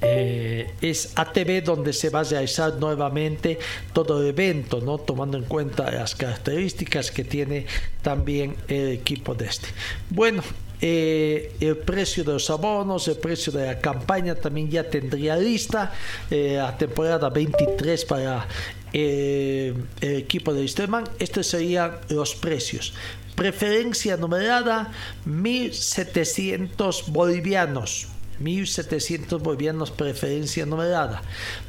eh, 0.00 0.70
es 0.80 1.12
ATV 1.16 1.64
donde 1.64 1.92
se 1.92 2.10
va 2.10 2.20
a 2.20 2.24
realizar 2.24 2.74
nuevamente 2.74 3.58
todo 3.92 4.20
el 4.20 4.28
evento, 4.28 4.80
¿no? 4.80 4.98
tomando 4.98 5.36
en 5.36 5.44
cuenta 5.44 5.90
las 5.90 6.14
características 6.14 7.10
que 7.10 7.24
tiene 7.24 7.66
también 8.02 8.56
el 8.68 8.88
equipo 8.88 9.34
de 9.34 9.46
este. 9.46 9.68
Bueno, 10.10 10.42
eh, 10.80 11.52
el 11.60 11.76
precio 11.78 12.22
de 12.24 12.34
los 12.34 12.50
abonos, 12.50 13.08
el 13.08 13.16
precio 13.16 13.52
de 13.52 13.66
la 13.66 13.80
campaña 13.80 14.34
también 14.34 14.70
ya 14.70 14.84
tendría 14.84 15.36
lista 15.36 15.92
eh, 16.30 16.54
la 16.56 16.76
temporada 16.76 17.30
23 17.30 18.04
para 18.04 18.46
eh, 18.92 19.74
el 20.00 20.16
equipo 20.16 20.54
de 20.54 20.60
Wisterman. 20.60 21.04
Estos 21.18 21.46
serían 21.48 21.98
los 22.08 22.34
precios. 22.34 22.94
Preferencia 23.34 24.16
numerada 24.16 24.92
1700 25.24 27.10
bolivianos. 27.12 28.08
1700 28.40 29.42
bolivianos 29.42 29.90
preferencia 29.90 30.64
numerada. 30.64 31.22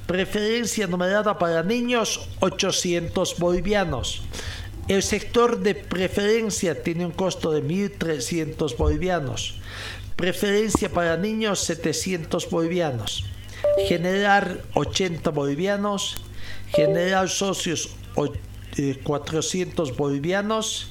Preferencia 0.05 0.85
numerada 0.85 1.37
para 1.39 1.63
niños 1.63 2.27
800 2.41 3.39
bolivianos. 3.39 4.21
El 4.89 5.03
sector 5.03 5.59
de 5.59 5.75
preferencia 5.75 6.81
tiene 6.81 7.05
un 7.05 7.11
costo 7.11 7.51
de 7.51 7.63
1.300 7.63 8.75
bolivianos. 8.75 9.53
Preferencia 10.15 10.89
para 10.89 11.15
niños 11.15 11.59
700 11.59 12.49
bolivianos. 12.49 13.23
General 13.87 14.63
80 14.73 15.29
bolivianos. 15.29 16.17
General 16.73 17.29
socios 17.29 17.91
400 19.03 19.89
eh, 19.89 19.93
bolivianos. 19.95 20.87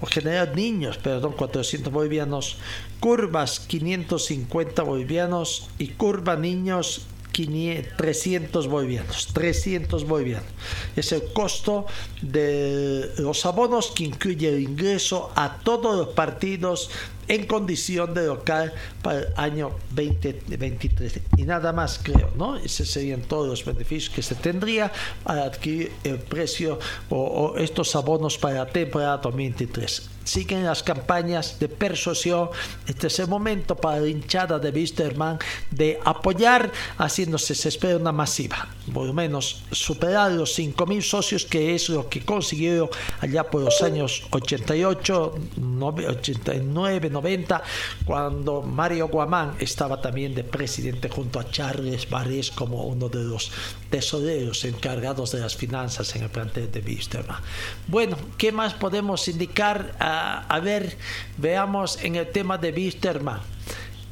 O 0.00 0.06
general 0.06 0.56
niños, 0.56 0.96
perdón, 0.96 1.34
400 1.36 1.92
bolivianos. 1.92 2.56
Curvas 2.98 3.60
550 3.60 4.82
bolivianos. 4.84 5.68
Y 5.76 5.88
curva 5.88 6.36
niños 6.36 7.02
300 7.34 8.68
bolivianos. 8.68 9.28
300 9.32 10.06
bolivianos. 10.06 10.48
Es 10.96 11.12
el 11.12 11.32
costo 11.32 11.86
de 12.22 13.12
los 13.18 13.44
abonos 13.44 13.92
que 13.94 14.04
incluye 14.04 14.48
el 14.48 14.60
ingreso 14.60 15.32
a 15.34 15.58
todos 15.58 15.96
los 15.96 16.14
partidos 16.14 16.90
en 17.26 17.46
condición 17.46 18.14
de 18.14 18.26
local 18.26 18.72
para 19.02 19.20
el 19.20 19.26
año 19.36 19.72
2023. 19.90 21.20
Y 21.36 21.42
nada 21.44 21.72
más 21.72 22.00
creo, 22.02 22.30
¿no? 22.36 22.56
Esos 22.56 22.88
serían 22.88 23.22
todos 23.22 23.48
los 23.48 23.64
beneficios 23.64 24.14
que 24.14 24.22
se 24.22 24.34
tendría 24.34 24.92
para 25.24 25.44
adquirir 25.44 25.92
el 26.04 26.18
precio 26.18 26.78
o, 27.08 27.54
estos 27.56 27.96
abonos 27.96 28.38
para 28.38 28.54
la 28.54 28.66
temporada 28.66 29.18
2023. 29.18 30.13
Siguen 30.24 30.64
las 30.64 30.82
campañas 30.82 31.58
de 31.58 31.68
persuasión. 31.68 32.50
Este 32.86 33.06
es 33.06 33.18
el 33.18 33.28
momento 33.28 33.76
para 33.76 34.00
la 34.00 34.08
hinchada 34.08 34.58
de 34.58 34.70
Wisterman 34.70 35.38
de 35.70 36.00
apoyar, 36.04 36.72
haciéndose 36.98 37.54
se 37.54 37.68
espera 37.68 37.96
una 37.96 38.12
masiva, 38.12 38.68
por 38.92 39.06
lo 39.06 39.12
menos 39.12 39.62
superar 39.70 40.32
los 40.32 40.58
5.000 40.58 41.02
socios, 41.02 41.44
que 41.44 41.74
es 41.74 41.88
lo 41.88 42.08
que 42.08 42.24
consiguió 42.24 42.90
allá 43.20 43.44
por 43.44 43.62
los 43.62 43.82
años 43.82 44.24
88, 44.30 45.34
89, 45.60 47.10
90, 47.10 47.62
cuando 48.04 48.62
Mario 48.62 49.08
Guamán 49.08 49.54
estaba 49.58 50.00
también 50.00 50.34
de 50.34 50.44
presidente 50.44 51.08
junto 51.08 51.38
a 51.38 51.50
Charles 51.50 52.08
Barres 52.08 52.50
como 52.50 52.84
uno 52.84 53.08
de 53.08 53.24
los 53.24 53.50
tesoreros 53.90 54.64
encargados 54.64 55.32
de 55.32 55.40
las 55.40 55.54
finanzas 55.56 56.14
en 56.16 56.22
el 56.24 56.30
plantel 56.30 56.70
de 56.70 56.80
Wisterman. 56.80 57.40
Bueno, 57.86 58.16
¿qué 58.38 58.52
más 58.52 58.74
podemos 58.74 59.28
indicar? 59.28 59.94
A, 59.98 60.13
a 60.48 60.60
ver, 60.60 60.96
veamos 61.36 61.98
en 62.02 62.16
el 62.16 62.30
tema 62.30 62.58
de 62.58 62.70
Wisterman. 62.70 63.40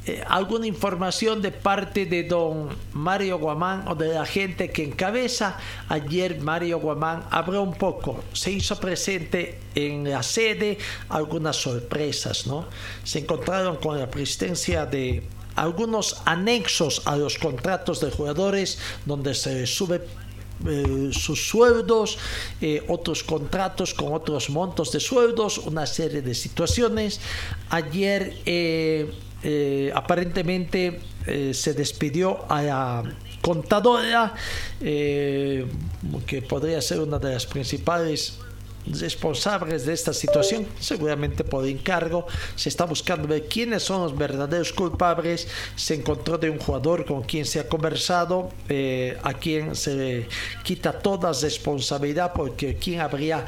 Eh, 0.05 0.21
alguna 0.27 0.67
información 0.67 1.41
de 1.41 1.51
parte 1.51 2.05
de 2.05 2.23
don 2.23 2.67
Mario 2.91 3.39
Guamán 3.39 3.87
o 3.87 3.95
de 3.95 4.09
la 4.09 4.25
gente 4.25 4.69
que 4.69 4.83
encabeza. 4.83 5.55
Ayer 5.87 6.41
Mario 6.41 6.79
Guamán 6.79 7.23
habló 7.31 7.63
un 7.63 7.73
poco, 7.73 8.21
se 8.33 8.51
hizo 8.51 8.77
presente 8.81 9.59
en 9.75 10.09
la 10.09 10.21
sede 10.21 10.77
algunas 11.07 11.55
sorpresas, 11.55 12.47
¿no? 12.47 12.65
Se 13.05 13.19
encontraron 13.19 13.77
con 13.77 13.97
la 13.97 14.11
presidencia 14.11 14.85
de 14.85 15.23
algunos 15.55 16.21
anexos 16.25 17.03
a 17.05 17.15
los 17.15 17.37
contratos 17.37 18.01
de 18.01 18.11
jugadores 18.11 18.79
donde 19.05 19.33
se 19.33 19.65
sube 19.65 20.01
eh, 20.65 21.09
sus 21.11 21.47
sueldos, 21.47 22.17
eh, 22.61 22.83
otros 22.87 23.23
contratos 23.23 23.93
con 23.93 24.13
otros 24.13 24.49
montos 24.49 24.91
de 24.91 24.99
sueldos, 24.99 25.57
una 25.57 25.85
serie 25.85 26.21
de 26.21 26.33
situaciones. 26.33 27.19
Ayer 27.69 28.37
eh, 28.45 29.11
aparentemente 29.93 31.01
se 31.53 31.73
despidió 31.73 32.49
a 32.49 32.61
la 32.61 33.03
contadora, 33.41 34.33
que 34.79 35.67
podría 36.47 36.81
ser 36.81 37.01
una 37.01 37.19
de 37.19 37.33
las 37.33 37.45
principales 37.45 38.39
responsables 38.85 39.85
de 39.85 39.93
esta 39.93 40.13
situación, 40.13 40.65
seguramente 40.79 41.43
por 41.43 41.65
encargo, 41.65 42.25
se 42.55 42.69
está 42.69 42.85
buscando 42.85 43.27
ver 43.27 43.47
quiénes 43.47 43.83
son 43.83 44.01
los 44.01 44.17
verdaderos 44.17 44.73
culpables, 44.73 45.47
se 45.75 45.95
encontró 45.95 46.37
de 46.37 46.49
un 46.49 46.59
jugador 46.59 47.05
con 47.05 47.23
quien 47.23 47.45
se 47.45 47.59
ha 47.59 47.67
conversado, 47.67 48.49
eh, 48.69 49.17
a 49.23 49.33
quien 49.33 49.75
se 49.75 50.27
quita 50.63 50.93
toda 50.99 51.31
responsabilidad 51.33 52.33
porque 52.33 52.75
quien 52.75 53.01
habría 53.01 53.45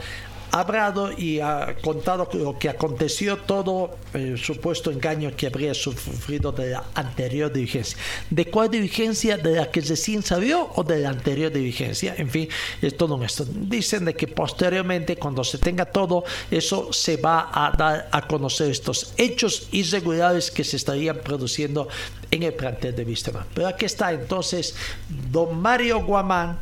hablado 0.60 1.12
y 1.12 1.40
ha 1.42 1.76
contado 1.82 2.30
lo 2.34 2.58
que 2.58 2.70
aconteció, 2.70 3.38
todo 3.38 3.98
el 4.14 4.38
supuesto 4.38 4.90
engaño 4.90 5.36
que 5.36 5.48
habría 5.48 5.74
sufrido 5.74 6.52
de 6.54 6.72
la 6.72 6.84
anterior 6.94 7.52
dirigencia. 7.52 7.98
¿De 8.30 8.46
cuál 8.46 8.70
dirigencia? 8.70 9.38
¿De 9.38 9.56
la 9.56 9.70
que 9.70 9.82
recién 9.82 10.24
salió 10.24 10.72
o 10.76 10.84
de 10.84 11.00
la 11.00 11.10
anterior 11.10 11.52
dirigencia? 11.52 12.16
En 12.18 12.30
fin, 12.30 12.48
es 12.82 12.96
todo 12.96 13.22
esto. 13.24 13.46
Dicen 13.46 14.06
de 14.06 14.14
que 14.14 14.28
posteriormente, 14.28 15.18
cuando 15.18 15.44
se 15.44 15.58
tenga 15.58 15.86
todo, 15.86 16.24
eso 16.50 16.94
se 16.94 17.18
va 17.18 17.50
a 17.52 17.72
dar 17.76 18.08
a 18.12 18.26
conocer 18.26 18.72
estos 18.72 19.14
hechos 19.18 19.68
irregulares 19.74 20.52
que 20.52 20.64
se 20.64 20.78
estarían 20.78 21.18
produciendo 21.18 21.90
en 22.32 22.44
el 22.44 22.54
plantel 22.54 22.96
de 22.96 23.04
Wisterman. 23.04 23.46
Pero 23.54 23.68
aquí 23.68 23.86
está 23.86 24.14
entonces 24.14 24.76
don 25.32 25.60
Mario 25.60 26.04
Guamán 26.06 26.60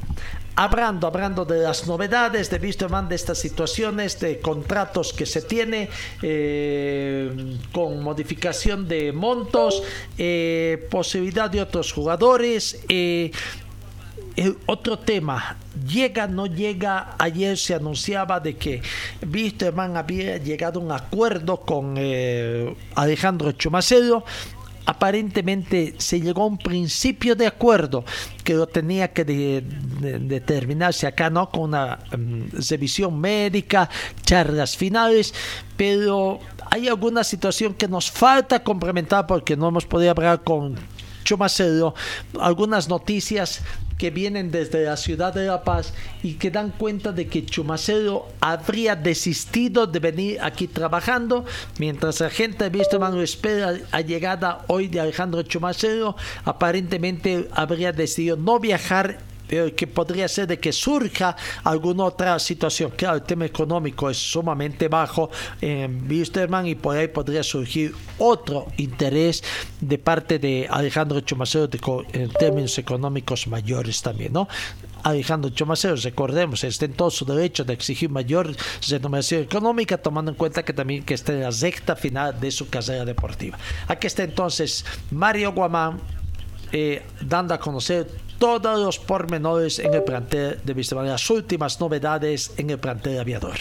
hablando, 0.55 1.07
hablando 1.07 1.45
de 1.45 1.59
las 1.59 1.87
novedades 1.87 2.49
de 2.49 2.57
Wisterman, 2.57 3.09
de 3.09 3.15
estas 3.15 3.37
situaciones, 3.37 4.19
de 4.19 4.39
contratos 4.39 5.13
que 5.13 5.25
se 5.25 5.41
tiene 5.41 5.89
eh, 6.21 7.57
con 7.71 8.01
modificación 8.03 8.87
de 8.87 9.11
montos, 9.11 9.83
eh, 10.17 10.87
posibilidad 10.89 11.49
de 11.49 11.61
otros 11.61 11.91
jugadores. 11.91 12.79
Eh, 12.87 13.31
el 14.35 14.57
otro 14.65 14.97
tema, 14.97 15.57
llega, 15.87 16.27
no 16.27 16.47
llega, 16.47 17.15
ayer 17.19 17.57
se 17.57 17.75
anunciaba 17.75 18.39
de 18.39 18.55
que 18.55 18.81
Wisterman 19.31 19.95
había 19.95 20.37
llegado 20.37 20.79
a 20.79 20.83
un 20.83 20.91
acuerdo 20.91 21.57
con 21.57 21.95
eh, 21.97 22.75
Alejandro 22.95 23.51
Chumacero 23.51 24.25
aparentemente 24.85 25.95
se 25.97 26.19
llegó 26.19 26.43
a 26.43 26.47
un 26.47 26.57
principio 26.57 27.35
de 27.35 27.47
acuerdo 27.47 28.03
que 28.43 28.53
lo 28.53 28.67
tenía 28.67 29.13
que 29.13 29.23
de, 29.23 29.63
de, 29.99 30.19
determinarse 30.19 31.07
acá, 31.07 31.29
¿no? 31.29 31.49
Con 31.49 31.61
una 31.61 31.99
um, 32.13 32.47
revisión 32.69 33.19
médica, 33.19 33.89
charlas 34.23 34.75
finales, 34.75 35.33
pero 35.77 36.39
hay 36.69 36.87
alguna 36.87 37.23
situación 37.23 37.73
que 37.73 37.87
nos 37.87 38.11
falta 38.11 38.63
complementar 38.63 39.27
porque 39.27 39.55
no 39.55 39.67
hemos 39.67 39.85
podido 39.85 40.11
hablar 40.11 40.43
con 40.43 40.75
Chumacero, 41.23 41.93
algunas 42.39 42.89
noticias 42.89 43.61
que 43.97 44.09
vienen 44.09 44.51
desde 44.51 44.85
la 44.85 44.97
ciudad 44.97 45.33
de 45.33 45.47
La 45.47 45.63
Paz 45.63 45.93
y 46.21 46.33
que 46.33 46.51
dan 46.51 46.71
cuenta 46.71 47.11
de 47.11 47.27
que 47.27 47.45
Chumacero 47.45 48.27
habría 48.39 48.95
desistido 48.95 49.87
de 49.87 49.99
venir 49.99 50.39
aquí 50.41 50.67
trabajando, 50.67 51.45
mientras 51.79 52.19
la 52.19 52.29
gente 52.29 52.69
de 52.69 52.77
Wisterman 52.77 53.17
espera 53.19 53.73
la 53.91 54.01
llegada 54.01 54.65
hoy 54.67 54.87
de 54.87 54.99
Alejandro 54.99 55.43
Chumacero, 55.43 56.15
aparentemente 56.45 57.47
habría 57.51 57.91
decidido 57.91 58.37
no 58.37 58.59
viajar 58.59 59.32
pero 59.53 59.75
que 59.75 59.85
podría 59.85 60.27
ser 60.27 60.47
de 60.47 60.57
que 60.59 60.73
surja 60.73 61.35
alguna 61.63 62.05
otra 62.05 62.39
situación. 62.39 62.89
Claro, 62.95 63.17
el 63.17 63.21
tema 63.21 63.45
económico 63.45 64.09
es 64.09 64.17
sumamente 64.17 64.87
bajo 64.87 65.29
en 65.61 66.09
Wisterman 66.09 66.65
y 66.65 66.73
por 66.73 66.97
ahí 66.97 67.07
podría 67.07 67.43
surgir 67.43 67.93
otro 68.17 68.65
interés 68.77 69.43
de 69.79 69.99
parte 69.99 70.39
de 70.39 70.67
Alejandro 70.67 71.19
Chumacero 71.19 71.67
de, 71.67 71.79
en 72.13 72.31
términos 72.31 72.79
económicos 72.79 73.45
mayores 73.45 74.01
también, 74.01 74.33
¿no? 74.33 74.47
Alejandro 75.03 75.51
Chumacero, 75.51 75.97
recordemos, 75.97 76.63
está 76.63 76.85
en 76.85 76.93
todo 76.93 77.11
su 77.11 77.23
derecho 77.23 77.63
de 77.63 77.73
exigir 77.73 78.09
mayor 78.09 78.55
remuneración 78.89 79.43
económica, 79.43 79.99
tomando 79.99 80.31
en 80.31 80.37
cuenta 80.37 80.65
que 80.65 80.73
también 80.73 81.03
que 81.03 81.13
está 81.13 81.31
en 81.31 81.41
la 81.41 81.51
recta 81.51 81.95
final 81.95 82.39
de 82.39 82.49
su 82.49 82.69
carrera 82.69 83.05
deportiva. 83.05 83.59
Aquí 83.87 84.07
está 84.07 84.23
entonces 84.23 84.83
Mario 85.11 85.51
Guamán 85.51 85.99
eh, 86.71 87.03
dando 87.21 87.53
a 87.53 87.59
conocer 87.59 88.07
todos 88.43 88.77
los 88.77 88.99
pormenores 88.99 89.79
en 89.79 89.93
el 89.93 90.03
plantel 90.03 90.59
de 90.65 90.73
Wisterman, 90.73 91.07
las 91.07 91.29
últimas 91.29 91.79
novedades 91.79 92.51
en 92.57 92.71
el 92.71 92.77
plantel 92.77 93.17
aviador. 93.17 93.55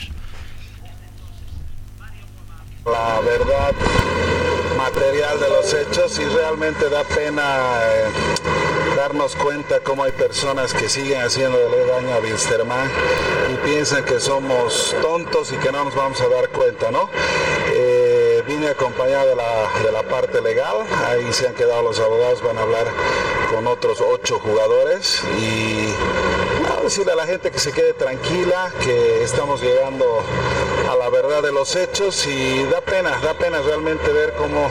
La 2.84 3.20
verdad 3.20 3.74
material 4.76 5.38
de 5.38 5.48
los 5.48 5.72
hechos 5.72 6.18
y 6.18 6.24
realmente 6.24 6.88
da 6.90 7.04
pena 7.04 7.42
eh, 7.80 8.06
darnos 8.96 9.36
cuenta 9.36 9.78
cómo 9.84 10.02
hay 10.02 10.10
personas 10.10 10.74
que 10.74 10.88
siguen 10.88 11.20
haciéndole 11.20 11.86
daño 11.86 12.14
a 12.14 12.18
Wilstermann 12.18 12.90
y 13.52 13.56
piensan 13.64 14.04
que 14.04 14.18
somos 14.18 14.96
tontos 15.00 15.52
y 15.52 15.56
que 15.58 15.70
no 15.70 15.84
nos 15.84 15.94
vamos 15.94 16.20
a 16.20 16.26
dar 16.26 16.48
cuenta, 16.48 16.90
¿no? 16.90 17.08
Vine 18.46 18.68
acompañado 18.68 19.28
de 19.28 19.36
la, 19.36 19.70
de 19.84 19.92
la 19.92 20.02
parte 20.02 20.40
legal, 20.40 20.76
ahí 21.06 21.32
se 21.32 21.46
han 21.46 21.54
quedado 21.54 21.82
los 21.82 22.00
abogados, 22.00 22.42
van 22.42 22.58
a 22.58 22.62
hablar 22.62 22.86
con 23.50 23.66
otros 23.66 24.00
ocho 24.00 24.38
jugadores 24.40 25.22
y 25.38 25.92
decirle 26.82 27.12
a 27.12 27.16
la 27.16 27.26
gente 27.26 27.50
que 27.50 27.58
se 27.58 27.72
quede 27.72 27.92
tranquila, 27.92 28.72
que 28.82 29.22
estamos 29.22 29.62
llegando 29.62 30.04
a 30.90 30.96
la 30.96 31.08
verdad 31.10 31.42
de 31.42 31.52
los 31.52 31.76
hechos 31.76 32.26
y 32.26 32.64
da 32.64 32.80
pena, 32.80 33.18
da 33.22 33.34
pena 33.34 33.62
realmente 33.62 34.10
ver 34.10 34.32
cómo 34.32 34.68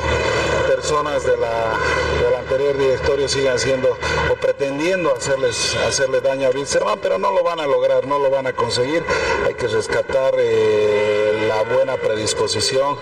personas 0.67 1.23
de 1.23 1.37
la, 1.37 1.77
del 2.21 2.35
anterior 2.35 2.77
directorio 2.77 3.29
sigan 3.29 3.57
siendo 3.57 3.97
o 4.29 4.35
pretendiendo 4.35 5.15
hacerles 5.15 5.75
hacerle 5.87 6.19
daño 6.19 6.47
a 6.47 6.51
Wilstermann, 6.51 6.99
pero 6.99 7.17
no 7.17 7.31
lo 7.31 7.43
van 7.43 7.59
a 7.59 7.67
lograr, 7.67 8.05
no 8.05 8.19
lo 8.19 8.29
van 8.29 8.47
a 8.47 8.53
conseguir. 8.53 9.03
Hay 9.47 9.53
que 9.53 9.67
rescatar 9.67 10.33
eh, 10.37 11.40
la 11.51 11.63
buena 11.63 11.97
predisposición 11.97 12.97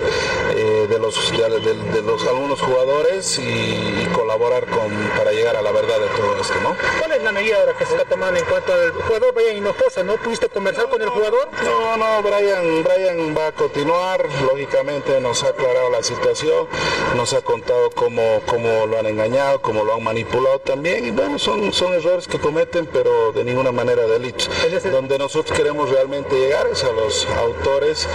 eh, 0.56 0.88
de, 0.90 0.98
los, 0.98 1.32
de, 1.32 1.60
de, 1.60 1.74
de, 1.76 2.02
los 2.02 2.26
algunos 2.26 2.60
jugadores 2.60 3.38
y, 3.38 3.44
y, 3.44 4.10
colaborar 4.12 4.66
con, 4.66 4.92
para 5.16 5.32
llegar 5.32 5.56
a 5.56 5.62
la 5.62 5.72
verdad 5.72 6.00
de 6.00 6.08
todo 6.18 6.36
esto, 6.42 6.56
¿no? 6.64 6.76
¿Cuál 6.98 7.12
es 7.12 7.24
la 7.24 7.32
medida 7.32 7.58
ahora 7.60 7.78
que 7.78 7.86
se 7.86 7.94
está 7.94 8.06
tomando 8.06 8.40
en 8.40 8.46
cuanto 8.46 8.74
al 8.74 8.92
jugador 8.92 9.34
Brian 9.36 9.58
Hinojosa? 9.58 10.02
¿No 10.04 10.16
pudiste 10.16 10.50
conversar 10.50 10.86
no, 10.86 10.90
con 10.90 11.02
el 11.02 11.10
jugador? 11.10 11.48
No, 11.64 11.98
no, 11.98 12.24
Brian, 12.24 12.84
Brian 12.84 13.38
va 13.38 13.48
a 13.48 13.52
continuar, 13.52 14.26
lógicamente 14.42 15.22
nos 15.22 15.44
ha 15.44 15.50
aclarado 15.50 15.92
la 15.92 16.02
situación, 16.02 16.68
nos 17.16 17.34
ha 17.34 17.42
contado 17.42 17.92
cómo, 17.92 18.42
cómo 18.48 18.88
lo 18.88 18.98
han 18.98 19.06
engañado, 19.06 19.62
cómo 19.62 19.84
lo 19.84 19.94
han 19.94 20.04
manipulado 20.04 20.58
también, 20.60 21.06
y 21.06 21.12
bueno, 21.12 21.38
son, 21.38 21.72
son 21.72 21.94
errores 21.94 22.28
que 22.28 22.40
cometen, 22.40 22.88
pero 22.88 23.32
de 23.32 23.44
ninguna 23.44 23.72
manera 23.72 24.08
delitos. 24.08 24.50
Donde 24.92 25.20
nosotros 25.20 25.56
queremos 25.56 25.90
realmente 25.90 26.36
llegar 26.36 26.66
es 26.72 26.84
a 26.84 26.92
los 26.92 27.28
autores 27.38 28.08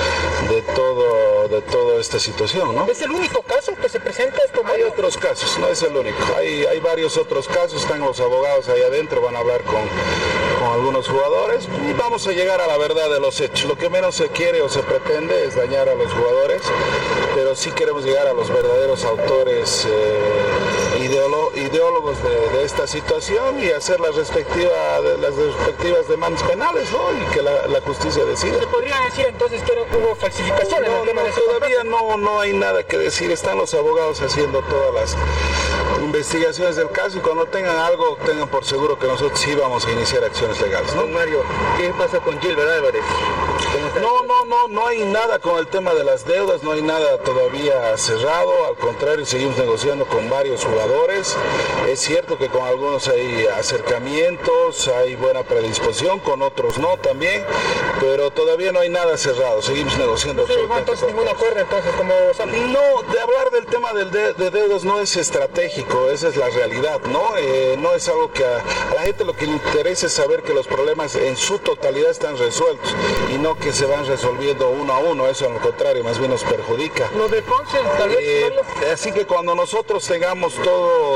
de 0.48 0.62
todo 0.74 1.34
de 1.48 1.62
toda 1.62 2.00
esta 2.00 2.18
situación, 2.18 2.74
¿no? 2.74 2.86
¿Es 2.86 3.02
el 3.02 3.10
único 3.10 3.42
caso 3.42 3.74
que 3.76 3.88
se 3.88 4.00
presenta 4.00 4.38
esto? 4.44 4.62
Hay 4.66 4.82
otros 4.82 5.16
casos, 5.16 5.58
no 5.58 5.68
es 5.68 5.82
el 5.82 5.96
único. 5.96 6.18
Hay, 6.36 6.64
hay 6.64 6.80
varios 6.80 7.16
otros 7.16 7.48
casos, 7.48 7.82
están 7.82 8.00
los 8.00 8.18
abogados 8.20 8.68
ahí 8.68 8.82
adentro, 8.82 9.20
van 9.20 9.36
a 9.36 9.40
hablar 9.40 9.62
con, 9.62 9.82
con 10.58 10.72
algunos 10.72 11.08
jugadores 11.08 11.68
y 11.88 11.92
vamos 11.92 12.26
a 12.26 12.32
llegar 12.32 12.60
a 12.60 12.66
la 12.66 12.78
verdad 12.78 13.10
de 13.10 13.20
los 13.20 13.40
hechos. 13.40 13.68
Lo 13.68 13.76
que 13.76 13.88
menos 13.90 14.14
se 14.14 14.28
quiere 14.28 14.62
o 14.62 14.68
se 14.68 14.82
pretende 14.82 15.46
es 15.46 15.54
dañar 15.54 15.88
a 15.88 15.94
los 15.94 16.12
jugadores, 16.12 16.62
pero 17.34 17.54
sí 17.54 17.70
queremos 17.72 18.04
llegar 18.04 18.26
a 18.26 18.32
los 18.32 18.48
verdaderos 18.48 19.04
autores 19.04 19.86
eh, 19.86 20.73
ideolo- 20.98 21.50
ideólogos 21.56 22.22
de, 22.22 22.58
de 22.58 22.64
esta 22.64 22.86
situación 22.86 23.62
y 23.62 23.70
hacer 23.70 24.00
las 24.00 24.14
respectivas, 24.14 25.02
las 25.20 25.34
respectivas 25.34 26.08
demandas 26.08 26.42
penales 26.44 26.90
¿no? 26.92 27.00
y 27.12 27.34
que 27.34 27.42
la, 27.42 27.66
la 27.66 27.80
justicia 27.80 28.24
decida. 28.24 28.58
¿Se 28.58 28.66
podría 28.66 29.00
decir 29.00 29.26
entonces 29.26 29.62
que 29.62 29.74
no 29.74 29.82
hubo 29.98 30.14
falsificación 30.14 30.84
en 30.84 30.90
No, 30.92 31.02
el 31.02 31.08
tema 31.08 31.20
no, 31.20 31.24
de 31.26 31.30
ese 31.32 31.40
todavía 31.40 31.84
no, 31.84 32.16
no 32.16 32.40
hay 32.40 32.52
nada 32.52 32.82
que 32.84 32.98
decir. 32.98 33.30
Están 33.30 33.58
los 33.58 33.72
abogados 33.74 34.20
haciendo 34.20 34.60
todas 34.62 34.94
las 34.94 35.16
investigaciones 36.04 36.76
del 36.76 36.90
caso 36.90 37.18
y 37.18 37.20
cuando 37.20 37.46
tengan 37.46 37.76
algo, 37.76 38.16
tengan 38.24 38.48
por 38.48 38.64
seguro 38.64 38.98
que 38.98 39.06
nosotros 39.06 39.38
sí 39.40 39.54
vamos 39.54 39.86
a 39.86 39.90
iniciar 39.90 40.24
acciones 40.24 40.60
legales. 40.60 40.94
¿no? 40.94 41.06
Mario, 41.06 41.42
¿qué 41.78 41.90
pasa 41.96 42.18
con 42.20 42.40
Gilbert 42.40 42.68
Álvarez? 42.70 43.02
No, 44.00 44.22
no, 44.24 44.44
no, 44.44 44.68
no 44.68 44.86
hay 44.86 45.04
nada 45.04 45.38
con 45.38 45.58
el 45.58 45.66
tema 45.66 45.94
de 45.94 46.04
las 46.04 46.24
deudas, 46.26 46.62
no 46.62 46.72
hay 46.72 46.82
nada 46.82 47.18
todavía 47.18 47.96
cerrado, 47.96 48.66
al 48.66 48.76
contrario, 48.76 49.24
seguimos 49.24 49.56
negociando 49.56 50.04
con 50.06 50.28
varios 50.28 50.64
jugadores. 50.64 50.83
Es 51.88 52.00
cierto 52.00 52.38
que 52.38 52.48
con 52.48 52.62
algunos 52.62 53.08
hay 53.08 53.46
acercamientos, 53.46 54.88
hay 54.88 55.16
buena 55.16 55.42
predisposición, 55.42 56.20
con 56.20 56.42
otros 56.42 56.78
no 56.78 56.96
también, 56.98 57.44
pero 58.00 58.30
todavía 58.30 58.72
no 58.72 58.80
hay 58.80 58.88
nada 58.88 59.16
cerrado, 59.16 59.62
seguimos 59.62 59.96
negociando. 59.98 60.46
No 60.46 60.54
llegó 60.54 60.78
entonces 60.78 61.06
ningún 61.06 61.28
acuerdo 61.28 61.60
entonces 61.60 61.92
como 61.96 62.12
no, 62.14 63.12
de 63.12 63.20
hablar 63.20 63.50
del 63.52 63.66
tema 63.66 63.92
del 63.92 64.10
de, 64.10 64.34
de 64.34 64.50
deudas 64.50 64.84
no 64.84 65.00
es 65.00 65.16
estratégico, 65.16 66.10
esa 66.10 66.28
es 66.28 66.36
la 66.36 66.48
realidad, 66.50 67.00
¿no? 67.10 67.36
Eh, 67.38 67.76
no 67.78 67.94
es 67.94 68.08
algo 68.08 68.32
que 68.32 68.44
a, 68.44 68.58
a 68.58 68.94
la 68.94 69.02
gente 69.02 69.24
lo 69.24 69.34
que 69.34 69.46
le 69.46 69.52
interesa 69.52 70.06
es 70.06 70.12
saber 70.12 70.42
que 70.42 70.52
los 70.52 70.66
problemas 70.66 71.14
en 71.14 71.36
su 71.36 71.58
totalidad 71.58 72.10
están 72.10 72.36
resueltos 72.36 72.94
y 73.32 73.38
no 73.38 73.56
que 73.58 73.72
se 73.72 73.86
van 73.86 74.06
resolviendo 74.06 74.68
uno 74.68 74.92
a 74.92 74.98
uno, 74.98 75.28
eso 75.28 75.46
al 75.46 75.60
contrario, 75.60 76.02
más 76.04 76.18
bien 76.18 76.30
nos 76.30 76.44
perjudica. 76.44 77.10
Lo 77.16 77.28
de 77.28 77.42
Ponce, 77.42 77.78
tal 77.98 78.08
vez, 78.08 78.18
Eh, 78.20 78.52
así 78.92 79.12
que 79.12 79.26
cuando 79.26 79.54
nosotros 79.54 80.04
tengamos 80.06 80.54
todo, 80.54 80.73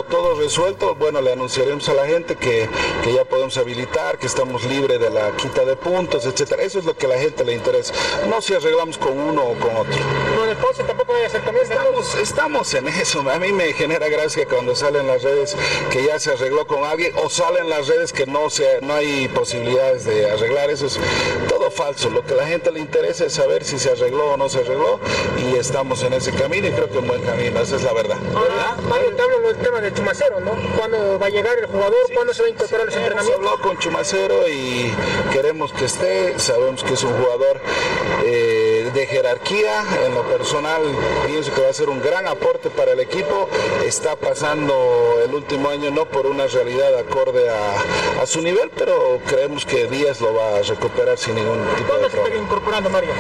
todo 0.09 0.41
resuelto, 0.41 0.95
bueno, 0.95 1.21
le 1.21 1.33
anunciaremos 1.33 1.89
a 1.89 1.95
la 1.95 2.07
gente 2.07 2.37
que, 2.37 2.69
que 3.03 3.13
ya 3.13 3.25
podemos 3.25 3.57
habilitar, 3.57 4.19
que 4.19 4.27
estamos 4.27 4.65
libres 4.65 5.01
de 5.01 5.11
la 5.11 5.33
quita 5.33 5.65
de 5.65 5.77
puntos, 5.77 6.27
etcétera. 6.27 6.63
Eso 6.63 6.79
es 6.79 6.85
lo 6.85 6.97
que 6.97 7.07
a 7.07 7.11
la 7.11 7.19
gente 7.19 7.45
le 7.45 7.55
interesa. 7.55 7.93
No 8.29 8.41
si 8.41 8.55
arreglamos 8.55 8.99
con 8.99 9.19
uno 9.19 9.43
o 9.43 9.55
con 9.55 9.77
otro. 9.77 9.99
De 10.47 10.57
Ponce 10.57 10.83
tampoco 10.85 11.15
hay 11.15 11.25
acercamiento. 11.25 11.73
Estamos, 11.73 12.15
estamos 12.15 12.75
en 12.75 12.89
eso. 12.89 13.21
A 13.31 13.39
mí 13.39 13.53
me 13.53 13.73
genera 13.75 14.09
gracia 14.09 14.47
cuando 14.47 14.75
salen 14.75 15.07
las 15.07 15.23
redes 15.23 15.57
que 15.91 16.05
ya 16.05 16.19
se 16.19 16.33
arregló 16.33 16.67
con 16.67 16.85
alguien 16.85 17.13
o 17.17 17.29
salen 17.29 17.69
las 17.69 17.87
redes 17.87 18.13
que 18.13 18.27
no, 18.27 18.49
se, 18.49 18.81
no 18.81 18.95
hay 18.95 19.29
posibilidades 19.29 20.05
de 20.05 20.31
arreglar. 20.31 20.71
Eso 20.71 20.87
es 20.87 20.99
todo 21.49 21.71
falso. 21.71 22.09
Lo 22.11 22.25
que 22.25 22.35
a 22.35 22.37
la 22.37 22.47
gente 22.47 22.71
le 22.71 22.81
interesa 22.81 23.27
es 23.27 23.35
saber 23.35 23.65
si 23.65 23.79
se 23.79 23.91
arregló 23.91 24.33
o 24.33 24.37
no 24.37 24.49
se 24.49 24.61
arregló 24.61 25.01
y 25.37 25.57
estamos 25.57 26.03
en 26.03 26.15
ese 26.15 26.33
camino 26.33 26.69
y 26.69 26.73
creo 26.73 26.89
que 26.89 26.99
en 26.99 27.09
buen 27.09 27.23
camino. 27.23 27.61
Esa 27.61 27.77
es 27.77 27.83
la 27.83 27.93
verdad. 27.93 28.19
Ahora, 28.35 28.77
Mario, 28.89 29.11
del 29.49 29.57
tema 29.59 29.81
de 29.81 29.93
Chumacero, 29.93 30.41
¿no? 30.41 30.53
¿Cuándo 30.77 31.19
va 31.19 31.27
a 31.27 31.31
llegar 31.31 31.59
el 31.59 31.67
jugador? 31.67 31.95
¿Cuándo 32.15 32.33
se 32.35 32.43
va 32.43 32.49
a 32.49 32.51
incorporar 32.51 32.83
a 32.83 32.85
los 32.87 32.95
Hemos 32.95 33.07
entrenamientos? 33.09 33.51
hablado 33.51 33.63
con 33.69 33.79
Chumacero 33.79 34.49
y 34.49 34.93
queremos 35.33 35.73
que 35.73 35.85
esté. 35.87 36.39
Sabemos 36.39 36.85
que 36.85 36.95
es 36.95 37.03
un 37.03 37.13
jugador 37.13 37.61
eh, 38.25 38.78
de 38.93 39.07
jerarquía. 39.07 39.85
En 40.05 40.15
lo 40.15 40.23
personal, 40.23 40.83
pienso 41.27 41.53
que 41.55 41.61
va 41.63 41.69
a 41.71 41.73
ser 41.73 41.89
un 41.89 42.01
gran 42.01 42.27
aporte 42.27 42.71
para 42.71 42.93
el 42.93 43.01
equipo. 43.01 43.49
Está 43.85 44.17
pasando 44.17 45.21
el 45.25 45.35
último 45.35 45.69
año 45.71 45.91
no 45.91 46.07
por 46.07 46.27
una 46.27 46.47
realidad 46.47 46.97
acorde 46.99 47.49
a, 47.49 48.23
a 48.23 48.27
su 48.27 48.41
nivel, 48.41 48.71
pero 48.77 49.21
creemos 49.27 49.65
que 49.65 49.87
Díaz 49.87 50.21
lo 50.21 50.35
va 50.35 50.57
a 50.59 50.63
recuperar 50.63 51.19
sin 51.19 51.35
ningún 51.35 51.59
tipo 51.77 51.93
de 51.95 51.99
¿Cuándo 52.01 52.11
se 52.11 52.17
problema. 52.17 52.43
incorporando, 52.43 52.91
Mario? 52.91 53.11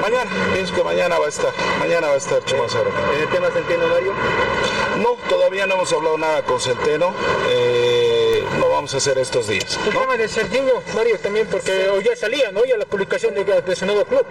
Mañana, 0.00 0.30
pienso 0.52 0.74
que 0.74 0.82
mañana 0.82 1.18
va 1.18 1.26
a 1.26 1.28
estar. 1.28 1.52
Mañana 1.78 2.08
va 2.08 2.14
a 2.14 2.18
estar 2.18 2.44
Chumacero. 2.44 2.90
¿En 3.16 3.22
el 3.22 3.28
tema 3.28 3.48
Centeno, 3.50 3.86
Mario? 3.88 4.12
No, 4.98 5.16
todavía 5.28 5.66
no 5.66 5.74
hemos 5.74 5.92
hablado 5.92 6.18
nada 6.18 6.42
con 6.42 6.60
Centeno. 6.60 7.12
Eh, 7.50 8.44
lo 8.58 8.68
vamos 8.70 8.92
a 8.94 8.98
hacer 8.98 9.18
estos 9.18 9.48
días. 9.48 9.78
El 9.86 9.92
tema 9.92 10.16
de 10.16 10.28
Serginho, 10.28 10.82
Mario, 10.94 11.18
también, 11.18 11.46
porque 11.50 11.88
hoy 11.88 12.04
ya 12.04 12.14
salía, 12.16 12.50
¿no? 12.52 12.64
Ya 12.64 12.76
la 12.76 12.84
publicación 12.86 13.34
de, 13.34 13.44
de 13.44 13.76
su 13.76 13.86
nuevo 13.86 14.04
club. 14.04 14.24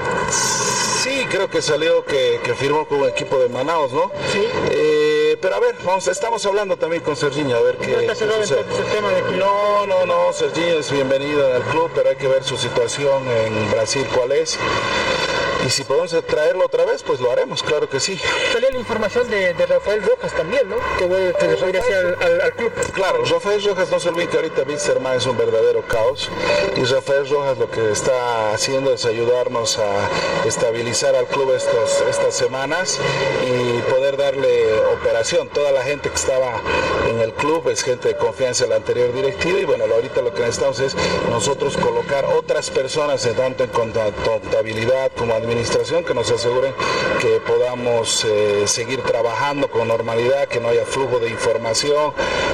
Sí, 1.11 1.25
creo 1.29 1.49
que 1.49 1.61
salió 1.61 2.05
que, 2.05 2.39
que 2.41 2.53
firmó 2.55 2.87
con 2.87 3.01
un 3.01 3.09
equipo 3.09 3.37
de 3.37 3.49
Manaus, 3.49 3.91
¿no? 3.91 4.09
Sí. 4.31 4.47
Eh, 4.69 5.37
pero 5.41 5.55
a 5.55 5.59
ver, 5.59 5.75
vamos, 5.83 6.07
estamos 6.07 6.45
hablando 6.45 6.77
también 6.77 7.03
con 7.03 7.17
Serginho, 7.17 7.57
a 7.57 7.61
ver 7.61 7.75
qué, 7.75 7.91
¿No 7.91 7.99
está 7.99 8.13
qué 8.13 8.19
cerrado 8.19 8.41
sucede. 8.41 8.63
de 8.63 9.37
No, 9.37 9.85
no, 9.87 10.05
no, 10.05 10.31
Serginho 10.31 10.79
es 10.79 10.89
bienvenido 10.89 11.49
en 11.49 11.57
el 11.57 11.63
club, 11.63 11.91
pero 11.93 12.11
hay 12.11 12.15
que 12.15 12.29
ver 12.29 12.45
su 12.45 12.55
situación 12.55 13.27
en 13.27 13.71
Brasil 13.71 14.07
cuál 14.15 14.31
es. 14.31 14.57
Y 15.65 15.69
si 15.69 15.83
podemos 15.83 16.11
traerlo 16.27 16.65
otra 16.65 16.85
vez, 16.85 17.03
pues 17.03 17.19
lo 17.19 17.31
haremos, 17.31 17.61
claro 17.63 17.87
que 17.89 17.99
sí. 17.99 18.19
Salió 18.51 18.69
la 18.71 18.77
información 18.79 19.29
de, 19.29 19.53
de 19.53 19.65
Rafael 19.65 20.01
Rojas 20.03 20.33
también, 20.33 20.67
¿no? 20.69 20.77
Que, 20.97 21.07
que 21.39 21.55
regrese 21.55 21.93
al, 21.95 22.17
al- 22.21 22.41
al 22.41 22.53
club. 22.53 22.71
Claro, 22.93 23.23
Rafael 23.25 23.63
Rojas, 23.63 23.89
no 23.91 23.99
se 23.99 24.09
olviden 24.09 24.29
que 24.29 24.37
ahorita 24.37 24.63
Wilstermann 24.67 25.17
es 25.17 25.25
un 25.25 25.37
verdadero 25.37 25.81
caos 25.87 26.29
y 26.75 26.83
Rafael 26.83 27.29
Rojas 27.29 27.57
lo 27.57 27.69
que 27.69 27.91
está 27.91 28.53
haciendo 28.53 28.91
es 28.93 29.05
ayudarnos 29.05 29.77
a 29.77 30.09
estabilizar 30.45 31.15
al 31.15 31.27
club 31.27 31.51
estos, 31.55 32.01
estas 32.09 32.33
semanas 32.35 32.99
y 33.45 33.79
poder 33.91 34.17
darle 34.17 34.73
operación. 34.99 35.47
Toda 35.49 35.71
la 35.71 35.83
gente 35.83 36.09
que 36.09 36.15
estaba 36.15 36.59
en 37.09 37.19
el 37.19 37.33
club 37.33 37.69
es 37.69 37.83
gente 37.83 38.07
de 38.09 38.17
confianza 38.17 38.63
de 38.63 38.71
la 38.71 38.75
anterior 38.77 39.13
directiva 39.13 39.59
y 39.59 39.65
bueno, 39.65 39.85
ahorita 39.91 40.21
lo 40.21 40.33
que 40.33 40.41
necesitamos 40.41 40.79
es 40.79 40.95
nosotros 41.29 41.77
colocar 41.77 42.25
otras 42.25 42.69
personas, 42.69 43.27
tanto 43.37 43.63
en 43.63 43.69
conta- 43.69 44.11
contabilidad 44.25 45.11
como 45.15 45.33
administración, 45.33 45.50
que 46.05 46.13
nos 46.13 46.31
aseguren 46.31 46.73
que 47.19 47.41
podamos 47.45 48.25
eh, 48.25 48.63
seguir 48.65 49.01
trabajando 49.01 49.69
con 49.69 49.87
normalidad, 49.87 50.47
que 50.47 50.59
no 50.59 50.69
haya 50.69 50.85
flujo 50.85 51.19
de 51.19 51.29
información, 51.29 52.13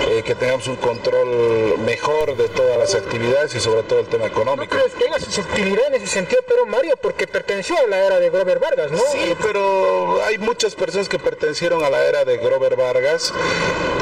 eh, 0.09 0.23
que 0.23 0.33
tengamos 0.33 0.67
un 0.67 0.77
control 0.77 1.77
mejor 1.79 2.35
de 2.35 2.49
todas 2.49 2.77
las 2.77 2.95
actividades 2.95 3.53
y 3.53 3.59
sobre 3.59 3.83
todo 3.83 3.99
el 3.99 4.07
tema 4.07 4.25
¿No 4.25 4.31
económico. 4.31 4.75
crees 4.75 4.93
que 4.95 5.05
haya 5.05 5.19
susceptibilidad 5.19 5.87
en 5.87 5.95
ese 5.95 6.07
sentido, 6.07 6.41
pero 6.47 6.65
Mario, 6.65 6.95
porque 6.99 7.27
perteneció 7.27 7.77
a 7.77 7.87
la 7.87 8.03
era 8.03 8.19
de 8.19 8.29
Grover 8.31 8.59
Vargas, 8.59 8.91
¿no? 8.91 8.97
Sí, 8.97 9.35
pero 9.41 10.21
hay 10.23 10.39
muchas 10.39 10.73
personas 10.73 11.07
que 11.07 11.19
pertenecieron 11.19 11.83
a 11.83 11.89
la 11.89 12.03
era 12.03 12.25
de 12.25 12.37
Grover 12.37 12.75
Vargas 12.75 13.31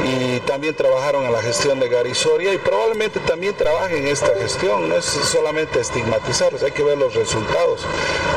y 0.04 0.40
también 0.40 0.74
trabajaron 0.74 1.24
en 1.24 1.32
la 1.32 1.42
gestión 1.42 1.78
de 1.80 1.88
Gary 1.88 2.14
Soria 2.14 2.54
y 2.54 2.58
probablemente 2.58 3.20
también 3.20 3.54
trabajen 3.54 3.98
en 3.98 4.08
esta 4.08 4.34
gestión. 4.36 4.88
No 4.88 4.96
es 4.96 5.04
solamente 5.04 5.80
estigmatizarlos, 5.80 6.62
hay 6.62 6.72
que 6.72 6.82
ver 6.82 6.96
los 6.96 7.14
resultados 7.14 7.82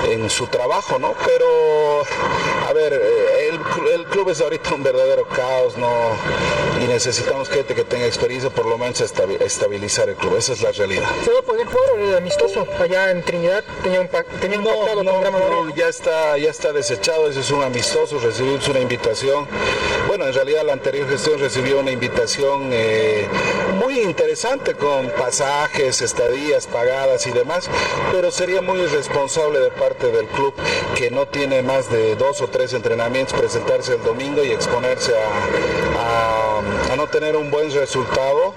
en 0.10 0.30
su 0.30 0.49
trabajo, 0.50 1.00
¿no? 1.00 1.14
Pero, 1.26 2.02
a 2.68 2.74
ver, 2.74 2.94
eh, 2.94 3.50
el, 3.50 3.60
el 3.94 4.06
club 4.06 4.30
es 4.30 4.42
ahorita 4.42 4.74
un 4.74 4.84
verdadero 4.84 5.26
caos, 5.26 5.78
¿no? 5.78 5.90
Y 6.82 6.88
necesitamos 6.88 7.50
gente 7.50 7.76
que 7.76 7.84
tenga 7.84 8.06
experiencia 8.06 8.50
por 8.50 8.66
lo 8.66 8.78
menos 8.78 9.02
estabilizar 9.02 10.10
el 10.10 10.16
club. 10.16 10.38
Esa 10.38 10.54
es 10.54 10.62
la 10.62 10.72
realidad. 10.72 11.08
¿Se 11.26 11.32
va 11.32 11.40
a 11.40 11.42
poder 11.42 11.66
jugar 11.68 12.00
el 12.00 12.16
amistoso 12.18 12.66
allá 12.80 13.12
en 13.12 13.24
Trinidad? 13.24 13.64
Tenía 13.84 14.00
un, 14.02 14.08
pa- 14.08 14.24
tenía 14.24 14.58
un 14.60 14.66
pactado 14.66 14.96
con 14.96 15.06
No, 15.06 15.76
ya 15.76 15.88
está, 15.88 16.38
ya 16.38 16.50
está 16.50 16.72
desechado, 16.72 17.28
ese 17.30 17.42
es 17.42 17.52
un 17.52 17.64
amistoso, 17.64 18.20
recibimos 18.20 18.68
una 18.70 18.80
invitación. 18.80 19.48
Bueno, 20.08 20.26
en 20.26 20.34
realidad 20.34 20.64
la 20.64 20.74
anterior 20.74 21.08
gestión 21.10 21.40
recibió 21.40 21.80
una 21.80 21.92
invitación 21.92 22.70
eh, 22.72 23.28
muy 23.76 24.00
interesante 24.00 24.74
con 24.76 25.10
pasajes, 25.12 26.02
estadías 26.02 26.66
pagadas 26.68 27.28
y 27.28 27.32
demás, 27.32 27.70
pero 28.12 28.32
sería 28.32 28.62
muy 28.62 28.80
irresponsable 28.80 29.60
de 29.60 29.72
parte 29.72 30.12
del 30.12 30.26
club 30.28 30.39
que 30.96 31.12
no 31.12 31.26
tiene 31.28 31.62
más 31.62 31.90
de 31.92 32.16
dos 32.16 32.42
o 32.42 32.48
tres 32.48 32.74
entrenamientos 32.74 33.38
presentarse 33.40 33.94
el 33.96 34.04
domingo 34.04 34.44
y 34.44 34.52
exponerse 34.52 35.14
a, 35.16 36.00
a- 36.00 36.94
a 36.94 36.96
no 36.96 37.08
tener 37.08 37.36
un 37.36 37.52
buen 37.52 37.72
resultado, 37.72 38.54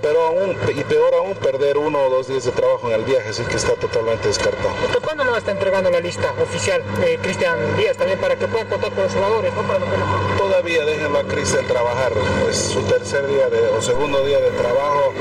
pero 0.00 0.22
aún, 0.26 0.56
y 0.74 0.84
peor 0.84 1.14
aún 1.14 1.34
perder 1.34 1.78
uno 1.78 1.98
o 2.02 2.10
dos 2.10 2.26
días 2.28 2.44
de 2.44 2.50
trabajo 2.52 2.88
en 2.88 2.94
el 2.94 3.04
viaje, 3.04 3.28
así 3.30 3.42
que 3.44 3.56
está 3.56 3.72
totalmente 3.74 4.28
descartado. 4.28 4.70
¿Hasta 4.86 5.00
cuándo 5.00 5.24
nos 5.24 5.38
está 5.38 5.52
entregando 5.52 5.90
la 5.90 6.00
lista 6.00 6.32
oficial 6.42 6.82
eh, 7.04 7.18
Cristian 7.22 7.76
Díaz 7.76 7.96
también 7.96 8.18
para 8.18 8.36
que 8.36 8.46
puedan 8.46 8.68
contar 8.68 8.90
con 8.92 9.04
los 9.04 9.12
jugadores, 9.12 9.54
¿no? 9.54 9.62
Para 9.62 9.78
lo 9.78 9.86
que 9.86 9.96
lo- 9.96 10.36
Todavía 10.38 10.84
déjenlo 10.84 11.18
a 11.18 11.24
Cristian 11.24 11.66
trabajar, 11.66 12.12
es 12.50 12.56
su 12.56 12.82
tercer 12.82 13.26
día 13.26 13.48
de, 13.48 13.68
o 13.68 13.80
segundo 13.80 14.24
día 14.24 14.40
de 14.40 14.50
trabajo, 14.50 15.12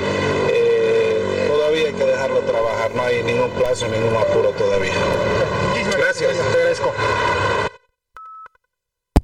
eh, 0.49 1.47
todavía 1.47 1.87
hay 1.87 1.93
que 1.93 2.05
dejarlo 2.05 2.39
trabajar, 2.41 2.91
no 2.95 3.03
hay 3.03 3.23
ningún 3.23 3.49
plazo, 3.51 3.87
ningún 3.87 4.15
apuro 4.15 4.49
todavía. 4.51 4.93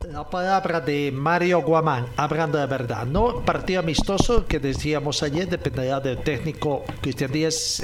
La 0.09 0.29
palabra 0.29 0.79
de 0.79 1.11
Mario 1.11 1.61
Guamán, 1.61 2.07
hablando 2.15 2.57
de 2.57 2.65
verdad, 2.65 3.05
¿no? 3.05 3.43
Partido 3.43 3.81
amistoso 3.81 4.45
que 4.47 4.57
decíamos 4.57 5.21
ayer, 5.21 5.49
dependerá 5.49 5.99
del 5.99 6.17
técnico 6.19 6.85
Cristian 7.01 7.31
Díaz, 7.31 7.83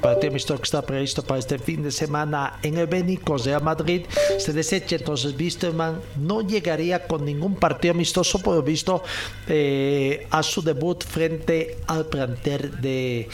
partido 0.00 0.30
amistoso 0.30 0.60
que 0.60 0.64
está 0.64 0.82
previsto 0.82 1.24
para 1.24 1.40
este 1.40 1.58
fin 1.58 1.82
de 1.82 1.90
semana 1.90 2.60
en 2.62 2.78
el 2.78 2.86
Beni 2.86 3.16
con 3.16 3.42
Real 3.42 3.62
Madrid, 3.62 4.06
se 4.38 4.52
desecha, 4.52 4.96
entonces 4.96 5.34
Wisterman 5.36 6.00
no 6.16 6.42
llegaría 6.42 7.08
con 7.08 7.24
ningún 7.24 7.56
partido 7.56 7.92
amistoso, 7.92 8.38
por 8.38 8.54
lo 8.54 8.62
visto, 8.62 9.02
eh, 9.48 10.28
a 10.30 10.44
su 10.44 10.62
debut 10.62 11.02
frente 11.04 11.78
al 11.88 12.06
plantel 12.06 12.80
de 12.80 13.28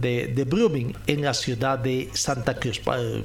de, 0.00 0.28
de 0.28 0.44
Blooming 0.44 0.94
en 1.06 1.22
la 1.22 1.34
ciudad 1.34 1.78
de 1.78 2.10
Santa 2.12 2.54
Cruz 2.58 2.78
para 2.80 3.00
el 3.00 3.24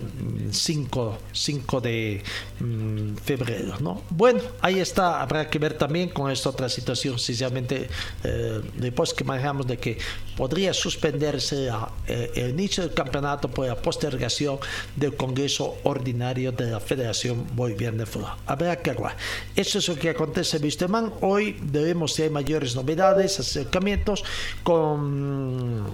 5, 0.51 1.17
5 1.31 1.81
de 1.81 2.21
mm, 2.59 3.15
febrero. 3.23 3.77
¿no? 3.79 4.01
Bueno, 4.09 4.39
ahí 4.61 4.79
está, 4.79 5.21
habrá 5.21 5.49
que 5.49 5.59
ver 5.59 5.77
también 5.77 6.09
con 6.09 6.31
esta 6.31 6.49
otra 6.49 6.69
situación, 6.69 7.17
sinceramente, 7.19 7.89
eh, 8.23 8.61
después 8.77 9.13
que 9.13 9.23
manejamos 9.23 9.67
de 9.67 9.77
que 9.77 9.97
podría 10.37 10.73
suspenderse 10.73 11.65
la- 11.65 11.91
eh, 12.07 12.31
el 12.35 12.49
inicio 12.51 12.83
del 12.83 12.93
campeonato 12.93 13.49
por 13.49 13.67
la 13.67 13.75
postergación 13.75 14.59
del 14.95 15.15
Congreso 15.15 15.75
Ordinario 15.83 16.51
de 16.51 16.71
la 16.71 16.79
Federación 16.79 17.45
Boliviana 17.55 17.99
de 17.99 18.05
Fútbol. 18.05 18.31
Habrá 18.45 18.75
que 18.81 18.91
hablar. 18.91 19.17
Eso 19.55 19.79
es 19.79 19.87
lo 19.87 19.95
que 19.95 20.09
acontece 20.09 20.59
en. 20.59 21.13
Hoy 21.21 21.57
debemos 21.61 22.13
si 22.13 22.23
hay 22.23 22.29
mayores 22.29 22.75
novedades, 22.75 23.39
acercamientos 23.39 24.23
con, 24.63 25.85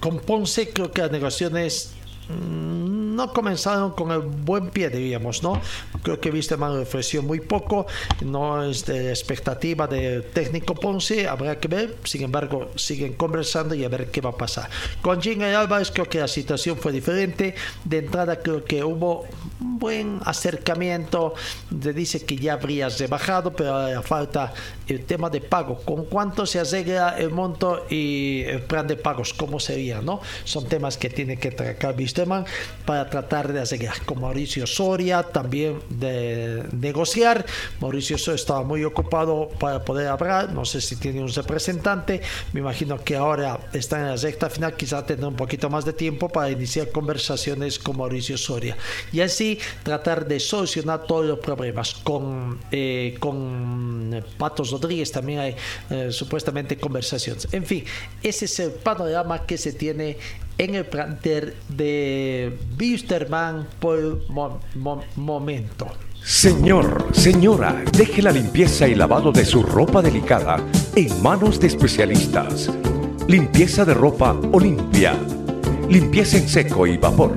con 0.00 0.18
Ponce. 0.20 0.70
Creo 0.70 0.92
que 0.92 1.02
las 1.02 1.10
negociaciones 1.10 1.92
mm, 2.28 2.96
no 3.16 3.32
comenzaron 3.32 3.92
con 3.92 4.12
el 4.12 4.20
buen 4.20 4.70
pie, 4.70 4.90
diríamos, 4.90 5.42
¿no? 5.42 5.60
Creo 6.02 6.20
que 6.20 6.30
Wisterman 6.30 6.82
ofreció 6.82 7.22
muy 7.22 7.40
poco, 7.40 7.86
no 8.24 8.62
es 8.62 8.84
de 8.84 9.08
expectativa 9.08 9.86
del 9.86 10.22
técnico 10.22 10.74
Ponce, 10.74 11.26
habrá 11.26 11.58
que 11.58 11.66
ver, 11.66 11.96
sin 12.04 12.22
embargo, 12.22 12.70
siguen 12.76 13.14
conversando 13.14 13.74
y 13.74 13.84
a 13.84 13.88
ver 13.88 14.10
qué 14.10 14.20
va 14.20 14.30
a 14.30 14.36
pasar. 14.36 14.68
Con 15.00 15.20
Jingle 15.20 15.56
Álvarez 15.56 15.90
creo 15.90 16.08
que 16.08 16.18
la 16.18 16.28
situación 16.28 16.76
fue 16.76 16.92
diferente, 16.92 17.54
de 17.84 17.98
entrada 17.98 18.40
creo 18.40 18.64
que 18.64 18.84
hubo 18.84 19.26
buen 19.58 20.20
acercamiento, 20.24 21.34
se 21.82 21.92
dice 21.92 22.24
que 22.24 22.36
ya 22.36 22.54
habrías 22.54 22.98
rebajado, 22.98 23.52
pero 23.54 24.02
falta 24.02 24.52
el 24.86 25.04
tema 25.04 25.30
de 25.30 25.40
pago, 25.40 25.80
con 25.84 26.04
cuánto 26.04 26.46
se 26.46 26.60
arregla 26.60 27.16
el 27.18 27.30
monto 27.30 27.86
y 27.90 28.42
el 28.44 28.62
plan 28.62 28.86
de 28.86 28.96
pagos, 28.96 29.32
cómo 29.32 29.58
sería, 29.58 30.00
¿no? 30.00 30.20
Son 30.44 30.68
temas 30.68 30.96
que 30.96 31.10
tiene 31.10 31.38
que 31.38 31.50
tratar 31.50 31.96
Wisterman 31.96 32.44
para 32.84 33.08
tratar 33.08 33.52
de 33.52 33.60
arreglar. 33.60 34.04
Con 34.04 34.20
Mauricio 34.20 34.66
Soria 34.66 35.22
también 35.22 35.80
de 35.88 36.64
negociar. 36.72 37.44
Mauricio 37.80 38.18
Soria 38.18 38.36
estaba 38.36 38.62
muy 38.62 38.84
ocupado 38.84 39.48
para 39.58 39.84
poder 39.84 40.08
hablar, 40.08 40.52
no 40.52 40.64
sé 40.64 40.80
si 40.80 40.96
tiene 40.96 41.20
un 41.20 41.32
representante, 41.32 42.20
me 42.52 42.60
imagino 42.60 43.02
que 43.02 43.16
ahora 43.16 43.58
está 43.72 43.98
en 43.98 44.06
la 44.06 44.16
recta 44.16 44.50
final, 44.50 44.74
quizá 44.76 45.04
tendrá 45.04 45.28
un 45.28 45.36
poquito 45.36 45.70
más 45.70 45.84
de 45.84 45.92
tiempo 45.92 46.28
para 46.28 46.50
iniciar 46.50 46.90
conversaciones 46.90 47.78
con 47.78 47.96
Mauricio 47.96 48.36
Soria 48.36 48.76
y 49.12 49.20
así 49.20 49.45
tratar 49.82 50.26
de 50.26 50.38
solucionar 50.40 51.04
todos 51.06 51.26
los 51.26 51.38
problemas. 51.38 51.94
Con, 51.94 52.58
eh, 52.70 53.16
con 53.20 54.24
Patos 54.38 54.70
Rodríguez 54.70 55.10
también 55.12 55.38
hay 55.40 55.54
eh, 55.90 56.08
supuestamente 56.10 56.76
conversaciones. 56.76 57.48
En 57.52 57.64
fin, 57.64 57.84
ese 58.22 58.44
es 58.46 58.58
el 58.60 58.70
panorama 58.72 59.44
que 59.46 59.56
se 59.58 59.72
tiene 59.72 60.16
en 60.58 60.74
el 60.74 60.86
plantel 60.86 61.54
de 61.68 62.58
Wisterman 62.80 63.66
por 63.78 63.98
el 63.98 64.18
mo- 64.28 64.60
mo- 64.74 65.04
momento. 65.16 65.86
Señor, 66.24 67.06
señora, 67.12 67.84
deje 67.96 68.20
la 68.22 68.32
limpieza 68.32 68.88
y 68.88 68.94
lavado 68.96 69.30
de 69.30 69.44
su 69.44 69.62
ropa 69.62 70.02
delicada 70.02 70.56
en 70.96 71.22
manos 71.22 71.60
de 71.60 71.68
especialistas. 71.68 72.68
Limpieza 73.28 73.84
de 73.84 73.94
ropa 73.94 74.32
Olimpia. 74.52 75.14
Limpieza 75.88 76.38
en 76.38 76.48
seco 76.48 76.84
y 76.86 76.96
vapor. 76.96 77.36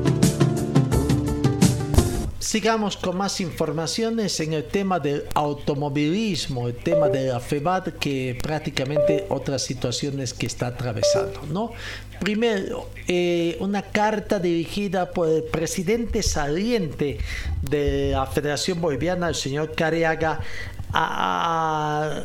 Sigamos 2.51 2.97
con 2.97 3.15
más 3.15 3.39
informaciones 3.39 4.37
en 4.41 4.51
el 4.51 4.65
tema 4.65 4.99
del 4.99 5.23
automovilismo, 5.35 6.67
el 6.67 6.75
tema 6.75 7.07
de 7.07 7.27
la 7.27 7.39
FEBAD, 7.39 7.93
que 7.93 8.37
prácticamente 8.43 9.25
otras 9.29 9.61
situaciones 9.61 10.33
que 10.33 10.47
está 10.47 10.67
atravesando, 10.67 11.43
¿no? 11.49 11.71
Primero, 12.19 12.89
eh, 13.07 13.55
una 13.61 13.83
carta 13.83 14.37
dirigida 14.37 15.11
por 15.11 15.29
el 15.29 15.43
presidente 15.43 16.21
saliente 16.23 17.19
de 17.61 18.11
la 18.11 18.25
Federación 18.25 18.81
Boliviana, 18.81 19.29
el 19.29 19.35
señor 19.35 19.73
Careaga, 19.73 20.41
a, 20.93 22.23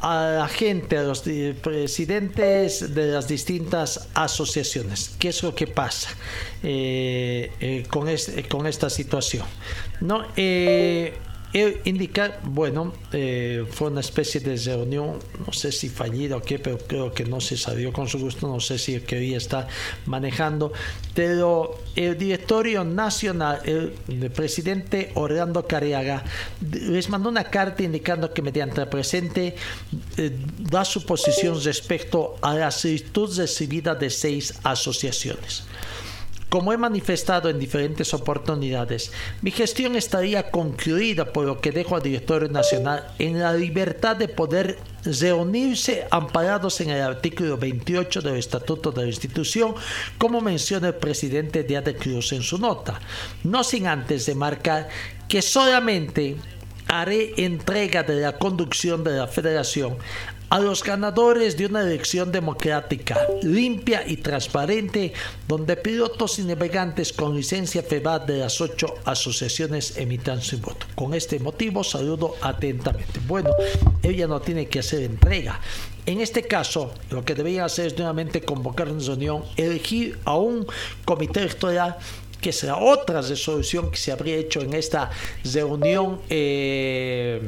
a 0.00 0.24
la 0.38 0.48
gente, 0.48 0.96
a 0.98 1.02
los 1.02 1.22
presidentes 1.62 2.94
de 2.94 3.06
las 3.12 3.28
distintas 3.28 4.08
asociaciones. 4.14 5.12
¿Qué 5.18 5.28
es 5.28 5.42
lo 5.42 5.54
que 5.54 5.66
pasa 5.66 6.10
eh, 6.62 7.50
eh, 7.60 7.84
con, 7.90 8.08
este- 8.08 8.44
con 8.48 8.66
esta 8.66 8.90
situación? 8.90 9.46
No, 10.00 10.24
eh, 10.36 11.14
él 11.52 11.80
indica, 11.84 12.38
bueno, 12.44 12.92
eh, 13.12 13.64
fue 13.70 13.88
una 13.88 14.00
especie 14.00 14.40
de 14.40 14.56
reunión, 14.56 15.18
no 15.44 15.52
sé 15.52 15.72
si 15.72 15.88
fallida 15.88 16.36
o 16.36 16.42
qué, 16.42 16.58
pero 16.58 16.78
creo 16.78 17.12
que 17.12 17.24
no 17.24 17.40
se 17.40 17.56
salió 17.56 17.92
con 17.92 18.08
su 18.08 18.18
gusto, 18.18 18.46
no 18.46 18.60
sé 18.60 18.78
si 18.78 19.00
quería 19.00 19.36
estar 19.36 19.66
manejando, 20.06 20.72
pero 21.14 21.78
el 21.96 22.16
directorio 22.16 22.84
nacional, 22.84 23.60
el, 23.64 24.30
presidente 24.30 25.10
Orlando 25.14 25.66
Cariaga, 25.66 26.22
les 26.60 27.08
mandó 27.08 27.28
una 27.28 27.44
carta 27.44 27.82
indicando 27.82 28.32
que 28.32 28.42
mediante 28.42 28.80
el 28.80 28.88
presente 28.88 29.56
eh, 30.16 30.30
da 30.58 30.84
su 30.84 31.04
posición 31.04 31.60
respecto 31.62 32.36
a 32.42 32.54
la 32.54 32.70
solicitud 32.70 33.36
recibida 33.36 33.94
de 33.94 34.08
seis 34.08 34.54
asociaciones. 34.62 35.64
Como 36.50 36.72
he 36.72 36.76
manifestado 36.76 37.48
en 37.48 37.60
diferentes 37.60 38.12
oportunidades, 38.12 39.12
mi 39.40 39.52
gestión 39.52 39.94
estaría 39.94 40.50
concluida 40.50 41.32
por 41.32 41.46
lo 41.46 41.60
que 41.60 41.70
dejo 41.70 41.94
al 41.94 42.02
directorio 42.02 42.48
nacional 42.48 43.06
en 43.20 43.38
la 43.38 43.54
libertad 43.54 44.16
de 44.16 44.26
poder 44.26 44.76
reunirse 45.04 46.08
amparados 46.10 46.80
en 46.80 46.90
el 46.90 47.02
artículo 47.02 47.56
28 47.56 48.20
del 48.20 48.36
Estatuto 48.36 48.90
de 48.90 49.02
la 49.02 49.06
institución, 49.06 49.76
como 50.18 50.40
menciona 50.40 50.88
el 50.88 50.96
presidente 50.96 51.62
Díaz 51.62 51.84
de 51.84 51.94
Cruz 51.94 52.32
en 52.32 52.42
su 52.42 52.58
nota, 52.58 53.00
no 53.44 53.62
sin 53.62 53.86
antes 53.86 54.26
de 54.26 54.34
marcar 54.34 54.88
que 55.28 55.42
solamente 55.42 56.36
haré 56.88 57.32
entrega 57.36 58.02
de 58.02 58.16
la 58.16 58.36
conducción 58.38 59.04
de 59.04 59.12
la 59.12 59.28
federación 59.28 59.98
a 60.50 60.58
los 60.58 60.82
ganadores 60.82 61.56
de 61.56 61.66
una 61.66 61.80
elección 61.80 62.32
democrática, 62.32 63.16
limpia 63.42 64.02
y 64.06 64.16
transparente, 64.16 65.12
donde 65.46 65.76
pilotos 65.76 66.40
y 66.40 66.42
navegantes 66.42 67.12
con 67.12 67.36
licencia 67.36 67.84
FEBAT 67.84 68.26
de 68.26 68.38
las 68.38 68.60
ocho 68.60 68.96
asociaciones 69.04 69.96
emitan 69.96 70.42
su 70.42 70.58
voto. 70.58 70.86
Con 70.96 71.14
este 71.14 71.38
motivo 71.38 71.84
saludo 71.84 72.34
atentamente. 72.42 73.20
Bueno, 73.28 73.50
ella 74.02 74.26
no 74.26 74.40
tiene 74.40 74.66
que 74.66 74.80
hacer 74.80 75.02
entrega. 75.02 75.60
En 76.04 76.20
este 76.20 76.42
caso, 76.42 76.92
lo 77.10 77.24
que 77.24 77.36
debería 77.36 77.64
hacer 77.64 77.86
es 77.86 77.96
nuevamente 77.96 78.40
convocar 78.40 78.88
una 78.88 79.04
reunión, 79.04 79.44
elegir 79.56 80.18
a 80.24 80.36
un 80.36 80.66
comité 81.04 81.40
electoral 81.40 81.96
que 82.40 82.52
será 82.52 82.76
otra 82.78 83.20
resolución 83.20 83.90
que 83.90 83.98
se 83.98 84.10
habría 84.10 84.36
hecho 84.36 84.62
en 84.62 84.72
esta 84.72 85.10
reunión 85.44 86.20
eh, 86.28 87.40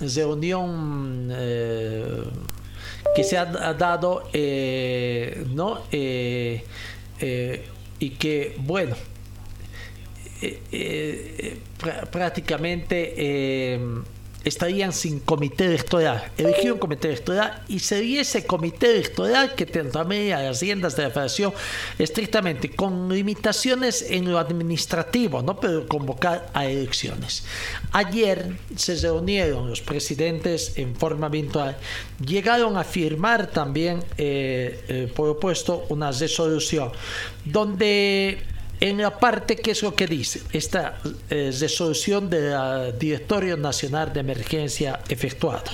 reunión 0.00 1.28
eh, 1.32 2.22
que 3.14 3.24
se 3.24 3.36
ha 3.38 3.44
dado 3.74 4.24
eh, 4.32 5.44
no 5.54 5.82
Eh, 5.92 6.62
eh, 7.20 7.64
y 7.98 8.10
que 8.10 8.54
bueno 8.58 8.96
eh, 10.42 10.60
eh, 10.72 11.58
prá- 11.78 12.06
prácticamente 12.08 13.78
estarían 14.44 14.92
sin 14.92 15.20
comité 15.20 15.66
electoral. 15.66 16.30
Elegir 16.36 16.72
un 16.72 16.78
comité 16.78 17.08
electoral 17.08 17.62
y 17.68 17.78
sería 17.80 18.22
ese 18.22 18.46
comité 18.46 18.90
electoral 18.92 19.54
que 19.54 19.66
tendría 19.66 20.40
las 20.40 20.60
riendas 20.60 20.96
de 20.96 21.04
la 21.04 21.10
federación 21.10 21.52
estrictamente 21.98 22.70
con 22.70 23.08
limitaciones 23.12 24.02
en 24.08 24.30
lo 24.30 24.38
administrativo, 24.38 25.42
¿no? 25.42 25.58
pero 25.58 25.86
convocar 25.86 26.50
a 26.54 26.66
elecciones. 26.66 27.44
Ayer 27.92 28.56
se 28.76 28.96
reunieron 28.96 29.68
los 29.68 29.80
presidentes 29.80 30.72
en 30.76 30.94
forma 30.96 31.28
virtual, 31.28 31.76
llegaron 32.24 32.76
a 32.76 32.84
firmar 32.84 33.48
también, 33.48 34.02
eh, 34.16 34.84
eh, 34.88 35.12
por 35.14 35.38
una 35.88 36.12
resolución 36.12 36.92
donde 37.44 38.38
en 38.80 38.98
la 38.98 39.18
parte 39.18 39.56
que 39.56 39.72
es 39.72 39.82
lo 39.82 39.94
que 39.94 40.06
dice 40.06 40.42
esta 40.52 40.98
eh, 41.28 41.52
resolución 41.60 42.30
del 42.30 42.98
Directorio 42.98 43.56
Nacional 43.56 44.12
de 44.12 44.20
Emergencia 44.20 45.00
efectuado. 45.08 45.70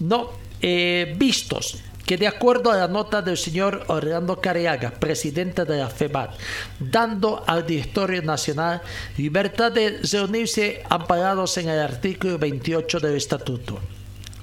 No, 0.00 0.32
eh, 0.60 1.14
vistos 1.16 1.78
que 2.04 2.18
de 2.18 2.26
acuerdo 2.26 2.70
a 2.70 2.76
la 2.76 2.88
nota 2.88 3.22
del 3.22 3.38
señor 3.38 3.84
Orlando 3.86 4.40
Careaga, 4.40 4.90
presidente 4.90 5.64
de 5.64 5.78
la 5.78 5.88
FEBAT, 5.88 6.34
dando 6.78 7.42
al 7.46 7.66
Directorio 7.66 8.20
Nacional 8.20 8.82
libertad 9.16 9.72
de 9.72 10.00
reunirse 10.02 10.82
amparados 10.90 11.56
en 11.56 11.70
el 11.70 11.80
artículo 11.80 12.38
28 12.38 13.00
del 13.00 13.16
Estatuto 13.16 13.80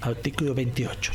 artículo 0.02 0.54
28 0.54 1.12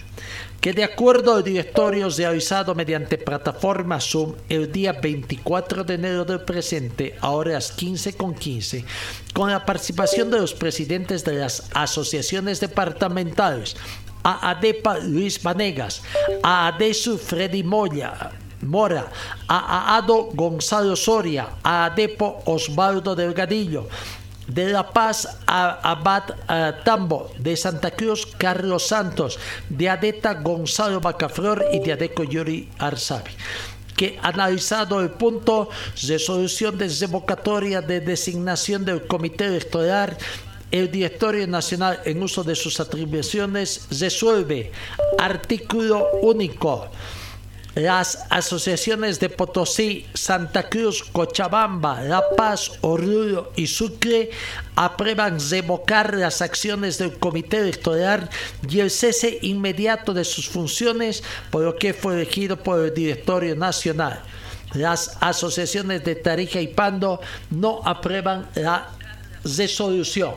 que 0.60 0.72
de 0.72 0.84
acuerdo 0.84 1.34
al 1.34 1.44
directorio 1.44 2.08
realizado 2.08 2.74
mediante 2.74 3.18
plataforma 3.18 4.00
Zoom 4.00 4.34
el 4.48 4.72
día 4.72 4.92
24 4.92 5.84
de 5.84 5.94
enero 5.94 6.24
del 6.24 6.40
presente 6.40 7.16
a 7.20 7.30
horas 7.30 7.76
15.15, 7.76 8.16
con 8.16 8.34
15, 8.34 8.84
con 9.32 9.50
la 9.50 9.64
participación 9.64 10.30
de 10.30 10.40
los 10.40 10.54
presidentes 10.54 11.24
de 11.24 11.34
las 11.34 11.70
asociaciones 11.74 12.60
departamentales, 12.60 13.76
a 14.24 14.50
ADEPA 14.50 14.98
Luis 14.98 15.40
Vanegas, 15.42 16.02
a 16.42 16.66
ADESU 16.68 17.16
Freddy 17.16 17.62
Moya, 17.62 18.32
Mora, 18.62 19.10
a 19.46 19.96
AADO 19.96 20.30
Gonzalo 20.34 20.96
Soria, 20.96 21.48
a 21.62 21.84
ADEPO 21.86 22.42
Osvaldo 22.46 23.14
Delgadillo, 23.14 23.86
de 24.46 24.68
La 24.68 24.90
Paz 24.90 25.38
a 25.46 25.90
Abad 25.90 26.82
Tambo, 26.84 27.32
de 27.38 27.56
Santa 27.56 27.90
Cruz 27.90 28.26
Carlos 28.38 28.86
Santos, 28.86 29.38
de 29.68 29.88
Adeta 29.88 30.34
Gonzalo 30.34 31.00
Bacaflor 31.00 31.64
y 31.72 31.80
de 31.80 31.92
Adeco 31.92 32.24
Yuri 32.24 32.68
Arzabi. 32.78 33.30
Que 33.96 34.18
analizado 34.22 35.00
el 35.00 35.10
punto 35.10 35.70
de 36.06 36.18
solución 36.18 36.76
de 36.76 36.88
revocatoria 36.88 37.80
de 37.80 38.00
designación 38.00 38.84
del 38.84 39.06
comité 39.06 39.46
electoral 39.46 40.16
el 40.70 40.90
Directorio 40.90 41.46
Nacional 41.46 42.00
en 42.04 42.22
uso 42.22 42.42
de 42.42 42.56
sus 42.56 42.80
atribuciones 42.80 43.86
resuelve 44.00 44.72
artículo 45.18 46.08
único 46.22 46.88
las 47.76 48.24
asociaciones 48.30 49.20
de 49.20 49.28
Potosí, 49.28 50.06
Santa 50.14 50.70
Cruz, 50.70 51.04
Cochabamba, 51.12 52.00
La 52.00 52.22
Paz, 52.34 52.72
Oruro 52.80 53.52
y 53.54 53.66
Sucre 53.66 54.30
aprueban 54.76 55.38
revocar 55.50 56.14
las 56.14 56.40
acciones 56.40 56.96
del 56.96 57.18
Comité 57.18 57.58
Electoral 57.58 58.30
y 58.66 58.80
el 58.80 58.90
cese 58.90 59.38
inmediato 59.42 60.14
de 60.14 60.24
sus 60.24 60.48
funciones, 60.48 61.22
por 61.50 61.64
lo 61.64 61.76
que 61.76 61.92
fue 61.92 62.14
elegido 62.14 62.56
por 62.56 62.80
el 62.82 62.94
Directorio 62.94 63.54
Nacional. 63.54 64.22
Las 64.72 65.18
asociaciones 65.20 66.02
de 66.02 66.14
Tarija 66.14 66.62
y 66.62 66.68
Pando 66.68 67.20
no 67.50 67.82
aprueban 67.84 68.48
la 68.54 68.88
resolución 69.44 70.32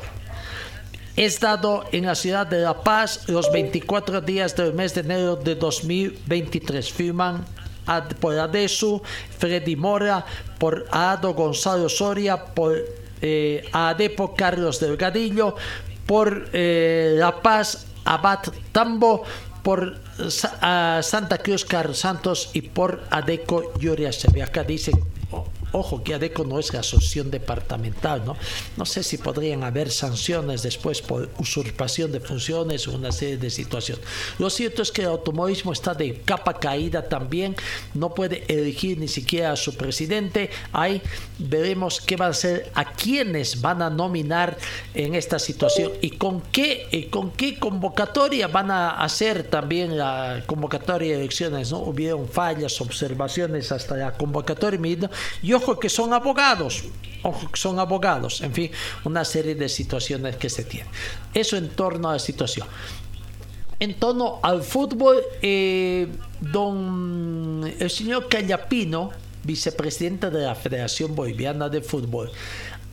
es 1.19 1.41
dado 1.41 1.83
en 1.91 2.05
la 2.05 2.15
ciudad 2.15 2.47
de 2.47 2.59
La 2.59 2.81
Paz 2.81 3.27
los 3.27 3.51
24 3.51 4.21
días 4.21 4.55
del 4.55 4.73
mes 4.73 4.95
de 4.95 5.01
enero 5.01 5.35
de 5.35 5.53
2023. 5.53 6.93
Firman 6.93 7.45
por 8.21 8.39
Adesu, 8.39 9.01
Freddy 9.37 9.75
Mora, 9.75 10.25
por 10.57 10.85
Ado 10.91 11.33
Gonzalo 11.33 11.89
Soria, 11.89 12.45
por 12.45 12.77
eh, 13.21 13.67
Adepo 13.73 14.33
Carlos 14.33 14.79
Delgadillo, 14.79 15.57
por 16.05 16.51
eh, 16.53 17.15
La 17.17 17.41
Paz 17.41 17.85
Abad 18.05 18.39
Tambo, 18.71 19.23
por 19.61 19.99
Santa 20.29 21.37
Cruz 21.39 21.65
Carlos 21.65 21.99
Santos 21.99 22.49
y 22.53 22.61
por 22.61 23.03
Adeco 23.09 23.77
Yuria 23.77 24.11
Acá 24.41 24.63
dice 24.63 24.93
Ojo 25.71 26.03
que 26.03 26.15
ADECO 26.15 26.43
no 26.43 26.59
es 26.59 26.73
la 26.73 26.79
asociación 26.79 27.31
departamental, 27.31 28.23
¿no? 28.25 28.35
No 28.77 28.85
sé 28.85 29.03
si 29.03 29.17
podrían 29.17 29.63
haber 29.63 29.91
sanciones 29.91 30.63
después 30.63 31.01
por 31.01 31.29
usurpación 31.37 32.11
de 32.11 32.19
funciones 32.19 32.87
o 32.87 32.91
una 32.93 33.11
serie 33.11 33.37
de 33.37 33.49
situaciones. 33.49 34.03
Lo 34.37 34.49
cierto 34.49 34.81
es 34.81 34.91
que 34.91 35.01
el 35.01 35.07
automovilismo 35.07 35.71
está 35.71 35.93
de 35.93 36.21
capa 36.21 36.59
caída 36.59 37.07
también, 37.07 37.55
no 37.93 38.13
puede 38.13 38.45
elegir 38.47 38.97
ni 38.97 39.07
siquiera 39.07 39.51
a 39.51 39.55
su 39.55 39.75
presidente. 39.75 40.49
Ahí 40.71 41.01
veremos 41.37 42.01
qué 42.01 42.15
va 42.15 42.27
a 42.27 42.33
ser, 42.33 42.71
a 42.73 42.93
quiénes 42.93 43.61
van 43.61 43.81
a 43.81 43.89
nominar 43.89 44.57
en 44.93 45.15
esta 45.15 45.39
situación 45.39 45.91
y 46.01 46.11
con 46.11 46.41
qué, 46.41 46.87
eh, 46.91 47.09
con 47.09 47.31
qué 47.31 47.59
convocatoria 47.59 48.47
van 48.47 48.71
a 48.71 48.89
hacer 49.01 49.43
también 49.43 49.97
la 49.97 50.43
convocatoria 50.45 51.11
de 51.11 51.19
elecciones, 51.19 51.71
¿no? 51.71 51.79
Hubieron 51.79 52.27
fallas, 52.27 52.81
observaciones 52.81 53.71
hasta 53.71 53.95
la 53.95 54.13
convocatoria. 54.13 54.69
Yo 55.41 55.58
ojo 55.59 55.79
que 55.79 55.89
son 55.89 56.13
abogados, 56.13 56.83
ojo 57.23 57.51
que 57.51 57.59
son 57.59 57.79
abogados, 57.79 58.41
en 58.41 58.53
fin, 58.53 58.71
una 59.03 59.25
serie 59.25 59.55
de 59.55 59.69
situaciones 59.69 60.37
que 60.37 60.49
se 60.49 60.63
tienen. 60.63 60.91
Eso 61.33 61.57
en 61.57 61.69
torno 61.69 62.09
a 62.09 62.13
la 62.13 62.19
situación. 62.19 62.67
En 63.79 63.93
torno 63.93 64.39
al 64.43 64.61
fútbol, 64.63 65.21
eh, 65.41 66.07
don 66.41 67.73
el 67.79 67.89
señor 67.89 68.27
Callapino, 68.27 69.11
vicepresidente 69.43 70.29
de 70.29 70.45
la 70.45 70.55
Federación 70.55 71.15
Boliviana 71.15 71.69
de 71.69 71.81
Fútbol, 71.81 72.29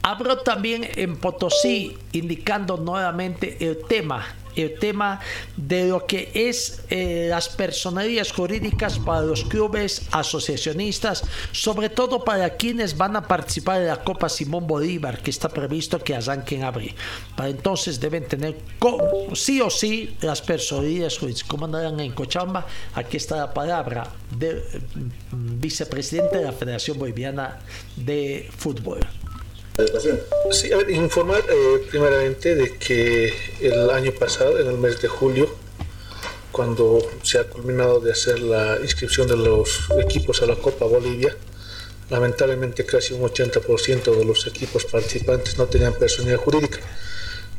habló 0.06 0.38
también 0.38 0.88
en 0.94 1.16
Potosí, 1.16 1.98
indicando 2.12 2.76
nuevamente 2.76 3.56
el 3.60 3.78
tema 3.88 4.24
el 4.54 4.78
tema 4.78 5.20
de 5.58 5.88
lo 5.88 6.06
que 6.06 6.30
es 6.32 6.80
eh, 6.88 7.26
las 7.28 7.50
personerías 7.50 8.32
jurídicas 8.32 8.98
para 8.98 9.20
los 9.20 9.44
clubes 9.44 10.06
asociacionistas, 10.12 11.24
sobre 11.52 11.90
todo 11.90 12.24
para 12.24 12.56
quienes 12.56 12.96
van 12.96 13.16
a 13.16 13.28
participar 13.28 13.80
de 13.80 13.88
la 13.88 14.02
Copa 14.02 14.30
Simón 14.30 14.66
Bolívar, 14.66 15.20
que 15.20 15.30
está 15.30 15.50
previsto 15.50 16.02
que 16.02 16.14
arranque 16.14 16.54
en 16.54 16.64
abril. 16.64 16.94
Para 17.36 17.50
entonces 17.50 18.00
deben 18.00 18.26
tener 18.26 18.56
sí 19.34 19.60
o 19.60 19.68
sí 19.68 20.16
las 20.22 20.40
personerías 20.40 21.18
jurídicas. 21.18 21.44
Como 21.44 21.66
andarán 21.66 22.00
en 22.00 22.12
Cochabamba, 22.12 22.66
aquí 22.94 23.18
está 23.18 23.36
la 23.36 23.52
palabra 23.52 24.10
del 24.30 24.62
mm, 25.32 25.60
vicepresidente 25.60 26.38
de 26.38 26.44
la 26.44 26.52
Federación 26.52 26.98
Boliviana 26.98 27.58
de 27.96 28.48
Fútbol. 28.56 29.00
Sí, 30.52 30.72
a 30.72 30.78
ver, 30.78 30.90
informar 30.90 31.44
eh, 31.48 31.86
primeramente 31.90 32.54
de 32.54 32.78
que 32.78 33.32
el 33.60 33.90
año 33.90 34.12
pasado, 34.12 34.58
en 34.58 34.68
el 34.68 34.78
mes 34.78 35.02
de 35.02 35.08
julio, 35.08 35.54
cuando 36.50 36.98
se 37.22 37.38
ha 37.38 37.44
culminado 37.44 38.00
de 38.00 38.12
hacer 38.12 38.40
la 38.40 38.78
inscripción 38.80 39.28
de 39.28 39.36
los 39.36 39.88
equipos 39.98 40.40
a 40.40 40.46
la 40.46 40.56
Copa 40.56 40.86
Bolivia, 40.86 41.36
lamentablemente 42.08 42.86
casi 42.86 43.12
un 43.12 43.22
80% 43.22 44.16
de 44.16 44.24
los 44.24 44.46
equipos 44.46 44.86
participantes 44.86 45.58
no 45.58 45.66
tenían 45.66 45.92
personalidad 45.92 46.38
jurídica. 46.38 46.78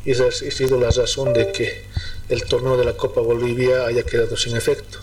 Y 0.03 0.11
esa 0.11 0.25
ha 0.27 0.31
sido 0.31 0.79
la 0.79 0.89
razón 0.89 1.33
de 1.33 1.51
que 1.51 1.83
el 2.29 2.45
torneo 2.45 2.77
de 2.77 2.85
la 2.85 2.93
Copa 2.93 3.21
Bolivia 3.21 3.85
haya 3.85 4.01
quedado 4.01 4.35
sin 4.35 4.55
efecto. 4.55 4.99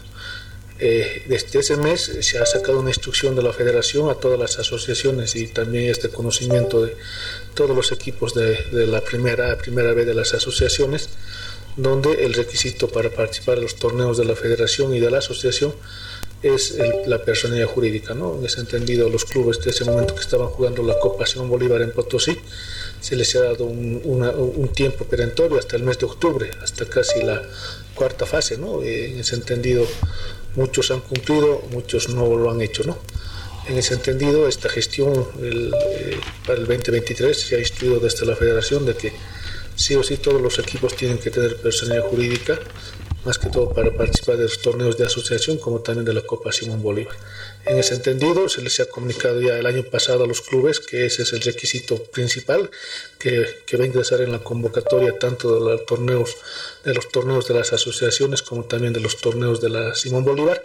Eh, 0.80 1.22
desde 1.28 1.60
ese 1.60 1.76
mes 1.76 2.10
se 2.20 2.38
ha 2.38 2.46
sacado 2.46 2.80
una 2.80 2.90
instrucción 2.90 3.36
de 3.36 3.42
la 3.42 3.52
federación 3.52 4.10
a 4.10 4.14
todas 4.14 4.38
las 4.38 4.58
asociaciones 4.58 5.36
y 5.36 5.46
también 5.46 5.88
este 5.88 6.08
conocimiento 6.08 6.84
de 6.84 6.96
todos 7.54 7.76
los 7.76 7.92
equipos 7.92 8.34
de, 8.34 8.86
la 8.86 9.00
primera, 9.00 9.56
primera 9.56 9.92
vez 9.92 10.06
de 10.06 10.14
las 10.14 10.34
asociaciones, 10.34 11.10
donde 11.76 12.24
el 12.24 12.34
requisito 12.34 12.88
para 12.88 13.10
participar 13.10 13.58
en 13.58 13.64
los 13.64 13.76
torneos 13.76 14.18
de 14.18 14.24
la 14.24 14.34
federación 14.34 14.94
y 14.94 15.00
de 15.00 15.10
la 15.10 15.18
asociación 15.18 15.74
es 16.42 16.76
la 17.06 17.24
personalidad 17.24 17.68
jurídica. 17.68 18.14
¿no? 18.14 18.36
En 18.36 18.44
ese 18.44 18.60
entendido, 18.60 19.08
los 19.08 19.24
clubes 19.24 19.60
de 19.60 19.70
ese 19.70 19.84
momento 19.84 20.14
que 20.14 20.20
estaban 20.20 20.48
jugando 20.48 20.82
la 20.82 20.98
Copa 20.98 21.24
Simón 21.24 21.48
Bolívar 21.48 21.82
en 21.82 21.92
Potosí, 21.92 22.36
se 23.00 23.16
les 23.16 23.34
ha 23.36 23.42
dado 23.42 23.64
un, 23.64 24.70
tiempo 24.74 25.04
perentorio 25.04 25.58
hasta 25.58 25.76
el 25.76 25.84
mes 25.84 25.98
de 25.98 26.06
octubre, 26.06 26.50
hasta 26.62 26.84
casi 26.86 27.22
la 27.22 27.42
cuarta 27.94 28.26
fase. 28.26 28.58
¿no? 28.58 28.82
En 28.82 29.20
ese 29.20 29.36
entendido, 29.36 29.86
muchos 30.56 30.90
han 30.90 31.00
cumplido, 31.00 31.62
muchos 31.70 32.08
no 32.08 32.36
lo 32.36 32.50
han 32.50 32.60
hecho, 32.60 32.84
¿no? 32.84 32.98
En 33.66 33.78
ese 33.78 33.94
entendido, 33.94 34.46
esta 34.46 34.68
gestión 34.68 35.26
eh, 35.40 35.70
para 36.46 36.58
el 36.58 36.66
2023 36.66 37.38
se 37.38 37.56
ha 37.56 37.58
instruido 37.58 37.98
desde 37.98 38.26
la 38.26 38.36
federación 38.36 38.84
de 38.84 38.94
que 38.94 39.12
sí 39.74 39.94
o 39.94 40.02
sí 40.02 40.18
todos 40.18 40.40
los 40.40 40.58
equipos 40.58 40.94
tienen 40.94 41.18
que 41.18 41.30
tener 41.30 41.56
personalidad 41.56 42.06
jurídica 42.08 42.58
más 43.24 43.38
que 43.38 43.48
todo 43.48 43.72
para 43.72 43.90
participar 43.90 44.36
de 44.36 44.44
los 44.44 44.60
torneos 44.60 44.96
de 44.98 45.04
asociación 45.04 45.58
como 45.58 45.80
también 45.80 46.04
de 46.04 46.12
la 46.12 46.20
Copa 46.22 46.52
Simón 46.52 46.82
Bolívar. 46.82 47.16
En 47.64 47.78
ese 47.78 47.94
entendido, 47.94 48.48
se 48.48 48.60
les 48.60 48.78
ha 48.80 48.86
comunicado 48.86 49.40
ya 49.40 49.58
el 49.58 49.66
año 49.66 49.82
pasado 49.84 50.24
a 50.24 50.26
los 50.26 50.42
clubes 50.42 50.80
que 50.80 51.06
ese 51.06 51.22
es 51.22 51.32
el 51.32 51.40
requisito 51.40 52.02
principal 52.02 52.70
que, 53.18 53.46
que 53.66 53.76
va 53.76 53.84
a 53.84 53.86
ingresar 53.86 54.20
en 54.20 54.32
la 54.32 54.40
convocatoria 54.40 55.18
tanto 55.18 55.54
de 55.54 55.60
los, 55.72 55.86
torneos, 55.86 56.36
de 56.84 56.94
los 56.94 57.08
torneos 57.10 57.48
de 57.48 57.54
las 57.54 57.72
asociaciones 57.72 58.42
como 58.42 58.64
también 58.64 58.92
de 58.92 59.00
los 59.00 59.16
torneos 59.16 59.60
de 59.60 59.70
la 59.70 59.94
Simón 59.94 60.24
Bolívar 60.24 60.62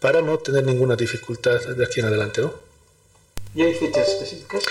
para 0.00 0.20
no 0.20 0.38
tener 0.38 0.64
ninguna 0.64 0.96
dificultad 0.96 1.60
de 1.60 1.84
aquí 1.84 2.00
en 2.00 2.06
adelante. 2.06 2.40
¿no? 2.40 2.72
¿Y 3.54 3.62
hay 3.62 3.74
fechas 3.74 4.08
específicas? 4.08 4.62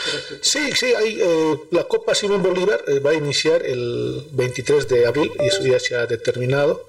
Sí, 0.41 0.71
sí, 0.73 0.93
hay, 0.95 1.21
eh, 1.21 1.59
la 1.69 1.83
Copa 1.83 2.15
Simón 2.15 2.41
Bolívar 2.41 2.83
eh, 2.87 2.99
va 2.99 3.11
a 3.11 3.13
iniciar 3.13 3.63
el 3.63 4.25
23 4.31 4.87
de 4.87 5.05
abril 5.05 5.31
y 5.39 5.45
eso 5.45 5.63
ya 5.63 5.79
se 5.79 5.95
ha 5.95 6.07
determinado. 6.07 6.87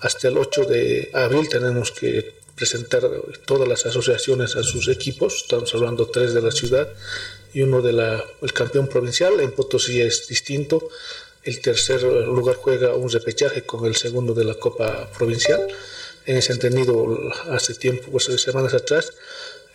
Hasta 0.00 0.28
el 0.28 0.38
8 0.38 0.64
de 0.64 1.10
abril 1.14 1.48
tenemos 1.48 1.90
que 1.90 2.34
presentar 2.54 3.02
todas 3.44 3.68
las 3.68 3.86
asociaciones 3.86 4.56
a 4.56 4.62
sus 4.62 4.88
equipos. 4.88 5.42
Estamos 5.42 5.74
hablando 5.74 6.06
tres 6.06 6.34
de 6.34 6.42
la 6.42 6.50
ciudad 6.50 6.88
y 7.52 7.62
uno 7.62 7.82
del 7.82 8.00
el 8.00 8.52
campeón 8.52 8.88
provincial. 8.88 9.40
En 9.40 9.52
Potosí 9.52 10.00
es 10.00 10.26
distinto. 10.26 10.88
El 11.42 11.60
tercer 11.60 12.02
lugar 12.02 12.56
juega 12.56 12.94
un 12.94 13.10
repechaje 13.10 13.62
con 13.62 13.86
el 13.86 13.94
segundo 13.94 14.34
de 14.34 14.44
la 14.44 14.54
Copa 14.54 15.08
Provincial. 15.16 15.68
En 16.24 16.36
ese 16.36 16.52
entendido, 16.52 17.18
hace 17.50 17.74
tiempo, 17.74 18.10
pues 18.10 18.24
semanas 18.24 18.74
atrás, 18.74 19.12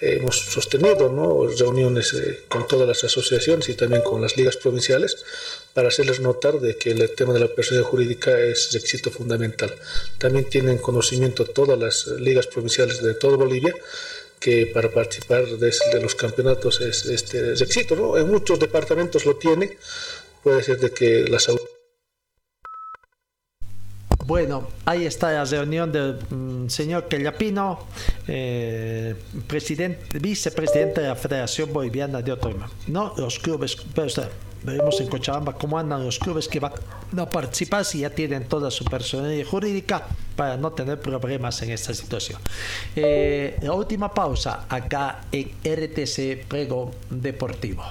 hemos 0.01 0.37
sostenido 0.37 1.09
¿no? 1.09 1.47
reuniones 1.47 2.13
eh, 2.13 2.43
con 2.49 2.67
todas 2.67 2.87
las 2.87 3.03
asociaciones 3.03 3.69
y 3.69 3.75
también 3.75 4.01
con 4.01 4.21
las 4.21 4.35
ligas 4.35 4.57
provinciales 4.57 5.23
para 5.73 5.87
hacerles 5.87 6.19
notar 6.19 6.59
de 6.59 6.77
que 6.77 6.91
el 6.91 7.15
tema 7.15 7.33
de 7.33 7.39
la 7.39 7.47
personalidad 7.47 7.89
jurídica 7.89 8.37
es 8.39 8.69
requisito 8.73 9.11
fundamental. 9.11 9.73
También 10.17 10.49
tienen 10.49 10.77
conocimiento 10.77 11.45
todas 11.45 11.79
las 11.79 12.07
ligas 12.19 12.47
provinciales 12.47 13.01
de 13.01 13.13
todo 13.13 13.37
Bolivia 13.37 13.73
que 14.39 14.65
para 14.73 14.89
participar 14.89 15.45
de, 15.45 15.71
los 16.01 16.15
campeonatos 16.15 16.81
es 16.81 17.05
este 17.05 17.55
requisito. 17.55 17.95
¿no? 17.95 18.17
En 18.17 18.27
muchos 18.27 18.59
departamentos 18.59 19.25
lo 19.25 19.35
tiene, 19.35 19.77
puede 20.43 20.63
ser 20.63 20.79
de 20.79 20.91
que 20.91 21.25
las 21.29 21.47
bueno, 24.31 24.69
ahí 24.85 25.05
está 25.05 25.31
la 25.33 25.43
reunión 25.43 25.91
del 25.91 26.17
mm, 26.29 26.69
señor 26.69 27.09
Quellapino, 27.09 27.79
eh, 28.27 29.13
presidente, 29.45 30.19
vicepresidente 30.19 31.01
de 31.01 31.07
la 31.07 31.15
Federación 31.15 31.73
Boliviana 31.73 32.21
de 32.21 32.31
Otoño. 32.31 32.69
No, 32.87 33.13
los 33.17 33.39
clubes, 33.39 33.75
pero, 33.93 34.07
veremos 34.63 34.99
en 35.01 35.07
Cochabamba 35.07 35.53
cómo 35.53 35.77
andan 35.77 36.03
los 36.03 36.19
clubes 36.19 36.47
que 36.47 36.59
van 36.59 36.73
a 37.17 37.25
participar 37.29 37.85
si 37.85 37.99
ya 37.99 38.09
tienen 38.09 38.47
toda 38.47 38.71
su 38.71 38.85
personalidad 38.85 39.45
jurídica 39.45 40.07
para 40.35 40.57
no 40.57 40.71
tener 40.71 40.99
problemas 40.99 41.61
en 41.61 41.71
esta 41.71 41.93
situación. 41.93 42.39
Eh, 42.95 43.57
la 43.61 43.73
última 43.73 44.13
pausa 44.13 44.65
acá 44.69 45.21
en 45.31 45.51
RTC 45.63 46.47
Prego 46.47 46.91
Deportivo. 47.09 47.83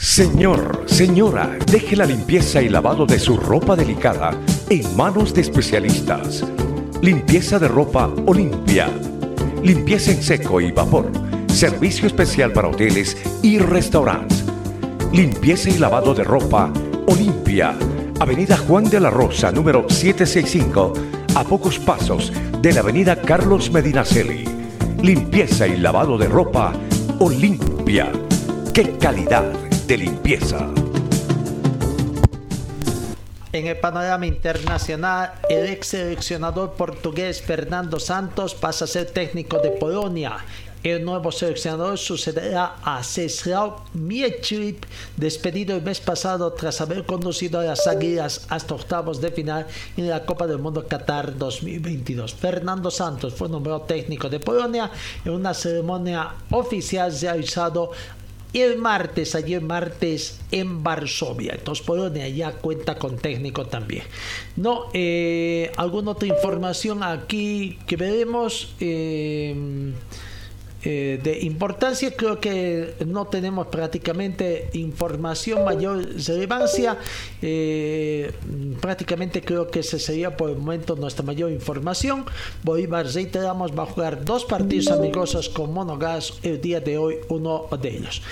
Señor, 0.00 0.84
señora, 0.86 1.58
deje 1.70 1.94
la 1.94 2.06
limpieza 2.06 2.62
y 2.62 2.70
lavado 2.70 3.04
de 3.04 3.18
su 3.18 3.36
ropa 3.36 3.76
delicada 3.76 4.30
en 4.70 4.96
manos 4.96 5.34
de 5.34 5.42
especialistas. 5.42 6.42
Limpieza 7.02 7.58
de 7.58 7.68
ropa 7.68 8.10
Olimpia. 8.26 8.88
Limpieza 9.62 10.12
en 10.12 10.22
seco 10.22 10.58
y 10.60 10.72
vapor. 10.72 11.29
Servicio 11.52 12.06
especial 12.06 12.52
para 12.52 12.68
hoteles 12.68 13.16
y 13.42 13.58
restaurantes. 13.58 14.44
Limpieza 15.12 15.70
y 15.70 15.78
lavado 15.78 16.14
de 16.14 16.24
ropa 16.24 16.72
Olimpia. 17.06 17.76
Avenida 18.18 18.56
Juan 18.56 18.84
de 18.84 19.00
la 19.00 19.10
Rosa, 19.10 19.50
número 19.52 19.88
765, 19.88 20.92
a 21.34 21.44
pocos 21.44 21.78
pasos 21.78 22.32
de 22.60 22.72
la 22.72 22.80
Avenida 22.80 23.16
Carlos 23.16 23.70
Medinaceli. 23.70 24.44
Limpieza 25.02 25.66
y 25.66 25.76
lavado 25.76 26.16
de 26.16 26.28
ropa 26.28 26.72
Olimpia. 27.18 28.10
¡Qué 28.72 28.96
calidad! 28.98 29.44
de 29.90 29.98
limpieza. 29.98 30.68
En 33.52 33.66
el 33.66 33.76
panorama 33.78 34.24
internacional, 34.24 35.32
el 35.48 35.66
ex 35.66 35.88
seleccionador 35.88 36.74
portugués 36.74 37.42
Fernando 37.42 37.98
Santos 37.98 38.54
pasa 38.54 38.84
a 38.84 38.88
ser 38.88 39.06
técnico 39.06 39.58
de 39.58 39.72
Polonia. 39.72 40.36
El 40.82 41.04
nuevo 41.04 41.30
seleccionador 41.30 41.98
sucederá 41.98 42.76
a 42.82 43.04
Ceslau 43.04 43.76
Miechip, 43.92 44.82
despedido 45.14 45.76
el 45.76 45.82
mes 45.82 46.00
pasado 46.00 46.54
tras 46.54 46.80
haber 46.80 47.04
conducido 47.04 47.60
a 47.60 47.64
las 47.64 47.86
Águilas 47.86 48.46
hasta 48.48 48.74
octavos 48.74 49.20
de 49.20 49.30
final 49.30 49.66
en 49.98 50.08
la 50.08 50.24
Copa 50.24 50.46
del 50.46 50.58
Mundo 50.58 50.86
Qatar 50.88 51.36
2022. 51.36 52.32
Fernando 52.32 52.90
Santos 52.90 53.34
fue 53.34 53.50
nombrado 53.50 53.82
técnico 53.82 54.30
de 54.30 54.40
Polonia 54.40 54.90
en 55.22 55.32
una 55.32 55.52
ceremonia 55.52 56.30
oficial 56.50 57.14
realizada 57.20 57.88
el 58.54 58.78
martes, 58.78 59.34
ayer 59.34 59.60
martes 59.60 60.40
en 60.50 60.82
Varsovia. 60.82 61.56
Entonces 61.58 61.84
Polonia 61.84 62.26
ya 62.28 62.52
cuenta 62.52 62.96
con 62.96 63.18
técnico 63.18 63.66
también. 63.66 64.04
No, 64.56 64.86
eh, 64.94 65.70
alguna 65.76 66.12
otra 66.12 66.28
información 66.28 67.02
aquí 67.02 67.78
que 67.86 67.96
veremos. 67.96 68.74
Eh, 68.80 69.92
eh, 70.82 71.20
de 71.22 71.40
importancia. 71.40 72.14
Creo 72.16 72.40
que 72.40 72.94
no 73.06 73.26
tenemos 73.26 73.66
prácticamente 73.66 74.70
información 74.72 75.64
mayor 75.64 76.06
relevancia. 76.26 76.96
Eh, 77.42 78.32
prácticamente 78.80 79.42
creo 79.42 79.70
que 79.70 79.80
ese 79.80 79.98
sería 79.98 80.36
por 80.36 80.50
el 80.50 80.56
momento 80.56 80.96
nuestra 80.96 81.24
mayor 81.24 81.50
información. 81.50 82.24
Bolívar, 82.62 83.06
reiteramos, 83.06 83.78
va 83.78 83.82
a 83.82 83.86
jugar 83.86 84.24
dos 84.24 84.44
partidos 84.44 84.88
amigosos 84.88 85.48
con 85.48 85.72
Monogas 85.72 86.34
el 86.42 86.60
día 86.60 86.80
de 86.80 86.98
hoy, 86.98 87.16
uno 87.28 87.66
de 87.80 87.88
ellos. 87.88 88.22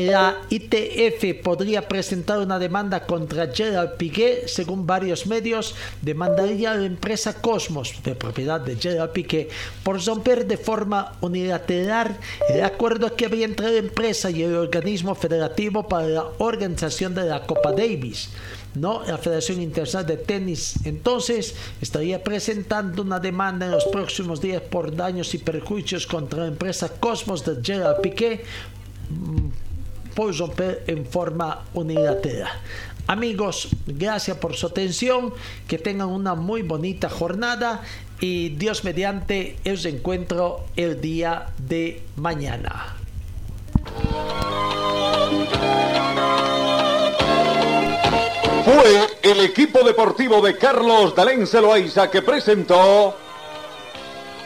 La 0.00 0.38
ITF 0.48 1.42
podría 1.42 1.86
presentar 1.86 2.38
una 2.38 2.58
demanda 2.58 3.04
contra 3.04 3.52
Gerald 3.52 3.98
Piqué, 3.98 4.44
según 4.46 4.86
varios 4.86 5.26
medios, 5.26 5.74
demandaría 6.00 6.72
a 6.72 6.76
la 6.76 6.86
empresa 6.86 7.34
Cosmos, 7.34 8.00
de 8.02 8.14
propiedad 8.14 8.62
de 8.62 8.76
Gerald 8.76 9.12
Piqué, 9.12 9.50
por 9.82 10.02
romper 10.02 10.46
de 10.46 10.56
forma 10.56 11.18
unilateral 11.20 12.16
el 12.48 12.64
acuerdo 12.64 13.14
que 13.14 13.26
había 13.26 13.44
entre 13.44 13.72
la 13.72 13.78
empresa 13.78 14.30
y 14.30 14.42
el 14.42 14.56
organismo 14.56 15.14
federativo 15.14 15.86
para 15.86 16.08
la 16.08 16.24
organización 16.38 17.14
de 17.14 17.24
la 17.24 17.42
Copa 17.42 17.72
Davis. 17.72 18.30
¿no? 18.74 19.02
La 19.04 19.18
Federación 19.18 19.60
Internacional 19.60 20.06
de 20.06 20.16
Tenis 20.16 20.76
entonces 20.84 21.54
estaría 21.82 22.24
presentando 22.24 23.02
una 23.02 23.20
demanda 23.20 23.66
en 23.66 23.72
los 23.72 23.84
próximos 23.86 24.40
días 24.40 24.62
por 24.62 24.96
daños 24.96 25.34
y 25.34 25.38
perjuicios 25.38 26.06
contra 26.06 26.44
la 26.44 26.48
empresa 26.48 26.88
Cosmos 26.88 27.44
de 27.44 27.62
Gerald 27.62 28.00
Piqué 28.00 28.44
por 30.14 30.36
romper 30.36 30.84
en 30.86 31.06
forma 31.06 31.64
unilateral. 31.74 32.50
Amigos, 33.06 33.68
gracias 33.86 34.36
por 34.36 34.54
su 34.54 34.68
atención, 34.68 35.34
que 35.66 35.78
tengan 35.78 36.08
una 36.08 36.34
muy 36.36 36.62
bonita 36.62 37.08
jornada 37.08 37.82
y 38.20 38.50
Dios 38.50 38.84
mediante 38.84 39.56
os 39.66 39.84
encuentro 39.84 40.66
el 40.76 41.00
día 41.00 41.48
de 41.58 42.02
mañana. 42.16 42.96
Fue 48.64 49.08
el 49.22 49.40
equipo 49.40 49.82
deportivo 49.82 50.40
de 50.40 50.56
Carlos 50.56 51.14
Dalén 51.14 51.46
Celoaiza 51.46 52.10
que 52.10 52.22
presentó 52.22 53.16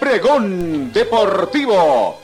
Pregón 0.00 0.92
Deportivo 0.92 2.23